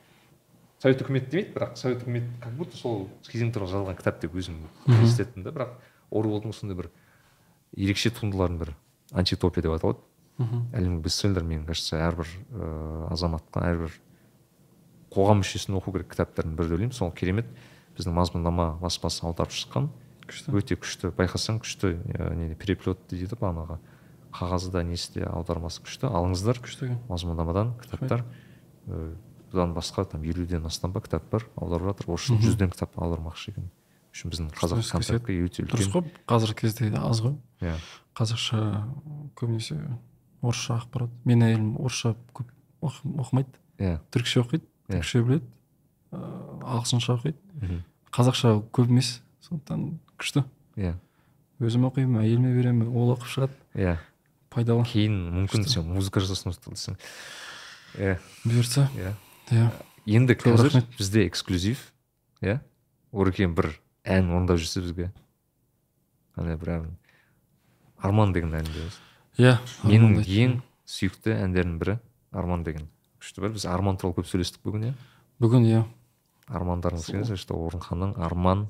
совет 0.80 1.02
үкіметі 1.04 1.32
демейді 1.34 1.54
бірақ 1.56 1.78
совет 1.80 2.04
үкіметі 2.04 2.30
как 2.44 2.54
будто 2.56 2.78
сол 2.78 3.08
кезең 3.28 3.52
туралы 3.56 3.72
жазылған 3.74 3.98
кітап 4.00 4.22
деп 4.22 4.36
өзім 4.40 4.62
елестеттім 4.88 5.44
да. 5.44 5.52
Бірақ 5.52 5.74
орвелдың 6.10 6.54
сондай 6.56 6.78
бір 6.80 6.90
ерекше 7.76 8.12
туындылардың 8.16 8.60
бірі 8.62 8.76
антитопия 9.12 9.66
деп 9.66 9.76
аталады. 9.76 10.00
Мхм 10.40 10.70
әлемдік 10.72 11.04
бестселлер 11.04 11.44
менің 11.44 11.66
кажется 11.68 12.00
әрбір 12.00 12.30
ыыы 12.32 13.10
азаматқа 13.12 13.66
әрбір 13.74 13.98
қоғам 15.12 15.42
мүшесін 15.44 15.76
оқу 15.76 15.92
керек 15.98 16.14
кітаптардың 16.14 16.56
бірі 16.56 16.70
деп 16.70 16.78
ойлаймын. 16.78 16.96
Сол 16.96 17.12
керемет 17.12 17.50
біздің 17.98 18.16
мазмұндама 18.16 18.72
баспасы 18.80 19.26
аударып 19.28 19.52
шыққан. 19.52 19.90
Күшті. 20.30 20.54
Өте 20.56 20.78
күшті. 20.80 21.12
Байқасаң 21.18 21.60
күшті 21.64 21.96
ә, 22.16 22.34
не 22.38 22.56
переплет 22.56 23.02
дейді 23.10 23.36
бағанағы 23.36 23.80
қағазы 24.32 24.72
да 24.72 24.84
несі 24.86 25.18
де 25.18 25.26
аудармасы 25.26 25.82
күшті. 25.84 26.08
Алыңыздар 26.08 26.62
күшті 26.62 26.94
мазмұндамадан 27.10 27.74
кітаптар. 27.82 28.24
Бұдан 29.52 29.74
басқа 29.76 30.06
там 30.12 30.24
елуден 30.24 30.66
астам 30.66 30.92
ба 30.92 31.02
кітап 31.02 31.30
бар 31.32 31.46
аударып 31.58 31.92
жатыр. 31.92 32.10
Орысша 32.14 32.34
Мхм. 32.34 32.44
жүзден 32.46 32.72
кітап 32.74 32.96
аудармақшы 32.98 33.52
екен. 33.52 33.70
Үшін 34.14 34.32
біздің 34.34 34.48
қазақ 34.58 34.82
контентке 34.92 35.36
өте 35.46 35.64
дұрыс 35.70 35.88
үлкен 35.90 35.94
қой 35.94 36.12
қазіргі 36.28 36.56
кезде 36.62 36.90
аз 36.98 37.22
ғой. 37.22 37.36
Иә. 37.62 37.76
Қазақша 38.16 38.60
көбінесе 39.36 39.78
орысша 40.42 40.80
ақпарат. 40.82 41.10
Менің 41.26 41.46
әйелім 41.50 41.70
орысша 41.80 42.16
көп 42.34 42.50
оқы- 42.82 43.14
оқымайды. 43.22 43.54
Иә. 43.80 44.00
Түркше 44.12 44.42
оқиды 44.44 44.66
Иә. 44.90 45.00
түркше 45.00 45.24
біледі. 45.24 45.46
Ыыы 46.12 46.64
ағылшынша 46.66 47.18
оқиды. 47.20 47.84
Қазақша 48.12 48.56
көп 48.74 48.90
емес 48.90 49.22
сондықтан 49.46 50.00
күшті. 50.18 50.44
Иә. 50.76 50.96
Өзім 51.62 51.86
оқимын 51.92 52.22
әйеліме 52.24 52.54
беремін 52.56 52.88
ол 52.96 53.14
оқып 53.16 53.28
шығады. 53.30 53.54
Иә. 53.76 53.98
Пайдалы. 54.50 54.84
Кейін 54.90 55.46
мүмкін 55.46 55.68
сен 55.70 55.86
музыка 55.94 56.20
десең. 56.20 56.98
Иә. 58.00 58.18
Бұйыртса 58.46 58.88
иә. 58.98 59.14
Иә 59.52 59.70
енді 60.10 60.36
қазір 60.40 60.82
бізде 60.98 61.26
эксклюзив 61.28 61.82
иә? 62.42 62.60
Орекең 63.12 63.56
бір 63.58 63.72
ән 64.06 64.30
орындап 64.32 64.60
жүрсе 64.62 64.84
бізге. 64.84 65.10
Андай 66.38 66.58
бір 66.60 66.74
ән 66.78 66.88
арман 67.98 68.34
деген 68.34 68.56
әнді 68.60 68.88
иә 69.40 69.58
менің 69.84 70.22
ең 70.24 70.58
сүйікті 70.90 71.36
әндердің 71.36 71.78
бірі 71.82 71.98
арман 72.32 72.64
деген 72.68 72.90
күшті 73.20 73.44
бір 73.44 73.56
біз 73.58 73.66
арман 73.70 73.98
туралы 74.00 74.20
көп 74.20 74.30
сөйлестік 74.30 74.64
бүгін 74.66 74.90
иә? 74.92 74.94
Бүгін 75.42 75.68
иә. 75.70 75.84
Армандарыңыз 76.50 77.12
келсе 77.12 77.38
что 77.38 77.60
орынханның 77.60 78.16
арман 78.18 78.68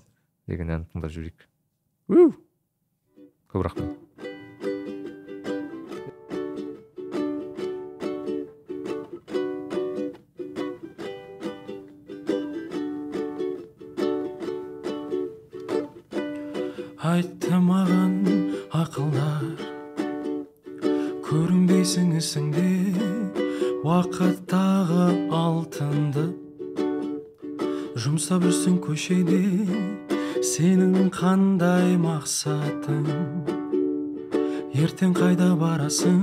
деген 0.50 0.74
әнін 0.74 0.88
тыңдап 0.92 1.14
жіберейік 1.14 1.48
көп 3.50 3.64
рахмет. 3.66 4.09
Қайда 35.90 36.19